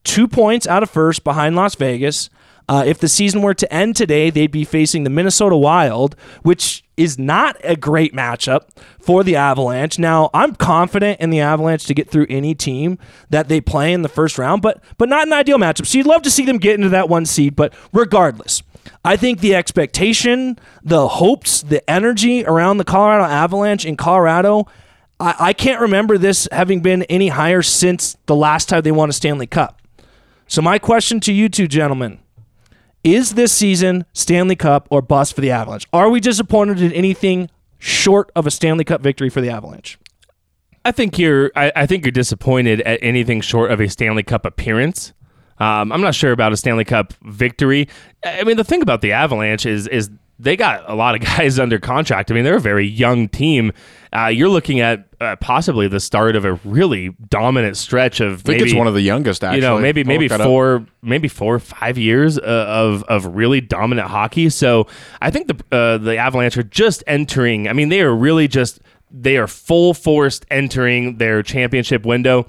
two 0.03 0.27
points 0.27 0.67
out 0.67 0.83
of 0.83 0.91
first 0.91 1.23
behind 1.23 1.55
Las 1.55 1.77
Vegas. 1.77 2.29
Uh, 2.69 2.83
if 2.87 2.99
the 2.99 3.09
season 3.09 3.43
were 3.43 3.55
to 3.55 3.73
end 3.73 3.95
today, 3.95 4.29
they'd 4.31 4.51
be 4.51 4.65
facing 4.65 5.05
the 5.05 5.11
Minnesota 5.11 5.57
Wild, 5.57 6.17
which 6.43 6.85
is 6.97 7.19
not 7.19 7.57
a 7.63 7.77
great 7.77 8.13
matchup 8.13 8.69
for 8.99 9.23
the 9.23 9.37
Avalanche. 9.37 9.99
Now, 9.99 10.31
I'm 10.35 10.55
confident 10.55 11.21
in 11.21 11.31
the 11.31 11.41
Avalanche 11.41 11.85
to 11.87 11.95
get 11.95 12.09
through 12.09 12.27
any 12.29 12.55
team 12.55 12.99
that 13.31 13.49
they 13.49 13.61
play 13.61 13.93
in 13.93 14.03
the 14.03 14.09
first 14.09 14.39
round, 14.39 14.63
but 14.63 14.83
but 14.99 15.09
not 15.09 15.27
an 15.27 15.33
ideal 15.33 15.59
matchup. 15.59 15.87
So 15.87 15.99
you'd 15.99 16.07
love 16.07 16.23
to 16.23 16.31
see 16.31 16.45
them 16.45 16.59
get 16.59 16.75
into 16.75 16.89
that 16.89 17.09
one 17.09 17.27
seed, 17.27 17.55
but 17.55 17.73
regardless, 17.93 18.63
I 19.05 19.17
think 19.17 19.41
the 19.41 19.55
expectation, 19.55 20.59
the 20.83 21.07
hopes, 21.07 21.63
the 21.63 21.89
energy 21.89 22.45
around 22.45 22.79
the 22.79 22.85
Colorado 22.85 23.25
Avalanche 23.25 23.85
in 23.85 23.97
Colorado, 23.97 24.67
I, 25.21 25.35
I 25.39 25.53
can't 25.53 25.81
remember 25.81 26.19
this 26.19 26.49
having 26.51 26.81
been 26.81 27.03
any 27.05 27.29
higher 27.29 27.63
since 27.63 28.17
the 28.27 28.37
last 28.37 28.69
time 28.69 28.83
they 28.83 28.93
won 28.93 29.09
a 29.09 29.13
Stanley 29.13 29.47
Cup. 29.47 29.81
So 30.49 30.63
my 30.63 30.79
question 30.79 31.21
to 31.21 31.33
you 31.33 31.49
two 31.49 31.69
gentlemen 31.69 32.19
is 33.07 33.35
this 33.35 33.53
season 33.53 34.05
Stanley 34.13 34.57
Cup 34.57 34.89
or 34.91 35.01
bust 35.01 35.35
for 35.35 35.41
the 35.41 35.51
Avalanche? 35.51 35.87
Are 35.93 36.11
we 36.11 36.19
disappointed 36.19 36.83
in 36.83 36.93
anything 36.93 37.49
short 37.79 38.33
of 38.35 38.47
a 38.47 38.51
Stanley 38.51 38.85
Cup 38.85 39.01
victory 39.01 39.31
for 39.31 39.41
the 39.41 39.49
Avalanche? 39.49 39.97
I 40.85 40.91
think 40.93 41.19
you're. 41.19 41.53
I, 41.55 41.73
I 41.75 41.87
think 41.87 42.05
you're 42.05 42.13
disappointed 42.13 42.81
at 42.83 42.99
anything 43.03 43.41
short 43.41 43.71
of 43.71 43.81
a 43.81 43.89
Stanley 43.89 44.23
Cup 44.25 44.45
appearance. 44.45 45.13
Um, 45.59 45.91
I'm 45.93 46.01
not 46.01 46.15
sure 46.15 46.33
about 46.33 46.53
a 46.53 46.57
Stanley 46.57 46.85
Cup 46.85 47.13
victory. 47.23 47.89
I 48.25 48.45
mean, 48.45 48.57
the 48.57 48.65
thing 48.65 48.83
about 48.83 49.01
the 49.03 49.13
Avalanche 49.13 49.67
is 49.67 49.87
is 49.87 50.11
they 50.39 50.57
got 50.57 50.89
a 50.89 50.95
lot 50.95 51.15
of 51.15 51.21
guys 51.37 51.59
under 51.59 51.79
contract. 51.79 52.31
I 52.31 52.35
mean, 52.35 52.45
they're 52.45 52.57
a 52.57 52.61
very 52.61 52.87
young 52.87 53.29
team. 53.29 53.73
Uh, 54.17 54.29
you're 54.29 54.49
looking 54.49 54.81
at 54.81 55.07
uh, 55.21 55.37
possibly 55.37 55.89
the 55.89 56.01
start 56.01 56.37
of 56.37 56.45
a 56.47 56.55
really 56.65 57.11
dominant 57.29 57.77
stretch 57.77 58.21
of. 58.21 58.41
I 58.41 58.43
think 58.43 58.63
it's 58.63 58.75
one 58.75 58.87
of 58.87 58.95
the 58.95 59.03
youngest. 59.03 59.45
Actually, 59.45 59.57
you 59.57 59.63
know 59.63 59.79
maybe 59.79 60.01
I'll 60.01 60.07
maybe 60.07 60.29
that 60.29 60.41
up. 60.41 60.47
four 60.47 60.87
maybe 61.03 61.29
four 61.29 61.57
or 61.57 61.59
five 61.59 61.99
years 61.99 62.39
uh, 62.39 62.43
of 62.43 63.03
of 63.05 63.27
really 63.37 63.61
dominant 63.61 64.09
hockey 64.09 64.49
so 64.49 64.87
i 65.21 65.31
think 65.31 65.49
the 65.49 65.77
uh, 65.77 65.99
the 65.99 66.17
avalanche 66.17 66.57
are 66.57 66.63
just 66.63 67.05
entering 67.07 67.69
i 67.69 67.73
mean 67.73 67.89
they 67.89 68.01
are 68.01 68.15
really 68.15 68.49
just 68.49 68.81
they 69.11 69.37
are 69.37 69.47
full 69.47 69.95
forced 69.95 70.47
entering 70.51 71.19
their 71.19 71.43
championship 71.43 72.05
window 72.05 72.47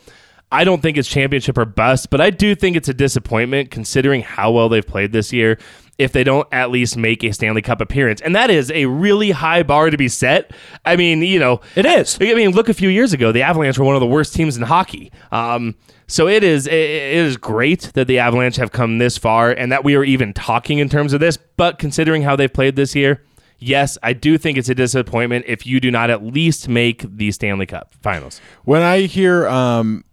I 0.50 0.64
don't 0.64 0.82
think 0.82 0.98
it's 0.98 1.10
championship 1.10 1.58
or 1.58 1.66
bust, 1.66 2.10
but 2.10 2.22
I 2.22 2.30
do 2.30 2.56
think 2.56 2.78
it's 2.78 2.88
a 2.88 2.94
disappointment 2.94 3.70
considering 3.70 4.22
how 4.22 4.52
well 4.52 4.70
they've 4.70 4.86
played 4.86 5.12
this 5.12 5.34
year 5.34 5.58
if 5.98 6.12
they 6.12 6.24
don't 6.24 6.48
at 6.52 6.70
least 6.70 6.96
make 6.96 7.24
a 7.24 7.32
Stanley 7.32 7.62
Cup 7.62 7.82
appearance. 7.82 8.22
And 8.22 8.36
that 8.36 8.50
is 8.50 8.72
a 8.72 8.86
really 8.86 9.32
high 9.32 9.64
bar 9.64 9.90
to 9.90 9.98
be 9.98 10.08
set. 10.08 10.52
I 10.86 10.96
mean, 10.96 11.22
you 11.22 11.40
know, 11.40 11.62
It 11.76 11.86
is. 11.86 12.18
I 12.22 12.34
mean, 12.34 12.52
look 12.52 12.70
a 12.70 12.74
few 12.74 12.90
years 12.90 13.14
ago, 13.14 13.32
the 13.32 13.42
Avalanche 13.42 13.78
were 13.78 13.86
one 13.86 13.96
of 13.96 14.02
the 14.02 14.08
worst 14.08 14.36
teams 14.36 14.58
in 14.58 14.64
hockey. 14.64 15.12
Um, 15.32 15.76
so 16.08 16.28
it 16.28 16.44
is 16.44 16.68
it 16.68 16.74
it 16.74 17.14
is 17.26 17.36
great 17.36 17.92
that 17.94 18.08
the 18.08 18.20
Avalanche 18.20 18.56
have 18.56 18.72
come 18.72 18.98
this 18.98 19.18
far 19.18 19.52
and 19.52 19.72
that 19.72 19.84
we 19.84 19.96
are 19.96 20.04
even 20.04 20.34
talking 20.34 20.80
in 20.80 20.88
terms 20.88 21.14
of 21.14 21.20
this. 21.20 21.38
But 21.38 21.80
considering 21.80 22.22
how 22.22 22.36
they've 22.36 22.54
played 22.54 22.76
this 22.78 22.96
year, 22.96 23.24
yes, 23.60 23.98
I 24.02 24.14
do 24.14 24.38
think 24.38 24.58
it's 24.58 24.70
a 24.70 24.76
disappointment 24.76 25.46
if 25.48 25.66
you 25.66 25.80
do 25.82 25.92
not 25.92 26.10
at 26.10 26.24
least 26.24 26.70
make 26.70 27.04
the 27.18 27.32
Stanley 27.32 27.66
Cup 27.66 27.94
Finals. 28.02 28.40
When 28.64 28.84
I 28.84 29.02
hear 29.02 29.48
um, 29.48 30.06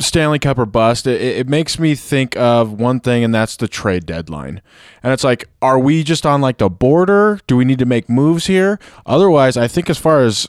Stanley 0.00 0.38
Cup 0.38 0.58
or 0.58 0.66
bust, 0.66 1.06
it, 1.06 1.20
it 1.20 1.48
makes 1.48 1.78
me 1.78 1.94
think 1.94 2.36
of 2.36 2.72
one 2.72 3.00
thing, 3.00 3.22
and 3.22 3.34
that's 3.34 3.56
the 3.56 3.68
trade 3.68 4.06
deadline. 4.06 4.60
And 5.02 5.12
it's 5.12 5.24
like, 5.24 5.48
are 5.62 5.78
we 5.78 6.02
just 6.02 6.26
on 6.26 6.40
like 6.40 6.58
the 6.58 6.68
border? 6.68 7.40
Do 7.46 7.56
we 7.56 7.64
need 7.64 7.78
to 7.78 7.86
make 7.86 8.08
moves 8.08 8.46
here? 8.46 8.78
Otherwise, 9.06 9.56
I 9.56 9.68
think 9.68 9.88
as 9.90 9.98
far 9.98 10.22
as 10.22 10.48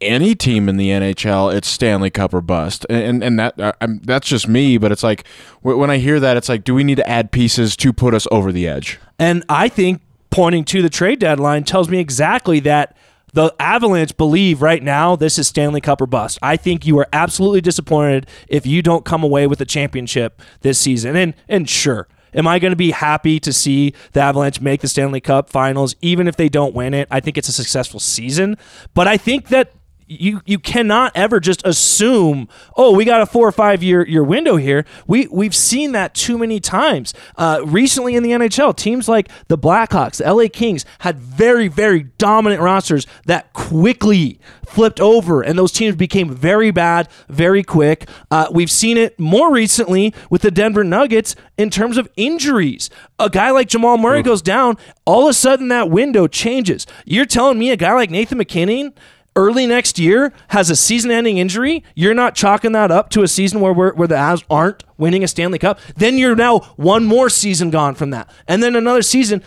any 0.00 0.34
team 0.34 0.68
in 0.68 0.76
the 0.76 0.88
NHL, 0.88 1.54
it's 1.54 1.68
Stanley 1.68 2.10
Cup 2.10 2.34
or 2.34 2.40
bust, 2.40 2.86
and 2.88 3.22
and, 3.22 3.38
that 3.38 3.58
uh, 3.58 3.72
I'm, 3.80 4.00
that's 4.00 4.28
just 4.28 4.46
me. 4.46 4.78
But 4.78 4.92
it's 4.92 5.02
like 5.02 5.26
when 5.62 5.90
I 5.90 5.98
hear 5.98 6.20
that, 6.20 6.36
it's 6.36 6.48
like, 6.48 6.64
do 6.64 6.74
we 6.74 6.84
need 6.84 6.96
to 6.96 7.08
add 7.08 7.32
pieces 7.32 7.76
to 7.76 7.92
put 7.92 8.14
us 8.14 8.26
over 8.30 8.52
the 8.52 8.68
edge? 8.68 8.98
And 9.18 9.44
I 9.48 9.68
think 9.68 10.02
pointing 10.30 10.64
to 10.66 10.82
the 10.82 10.90
trade 10.90 11.18
deadline 11.18 11.64
tells 11.64 11.88
me 11.88 11.98
exactly 11.98 12.60
that 12.60 12.96
the 13.36 13.54
Avalanche 13.60 14.16
believe 14.16 14.62
right 14.62 14.82
now 14.82 15.14
this 15.14 15.38
is 15.38 15.46
Stanley 15.46 15.82
Cup 15.82 16.00
or 16.00 16.06
bust. 16.06 16.38
I 16.40 16.56
think 16.56 16.86
you 16.86 16.98
are 16.98 17.06
absolutely 17.12 17.60
disappointed 17.60 18.26
if 18.48 18.66
you 18.66 18.80
don't 18.80 19.04
come 19.04 19.22
away 19.22 19.46
with 19.46 19.60
a 19.60 19.66
championship 19.66 20.40
this 20.62 20.78
season. 20.78 21.16
And 21.16 21.34
and 21.46 21.68
sure, 21.68 22.08
am 22.32 22.48
I 22.48 22.58
going 22.58 22.72
to 22.72 22.76
be 22.76 22.92
happy 22.92 23.38
to 23.40 23.52
see 23.52 23.92
the 24.12 24.22
Avalanche 24.22 24.62
make 24.62 24.80
the 24.80 24.88
Stanley 24.88 25.20
Cup 25.20 25.50
Finals 25.50 25.94
even 26.00 26.28
if 26.28 26.36
they 26.36 26.48
don't 26.48 26.74
win 26.74 26.94
it? 26.94 27.08
I 27.10 27.20
think 27.20 27.36
it's 27.36 27.50
a 27.50 27.52
successful 27.52 28.00
season, 28.00 28.56
but 28.94 29.06
I 29.06 29.18
think 29.18 29.48
that 29.48 29.70
you 30.08 30.40
you 30.46 30.58
cannot 30.58 31.12
ever 31.14 31.40
just 31.40 31.66
assume 31.66 32.48
oh 32.76 32.92
we 32.92 33.04
got 33.04 33.20
a 33.20 33.26
four 33.26 33.46
or 33.46 33.52
five 33.52 33.82
year 33.82 34.06
year 34.06 34.22
window 34.22 34.56
here. 34.56 34.84
We 35.06 35.26
we've 35.28 35.54
seen 35.54 35.92
that 35.92 36.14
too 36.14 36.38
many 36.38 36.60
times. 36.60 37.12
Uh, 37.36 37.60
recently 37.64 38.14
in 38.14 38.22
the 38.22 38.30
NHL 38.30 38.76
teams 38.76 39.08
like 39.08 39.28
the 39.48 39.58
Blackhawks 39.58 40.18
the 40.18 40.32
LA 40.32 40.48
Kings 40.52 40.84
had 41.00 41.18
very 41.18 41.68
very 41.68 42.04
dominant 42.18 42.62
rosters 42.62 43.06
that 43.26 43.52
quickly 43.52 44.38
flipped 44.66 45.00
over 45.00 45.42
and 45.42 45.58
those 45.58 45.72
teams 45.72 45.96
became 45.96 46.30
very 46.30 46.70
bad 46.70 47.08
very 47.28 47.62
quick. 47.62 48.08
Uh, 48.30 48.46
we've 48.52 48.70
seen 48.70 48.96
it 48.96 49.18
more 49.18 49.52
recently 49.52 50.14
with 50.30 50.42
the 50.42 50.50
Denver 50.50 50.84
Nuggets 50.84 51.34
in 51.56 51.70
terms 51.70 51.96
of 51.96 52.08
injuries. 52.16 52.90
A 53.18 53.30
guy 53.30 53.50
like 53.50 53.68
Jamal 53.68 53.98
Murray 53.98 54.22
goes 54.22 54.42
down 54.42 54.76
all 55.04 55.24
of 55.24 55.30
a 55.30 55.34
sudden 55.34 55.68
that 55.68 55.90
window 55.90 56.26
changes. 56.26 56.86
You're 57.04 57.26
telling 57.26 57.58
me 57.58 57.70
a 57.70 57.76
guy 57.76 57.92
like 57.94 58.10
Nathan 58.10 58.38
MacKinnon 58.38 58.92
early 59.36 59.66
next 59.66 59.98
year 59.98 60.32
has 60.48 60.70
a 60.70 60.76
season-ending 60.76 61.38
injury, 61.38 61.84
you're 61.94 62.14
not 62.14 62.34
chalking 62.34 62.72
that 62.72 62.90
up 62.90 63.10
to 63.10 63.22
a 63.22 63.28
season 63.28 63.60
where 63.60 63.72
where 63.72 64.08
the 64.08 64.14
Avs 64.14 64.42
aren't 64.50 64.82
winning 64.98 65.22
a 65.22 65.28
Stanley 65.28 65.58
Cup. 65.58 65.78
Then 65.94 66.18
you're 66.18 66.34
now 66.34 66.60
one 66.76 67.04
more 67.04 67.28
season 67.28 67.70
gone 67.70 67.94
from 67.94 68.10
that, 68.10 68.28
and 68.48 68.62
then 68.62 68.74
another 68.74 69.02
season. 69.02 69.42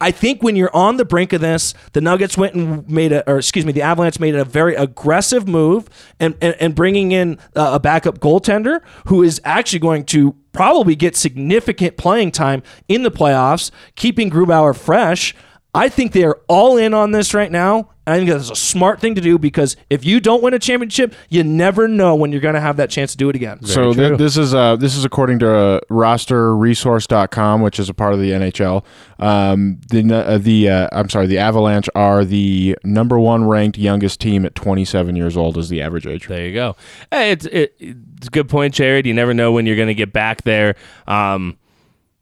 I 0.00 0.10
think 0.10 0.42
when 0.42 0.56
you're 0.56 0.74
on 0.76 0.96
the 0.96 1.04
brink 1.04 1.32
of 1.32 1.40
this, 1.40 1.74
the 1.92 2.00
Nuggets 2.00 2.36
went 2.36 2.54
and 2.54 2.86
made 2.88 3.12
a, 3.12 3.26
or 3.30 3.38
excuse 3.38 3.64
me, 3.64 3.72
the 3.72 3.82
Avalanche 3.82 4.20
made 4.20 4.34
a 4.34 4.44
very 4.44 4.74
aggressive 4.74 5.48
move 5.48 5.88
and 6.18 6.34
and, 6.42 6.54
and 6.60 6.74
bringing 6.74 7.12
in 7.12 7.38
a 7.54 7.80
backup 7.80 8.18
goaltender 8.18 8.82
who 9.06 9.22
is 9.22 9.40
actually 9.44 9.78
going 9.78 10.04
to 10.06 10.34
probably 10.52 10.96
get 10.96 11.16
significant 11.16 11.96
playing 11.96 12.32
time 12.32 12.62
in 12.88 13.04
the 13.04 13.10
playoffs, 13.10 13.70
keeping 13.94 14.28
Grubauer 14.28 14.76
fresh. 14.76 15.34
I 15.74 15.88
think 15.88 16.12
they 16.12 16.24
are 16.24 16.38
all 16.48 16.76
in 16.76 16.94
on 16.94 17.12
this 17.12 17.32
right 17.32 17.50
now. 17.50 17.90
I 18.06 18.16
think 18.16 18.28
that's 18.28 18.50
a 18.50 18.56
smart 18.56 19.00
thing 19.00 19.14
to 19.14 19.20
do 19.20 19.38
because 19.38 19.76
if 19.88 20.04
you 20.04 20.18
don't 20.18 20.42
win 20.42 20.52
a 20.52 20.58
championship, 20.58 21.14
you 21.28 21.44
never 21.44 21.86
know 21.86 22.16
when 22.16 22.32
you're 22.32 22.40
going 22.40 22.56
to 22.56 22.60
have 22.60 22.76
that 22.78 22.90
chance 22.90 23.12
to 23.12 23.16
do 23.16 23.28
it 23.28 23.36
again. 23.36 23.62
so 23.64 23.92
th- 23.92 24.18
this 24.18 24.36
is 24.36 24.52
uh, 24.52 24.74
this 24.74 24.96
is 24.96 25.04
according 25.04 25.38
to 25.40 25.54
uh, 25.54 25.80
rosterresource.com, 25.88 27.60
which 27.60 27.78
is 27.78 27.88
a 27.88 27.94
part 27.94 28.12
of 28.12 28.20
the 28.20 28.30
NHL. 28.30 28.84
Um, 29.20 29.80
the 29.90 30.12
uh, 30.12 30.38
the 30.38 30.68
uh, 30.68 30.88
I'm 30.92 31.08
sorry, 31.08 31.28
the 31.28 31.38
Avalanche 31.38 31.88
are 31.94 32.24
the 32.24 32.76
number 32.82 33.20
one 33.20 33.44
ranked 33.44 33.78
youngest 33.78 34.20
team 34.20 34.44
at 34.44 34.56
27 34.56 35.14
years 35.14 35.36
old 35.36 35.56
is 35.56 35.68
the 35.68 35.80
average 35.82 36.06
age. 36.06 36.26
There 36.26 36.44
you 36.44 36.54
go. 36.54 36.76
Hey, 37.12 37.30
it's 37.30 37.46
it, 37.46 37.76
it's 37.78 38.26
a 38.26 38.30
good 38.30 38.48
point, 38.48 38.74
Jared. 38.74 39.06
You 39.06 39.14
never 39.14 39.34
know 39.34 39.52
when 39.52 39.66
you're 39.66 39.76
going 39.76 39.88
to 39.88 39.94
get 39.94 40.12
back 40.12 40.42
there. 40.42 40.74
Um, 41.06 41.58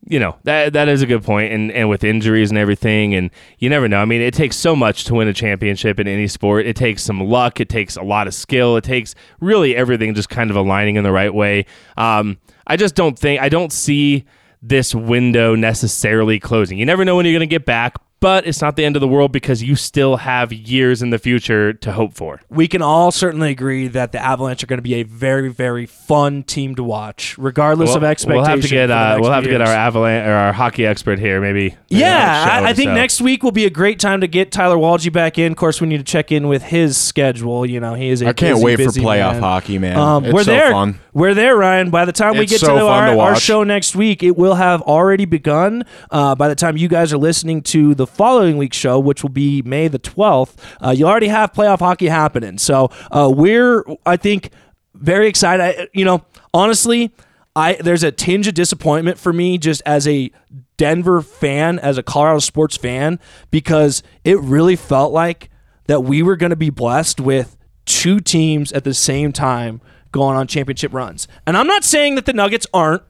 you 0.09 0.18
know 0.18 0.36
that 0.44 0.72
that 0.72 0.88
is 0.88 1.02
a 1.02 1.06
good 1.06 1.22
point 1.22 1.52
and 1.52 1.70
and 1.72 1.88
with 1.88 2.02
injuries 2.02 2.50
and 2.50 2.59
everything 2.59 3.14
and 3.14 3.30
you 3.59 3.68
never 3.68 3.88
know. 3.88 3.98
I 3.98 4.04
mean 4.04 4.20
it 4.20 4.34
takes 4.34 4.56
so 4.56 4.74
much 4.74 5.04
to 5.04 5.14
win 5.14 5.28
a 5.28 5.34
championship 5.34 6.00
in 6.00 6.09
any 6.09 6.26
sport. 6.28 6.66
It 6.66 6.76
takes 6.76 7.02
some 7.02 7.20
luck 7.20 7.61
it 7.61 7.68
takes 7.68 7.96
a 7.96 8.02
lot 8.02 8.26
of 8.26 8.34
skill 8.34 8.76
it 8.76 8.84
takes 8.84 9.14
really 9.40 9.76
everything 9.76 10.14
just 10.14 10.28
kind 10.28 10.50
of 10.50 10.56
aligning 10.56 10.96
in 10.96 11.04
the 11.04 11.12
right 11.12 11.32
way. 11.32 11.66
Um, 11.96 12.38
i 12.66 12.76
just 12.76 12.94
don't 12.94 13.18
think 13.18 13.40
i 13.40 13.48
don't 13.48 13.72
see 13.72 14.26
this 14.62 14.94
window 14.94 15.54
necessarily 15.54 16.40
closing. 16.40 16.78
You 16.78 16.86
never 16.86 17.04
know 17.04 17.16
when 17.16 17.26
you're 17.26 17.32
going 17.32 17.40
to 17.40 17.46
get 17.46 17.64
back 17.64 17.96
but 18.21 18.47
it's 18.47 18.61
not 18.61 18.77
the 18.77 18.85
end 18.85 18.97
of 18.97 19.01
the 19.01 19.09
world 19.09 19.33
because 19.33 19.62
you 19.62 19.77
still 19.77 20.16
have 20.16 20.53
years 20.53 21.03
in 21.03 21.11
the 21.11 21.19
future 21.19 21.73
to 21.73 21.93
hope 21.93 22.14
for. 22.14 22.41
We 22.49 22.69
can 22.69 22.83
all 22.83 23.11
certainly 23.12 23.51
agree 23.51 23.89
that 23.89 24.12
the 24.12 24.23
Avalanche 24.23 24.62
are 24.62 24.66
going 24.66 24.79
to 24.79 24.83
be 24.83 24.95
a 24.95 25.03
very, 25.05 25.49
very 25.49 25.87
fun 25.87 26.43
team 26.43 26.75
to 26.77 26.83
watch, 26.83 27.37
regardless 27.39 27.95
of 27.95 28.05
expectations. 28.05 28.47
We'll 28.47 28.57
have 28.57 28.62
to 28.62 28.69
get 28.69 28.91
uh, 28.91 29.19
we'll 29.21 29.33
have 29.33 29.45
to 29.45 29.51
get 29.51 29.61
our 29.61 29.69
Avalanche 29.69 30.27
or 30.27 30.33
our 30.33 30.53
hockey 30.53 30.87
expert 30.87 31.19
here, 31.19 31.41
maybe. 31.41 31.77
Yeah, 31.89 32.61
I, 32.62 32.71
I, 32.71 32.73
think 32.73 32.89
so. 32.89 32.95
next 32.95 33.21
week 33.21 33.43
will 33.43 33.53
be 33.53 33.66
a 33.66 33.71
great 33.71 34.01
time 34.01 34.21
to 34.21 34.27
get 34.27 34.51
Tyler 34.53 34.77
Walgie 34.77 35.12
back 35.12 35.39
in. 35.39 35.53
Of 35.53 35.59
course, 35.59 35.81
we 35.81 35.87
need 35.87 35.99
to 35.99 36.05
check 36.05 36.33
in 36.33 36.49
with 36.49 36.62
his 36.62 36.97
schedule. 36.97 37.64
You 37.64 37.81
know, 37.81 37.95
he 37.95 38.09
is. 38.09 38.23
I 38.23 38.33
can't 38.33 38.57
busy, 38.57 38.64
wait 38.64 38.77
busy 38.77 39.01
for 39.01 39.07
playoff 39.07 39.35
man. 39.35 39.43
hockey, 39.43 39.79
man. 39.79 39.97
Um, 39.97 40.25
it's 40.25 40.35
we're 40.35 40.45
so 40.45 40.51
there. 40.51 40.73
Fun. 40.73 40.99
We're 41.19 41.35
there, 41.35 41.57
Ryan. 41.57 41.91
By 41.91 42.05
the 42.05 42.12
time 42.12 42.35
we 42.35 42.45
It's 42.45 42.53
get 42.53 42.61
so 42.61 42.69
to 42.69 42.73
the, 42.75 42.79
fun 42.79 42.87
our, 42.87 43.07
to 43.07 43.11
our 43.21 43.33
watch. 43.33 43.43
show 43.43 43.64
next 43.64 43.97
week, 43.97 44.23
it 44.23 44.37
will 44.37 44.55
have 44.55 44.83
already 44.83 45.25
begun. 45.25 45.83
Uh, 46.12 46.37
by 46.37 46.47
the 46.47 46.55
time 46.55 46.77
you 46.77 46.87
guys 46.87 47.12
are 47.12 47.19
listening 47.19 47.61
to 47.62 47.97
the 47.97 48.07
following 48.07 48.57
week's 48.57 48.77
show, 48.77 49.01
which 49.01 49.25
will 49.25 49.31
be 49.31 49.61
May 49.62 49.89
the 49.89 49.99
12th, 49.99 50.55
uh, 50.81 50.91
you 50.91 51.09
already 51.09 51.27
have 51.27 51.53
playoff 51.53 51.81
hockey 51.81 52.07
happening. 52.07 52.57
So 52.57 52.93
uh, 53.11 53.29
we're, 53.35 53.85
I 54.07 54.16
think, 54.16 54.51
very 54.95 55.27
excited. 55.27 55.62
I, 55.64 55.89
you 55.93 56.05
know, 56.05 56.25
honestly, 56.55 57.12
I 57.57 57.73
there's 57.75 58.05
a 58.05 58.12
tinge 58.12 58.47
of 58.47 58.55
disappointment 58.55 59.19
for 59.19 59.33
me 59.33 59.59
just 59.59 59.83
as 59.85 60.07
a 60.07 60.31
Denver 60.77 61.21
fan, 61.21 61.81
as 61.81 61.99
a 61.99 62.05
Colorado 62.05 62.39
sports 62.39 62.77
fan, 62.77 63.19
because 63.51 64.05
it 64.23 64.39
really 64.39 64.77
felt 64.77 65.12
like 65.12 65.51
that 65.87 66.05
we 66.05 66.23
were 66.23 66.37
going 66.37 66.51
to 66.51 66.57
be 66.57 66.71
blessed 66.71 67.19
with 67.21 67.57
two 67.87 68.21
teams 68.21 68.71
at 68.71 68.85
the 68.85 68.95
same 68.95 69.33
time 69.33 69.81
going 70.12 70.36
on 70.36 70.46
championship 70.46 70.92
runs. 70.92 71.28
And 71.46 71.56
I'm 71.56 71.66
not 71.66 71.84
saying 71.84 72.14
that 72.16 72.26
the 72.26 72.32
Nuggets 72.32 72.66
aren't, 72.72 73.02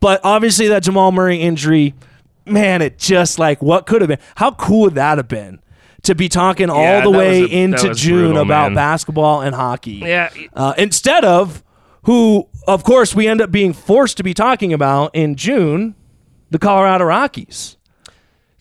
but 0.00 0.20
obviously 0.24 0.68
that 0.68 0.82
Jamal 0.82 1.12
Murray 1.12 1.36
injury, 1.40 1.94
man, 2.46 2.82
it 2.82 2.98
just 2.98 3.38
like 3.38 3.60
what 3.62 3.86
could 3.86 4.00
have 4.02 4.08
been. 4.08 4.18
How 4.36 4.52
cool 4.52 4.82
would 4.82 4.94
that 4.94 5.18
have 5.18 5.28
been? 5.28 5.60
To 6.04 6.14
be 6.14 6.30
talking 6.30 6.70
all 6.70 6.80
Yeah, 6.82 7.02
the 7.02 7.10
way 7.10 7.42
a- 7.42 7.46
into 7.46 7.92
June 7.92 8.28
brutal, 8.28 8.42
about 8.42 8.70
man. 8.70 8.74
basketball 8.76 9.42
and 9.42 9.54
hockey. 9.54 9.96
Yeah. 10.02 10.30
Uh, 10.54 10.72
instead 10.78 11.26
of 11.26 11.62
who, 12.04 12.48
of 12.66 12.84
course, 12.84 13.14
we 13.14 13.28
end 13.28 13.42
up 13.42 13.50
being 13.50 13.74
forced 13.74 14.16
to 14.16 14.22
be 14.22 14.32
talking 14.32 14.72
about 14.72 15.14
in 15.14 15.34
June, 15.36 15.94
the 16.48 16.58
Colorado 16.58 17.04
Rockies. 17.04 17.76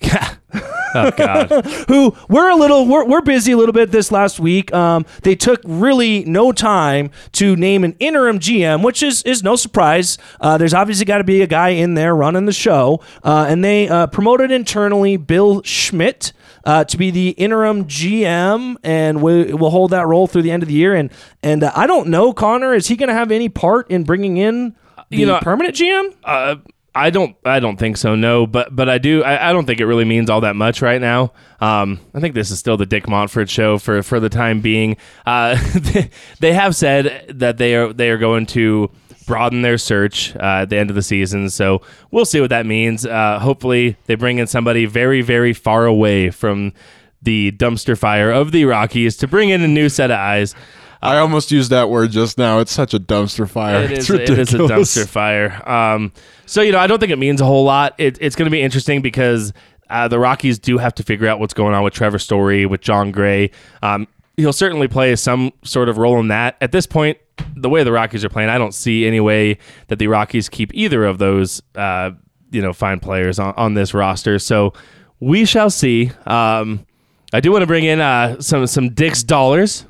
Oh 0.96 1.12
God. 1.12 1.66
who 1.88 2.16
we're 2.28 2.50
a 2.50 2.56
little 2.56 2.88
we're, 2.88 3.06
we're 3.06 3.22
busy 3.22 3.52
a 3.52 3.58
little 3.58 3.74
bit 3.74 3.92
this 3.92 4.12
last 4.12 4.40
week 4.40 4.74
um, 4.74 5.06
they 5.24 5.36
took 5.36 5.62
really 5.64 6.24
no 6.26 6.52
time 6.52 7.12
to 7.34 7.56
name 7.56 7.84
an 7.84 7.96
interim 8.00 8.40
gm 8.40 8.84
which 8.84 9.04
is 9.04 9.24
is 9.24 9.44
no 9.44 9.56
surprise 9.56 10.18
uh, 10.42 10.58
there's 10.58 10.74
obviously 10.74 11.06
got 11.06 11.20
to 11.20 11.24
be 11.24 11.42
a 11.42 11.48
guy 11.48 11.70
in 11.70 11.94
there 11.94 12.16
running 12.16 12.46
the 12.46 12.54
show 12.54 13.02
uh, 13.24 13.46
and 13.48 13.64
they 13.64 13.88
uh, 13.88 14.08
promoted 14.08 14.52
internally 14.52 15.18
bill 15.18 15.62
schmidt 15.64 16.34
uh, 16.66 16.84
to 16.84 16.98
be 16.98 17.10
the 17.10 17.30
interim 17.30 17.86
GM, 17.86 18.76
and 18.84 19.22
we 19.22 19.54
will 19.54 19.70
hold 19.70 19.92
that 19.92 20.06
role 20.08 20.28
through 20.28 20.42
the 20.42 20.52
end 20.52 20.62
of 20.62 20.68
the 20.68 20.76
year. 20.76 20.94
And 20.94 21.10
and 21.42 21.64
uh, 21.64 21.72
I 21.76 21.88
don't 21.88 22.10
know, 22.10 22.34
Connor, 22.34 22.74
is 22.74 22.88
he 22.88 22.96
going 22.96 23.08
to 23.08 23.14
have 23.14 23.32
any 23.32 23.50
part 23.50 23.90
in 23.90 24.04
bringing 24.04 24.38
in 24.38 24.76
the 25.10 25.18
You 25.18 25.26
know, 25.26 25.40
permanent 25.40 25.76
GM? 25.76 26.14
Uh, 26.24 26.56
I 26.96 27.10
don't. 27.10 27.36
I 27.46 27.60
don't 27.60 27.78
think 27.78 27.98
so. 27.98 28.16
No, 28.16 28.48
but 28.48 28.76
but 28.76 28.90
I 28.90 28.98
do. 28.98 29.24
I, 29.24 29.50
I 29.50 29.54
don't 29.54 29.66
think 29.66 29.80
it 29.80 29.86
really 29.86 30.06
means 30.06 30.30
all 30.30 30.42
that 30.42 30.56
much 30.56 30.82
right 30.82 31.00
now. 31.00 31.34
Um, 31.60 32.00
I 32.14 32.20
think 32.20 32.36
this 32.36 32.52
is 32.52 32.60
still 32.60 32.78
the 32.78 32.86
Dick 32.86 33.06
Monfort 33.06 33.50
show 33.50 33.78
for 33.78 34.02
for 34.02 34.20
the 34.20 34.30
time 34.30 34.62
being. 34.62 34.98
Uh, 35.26 35.58
they, 36.40 36.54
have 36.54 36.76
said 36.76 37.26
that 37.30 37.58
they 37.58 37.76
are 37.76 37.94
they 37.94 38.10
are 38.10 38.18
going 38.18 38.46
to 38.48 38.90
broaden 39.28 39.62
their 39.62 39.78
search 39.78 40.36
uh, 40.36 40.62
at 40.62 40.70
the 40.70 40.78
end 40.78 40.90
of 40.90 40.96
the 40.96 41.04
season. 41.04 41.50
So 41.50 41.82
we'll 42.10 42.26
see 42.26 42.42
what 42.42 42.50
that 42.50 42.66
means. 42.66 43.06
Uh, 43.06 43.40
hopefully, 43.40 43.96
they 44.08 44.16
bring 44.16 44.40
in 44.40 44.48
somebody 44.48 44.86
very 44.86 45.22
very 45.22 45.54
far 45.54 45.86
away 45.86 46.32
from 46.32 46.74
the 47.22 47.52
dumpster 47.52 47.98
fire 47.98 48.32
of 48.32 48.52
the 48.52 48.66
Rockies 48.66 49.18
to 49.18 49.28
bring 49.28 49.50
in 49.50 49.62
a 49.62 49.68
new 49.68 49.90
set 49.90 50.10
of 50.10 50.18
eyes. 50.18 50.56
I 51.02 51.18
almost 51.18 51.52
used 51.52 51.72
that 51.72 51.90
word 51.90 52.12
just 52.12 52.38
now. 52.38 52.60
It's 52.60 52.72
such 52.72 52.94
a 52.94 53.00
dumpster 53.00 53.50
fire. 53.50 53.84
It 53.84 53.92
it's 53.92 54.10
is, 54.10 54.20
it 54.20 54.30
is 54.30 54.54
a 54.54 54.58
dumpster 54.58 55.08
fire. 55.08 55.68
Um, 55.70 56.12
so 56.46 56.62
you 56.62 56.72
know, 56.72 56.80
I 56.80 56.88
don't 56.88 57.00
think 57.00 57.12
it 57.12 57.20
means 57.20 57.40
a 57.42 57.46
whole 57.46 57.64
lot. 57.64 57.96
It, 57.98 58.18
it's 58.20 58.36
going 58.36 58.48
to 58.48 58.52
be 58.52 58.62
interesting 58.62 59.02
because 59.02 59.54
uh, 59.90 60.08
the 60.08 60.20
Rockies 60.20 60.60
do 60.60 60.78
have 60.78 60.94
to 60.96 61.04
figure 61.04 61.28
out 61.28 61.40
what's 61.40 61.54
going 61.54 61.74
on 61.74 61.84
with 61.84 61.94
Trevor 61.94 62.20
Story, 62.20 62.66
with 62.66 62.82
Jon 62.82 63.12
Gray. 63.12 63.52
Um, 63.82 64.08
he'll 64.38 64.54
certainly 64.54 64.88
play 64.88 65.16
some 65.16 65.52
sort 65.64 65.90
of 65.90 65.98
role 65.98 66.20
in 66.20 66.28
that. 66.30 66.58
At 66.62 66.72
this 66.72 66.86
point, 66.86 67.18
the 67.56 67.70
way 67.70 67.84
the 67.84 67.92
Rockies 67.92 68.24
are 68.26 68.30
playing, 68.30 68.50
I 68.50 68.58
don't 68.58 68.74
see 68.74 69.06
any 69.06 69.20
way 69.20 69.58
that 69.88 70.00
the 70.00 70.08
Rockies 70.08 70.50
keep 70.50 70.74
either 70.74 71.06
of 71.06 71.18
those, 71.18 71.62
uh, 71.76 72.12
you 72.52 72.62
know, 72.62 72.74
fine 72.74 73.00
players 73.00 73.40
on, 73.40 73.54
on 73.56 73.74
this 73.74 73.94
roster. 73.94 74.40
So 74.40 74.74
we 75.20 75.46
shall 75.46 75.70
see. 75.70 76.12
Um, 76.26 76.86
I 77.32 77.40
do 77.40 77.52
want 77.52 77.62
to 77.62 77.68
bring 77.68 77.86
in 77.86 78.02
uh, 78.02 78.42
some 78.42 78.66
some 78.68 78.90
Dick's 78.90 79.24
dollars. 79.24 79.86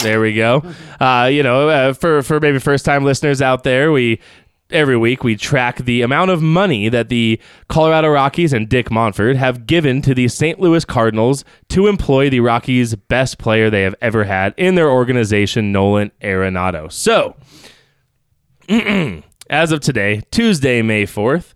There 0.00 0.20
we 0.20 0.34
go. 0.34 0.62
Uh, 1.00 1.28
you 1.30 1.42
know, 1.42 1.68
uh, 1.68 1.92
for 1.92 2.22
for 2.22 2.40
maybe 2.40 2.58
first 2.58 2.84
time 2.84 3.04
listeners 3.04 3.40
out 3.40 3.62
there, 3.62 3.92
we 3.92 4.20
every 4.72 4.96
week 4.96 5.22
we 5.22 5.36
track 5.36 5.78
the 5.78 6.02
amount 6.02 6.30
of 6.30 6.42
money 6.42 6.88
that 6.88 7.08
the 7.08 7.40
Colorado 7.68 8.08
Rockies 8.08 8.52
and 8.52 8.68
Dick 8.68 8.88
Monfort 8.90 9.36
have 9.36 9.66
given 9.66 10.02
to 10.02 10.14
the 10.14 10.28
St. 10.28 10.58
Louis 10.58 10.84
Cardinals 10.84 11.44
to 11.68 11.86
employ 11.86 12.30
the 12.30 12.40
Rockies' 12.40 12.94
best 12.94 13.38
player 13.38 13.70
they 13.70 13.82
have 13.82 13.94
ever 14.00 14.24
had 14.24 14.54
in 14.56 14.74
their 14.74 14.90
organization, 14.90 15.72
Nolan 15.72 16.10
Arenado. 16.22 16.90
So, 16.90 17.36
as 19.50 19.72
of 19.72 19.80
today, 19.80 20.22
Tuesday, 20.30 20.82
May 20.82 21.04
4th, 21.04 21.54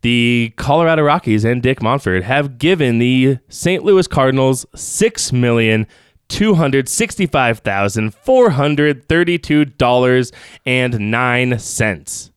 the 0.00 0.52
Colorado 0.56 1.02
Rockies 1.02 1.44
and 1.44 1.62
Dick 1.62 1.80
Monfort 1.80 2.22
have 2.22 2.58
given 2.58 2.98
the 2.98 3.38
St. 3.48 3.84
Louis 3.84 4.06
Cardinals 4.06 4.66
six 4.74 5.32
million 5.32 5.86
two 6.28 6.54
hundred 6.54 6.88
sixty-five 6.88 7.60
thousand 7.60 8.14
four 8.14 8.50
hundred 8.50 9.08
thirty-two 9.08 9.64
dollars 9.64 10.32
and 10.66 11.10
nine 11.10 11.58
cents. 11.58 12.30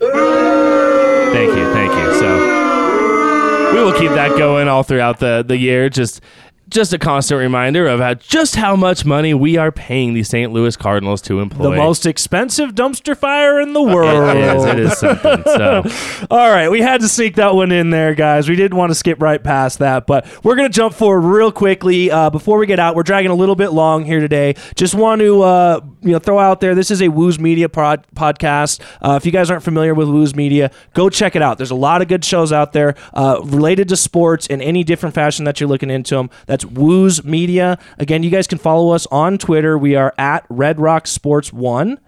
Thank 0.00 1.56
you, 1.56 1.72
thank 1.72 1.92
you. 1.92 2.14
So 2.18 2.62
we 3.74 3.82
will 3.82 3.98
keep 3.98 4.10
that 4.10 4.36
going 4.38 4.68
all 4.68 4.82
throughout 4.82 5.18
the 5.18 5.44
the 5.46 5.56
year. 5.56 5.88
Just 5.88 6.20
just 6.74 6.92
a 6.92 6.98
constant 6.98 7.38
reminder 7.38 7.86
of 7.86 8.00
how 8.00 8.14
just 8.14 8.56
how 8.56 8.74
much 8.74 9.04
money 9.04 9.32
we 9.32 9.56
are 9.56 9.70
paying 9.70 10.12
the 10.12 10.24
St. 10.24 10.52
Louis 10.52 10.76
Cardinals 10.76 11.22
to 11.22 11.38
employ. 11.38 11.70
The 11.70 11.76
most 11.76 12.04
expensive 12.04 12.74
dumpster 12.74 13.16
fire 13.16 13.60
in 13.60 13.74
the 13.74 13.82
world. 13.82 14.36
It 14.36 14.56
is, 14.56 14.64
it 14.64 14.78
is 14.80 14.98
something. 14.98 15.42
So. 15.44 16.26
All 16.30 16.50
right, 16.50 16.68
we 16.68 16.80
had 16.80 17.00
to 17.00 17.08
sneak 17.08 17.36
that 17.36 17.54
one 17.54 17.70
in 17.70 17.90
there, 17.90 18.14
guys. 18.16 18.48
We 18.48 18.56
didn't 18.56 18.76
want 18.76 18.90
to 18.90 18.96
skip 18.96 19.22
right 19.22 19.42
past 19.42 19.78
that, 19.78 20.06
but 20.06 20.26
we're 20.44 20.56
going 20.56 20.68
to 20.68 20.74
jump 20.74 20.94
forward 20.94 21.20
real 21.20 21.52
quickly. 21.52 22.10
Uh, 22.10 22.28
before 22.28 22.58
we 22.58 22.66
get 22.66 22.80
out, 22.80 22.96
we're 22.96 23.04
dragging 23.04 23.30
a 23.30 23.36
little 23.36 23.54
bit 23.54 23.68
long 23.68 24.04
here 24.04 24.18
today. 24.18 24.56
Just 24.74 24.96
want 24.96 25.20
to 25.20 25.42
uh, 25.42 25.80
you 26.02 26.10
know 26.10 26.18
throw 26.18 26.40
out 26.40 26.60
there. 26.60 26.74
This 26.74 26.90
is 26.90 27.00
a 27.00 27.08
Wooz 27.08 27.38
Media 27.38 27.68
pod- 27.68 28.04
podcast. 28.16 28.80
Uh, 29.00 29.14
if 29.16 29.24
you 29.24 29.30
guys 29.30 29.48
aren't 29.48 29.62
familiar 29.62 29.94
with 29.94 30.08
Wooz 30.08 30.34
Media, 30.34 30.72
go 30.92 31.08
check 31.08 31.36
it 31.36 31.42
out. 31.42 31.56
There's 31.56 31.70
a 31.70 31.76
lot 31.76 32.02
of 32.02 32.08
good 32.08 32.24
shows 32.24 32.52
out 32.52 32.72
there 32.72 32.96
uh, 33.12 33.40
related 33.44 33.88
to 33.90 33.96
sports 33.96 34.48
in 34.48 34.60
any 34.60 34.82
different 34.82 35.14
fashion 35.14 35.44
that 35.44 35.60
you're 35.60 35.68
looking 35.68 35.90
into 35.90 36.16
them. 36.16 36.30
That's 36.46 36.63
Sports 36.64 36.78
Woos 36.78 37.24
Media. 37.24 37.78
Again, 37.98 38.22
you 38.22 38.30
guys 38.30 38.46
can 38.46 38.58
follow 38.58 38.94
us 38.94 39.06
on 39.10 39.38
Twitter. 39.38 39.76
We 39.76 39.96
are 39.96 40.14
at 40.18 40.46
Red 40.48 40.80
Rock 40.80 41.06
Sports 41.06 41.52
One. 41.52 41.98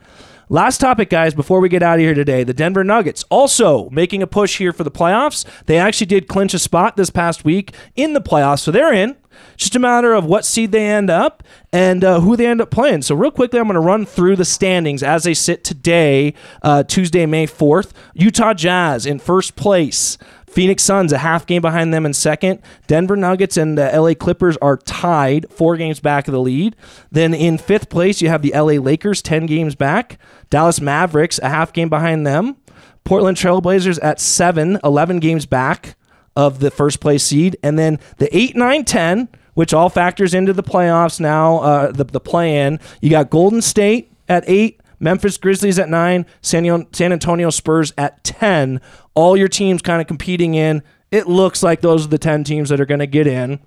Last 0.49 0.79
topic, 0.79 1.11
guys, 1.11 1.35
before 1.35 1.61
we 1.61 1.69
get 1.69 1.83
out 1.83 1.99
of 1.99 2.01
here 2.01 2.15
today 2.15 2.45
the 2.45 2.55
Denver 2.55 2.85
Nuggets 2.85 3.25
also 3.31 3.91
making 3.91 4.23
a 4.23 4.27
push 4.27 4.59
here 4.59 4.73
for 4.73 4.85
the 4.85 4.91
playoffs. 4.91 5.45
They 5.67 5.77
actually 5.77 6.07
did 6.07 6.29
clinch 6.29 6.55
a 6.55 6.59
spot 6.59 6.97
this 6.97 7.11
past 7.11 7.45
week 7.45 7.75
in 7.97 8.13
the 8.13 8.21
playoffs, 8.21 8.61
so 8.61 8.71
they're 8.71 8.93
in. 8.93 9.17
Just 9.57 9.77
a 9.77 9.79
matter 9.79 10.15
of 10.15 10.25
what 10.25 10.45
seed 10.45 10.73
they 10.73 10.87
end 10.87 11.11
up 11.11 11.43
and 11.73 12.05
uh, 12.05 12.21
who 12.21 12.37
they 12.37 12.47
end 12.47 12.61
up 12.61 12.71
playing. 12.71 13.03
So, 13.03 13.15
real 13.15 13.31
quickly, 13.31 13.59
I'm 13.59 13.67
going 13.67 13.75
to 13.75 13.81
run 13.81 14.07
through 14.07 14.37
the 14.37 14.45
standings 14.45 15.03
as 15.03 15.25
they 15.25 15.35
sit 15.35 15.65
today, 15.65 16.33
uh, 16.63 16.85
Tuesday, 16.85 17.27
May 17.27 17.47
4th. 17.47 17.93
Utah 18.15 18.55
Jazz 18.55 19.05
in 19.05 19.19
first 19.19 19.57
place. 19.57 20.17
Phoenix 20.57 20.83
Suns 20.83 21.13
a 21.13 21.19
half 21.19 21.45
game 21.45 21.61
behind 21.61 21.93
them 21.93 22.07
in 22.07 22.15
second. 22.15 22.63
Denver 22.87 23.15
Nuggets 23.15 23.59
and 23.59 23.77
the 23.77 23.91
LA 23.95 24.15
Clippers 24.15 24.57
are 24.63 24.79
tied, 24.79 25.45
four 25.51 25.77
games 25.77 26.01
back 26.01 26.27
of 26.29 26.33
the 26.33 26.41
lead. 26.41 26.75
Then 27.13 27.35
in 27.35 27.59
fifth 27.59 27.91
place, 27.91 28.23
you 28.23 28.31
have 28.31 28.41
the 28.41 28.53
LA 28.55 28.81
Lakers, 28.81 29.21
10 29.21 29.45
games 29.45 29.75
back. 29.75 30.19
Dallas 30.49 30.81
Mavericks 30.81 31.39
a 31.41 31.51
half 31.51 31.75
game 31.75 31.91
behind 31.91 32.27
them. 32.27 32.57
Portland 33.05 33.37
Trailblazers 33.37 33.99
at 34.03 34.19
seven, 34.19 34.79
11 34.83 35.19
games 35.21 35.45
back 35.45 35.95
of 36.35 36.61
the 36.61 36.71
first 36.71 37.01
place 37.01 37.23
seed. 37.23 37.59
And 37.63 37.79
then 37.79 38.01
the 38.17 38.35
8, 38.35 38.57
9, 38.57 38.87
10, 38.87 39.29
which 39.53 39.75
all 39.75 39.91
factors 39.91 40.33
into 40.33 40.55
the 40.55 40.63
playoffs 40.63 41.21
now, 41.21 41.59
uh, 41.59 41.93
the, 41.93 42.05
the 42.05 42.19
play 42.19 42.61
in. 42.61 42.81
You 43.03 43.11
got 43.11 43.29
Golden 43.29 43.61
State 43.61 44.11
at 44.27 44.43
eight. 44.47 44.81
Memphis 44.99 45.37
Grizzlies 45.37 45.79
at 45.79 45.89
nine, 45.89 46.27
San, 46.43 46.87
San 46.93 47.13
Antonio 47.13 47.51
Spurs 47.51 47.93
at 47.99 48.23
10. 48.25 48.81
All 49.15 49.37
your 49.37 49.49
teams 49.49 49.83
kind 49.83 50.01
of 50.01 50.07
competing 50.07 50.55
in. 50.55 50.83
It 51.11 51.27
looks 51.27 51.63
like 51.63 51.81
those 51.81 52.07
are 52.07 52.09
the 52.09 52.19
10 52.19 52.45
teams 52.45 52.69
that 52.69 52.81
are 52.81 52.87
going 52.87 53.01
to 53.01 53.07
get 53.07 53.27
in. 53.27 53.61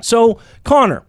So, 0.00 0.38
Connor, 0.64 1.04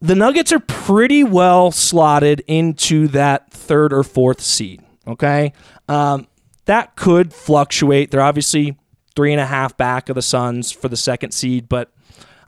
the 0.00 0.14
Nuggets 0.14 0.52
are 0.52 0.60
pretty 0.60 1.24
well 1.24 1.70
slotted 1.70 2.42
into 2.46 3.08
that 3.08 3.50
third 3.52 3.92
or 3.92 4.02
fourth 4.04 4.40
seed. 4.40 4.82
Okay. 5.06 5.52
Um, 5.88 6.28
that 6.66 6.96
could 6.96 7.32
fluctuate. 7.32 8.10
They're 8.10 8.20
obviously 8.20 8.76
three 9.16 9.32
and 9.32 9.40
a 9.40 9.46
half 9.46 9.76
back 9.76 10.08
of 10.08 10.14
the 10.14 10.22
Suns 10.22 10.70
for 10.70 10.88
the 10.88 10.96
second 10.96 11.32
seed, 11.32 11.68
but 11.68 11.92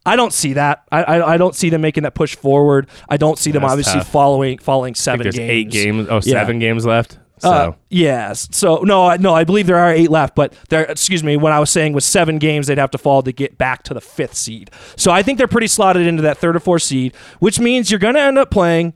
I 0.06 0.16
don't 0.16 0.32
see 0.32 0.54
that. 0.54 0.84
I, 0.90 1.02
I, 1.02 1.34
I 1.34 1.36
don't 1.36 1.54
see 1.54 1.68
them 1.70 1.82
making 1.82 2.04
that 2.04 2.14
push 2.14 2.34
forward. 2.34 2.88
I 3.08 3.16
don't 3.18 3.38
see 3.38 3.50
them 3.50 3.62
That's 3.62 3.72
obviously 3.72 4.00
tough. 4.00 4.08
following 4.10 4.58
following 4.58 4.94
seven 4.94 5.24
there's 5.24 5.36
games. 5.36 5.50
eight 5.50 5.70
games. 5.70 6.06
Oh, 6.10 6.16
Yeah. 6.16 6.40
seven 6.40 6.58
games 6.58 6.86
left. 6.86 7.18
So 7.38 7.50
Uh, 7.50 7.72
yes. 7.88 8.48
So 8.52 8.78
no, 8.78 9.06
I- 9.06 9.16
no, 9.18 9.34
I 9.34 9.44
believe 9.44 9.66
there 9.66 9.78
are 9.78 9.92
eight 9.92 10.10
left, 10.10 10.34
but 10.34 10.54
there. 10.68 10.84
Excuse 10.84 11.22
me. 11.24 11.36
What 11.36 11.52
I 11.52 11.60
was 11.60 11.70
saying 11.70 11.92
was 11.94 12.04
seven 12.04 12.38
games 12.38 12.66
they'd 12.66 12.78
have 12.78 12.90
to 12.92 12.98
fall 12.98 13.22
to 13.22 13.32
get 13.32 13.56
back 13.58 13.82
to 13.84 13.94
the 13.94 14.00
fifth 14.00 14.34
seed. 14.34 14.70
So 14.96 15.10
I 15.10 15.22
think 15.22 15.38
they're 15.38 15.48
pretty 15.48 15.66
slotted 15.66 16.06
into 16.06 16.22
that 16.22 16.38
third 16.38 16.56
or 16.56 16.60
fourth 16.60 16.82
seed, 16.82 17.14
which 17.38 17.58
means 17.60 17.90
you're 17.90 18.00
going 18.00 18.14
to 18.14 18.20
end 18.20 18.38
up 18.38 18.50
playing 18.50 18.94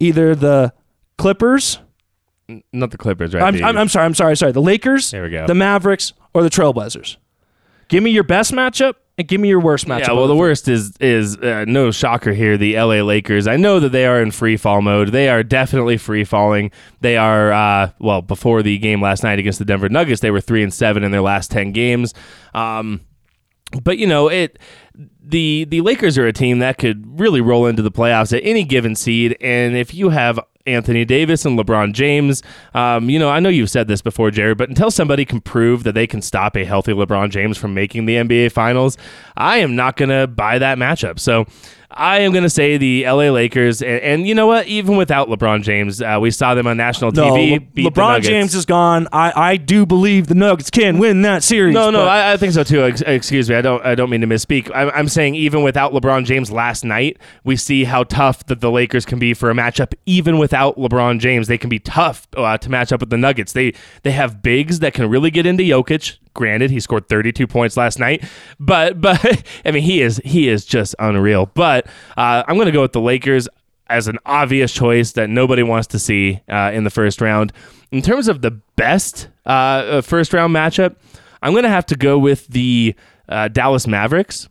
either 0.00 0.34
the 0.34 0.72
Clippers. 1.18 1.78
not 2.72 2.90
the 2.90 2.98
Clippers, 2.98 3.34
right? 3.34 3.42
I'm, 3.42 3.56
The- 3.56 3.62
I'm, 3.64 3.76
I'm 3.78 3.88
sorry. 3.88 4.04
I'm 4.06 4.14
sorry. 4.14 4.36
Sorry. 4.36 4.52
The 4.52 4.62
Lakers. 4.62 5.10
There 5.10 5.22
we 5.24 5.30
go. 5.30 5.46
The 5.46 5.54
Mavericks 5.54 6.12
or 6.34 6.42
the 6.42 6.50
Trailblazers. 6.50 7.16
Give 7.88 8.02
me 8.02 8.10
your 8.10 8.24
best 8.24 8.52
matchup 8.52 8.94
and 9.18 9.28
give 9.28 9.40
me 9.40 9.48
your 9.48 9.60
worst 9.60 9.86
matchup. 9.86 10.08
Yeah, 10.08 10.12
well, 10.12 10.26
the 10.26 10.36
worst 10.36 10.68
is 10.68 10.96
is 10.98 11.36
uh, 11.36 11.64
no 11.68 11.90
shocker 11.90 12.32
here. 12.32 12.56
The 12.56 12.76
LA 12.76 13.02
Lakers. 13.02 13.46
I 13.46 13.56
know 13.56 13.78
that 13.80 13.90
they 13.90 14.06
are 14.06 14.22
in 14.22 14.30
free 14.30 14.56
fall 14.56 14.80
mode. 14.80 15.08
They 15.08 15.28
are 15.28 15.42
definitely 15.42 15.98
free 15.98 16.24
falling. 16.24 16.70
They 17.00 17.16
are 17.16 17.52
uh, 17.52 17.90
well 17.98 18.22
before 18.22 18.62
the 18.62 18.78
game 18.78 19.02
last 19.02 19.22
night 19.22 19.38
against 19.38 19.58
the 19.58 19.64
Denver 19.64 19.88
Nuggets. 19.88 20.20
They 20.20 20.30
were 20.30 20.40
three 20.40 20.62
and 20.62 20.72
seven 20.72 21.04
in 21.04 21.10
their 21.10 21.20
last 21.20 21.50
ten 21.50 21.72
games. 21.72 22.14
Um, 22.54 23.02
but 23.82 23.98
you 23.98 24.06
know 24.06 24.28
it. 24.28 24.58
The 25.24 25.64
the 25.64 25.80
Lakers 25.80 26.18
are 26.18 26.26
a 26.26 26.32
team 26.32 26.58
that 26.58 26.78
could 26.78 27.18
really 27.20 27.40
roll 27.40 27.66
into 27.66 27.82
the 27.82 27.92
playoffs 27.92 28.36
at 28.36 28.42
any 28.44 28.64
given 28.64 28.94
seed, 28.96 29.36
and 29.40 29.76
if 29.76 29.94
you 29.94 30.08
have 30.10 30.40
Anthony 30.66 31.04
Davis 31.04 31.44
and 31.44 31.58
LeBron 31.58 31.92
James, 31.92 32.42
um, 32.74 33.08
you 33.08 33.18
know 33.18 33.30
I 33.30 33.40
know 33.40 33.48
you've 33.48 33.70
said 33.70 33.88
this 33.88 34.02
before, 34.02 34.30
Jared, 34.30 34.58
but 34.58 34.68
until 34.68 34.90
somebody 34.90 35.24
can 35.24 35.40
prove 35.40 35.84
that 35.84 35.92
they 35.92 36.06
can 36.06 36.22
stop 36.22 36.56
a 36.56 36.64
healthy 36.64 36.92
LeBron 36.92 37.30
James 37.30 37.56
from 37.56 37.72
making 37.74 38.06
the 38.06 38.16
NBA 38.16 38.52
Finals, 38.52 38.96
I 39.36 39.58
am 39.58 39.76
not 39.76 39.96
gonna 39.96 40.26
buy 40.26 40.58
that 40.58 40.78
matchup. 40.78 41.18
So. 41.18 41.46
I 41.94 42.20
am 42.20 42.32
going 42.32 42.44
to 42.44 42.48
say 42.48 42.78
the 42.78 43.04
LA 43.04 43.30
Lakers, 43.30 43.82
and, 43.82 44.00
and 44.00 44.26
you 44.26 44.34
know 44.34 44.46
what? 44.46 44.66
Even 44.66 44.96
without 44.96 45.28
LeBron 45.28 45.62
James, 45.62 46.00
uh, 46.00 46.16
we 46.20 46.30
saw 46.30 46.54
them 46.54 46.66
on 46.66 46.78
national 46.78 47.12
No, 47.12 47.32
TV. 47.32 47.60
Le- 47.84 47.90
LeBron. 47.90 48.22
James 48.22 48.54
is 48.54 48.64
gone. 48.64 49.08
I, 49.12 49.32
I 49.36 49.56
do 49.58 49.84
believe 49.84 50.26
the 50.26 50.34
Nuggets 50.34 50.70
can 50.70 50.98
win 50.98 51.20
that 51.20 51.42
series. 51.42 51.74
No, 51.74 51.90
no, 51.90 52.06
I, 52.06 52.32
I 52.32 52.36
think 52.38 52.54
so 52.54 52.64
too. 52.64 52.82
Ex- 52.84 53.02
excuse 53.02 53.50
me, 53.50 53.56
I 53.56 53.60
don't, 53.60 53.84
I 53.84 53.94
don't 53.94 54.08
mean 54.08 54.22
to 54.22 54.26
misspeak. 54.26 54.70
I'm, 54.74 54.90
I'm 54.94 55.08
saying 55.12 55.34
even 55.34 55.62
without 55.62 55.92
LeBron 55.92 56.24
James 56.24 56.50
last 56.50 56.84
night, 56.84 57.18
we 57.44 57.56
see 57.56 57.84
how 57.84 58.04
tough 58.04 58.46
that 58.46 58.60
the 58.60 58.70
Lakers 58.70 59.04
can 59.04 59.18
be 59.18 59.34
for 59.34 59.50
a 59.50 59.54
matchup. 59.54 59.94
Even 60.06 60.38
without 60.38 60.76
LeBron 60.76 61.18
James, 61.18 61.48
they 61.48 61.58
can 61.58 61.70
be 61.70 61.78
tough 61.78 62.26
uh, 62.36 62.58
to 62.58 62.70
match 62.70 62.92
up 62.92 63.00
with 63.00 63.10
the 63.10 63.16
Nuggets. 63.16 63.52
They, 63.52 63.74
they 64.02 64.12
have 64.12 64.42
bigs 64.42 64.80
that 64.80 64.94
can 64.94 65.08
really 65.08 65.30
get 65.30 65.46
into 65.46 65.62
Jokic. 65.62 66.18
Granted, 66.34 66.70
he 66.70 66.80
scored 66.80 67.08
32 67.08 67.46
points 67.46 67.76
last 67.76 67.98
night, 67.98 68.24
but, 68.58 69.00
but 69.00 69.44
I 69.64 69.70
mean, 69.70 69.82
he 69.82 70.02
is, 70.02 70.20
he 70.24 70.48
is 70.48 70.64
just 70.64 70.94
unreal. 70.98 71.46
But 71.46 71.86
uh, 72.16 72.42
I'm 72.46 72.56
going 72.56 72.66
to 72.66 72.72
go 72.72 72.82
with 72.82 72.92
the 72.92 73.00
Lakers 73.00 73.48
as 73.92 74.08
an 74.08 74.18
obvious 74.24 74.72
choice 74.72 75.12
that 75.12 75.28
nobody 75.28 75.62
wants 75.62 75.86
to 75.88 75.98
see 75.98 76.40
uh, 76.48 76.70
in 76.72 76.84
the 76.84 76.90
first 76.90 77.20
round. 77.20 77.52
In 77.90 78.00
terms 78.00 78.26
of 78.26 78.40
the 78.40 78.52
best 78.76 79.28
uh, 79.44 79.50
uh, 79.50 80.00
first 80.00 80.32
round 80.32 80.54
matchup, 80.54 80.96
I'm 81.42 81.52
going 81.52 81.64
to 81.64 81.68
have 81.68 81.86
to 81.86 81.96
go 81.96 82.18
with 82.18 82.46
the 82.48 82.94
uh, 83.28 83.48
Dallas 83.48 83.86
Mavericks. 83.86 84.48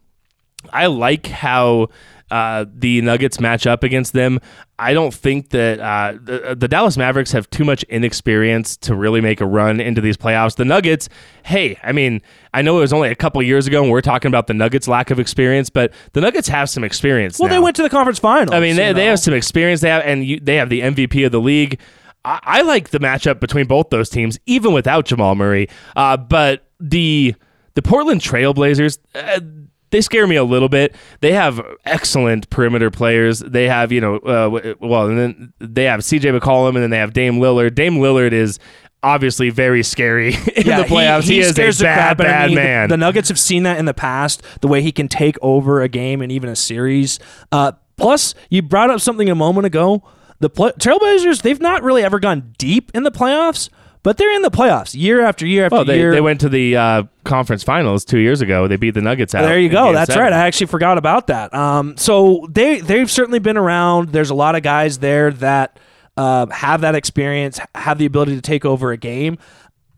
I 0.71 0.87
like 0.87 1.27
how 1.27 1.89
uh, 2.31 2.65
the 2.73 3.01
Nuggets 3.01 3.39
match 3.39 3.67
up 3.67 3.83
against 3.83 4.13
them. 4.13 4.39
I 4.79 4.93
don't 4.93 5.13
think 5.13 5.49
that 5.49 5.79
uh, 5.79 6.13
the, 6.13 6.55
the 6.57 6.67
Dallas 6.67 6.97
Mavericks 6.97 7.33
have 7.33 7.49
too 7.49 7.65
much 7.65 7.83
inexperience 7.83 8.77
to 8.77 8.95
really 8.95 9.19
make 9.19 9.41
a 9.41 9.45
run 9.45 9.81
into 9.81 9.99
these 9.99 10.15
playoffs. 10.15 10.55
The 10.55 10.65
Nuggets, 10.65 11.09
hey, 11.43 11.77
I 11.83 11.91
mean, 11.91 12.21
I 12.53 12.61
know 12.61 12.77
it 12.77 12.81
was 12.81 12.93
only 12.93 13.09
a 13.09 13.15
couple 13.15 13.43
years 13.43 13.67
ago, 13.67 13.83
and 13.83 13.91
we're 13.91 14.01
talking 14.01 14.29
about 14.29 14.47
the 14.47 14.53
Nuggets' 14.53 14.87
lack 14.87 15.11
of 15.11 15.19
experience, 15.19 15.69
but 15.69 15.93
the 16.13 16.21
Nuggets 16.21 16.47
have 16.47 16.69
some 16.69 16.85
experience. 16.85 17.37
Well, 17.37 17.49
now. 17.49 17.55
they 17.55 17.59
went 17.59 17.75
to 17.75 17.83
the 17.83 17.89
conference 17.89 18.19
finals. 18.19 18.55
I 18.55 18.61
mean, 18.61 18.77
they, 18.77 18.87
you 18.87 18.93
they 18.93 19.05
have 19.07 19.19
some 19.19 19.33
experience. 19.33 19.81
They 19.81 19.89
have, 19.89 20.03
and 20.03 20.25
you, 20.25 20.39
they 20.39 20.55
have 20.55 20.69
the 20.69 20.81
MVP 20.81 21.25
of 21.25 21.33
the 21.33 21.41
league. 21.41 21.79
I, 22.23 22.39
I 22.41 22.61
like 22.61 22.89
the 22.89 22.99
matchup 22.99 23.41
between 23.41 23.67
both 23.67 23.89
those 23.89 24.09
teams, 24.09 24.39
even 24.45 24.71
without 24.71 25.05
Jamal 25.05 25.35
Murray. 25.35 25.67
Uh, 25.97 26.15
but 26.15 26.65
the 26.79 27.35
the 27.73 27.81
Portland 27.81 28.21
Trailblazers. 28.21 28.99
Uh, 29.13 29.41
they 29.91 30.01
scare 30.01 30.25
me 30.27 30.35
a 30.35 30.43
little 30.43 30.69
bit. 30.69 30.95
They 31.19 31.33
have 31.33 31.61
excellent 31.85 32.49
perimeter 32.49 32.89
players. 32.89 33.39
They 33.39 33.67
have, 33.67 33.91
you 33.91 34.01
know, 34.01 34.17
uh, 34.17 34.73
well, 34.79 35.07
and 35.07 35.17
then 35.17 35.53
they 35.59 35.83
have 35.85 35.99
CJ 36.01 36.37
McCollum, 36.39 36.69
and 36.69 36.77
then 36.83 36.89
they 36.89 36.97
have 36.97 37.13
Dame 37.13 37.35
Lillard. 37.35 37.75
Dame 37.75 37.95
Lillard 37.95 38.31
is 38.31 38.57
obviously 39.03 39.49
very 39.49 39.81
scary 39.83 40.33
in 40.55 40.65
Yeah, 40.65 40.81
the 40.81 40.87
playoffs. 40.87 41.23
He, 41.23 41.39
is 41.39 41.51
a 41.51 41.53
the 41.53 41.61
bad, 41.83 42.17
crap 42.17 42.19
out 42.19 42.25
of 42.25 42.25
bad 42.25 42.49
me. 42.49 42.55
The- 42.55 42.61
man. 42.61 42.89
The, 42.89 42.97
Nuggets 42.97 43.29
have 43.29 43.39
seen 43.39 43.63
that 43.63 43.77
in 43.79 43.85
the 43.85 43.93
past, 43.93 44.43
the 44.61 44.67
way 44.67 44.81
he 44.81 44.91
can 44.91 45.07
take 45.07 45.37
over 45.41 45.81
a 45.81 45.87
game 45.87 46.21
and 46.21 46.31
even 46.31 46.49
a 46.49 46.55
series. 46.55 47.19
Uh, 47.51 47.71
plus, 47.97 48.33
you 48.49 48.61
brought 48.61 48.89
up 48.89 49.01
something 49.01 49.29
a 49.29 49.35
moment 49.35 49.65
ago. 49.65 50.03
The 50.39 50.49
play- 50.49 50.71
Trailblazers, 50.73 51.41
they've 51.41 51.59
not 51.59 51.83
really 51.83 52.03
ever 52.03 52.19
gone 52.19 52.53
deep 52.57 52.91
in 52.93 53.03
the 53.03 53.11
playoffs, 53.11 53.69
but 54.03 54.17
they're 54.17 54.33
in 54.33 54.41
the 54.41 54.51
playoffs 54.51 54.95
year 54.95 55.21
after 55.21 55.45
year 55.45 55.65
after 55.65 55.75
well, 55.75 55.85
they, 55.85 55.97
year. 55.97 56.11
they 56.11 56.21
went 56.21 56.41
to 56.41 56.49
the 56.49 56.75
uh, 56.75 57.03
conference 57.23 57.63
finals 57.63 58.03
two 58.03 58.19
years 58.19 58.41
ago. 58.41 58.67
They 58.67 58.77
beat 58.77 58.91
the 58.91 59.01
Nuggets 59.01 59.35
out. 59.35 59.43
There 59.43 59.59
you 59.59 59.69
go. 59.69 59.93
That's 59.93 60.09
seven. 60.09 60.23
right. 60.23 60.33
I 60.33 60.47
actually 60.47 60.67
forgot 60.67 60.97
about 60.97 61.27
that. 61.27 61.53
Um, 61.53 61.97
so 61.97 62.47
they 62.49 62.79
they've 62.79 63.09
certainly 63.09 63.39
been 63.39 63.57
around. 63.57 64.09
There's 64.09 64.29
a 64.29 64.35
lot 64.35 64.55
of 64.55 64.63
guys 64.63 64.99
there 64.99 65.31
that 65.31 65.79
uh, 66.17 66.47
have 66.47 66.81
that 66.81 66.95
experience, 66.95 67.59
have 67.75 67.97
the 67.97 68.05
ability 68.05 68.35
to 68.35 68.41
take 68.41 68.65
over 68.65 68.91
a 68.91 68.97
game. 68.97 69.37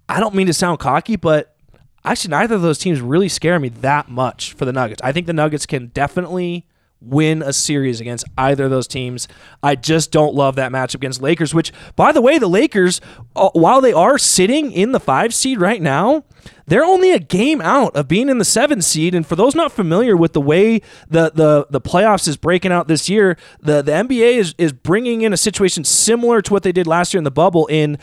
I 0.10 0.20
don't 0.20 0.36
mean 0.36 0.48
to 0.48 0.54
sound 0.54 0.80
cocky, 0.80 1.16
but 1.16 1.56
actually 2.04 2.32
neither 2.32 2.56
of 2.56 2.62
those 2.62 2.78
teams 2.78 3.02
really 3.02 3.30
scare 3.30 3.60
me 3.60 3.70
that 3.70 4.10
much 4.10 4.54
for 4.54 4.66
the 4.66 4.74
Nuggets. 4.74 5.02
I 5.02 5.12
think 5.12 5.28
the 5.28 5.34
Nuggets 5.34 5.66
can 5.66 5.88
definitely 5.88 6.66
win 7.06 7.42
a 7.42 7.54
series 7.54 8.00
against 8.02 8.26
either 8.38 8.66
of 8.66 8.72
those 8.72 8.88
teams. 8.88 9.28
I 9.62 9.76
just 9.76 10.12
don't 10.12 10.34
love 10.34 10.56
that 10.56 10.72
matchup 10.72 10.96
against 10.96 11.22
Lakers, 11.22 11.54
which 11.54 11.72
by 11.96 12.12
the 12.12 12.22
way, 12.22 12.38
the 12.38 12.48
Lakers 12.48 13.02
uh, 13.36 13.50
while 13.54 13.82
they 13.82 13.94
are 13.94 14.18
sitting 14.18 14.72
in 14.72 14.92
the 14.92 15.00
5 15.00 15.34
seed 15.34 15.60
right 15.60 15.82
now, 15.82 16.24
they're 16.66 16.84
only 16.84 17.12
a 17.12 17.20
game 17.20 17.62
out 17.62 17.96
of 17.96 18.08
being 18.08 18.30
in 18.30 18.38
the 18.38 18.46
7 18.46 18.82
seed 18.82 19.16
and 19.16 19.26
for 19.26 19.36
those 19.36 19.56
not 19.56 19.72
familiar 19.72 20.16
with 20.16 20.34
the 20.34 20.42
way 20.42 20.82
the 21.10 21.32
the 21.34 21.68
the 21.70 21.82
playoffs 21.82 22.28
is 22.28 22.38
breaking 22.38 22.72
out 22.72 22.88
this 22.88 23.10
year, 23.10 23.38
the 23.62 23.82
the 23.82 23.92
NBA 23.92 24.36
is 24.36 24.56
is 24.58 24.74
bringing 24.74 25.22
in 25.22 25.34
a 25.34 25.38
situation 25.38 25.84
similar 25.84 26.42
to 26.42 26.54
what 26.54 26.64
they 26.64 26.72
did 26.72 26.88
last 26.88 27.14
year 27.14 27.20
in 27.20 27.24
the 27.24 27.32
bubble 27.32 27.68
in 27.68 27.98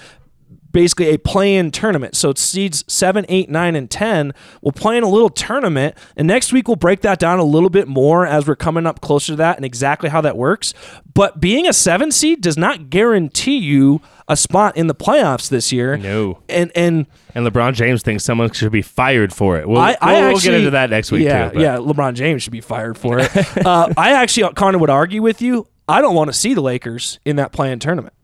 basically 0.73 1.09
a 1.11 1.19
play-in 1.19 1.71
tournament. 1.71 2.17
So 2.17 2.31
it's 2.31 2.41
seeds 2.41 2.85
seven, 2.87 3.25
eight, 3.29 3.49
nine, 3.49 3.77
and 3.77 3.91
ten 3.91 4.33
will 4.63 4.73
play 4.73 4.97
in 4.97 5.03
a 5.03 5.09
little 5.09 5.29
tournament. 5.29 5.97
And 6.17 6.27
next 6.29 6.53
week 6.53 6.69
we'll 6.69 6.77
break 6.77 7.01
that 7.01 7.19
down 7.19 7.39
a 7.39 7.45
little 7.45 7.71
bit 7.71 7.89
more 7.89 8.27
as 8.27 8.47
we're 8.47 8.57
coming 8.57 8.87
up 8.87 9.01
closer 9.01 9.33
to 9.33 9.37
that 9.37 9.57
and 9.57 9.65
exactly 9.65 10.09
how 10.09 10.21
that 10.21 10.37
works. 10.37 10.75
But 11.13 11.41
being 11.41 11.67
a 11.67 11.73
seven 11.73 12.11
seed 12.11 12.41
does 12.41 12.57
not 12.57 12.91
guarantee 12.91 13.59
you 13.59 14.01
a 14.29 14.37
spot 14.37 14.77
in 14.77 14.87
the 14.87 14.95
playoffs 14.95 15.49
this 15.49 15.73
year. 15.73 15.97
No. 15.97 16.39
And 16.49 16.71
and 16.77 17.07
And 17.35 17.45
LeBron 17.47 17.75
James 17.75 18.03
thinks 18.03 18.23
someone 18.25 18.51
should 18.53 18.71
be 18.73 18.83
fired 18.83 19.33
for 19.33 19.59
it. 19.59 19.69
We'll, 19.69 19.81
I, 19.81 19.97
I 20.01 20.13
we'll, 20.13 20.23
actually, 20.23 20.33
we'll 20.33 20.41
get 20.41 20.55
into 20.55 20.71
that 20.71 20.91
next 20.91 21.11
week 21.11 21.25
Yeah, 21.25 21.51
too. 21.51 21.61
yeah. 21.61 21.77
LeBron 21.77 22.15
James 22.15 22.43
should 22.43 22.53
be 22.53 22.61
fired 22.61 22.97
for 22.97 23.19
it. 23.19 23.35
uh, 23.67 23.93
I 23.97 24.13
actually 24.13 24.53
kind 24.55 24.75
of 24.75 24.81
would 24.81 24.91
argue 24.91 25.21
with 25.23 25.43
you. 25.43 25.67
I 25.89 26.01
don't 26.01 26.15
want 26.15 26.29
to 26.29 26.33
see 26.33 26.55
the 26.55 26.61
Lakers 26.61 27.19
in 27.25 27.35
that 27.37 27.51
play-in 27.51 27.81
tournament 27.81 28.15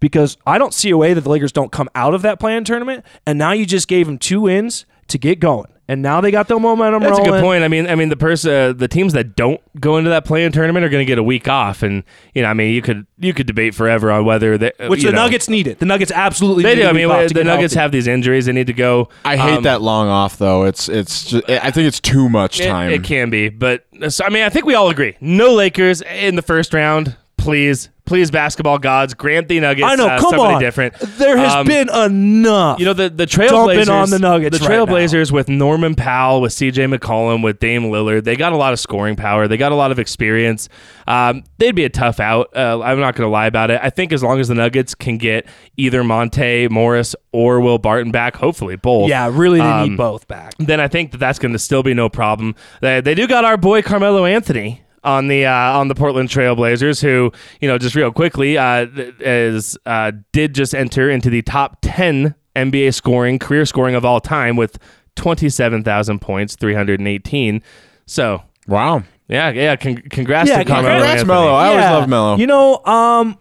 because 0.00 0.36
I 0.46 0.58
don't 0.58 0.74
see 0.74 0.90
a 0.90 0.96
way 0.96 1.14
that 1.14 1.20
the 1.20 1.30
Lakers 1.30 1.52
don't 1.52 1.70
come 1.70 1.88
out 1.94 2.14
of 2.14 2.22
that 2.22 2.40
play-in 2.40 2.64
tournament. 2.64 3.04
And 3.26 3.38
now 3.38 3.52
you 3.52 3.66
just 3.66 3.86
gave 3.88 4.06
them 4.06 4.18
two 4.18 4.40
wins 4.42 4.86
to 5.08 5.18
get 5.18 5.40
going, 5.40 5.66
and 5.88 6.02
now 6.02 6.20
they 6.20 6.30
got 6.30 6.46
the 6.46 6.56
momentum 6.56 7.02
rolling. 7.02 7.16
That's 7.16 7.18
a 7.18 7.30
good 7.32 7.42
point. 7.42 7.64
I 7.64 7.68
mean, 7.68 7.88
I 7.88 7.96
mean, 7.96 8.10
the 8.10 8.16
person, 8.16 8.52
uh, 8.52 8.72
the 8.72 8.86
teams 8.86 9.12
that 9.14 9.34
don't 9.34 9.60
go 9.80 9.96
into 9.96 10.08
that 10.10 10.24
play-in 10.24 10.52
tournament 10.52 10.84
are 10.84 10.88
going 10.88 11.00
to 11.04 11.04
get 11.04 11.18
a 11.18 11.22
week 11.22 11.48
off, 11.48 11.82
and 11.82 12.04
you 12.32 12.42
know, 12.42 12.48
I 12.48 12.54
mean, 12.54 12.72
you 12.72 12.80
could 12.80 13.06
you 13.18 13.34
could 13.34 13.48
debate 13.48 13.74
forever 13.74 14.12
on 14.12 14.24
whether 14.24 14.56
they, 14.56 14.70
Which 14.86 15.02
the 15.02 15.10
know, 15.10 15.24
Nuggets 15.24 15.48
need 15.48 15.66
it. 15.66 15.80
The 15.80 15.86
Nuggets 15.86 16.12
absolutely 16.12 16.62
They 16.62 16.76
need 16.76 16.82
do. 16.82 16.86
a 16.86 16.90
I 16.90 16.92
mean, 16.92 17.10
off 17.10 17.26
to 17.26 17.34
the 17.34 17.42
Nuggets 17.42 17.74
healthy. 17.74 17.82
have 17.82 17.90
these 17.92 18.06
injuries; 18.06 18.46
they 18.46 18.52
need 18.52 18.68
to 18.68 18.72
go. 18.72 19.08
I 19.24 19.36
hate 19.36 19.56
Um, 19.56 19.62
that 19.64 19.82
long 19.82 20.06
off 20.06 20.38
though. 20.38 20.62
It's 20.64 20.88
it's 20.88 21.24
just 21.24 21.50
I 21.50 21.72
think 21.72 21.88
it's 21.88 21.98
too 21.98 22.28
much 22.28 22.60
It, 22.60 22.68
time. 22.68 22.92
it 22.92 23.02
can 23.02 23.28
be, 23.28 23.48
but 23.48 23.84
so, 24.10 24.24
I 24.24 24.28
mean, 24.28 24.44
I 24.44 24.48
think 24.48 24.64
we 24.66 24.74
all 24.76 24.90
agree: 24.90 25.16
no 25.20 25.52
Lakers 25.54 26.02
in 26.02 26.36
the 26.36 26.42
first 26.42 26.72
round, 26.72 27.16
please, 27.40 27.88
please, 28.04 28.30
basketball 28.30 28.78
gods, 28.78 29.14
grant 29.14 29.48
the 29.48 29.58
Nuggets. 29.60 29.86
I 29.88 29.94
know. 29.96 30.06
uh, 30.08 30.20
come 30.20 30.30
somebody 30.30 30.54
on. 30.54 30.60
different. 30.60 30.94
There 30.98 31.36
has 31.36 31.54
Um, 31.54 31.66
been 31.66 31.88
enough. 31.88 32.78
You 32.78 32.84
know 32.86 32.92
the 32.92 33.08
the 33.08 33.26
Trailblazers 33.26 33.88
on 33.90 34.10
the 34.10 34.18
Nuggets 34.18 34.58
The 34.58 34.64
right. 34.68 34.78
Trailblazers 34.78 35.32
with 35.32 35.48
Norman 35.48 35.94
Powell, 35.94 36.40
with 36.40 36.52
C.J. 36.52 36.84
McCollum, 36.86 37.42
with 37.42 37.58
Dame 37.58 37.84
Lillard, 37.84 38.24
they 38.24 38.36
got 38.36 38.52
a 38.52 38.56
lot 38.56 38.72
of 38.72 38.80
scoring 38.80 39.16
power. 39.16 39.48
They 39.48 39.56
got 39.56 39.72
a 39.72 39.74
lot 39.74 39.90
of 39.90 39.98
experience. 39.98 40.68
Um, 41.06 41.42
they'd 41.58 41.74
be 41.74 41.84
a 41.84 41.88
tough 41.88 42.20
out. 42.20 42.50
Uh, 42.54 42.80
I'm 42.82 43.00
not 43.00 43.16
going 43.16 43.26
to 43.26 43.30
lie 43.32 43.46
about 43.46 43.70
it. 43.70 43.80
I 43.82 43.90
think 43.90 44.12
as 44.12 44.22
long 44.22 44.38
as 44.38 44.48
the 44.48 44.54
Nuggets 44.54 44.94
can 44.94 45.18
get 45.18 45.46
either 45.76 46.04
Monte 46.04 46.68
Morris 46.68 47.16
or 47.32 47.60
Will 47.60 47.78
Barton 47.78 48.12
back, 48.12 48.36
hopefully 48.36 48.76
both. 48.76 49.08
yeah, 49.08 49.28
really, 49.32 49.58
they 49.60 49.64
Um, 49.64 49.88
need 49.90 49.96
both 49.96 50.28
back. 50.28 50.52
Then 50.58 50.78
I 50.80 50.88
think 50.88 51.10
that 51.12 51.18
that's 51.18 51.38
going 51.38 51.52
to 51.52 51.58
still 51.58 51.82
be 51.82 51.94
no 51.94 52.08
problem. 52.08 52.54
They, 52.80 53.00
they 53.00 53.14
do 53.14 53.26
got 53.26 53.44
our 53.44 53.56
boy 53.56 53.82
Carmelo 53.82 54.24
Anthony 54.24 54.82
on 55.04 55.28
the 55.28 55.46
uh, 55.46 55.52
on 55.78 55.88
the 55.88 55.94
Portland 55.94 56.28
Trailblazers, 56.28 57.00
who 57.02 57.32
you 57.60 57.68
know 57.68 57.78
just 57.78 57.94
real 57.94 58.12
quickly 58.12 58.58
uh, 58.58 58.86
is 59.20 59.78
uh, 59.86 60.12
did 60.32 60.54
just 60.54 60.74
enter 60.74 61.08
into 61.10 61.30
the 61.30 61.42
top 61.42 61.78
ten 61.82 62.34
NBA 62.56 62.94
scoring 62.94 63.38
career 63.38 63.64
scoring 63.66 63.94
of 63.94 64.04
all 64.04 64.20
time 64.20 64.56
with 64.56 64.78
twenty 65.16 65.48
seven 65.48 65.82
thousand 65.82 66.20
points, 66.20 66.56
three 66.56 66.74
hundred 66.74 67.00
and 67.00 67.08
eighteen. 67.08 67.62
So 68.06 68.42
wow. 68.66 69.02
yeah, 69.28 69.50
yeah, 69.50 69.76
con- 69.76 70.02
congrats 70.10 70.48
Yeah, 70.50 70.58
to 70.58 70.64
Carmelo 70.64 70.94
Congrats, 70.94 71.20
Anthony. 71.20 71.28
Melo. 71.28 71.54
I 71.54 71.66
always 71.68 71.84
love 71.84 72.08
Melo. 72.08 72.36
You 72.36 72.46
know, 72.46 72.84
um, 72.84 73.38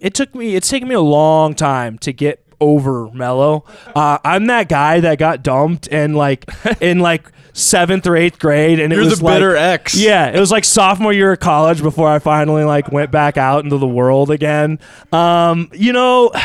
it 0.00 0.14
took 0.14 0.34
me. 0.34 0.54
It's 0.56 0.68
taken 0.68 0.88
me 0.88 0.94
a 0.94 1.00
long 1.00 1.54
time 1.54 1.98
to 1.98 2.12
get 2.12 2.44
over 2.60 3.10
Melo. 3.12 3.64
Uh, 3.94 4.18
I'm 4.24 4.46
that 4.46 4.68
guy 4.68 5.00
that 5.00 5.18
got 5.18 5.42
dumped 5.42 5.88
and 5.90 6.16
like 6.16 6.44
in 6.80 6.98
like 7.00 7.30
seventh 7.52 8.06
or 8.06 8.16
eighth 8.16 8.38
grade, 8.38 8.78
and 8.80 8.92
it 8.92 8.96
You're 8.96 9.04
was 9.04 9.18
the 9.18 9.24
bitter 9.24 9.54
like, 9.54 9.60
ex. 9.62 9.94
Yeah, 9.94 10.28
it 10.30 10.38
was 10.38 10.50
like 10.50 10.64
sophomore 10.64 11.12
year 11.12 11.32
of 11.32 11.40
college 11.40 11.82
before 11.82 12.08
I 12.08 12.18
finally 12.18 12.64
like 12.64 12.90
went 12.92 13.10
back 13.10 13.36
out 13.36 13.64
into 13.64 13.78
the 13.78 13.88
world 13.88 14.30
again. 14.30 14.78
Um, 15.12 15.70
you 15.72 15.92
know. 15.92 16.32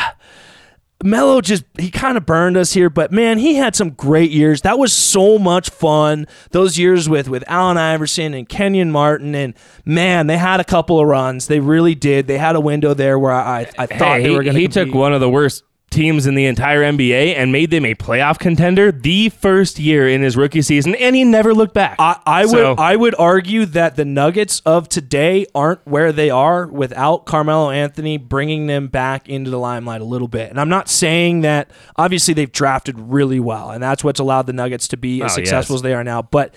Melo 1.05 1.41
just 1.41 1.65
he 1.77 1.91
kind 1.91 2.15
of 2.17 2.25
burned 2.25 2.55
us 2.55 2.71
here, 2.71 2.89
but 2.89 3.11
man, 3.11 3.37
he 3.37 3.55
had 3.55 3.75
some 3.75 3.89
great 3.89 4.31
years. 4.31 4.61
That 4.61 4.79
was 4.79 4.93
so 4.93 5.37
much 5.37 5.69
fun. 5.69 6.27
Those 6.51 6.77
years 6.79 7.09
with 7.09 7.27
with 7.27 7.43
Allen 7.47 7.75
Iverson 7.75 8.33
and 8.33 8.47
Kenyon 8.47 8.89
Martin, 8.89 9.35
and 9.35 9.53
man, 9.83 10.27
they 10.27 10.37
had 10.37 10.61
a 10.61 10.63
couple 10.63 11.01
of 11.01 11.05
runs. 11.05 11.47
They 11.47 11.59
really 11.59 11.93
did. 11.93 12.27
They 12.27 12.37
had 12.37 12.55
a 12.55 12.61
window 12.61 12.93
there 12.93 13.19
where 13.19 13.33
I 13.33 13.69
I 13.77 13.85
thought 13.85 14.21
Hey, 14.21 14.23
they 14.23 14.29
were 14.29 14.43
going 14.43 14.53
to. 14.55 14.61
he 14.61 14.69
took 14.69 14.93
one 14.93 15.13
of 15.13 15.19
the 15.19 15.29
worst 15.29 15.65
teams 15.93 16.25
in 16.25 16.35
the 16.35 16.45
entire 16.45 16.81
NBA 16.81 17.35
and 17.37 17.51
made 17.51 17.69
them 17.71 17.85
a 17.85 17.93
playoff 17.95 18.39
contender 18.39 18.91
the 18.91 19.29
first 19.29 19.79
year 19.79 20.07
in 20.09 20.21
his 20.21 20.35
rookie 20.35 20.61
season, 20.61 20.95
and 20.95 21.15
he 21.15 21.23
never 21.23 21.53
looked 21.53 21.73
back. 21.73 21.95
I, 21.99 22.19
I 22.25 22.45
So- 22.45 22.71
would 22.71 22.79
I 22.79 22.95
would 22.95 23.15
argue 23.17 23.65
that 23.67 23.95
the 23.95 24.03
Nuggets 24.05 24.61
of 24.65 24.89
today 24.89 25.45
aren't 25.55 25.85
where 25.87 26.11
they 26.11 26.29
are 26.29 26.67
without 26.67 27.25
Carmelo 27.25 27.69
Anthony 27.69 28.17
bringing 28.17 28.67
them 28.67 28.87
back 28.87 29.29
into 29.29 29.49
the 29.51 29.59
limelight 29.59 30.01
a 30.01 30.05
little 30.05 30.27
bit. 30.27 30.49
And 30.49 30.59
I'm 30.59 30.69
not 30.69 30.89
saying 30.89 31.41
that 31.41 31.71
obviously 31.95 32.33
they've 32.33 32.51
drafted 32.51 32.99
really 32.99 33.39
well, 33.39 33.71
and 33.71 33.81
that's 33.81 34.03
what's 34.03 34.19
allowed 34.19 34.47
the 34.47 34.53
Nuggets 34.53 34.87
to 34.89 34.97
be 34.97 35.21
oh, 35.21 35.25
as 35.25 35.31
Oh, 35.33 35.35
successful 35.35 35.75
yes. 35.75 35.79
as 35.79 35.81
they 35.83 35.93
are 35.93 36.03
now. 36.03 36.21
But 36.23 36.53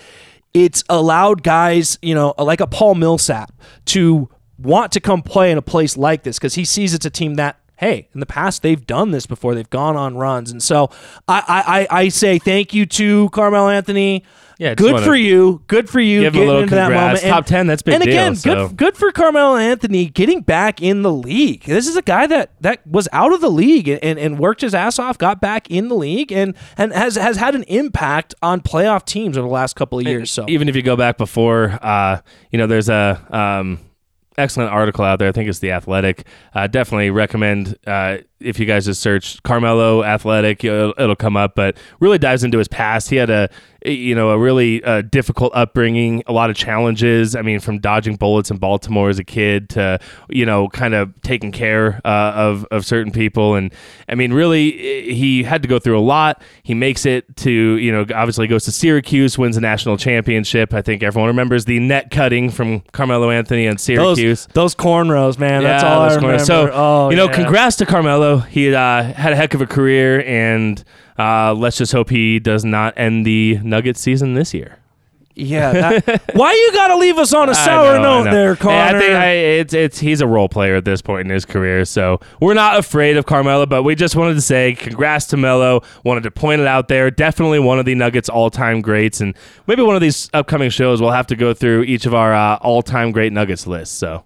it's 0.53 0.83
allowed 0.89 1.43
guys, 1.43 1.99
you 2.01 2.15
know, 2.15 2.33
like 2.39 2.59
a 2.61 2.67
Paul 2.67 2.95
Millsap, 2.95 3.51
to 3.85 4.29
want 4.57 4.91
to 4.93 4.99
come 4.99 5.21
play 5.21 5.51
in 5.51 5.57
a 5.57 5.61
place 5.61 5.95
like 5.95 6.23
this 6.23 6.39
because 6.39 6.55
he 6.55 6.65
sees 6.65 6.95
it's 6.95 7.05
a 7.05 7.11
team 7.11 7.35
that 7.35 7.59
hey, 7.77 8.09
in 8.13 8.19
the 8.19 8.25
past 8.25 8.61
they've 8.61 8.85
done 8.85 9.11
this 9.11 9.25
before. 9.25 9.55
They've 9.55 9.69
gone 9.69 9.95
on 9.95 10.17
runs, 10.17 10.51
and 10.51 10.61
so 10.61 10.89
I 11.27 11.87
I, 11.89 11.99
I 11.99 12.09
say 12.09 12.39
thank 12.39 12.73
you 12.73 12.85
to 12.85 13.29
Carmel 13.29 13.69
Anthony. 13.69 14.23
Yeah, 14.59 14.73
good 14.73 15.03
for 15.03 15.15
you. 15.15 15.61
Good 15.67 15.87
for 15.87 15.99
you. 15.99 16.21
give 16.21 16.33
him 16.33 16.41
a 16.41 16.45
getting 16.45 16.47
little 16.47 16.63
into 16.63 16.75
that 16.75 16.87
congrats. 16.87 17.21
moment. 17.21 17.35
Top 17.35 17.45
10, 17.45 17.67
that's 17.67 17.81
big 17.83 17.93
And 17.93 18.03
again, 18.03 18.33
deal, 18.33 18.41
so. 18.41 18.67
good 18.67 18.77
good 18.77 18.97
for 18.97 19.11
Carmelo 19.11 19.55
Anthony 19.55 20.07
getting 20.07 20.41
back 20.41 20.81
in 20.81 21.03
the 21.03 21.11
league. 21.11 21.63
This 21.65 21.87
is 21.87 21.95
a 21.95 22.01
guy 22.01 22.25
that 22.25 22.51
that 22.61 22.85
was 22.87 23.07
out 23.13 23.33
of 23.33 23.41
the 23.41 23.51
league 23.51 23.87
and, 23.87 24.01
and 24.01 24.39
worked 24.39 24.61
his 24.61 24.73
ass 24.73 24.97
off, 24.97 25.19
got 25.19 25.39
back 25.39 25.69
in 25.69 25.89
the 25.89 25.95
league, 25.95 26.31
and 26.31 26.55
and 26.75 26.91
has 26.91 27.15
has 27.15 27.37
had 27.37 27.53
an 27.53 27.63
impact 27.63 28.33
on 28.41 28.61
playoff 28.61 29.05
teams 29.05 29.37
over 29.37 29.47
the 29.47 29.53
last 29.53 29.75
couple 29.75 29.99
of 29.99 30.05
years. 30.05 30.31
So 30.31 30.45
even 30.47 30.69
if 30.69 30.75
you 30.75 30.81
go 30.81 30.95
back 30.95 31.17
before, 31.19 31.77
uh, 31.81 32.21
you 32.51 32.57
know, 32.57 32.65
there's 32.65 32.89
a 32.89 33.21
um, 33.29 33.79
excellent 34.37 34.71
article 34.71 35.03
out 35.03 35.19
there. 35.19 35.27
I 35.27 35.31
think 35.31 35.49
it's 35.49 35.59
the 35.59 35.71
Athletic. 35.71 36.25
Uh, 36.53 36.67
definitely 36.67 37.09
recommend 37.09 37.77
uh, 37.87 38.17
if 38.39 38.59
you 38.59 38.65
guys 38.65 38.85
just 38.85 39.01
search 39.01 39.41
Carmelo 39.43 40.03
Athletic, 40.03 40.63
it'll, 40.63 40.93
it'll 40.97 41.15
come 41.15 41.35
up. 41.35 41.55
But 41.55 41.77
really 41.99 42.17
dives 42.17 42.43
into 42.43 42.57
his 42.57 42.67
past. 42.67 43.09
He 43.09 43.15
had 43.15 43.29
a 43.29 43.49
you 43.85 44.15
know 44.15 44.29
a 44.29 44.37
really 44.37 44.83
uh, 44.83 45.01
difficult 45.01 45.51
upbringing, 45.55 46.23
a 46.27 46.33
lot 46.33 46.49
of 46.49 46.55
challenges. 46.55 47.35
I 47.35 47.41
mean, 47.41 47.59
from 47.59 47.79
dodging 47.79 48.15
bullets 48.15 48.51
in 48.51 48.57
Baltimore 48.57 49.09
as 49.09 49.19
a 49.19 49.23
kid 49.23 49.69
to 49.71 49.99
you 50.29 50.45
know 50.45 50.67
kind 50.69 50.93
of 50.93 51.19
taking 51.21 51.51
care 51.51 52.01
uh, 52.05 52.33
of 52.35 52.65
of 52.71 52.85
certain 52.85 53.11
people, 53.11 53.55
and 53.55 53.73
I 54.09 54.15
mean, 54.15 54.33
really 54.33 55.13
he 55.13 55.43
had 55.43 55.61
to 55.61 55.67
go 55.67 55.79
through 55.79 55.97
a 55.97 56.01
lot. 56.01 56.41
He 56.63 56.73
makes 56.73 57.05
it 57.05 57.35
to 57.37 57.51
you 57.51 57.91
know 57.91 58.05
obviously 58.13 58.47
goes 58.47 58.65
to 58.65 58.71
Syracuse, 58.71 59.37
wins 59.37 59.57
a 59.57 59.61
national 59.61 59.97
championship. 59.97 60.73
I 60.73 60.81
think 60.81 61.03
everyone 61.03 61.27
remembers 61.27 61.65
the 61.65 61.79
net 61.79 62.11
cutting 62.11 62.49
from 62.49 62.81
Carmelo 62.91 63.29
Anthony 63.29 63.67
and 63.67 63.79
Syracuse. 63.79 64.47
those 64.47 64.53
those 64.53 64.75
cornrows, 64.75 65.37
man. 65.39 65.63
that's 65.63 65.83
all 65.83 66.01
I 66.01 66.07
remember. 66.07 66.21
corners. 66.21 66.47
So 66.47 66.69
oh, 66.73 67.09
you 67.09 67.15
know, 67.15 67.25
yeah. 67.25 67.35
congrats 67.35 67.77
to 67.77 67.85
Carmelo. 67.85 68.37
He 68.37 68.73
uh, 68.73 69.03
had 69.03 69.33
a 69.33 69.35
heck 69.35 69.53
of 69.53 69.61
a 69.61 69.67
career, 69.67 70.23
and 70.25 70.83
uh, 71.17 71.53
let's 71.53 71.77
just 71.77 71.91
hope 71.91 72.09
he 72.09 72.39
does 72.39 72.63
not 72.65 72.93
end 72.97 73.25
the 73.25 73.59
Nuggets 73.63 73.99
season 74.01 74.33
this 74.33 74.53
year. 74.53 74.79
Yeah. 75.37 75.99
that- 75.99 76.31
why 76.33 76.51
you 76.51 76.71
got 76.73 76.87
to 76.87 76.97
leave 76.97 77.17
us 77.17 77.33
on 77.33 77.49
a 77.49 77.55
sour 77.55 77.99
know, 77.99 78.23
note 78.23 78.31
there, 78.31 78.55
Connor? 78.55 78.97
I 78.97 78.99
think 78.99 79.13
I, 79.13 79.31
it's 79.31 79.73
it's 79.73 79.99
he's 79.99 80.21
a 80.21 80.27
role 80.27 80.49
player 80.49 80.75
at 80.75 80.85
this 80.85 81.01
point 81.01 81.27
in 81.27 81.29
his 81.29 81.45
career, 81.45 81.85
so 81.85 82.19
we're 82.41 82.55
not 82.55 82.77
afraid 82.77 83.17
of 83.17 83.25
Carmelo. 83.25 83.65
But 83.65 83.83
we 83.83 83.95
just 83.95 84.15
wanted 84.15 84.33
to 84.33 84.41
say 84.41 84.73
congrats 84.73 85.27
to 85.27 85.37
Melo. 85.37 85.83
Wanted 86.03 86.23
to 86.23 86.31
point 86.31 86.61
it 86.61 86.67
out 86.67 86.87
there. 86.87 87.11
Definitely 87.11 87.59
one 87.59 87.79
of 87.79 87.85
the 87.85 87.95
Nuggets 87.95 88.29
all-time 88.29 88.81
greats, 88.81 89.21
and 89.21 89.35
maybe 89.67 89.83
one 89.83 89.95
of 89.95 90.01
these 90.01 90.29
upcoming 90.33 90.69
shows 90.69 91.01
we'll 91.01 91.11
have 91.11 91.27
to 91.27 91.35
go 91.35 91.53
through 91.53 91.83
each 91.83 92.05
of 92.05 92.13
our 92.13 92.33
uh, 92.33 92.57
all-time 92.57 93.11
great 93.11 93.31
Nuggets 93.31 93.67
lists. 93.67 93.95
So. 93.95 94.23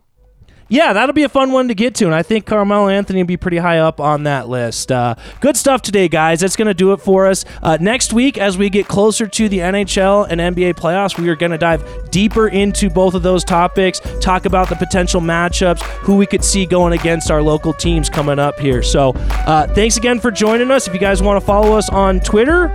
Yeah, 0.72 0.94
that'll 0.94 1.12
be 1.12 1.24
a 1.24 1.30
fun 1.30 1.52
one 1.52 1.68
to 1.68 1.76
get 1.76 1.96
to, 1.96 2.06
and 2.06 2.16
I 2.16 2.24
think 2.24 2.46
Carmelo 2.46 2.88
Anthony 2.88 3.22
will 3.22 3.28
be 3.28 3.36
pretty 3.36 3.58
high 3.58 3.80
up 3.80 4.00
on 4.00 4.24
that 4.24 4.48
list. 4.48 4.90
Uh, 4.90 5.16
good 5.42 5.58
stuff 5.58 5.82
today, 5.82 6.08
guys. 6.08 6.40
That's 6.40 6.56
going 6.56 6.70
to 6.70 6.74
do 6.74 6.94
it 6.94 7.02
for 7.02 7.28
us. 7.28 7.44
Uh, 7.62 7.78
next 7.82 8.14
week, 8.14 8.38
as 8.38 8.58
we 8.58 8.70
get 8.70 8.88
closer 8.88 9.28
to 9.28 9.50
the 9.50 9.58
NHL 9.58 10.28
and 10.30 10.40
NBA 10.40 10.76
playoffs, 10.76 11.20
we 11.20 11.28
are 11.28 11.36
going 11.36 11.52
to 11.52 11.58
dive 11.58 12.10
deeper 12.10 12.48
into 12.48 12.90
both 12.90 13.16
of 13.16 13.22
those 13.22 13.44
topics, 13.44 14.00
talk 14.22 14.46
about 14.46 14.70
the 14.70 14.78
potential 14.78 15.20
matchups, 15.20 15.82
who 16.06 16.16
we 16.16 16.26
could 16.26 16.42
see 16.44 16.66
going 16.66 16.98
against 16.98 17.30
our 17.30 17.42
local 17.42 17.74
teams 17.74 18.10
coming 18.10 18.40
up 18.40 18.58
here. 18.58 18.82
So, 18.82 19.12
uh, 19.46 19.68
thanks 19.76 19.98
again 19.98 20.22
for 20.22 20.32
joining 20.32 20.72
us. 20.72 20.88
If 20.88 20.94
you 20.94 21.02
guys 21.02 21.22
want 21.22 21.38
to 21.38 21.46
follow 21.46 21.78
us 21.78 21.90
on 21.90 22.22
Twitter, 22.22 22.74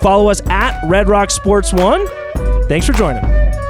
follow 0.00 0.30
us 0.30 0.40
at 0.46 0.82
Red 0.88 1.06
Rock 1.06 1.30
Sports 1.30 1.74
One. 1.74 2.06
Thanks 2.66 2.86
for 2.86 2.94
joining. 2.94 3.65